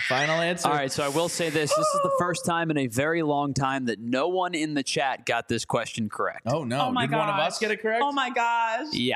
Final 0.08 0.40
answer. 0.40 0.70
All 0.70 0.74
right, 0.74 0.90
so 0.90 1.04
I 1.04 1.10
will 1.10 1.28
say 1.28 1.50
this: 1.50 1.70
this 1.76 1.88
is 1.88 2.00
the 2.04 2.12
first 2.18 2.46
time 2.46 2.72
in 2.72 2.78
a 2.78 2.88
very 2.88 3.22
long 3.22 3.54
time 3.54 3.86
that 3.88 4.00
no 4.00 4.30
one 4.30 4.56
in 4.56 4.76
the 4.76 4.84
chat 4.84 5.26
got 5.26 5.50
this 5.50 5.66
question 5.66 6.08
correct. 6.08 6.44
Oh 6.46 6.64
no! 6.64 6.86
Oh 6.86 6.92
my 6.92 7.02
Did 7.02 7.12
gosh. 7.12 7.20
one 7.20 7.30
of 7.30 7.36
us 7.36 7.60
get 7.60 7.72
it 7.72 7.82
correct? 7.82 8.02
Oh 8.02 8.14
my 8.14 8.30
gosh. 8.30 8.94
Yeah. 8.94 9.16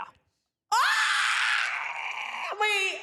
Ah! 0.73 0.77
Wait. 2.59 2.99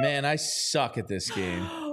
Man, 0.02 0.24
I 0.24 0.34
suck 0.34 0.98
at 0.98 1.06
this 1.06 1.30
game. 1.30 1.68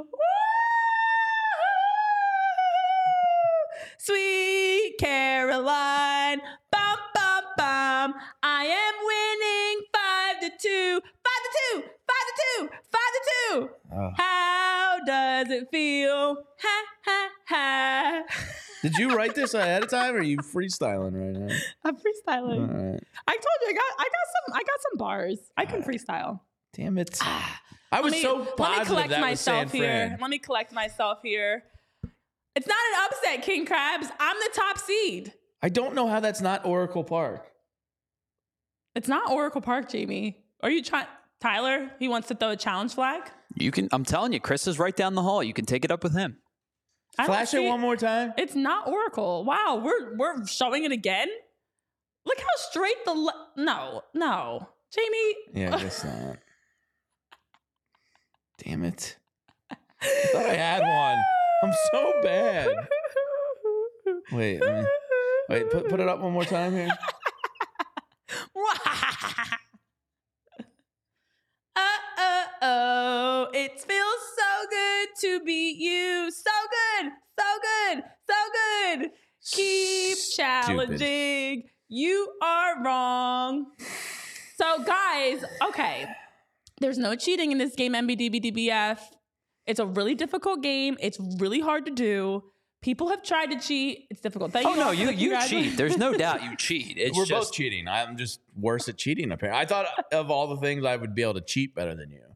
Oh. 13.98 14.12
How 14.18 15.00
does 15.06 15.50
it 15.50 15.70
feel? 15.72 16.38
Ha 16.62 16.84
ha 17.06 17.30
ha. 17.48 18.24
Did 18.82 18.96
you 18.98 19.16
write 19.16 19.36
this 19.36 19.54
ahead 19.54 19.84
of 19.84 19.90
time, 19.90 20.16
or 20.16 20.20
are 20.20 20.24
you 20.24 20.38
freestyling 20.38 21.14
right 21.14 21.32
now? 21.32 21.56
I'm 21.84 21.96
freestyling. 21.96 22.70
All 22.70 22.92
right. 22.92 23.04
I 23.28 23.32
told 23.32 23.58
you 23.62 23.70
I 23.70 23.74
got 23.74 23.84
I 23.98 24.04
got 24.04 24.28
some 24.34 24.54
I 24.54 24.60
got 24.60 24.82
some 24.90 24.98
bars. 24.98 25.40
I 25.58 25.66
can 25.66 25.82
freestyle. 25.82 26.42
Damn 26.74 26.98
it! 26.98 27.18
Ah. 27.22 27.62
I 27.92 28.02
was 28.02 28.12
me, 28.12 28.22
so 28.22 28.48
let 28.58 28.80
me 28.80 28.86
collect 28.86 29.10
that 29.10 29.22
was 29.30 29.40
San 29.40 29.56
myself 29.56 29.72
here. 29.72 30.08
Fran. 30.08 30.18
Let 30.20 30.30
me 30.30 30.40
collect 30.40 30.74
myself 30.74 31.20
here. 31.24 31.64
It's 32.56 32.68
not 32.68 32.78
an 32.92 33.06
upset, 33.06 33.42
King 33.44 33.66
Krabs. 33.66 34.10
I'm 34.20 34.36
the 34.38 34.52
top 34.54 34.78
seed. 34.78 35.34
I 35.62 35.70
don't 35.70 35.96
know 35.96 36.08
how 36.08 36.20
that's 36.20 36.42
not 36.42 36.66
Oracle 36.66 37.04
Park. 37.04 37.48
It's 38.96 39.08
not 39.08 39.32
Oracle 39.32 39.62
Park, 39.62 39.90
Jamie. 39.90 40.44
Are 40.62 40.70
you 40.70 40.84
trying? 40.84 41.08
Tyler, 41.46 41.92
he 42.00 42.08
wants 42.08 42.28
to 42.30 42.34
throw 42.36 42.50
a 42.50 42.56
challenge 42.56 42.96
flag. 42.96 43.22
You 43.56 43.70
can. 43.70 43.88
I'm 43.92 44.04
telling 44.04 44.34
you, 44.34 44.40
Chris 44.40 44.66
is 44.66 44.80
right 44.80 44.96
down 44.96 45.14
the 45.14 45.22
hall. 45.22 45.44
You 45.44 45.54
can 45.54 45.66
take 45.66 45.86
it 45.86 45.92
up 45.92 46.02
with 46.04 46.16
him. 46.16 46.38
I 47.20 47.24
don't 47.28 47.36
Flash 47.36 47.54
it 47.54 47.58
see- 47.58 47.68
one 47.70 47.80
more 47.82 47.96
time. 47.96 48.34
It's 48.36 48.56
not 48.56 48.88
Oracle. 48.88 49.46
Wow, 49.46 49.80
we're 49.84 50.18
we're 50.18 50.48
showing 50.48 50.86
it 50.86 50.92
again. 50.92 51.28
Look 52.26 52.40
how 52.40 52.48
straight 52.58 53.06
the 53.06 53.14
le- 53.14 53.48
no 53.58 54.02
no 54.16 54.70
Jamie. 54.92 55.36
Yeah, 55.54 55.76
I 55.76 55.82
guess 55.84 56.04
not. 56.04 56.38
Damn 58.64 58.84
it. 58.84 59.16
I 59.70 59.76
thought 60.32 60.46
I 60.48 60.56
had 60.56 60.82
one. 60.82 61.24
I'm 61.64 61.74
so 61.92 62.14
bad. 62.24 62.70
Wait, 64.32 64.60
let 64.62 64.80
me- 64.82 64.88
wait, 65.50 65.70
put 65.70 65.90
put 65.90 66.00
it 66.00 66.08
up 66.08 66.20
one 66.22 66.34
more 66.34 66.44
time 66.46 66.74
here. 66.74 66.90
uh 71.78 71.82
uh 72.18 72.44
oh, 72.66 73.48
it 73.54 73.72
feels 73.80 74.22
so 74.38 74.68
good 74.70 75.08
to 75.22 75.46
be 75.46 75.72
you. 75.78 76.32
So 76.32 76.52
good, 77.02 77.12
so 77.40 77.46
good, 77.62 78.04
so 78.28 79.00
good. 79.00 79.12
Keep 79.52 80.18
Stupid. 80.18 80.36
challenging. 80.36 81.64
You 81.88 82.32
are 82.42 82.84
wrong. 82.84 83.68
So, 84.58 84.84
guys, 84.84 85.44
okay. 85.70 86.08
There's 86.82 86.98
no 86.98 87.16
cheating 87.16 87.52
in 87.52 87.58
this 87.58 87.76
game, 87.76 87.94
MBDBDBF. 87.94 89.00
It's 89.68 89.80
a 89.80 89.86
really 89.86 90.16
difficult 90.16 90.62
game. 90.64 90.98
It's 91.00 91.20
really 91.40 91.60
hard 91.60 91.86
to 91.86 91.92
do. 91.92 92.44
People 92.82 93.10
have 93.10 93.24
tried 93.24 93.48
to 93.48 93.60
cheat. 93.60 94.06
It's 94.12 94.22
difficult. 94.22 94.52
Thank 94.52 94.68
Oh 94.68 94.74
you 94.74 94.78
no, 94.80 94.92
you 94.92 95.10
you 95.10 95.48
cheat. 95.48 95.76
There's 95.76 95.98
no 95.98 96.14
doubt 96.14 96.44
you 96.44 96.56
cheat. 96.58 96.98
It's 96.98 97.18
We're 97.18 97.26
just 97.26 97.48
both 97.50 97.54
cheating. 97.54 97.88
I'm 97.88 98.16
just 98.16 98.42
worse 98.56 98.88
at 98.88 98.98
cheating. 98.98 99.32
Apparently, 99.32 99.60
I 99.60 99.66
thought 99.66 99.88
of 100.12 100.30
all 100.30 100.48
the 100.48 100.58
things 100.58 100.86
I 100.86 100.96
would 100.96 101.16
be 101.16 101.24
able 101.24 101.34
to 101.36 101.42
cheat 101.42 101.74
better 101.74 101.96
than 101.96 102.12
you. 102.12 102.35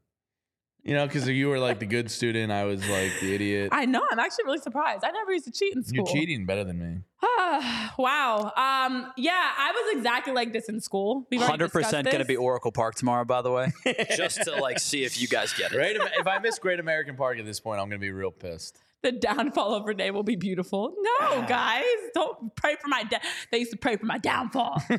You 0.90 0.96
know, 0.96 1.06
because 1.06 1.28
you 1.28 1.50
were 1.50 1.60
like 1.60 1.78
the 1.78 1.86
good 1.86 2.10
student, 2.10 2.52
I 2.52 2.64
was 2.64 2.80
like 2.90 3.12
the 3.22 3.36
idiot. 3.36 3.70
I 3.72 3.86
know. 3.86 4.04
I'm 4.10 4.18
actually 4.18 4.46
really 4.46 4.58
surprised. 4.58 5.04
I 5.04 5.12
never 5.12 5.32
used 5.32 5.46
to 5.46 5.52
cheat 5.52 5.76
in 5.76 5.84
school. 5.84 5.98
You're 5.98 6.08
cheating 6.08 6.48
better 6.48 6.64
than 6.64 6.80
me. 6.80 6.98
wow. 8.00 8.52
Um. 8.58 9.12
Yeah, 9.16 9.34
I 9.34 9.72
was 9.72 9.98
exactly 9.98 10.34
like 10.34 10.52
this 10.52 10.68
in 10.68 10.82
school. 10.82 11.28
We've 11.30 11.42
already 11.42 11.52
hundred 11.52 11.72
percent 11.72 12.06
going 12.06 12.18
to 12.18 12.26
be. 12.26 12.36
Oracle 12.36 12.72
Park 12.72 12.96
tomorrow. 12.96 13.24
By 13.24 13.44
the 13.44 13.52
way, 13.52 13.72
just 14.18 14.42
to 14.46 14.56
like 14.56 14.80
see 14.80 15.04
if 15.04 15.22
you 15.22 15.28
guys 15.28 15.54
get 15.54 15.72
it. 15.72 15.76
Great. 15.76 15.96
If 15.96 16.26
I 16.26 16.40
miss 16.40 16.58
Great 16.58 16.80
American 16.80 17.16
Park 17.16 17.38
at 17.38 17.46
this 17.46 17.60
point, 17.60 17.80
I'm 17.80 17.88
gonna 17.88 18.00
be 18.00 18.10
real 18.10 18.32
pissed. 18.32 18.80
the 19.04 19.12
downfall 19.12 19.76
of 19.76 19.86
Renee 19.86 20.10
will 20.10 20.24
be 20.24 20.38
beautiful. 20.38 20.96
No, 21.20 21.46
guys, 21.48 21.84
don't 22.16 22.56
pray 22.56 22.78
for 22.82 22.88
my. 22.88 23.04
De- 23.04 23.22
they 23.52 23.60
used 23.60 23.72
to 23.72 23.78
pray 23.78 23.96
for 23.96 24.08
my 24.08 24.18
downfall. 24.18 24.82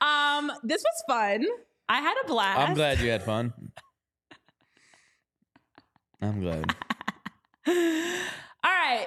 um. 0.00 0.52
This 0.64 0.82
was 0.82 1.02
fun. 1.06 1.44
I 1.88 2.00
had 2.00 2.14
a 2.24 2.26
blast. 2.26 2.60
I'm 2.60 2.74
glad 2.74 2.98
you 3.00 3.10
had 3.10 3.22
fun. 3.22 3.52
I'm 6.28 6.40
glad. 6.40 6.74
All 7.66 7.74
right. 8.64 9.06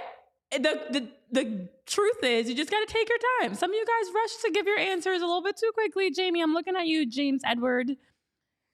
The, 0.52 0.82
the 0.92 1.10
the 1.32 1.70
truth 1.86 2.24
is, 2.24 2.50
you 2.50 2.56
just 2.56 2.72
got 2.72 2.86
to 2.88 2.92
take 2.92 3.08
your 3.08 3.18
time. 3.42 3.56
Some 3.56 3.72
of 3.72 3.76
you 3.76 3.86
guys 3.86 4.14
rush 4.14 4.36
to 4.46 4.52
give 4.52 4.66
your 4.66 4.80
answers 4.80 5.22
a 5.22 5.26
little 5.26 5.44
bit 5.44 5.58
too 5.58 5.72
quickly. 5.74 6.12
Jamie, 6.12 6.42
I'm 6.42 6.54
looking 6.54 6.76
at 6.76 6.88
you, 6.88 7.06
James 7.06 7.42
Edward. 7.46 7.92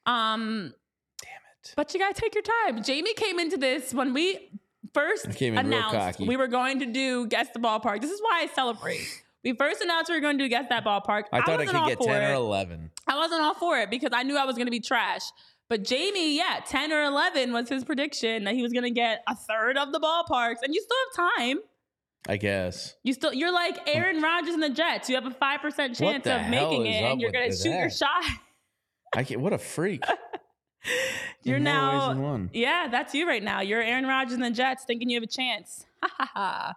Um, 0.06 0.74
Damn 1.22 1.32
it. 1.62 1.74
but 1.76 1.94
you 1.94 2.00
got 2.00 2.16
to 2.16 2.22
take 2.22 2.36
your 2.36 2.44
time. 2.44 2.84
Jamie 2.84 3.14
came 3.14 3.40
into 3.40 3.58
this 3.58 3.94
when 3.94 4.14
we 4.14 4.52
first 4.94 5.26
announced 5.42 6.20
we 6.20 6.38
were 6.38 6.48
going 6.48 6.80
to 6.80 6.86
do 6.86 7.28
guess 7.28 7.50
the 7.54 7.60
ballpark. 7.60 8.02
This 8.02 8.12
is 8.12 8.22
why 8.22 8.42
I 8.44 8.48
celebrate. 8.54 9.02
We 9.44 9.54
first 9.54 9.80
announced 9.80 10.10
we 10.10 10.16
were 10.16 10.22
going 10.22 10.40
to 10.40 10.44
do 10.44 10.50
guess 10.50 10.66
that 10.70 10.84
ballpark. 10.84 11.26
I 11.32 11.40
thought 11.42 11.62
I, 11.62 11.68
could 11.68 11.86
get 11.86 12.00
for 12.00 12.06
10 12.06 12.32
or 12.32 12.34
11. 12.34 12.90
I 13.06 13.16
wasn't 13.16 13.42
all 13.44 13.54
for 13.54 13.78
it 13.78 13.92
because 13.92 14.10
I 14.12 14.24
knew 14.24 14.36
I 14.36 14.44
was 14.44 14.56
going 14.56 14.66
to 14.66 14.72
be 14.72 14.80
trash. 14.80 15.22
But 15.70 15.84
Jamie, 15.84 16.38
yeah, 16.38 16.60
10 16.66 16.92
or 16.92 17.04
11 17.04 17.52
was 17.52 17.70
his 17.70 17.84
prediction 17.84 18.44
that 18.44 18.54
he 18.54 18.62
was 18.62 18.72
going 18.72 18.84
to 18.84 18.92
get 18.92 19.24
a 19.28 19.36
third 19.36 19.78
of 19.78 19.92
the 19.92 20.00
ballparks. 20.00 20.58
And 20.64 20.74
you 20.74 20.82
still 20.82 20.98
have 21.26 21.34
time. 21.36 21.60
I 22.28 22.38
guess. 22.38 22.96
You 23.04 23.14
still 23.14 23.34
you're 23.34 23.54
like 23.54 23.78
Aaron 23.88 24.22
Rodgers 24.22 24.54
and 24.54 24.64
the 24.64 24.70
Jets. 24.70 25.10
You 25.10 25.16
have 25.16 25.26
a 25.26 25.32
5% 25.32 25.98
chance 25.98 26.26
of 26.26 26.50
making 26.50 26.86
it 26.88 27.04
and 27.04 27.22
you're 27.22 27.32
going 27.32 27.52
to 27.52 27.56
shoot 27.56 27.70
your 27.70 27.90
shot. 27.90 28.24
I 29.16 29.24
can't, 29.24 29.42
what 29.42 29.54
a 29.54 29.58
freak. 29.58 30.04
You're 31.44 31.60
now. 31.60 32.48
Yeah, 32.54 32.88
that's 32.90 33.14
you 33.14 33.28
right 33.28 33.42
now. 33.42 33.62
You're 33.62 33.82
Aaron 33.82 34.06
Rodgers 34.06 34.34
and 34.34 34.44
the 34.44 34.52
Jets 34.52 34.84
thinking 34.86 35.10
you 35.10 35.18
have 35.18 35.24
a 35.24 35.28
chance. 35.28 35.86
Ha 36.06 36.12
ha 36.20 36.32
ha. 36.36 36.74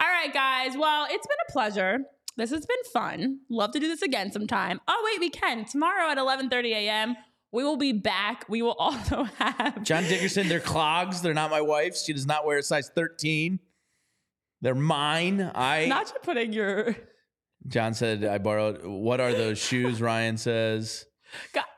All 0.00 0.08
right, 0.08 0.34
guys. 0.34 0.76
Well, 0.76 1.06
it's 1.08 1.24
been 1.24 1.36
a 1.48 1.52
pleasure. 1.52 1.98
This 2.36 2.50
has 2.50 2.66
been 2.66 2.82
fun. 2.92 3.38
Love 3.48 3.70
to 3.72 3.78
do 3.78 3.86
this 3.86 4.02
again 4.02 4.32
sometime. 4.32 4.80
Oh, 4.88 5.02
wait, 5.04 5.20
we 5.20 5.30
can. 5.30 5.64
Tomorrow 5.64 6.10
at 6.10 6.18
11:30 6.18 6.64
a.m. 6.72 7.16
We 7.52 7.64
will 7.64 7.76
be 7.76 7.92
back. 7.92 8.44
We 8.48 8.62
will 8.62 8.72
also 8.78 9.24
have 9.38 9.82
John 9.82 10.04
Dickerson, 10.04 10.48
they're 10.48 10.58
clogs. 10.60 11.20
They're 11.22 11.34
not 11.34 11.50
my 11.50 11.60
wife's. 11.60 12.04
She 12.04 12.12
does 12.12 12.26
not 12.26 12.46
wear 12.46 12.58
a 12.58 12.62
size 12.62 12.90
13. 12.94 13.58
They're 14.62 14.74
mine. 14.74 15.50
I 15.54 15.86
not 15.86 16.08
you 16.08 16.20
putting 16.22 16.52
your 16.52 16.96
John 17.68 17.94
said 17.94 18.24
I 18.24 18.38
borrowed 18.38 18.84
what 18.86 19.20
are 19.20 19.32
those 19.32 19.58
shoes, 19.58 20.00
Ryan 20.10 20.36
says. 20.36 21.04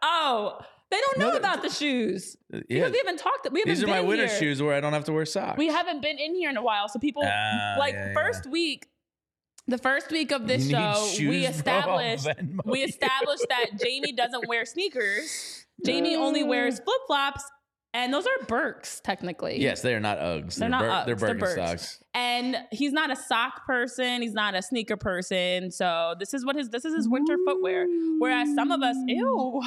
Oh, 0.03 0.59
they 0.91 1.01
don't 1.01 1.19
know 1.19 1.31
No, 1.33 1.37
about 1.39 1.63
the 1.63 1.71
shoes. 1.71 2.37
Yeah. 2.53 2.61
Because 2.69 2.93
we 2.93 2.99
haven't 2.99 3.19
talked 3.19 3.49
we 3.51 3.61
haven't 3.61 3.75
These 3.75 3.83
are 3.83 3.87
my 3.89 4.01
winter 4.01 4.27
here. 4.27 4.39
shoes 4.39 4.63
where 4.63 4.75
I 4.75 4.81
don't 4.81 4.93
have 4.93 5.05
to 5.05 5.13
wear 5.13 5.27
socks. 5.27 5.59
We 5.59 5.69
haven't 5.69 6.03
been 6.03 6.19
in 6.19 6.35
here 6.35 6.51
in 6.51 6.57
a 6.57 6.63
while, 6.63 6.89
so 6.89 6.99
people 6.99 7.23
Ah, 7.25 7.77
like 7.79 7.95
yeah, 7.95 8.09
yeah. 8.09 8.15
first 8.15 8.47
week, 8.47 8.87
the 9.67 9.79
first 9.79 10.11
week 10.11 10.31
of 10.31 10.47
this 10.47 10.69
show, 10.71 11.09
shoes, 11.15 11.29
we 11.31 11.47
established 11.47 12.29
we 12.67 12.83
established 12.83 13.47
that 13.49 13.71
Jamie 13.83 14.13
doesn't 14.13 14.47
wear 14.47 14.67
sneakers. 14.67 15.64
Jamie 15.85 16.17
only 16.17 16.43
wears 16.43 16.79
flip 16.81 17.01
flops, 17.07 17.45
and 17.93 18.13
those 18.13 18.27
are 18.27 18.45
Birks 18.47 19.01
technically. 19.01 19.61
Yes, 19.61 19.83
they 19.83 19.95
are 19.95 20.01
not 20.01 20.19
Uggs. 20.19 20.57
They're 20.57 20.69
not 20.69 20.85
Uggs, 20.85 21.07
They're 21.07 21.15
they're 21.15 21.35
Birkenstocks. 21.37 21.99
And 22.13 22.57
he's 22.73 22.93
not 22.93 23.11
a 23.11 23.17
sock 23.17 23.67
person. 23.67 24.23
He's 24.23 24.35
not 24.35 24.55
a 24.55 24.63
sneaker 24.63 24.97
person. 24.97 25.71
So 25.71 26.15
this 26.19 26.35
is 26.35 26.45
what 26.45 26.57
his 26.57 26.71
this 26.71 26.85
is 26.85 26.95
his 26.95 27.09
winter 27.09 27.37
footwear. 27.47 27.87
Whereas 28.19 28.55
some 28.55 28.71
of 28.71 28.83
us, 28.83 28.97
ew, 29.07 29.63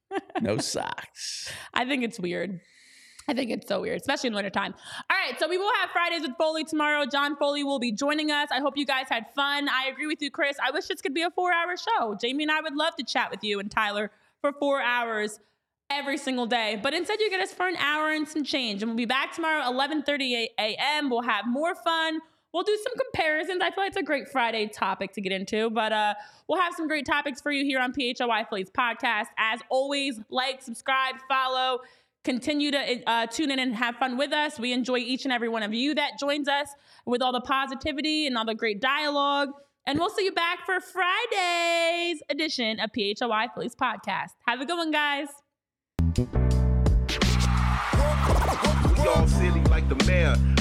no 0.40 0.58
socks. 0.58 1.50
I 1.74 1.84
think 1.84 2.04
it's 2.04 2.20
weird. 2.20 2.60
I 3.28 3.34
think 3.34 3.50
it's 3.50 3.68
so 3.68 3.80
weird, 3.80 4.00
especially 4.00 4.28
in 4.28 4.34
wintertime. 4.34 4.74
All 5.08 5.16
right, 5.16 5.38
so 5.38 5.48
we 5.48 5.56
will 5.56 5.72
have 5.80 5.90
Fridays 5.90 6.22
with 6.22 6.36
Foley 6.36 6.64
tomorrow. 6.64 7.06
John 7.06 7.36
Foley 7.36 7.62
will 7.62 7.78
be 7.78 7.92
joining 7.92 8.32
us. 8.32 8.48
I 8.50 8.58
hope 8.58 8.76
you 8.76 8.84
guys 8.84 9.06
had 9.08 9.26
fun. 9.34 9.68
I 9.68 9.86
agree 9.86 10.08
with 10.08 10.20
you, 10.20 10.30
Chris. 10.30 10.56
I 10.64 10.72
wish 10.72 10.86
this 10.86 11.00
could 11.00 11.14
be 11.14 11.22
a 11.22 11.30
four 11.30 11.52
hour 11.52 11.76
show. 11.76 12.16
Jamie 12.20 12.44
and 12.44 12.50
I 12.50 12.60
would 12.60 12.74
love 12.74 12.96
to 12.96 13.04
chat 13.04 13.30
with 13.30 13.44
you 13.44 13.60
and 13.60 13.70
Tyler 13.70 14.10
for 14.40 14.52
four 14.52 14.82
hours 14.82 15.38
every 15.92 16.18
single 16.18 16.46
day. 16.46 16.78
But 16.82 16.94
instead, 16.94 17.20
you 17.20 17.30
get 17.30 17.40
us 17.40 17.52
for 17.52 17.68
an 17.68 17.76
hour 17.76 18.10
and 18.10 18.26
some 18.26 18.44
change. 18.44 18.82
And 18.82 18.90
we'll 18.90 18.96
be 18.96 19.04
back 19.04 19.34
tomorrow, 19.34 19.62
11.30 19.64 20.46
a.m. 20.58 21.10
We'll 21.10 21.22
have 21.22 21.46
more 21.46 21.74
fun. 21.74 22.20
We'll 22.52 22.64
do 22.64 22.78
some 22.82 22.92
comparisons. 22.98 23.62
I 23.62 23.70
feel 23.70 23.84
like 23.84 23.88
it's 23.88 23.96
a 23.96 24.02
great 24.02 24.28
Friday 24.28 24.66
topic 24.66 25.12
to 25.12 25.22
get 25.22 25.32
into, 25.32 25.70
but 25.70 25.90
uh, 25.90 26.14
we'll 26.48 26.60
have 26.60 26.74
some 26.74 26.86
great 26.86 27.06
topics 27.06 27.40
for 27.40 27.50
you 27.50 27.64
here 27.64 27.80
on 27.80 27.94
PHLY 27.94 28.48
Phillies 28.48 28.70
podcast. 28.70 29.28
As 29.38 29.60
always, 29.70 30.20
like, 30.28 30.60
subscribe, 30.60 31.14
follow, 31.28 31.80
continue 32.24 32.70
to 32.70 33.02
uh, 33.06 33.26
tune 33.26 33.50
in 33.50 33.58
and 33.58 33.74
have 33.74 33.96
fun 33.96 34.18
with 34.18 34.32
us. 34.32 34.58
We 34.58 34.72
enjoy 34.72 34.98
each 34.98 35.24
and 35.24 35.32
every 35.32 35.48
one 35.48 35.62
of 35.62 35.72
you 35.72 35.94
that 35.94 36.18
joins 36.18 36.46
us 36.46 36.68
with 37.06 37.22
all 37.22 37.32
the 37.32 37.40
positivity 37.40 38.26
and 38.26 38.36
all 38.36 38.44
the 38.44 38.54
great 38.54 38.82
dialogue. 38.82 39.48
And 39.86 39.98
we'll 39.98 40.10
see 40.10 40.24
you 40.24 40.32
back 40.32 40.64
for 40.66 40.78
Friday's 40.78 42.22
edition 42.28 42.80
of 42.80 42.90
PHLY 42.92 43.48
Phillies 43.54 43.74
podcast. 43.74 44.32
Have 44.46 44.60
a 44.60 44.66
good 44.66 44.76
one, 44.76 44.90
guys. 44.90 45.28
We 46.18 46.26
all 49.08 49.26
silly 49.26 49.62
like 49.70 49.88
the 49.88 49.94
mayor. 50.06 50.51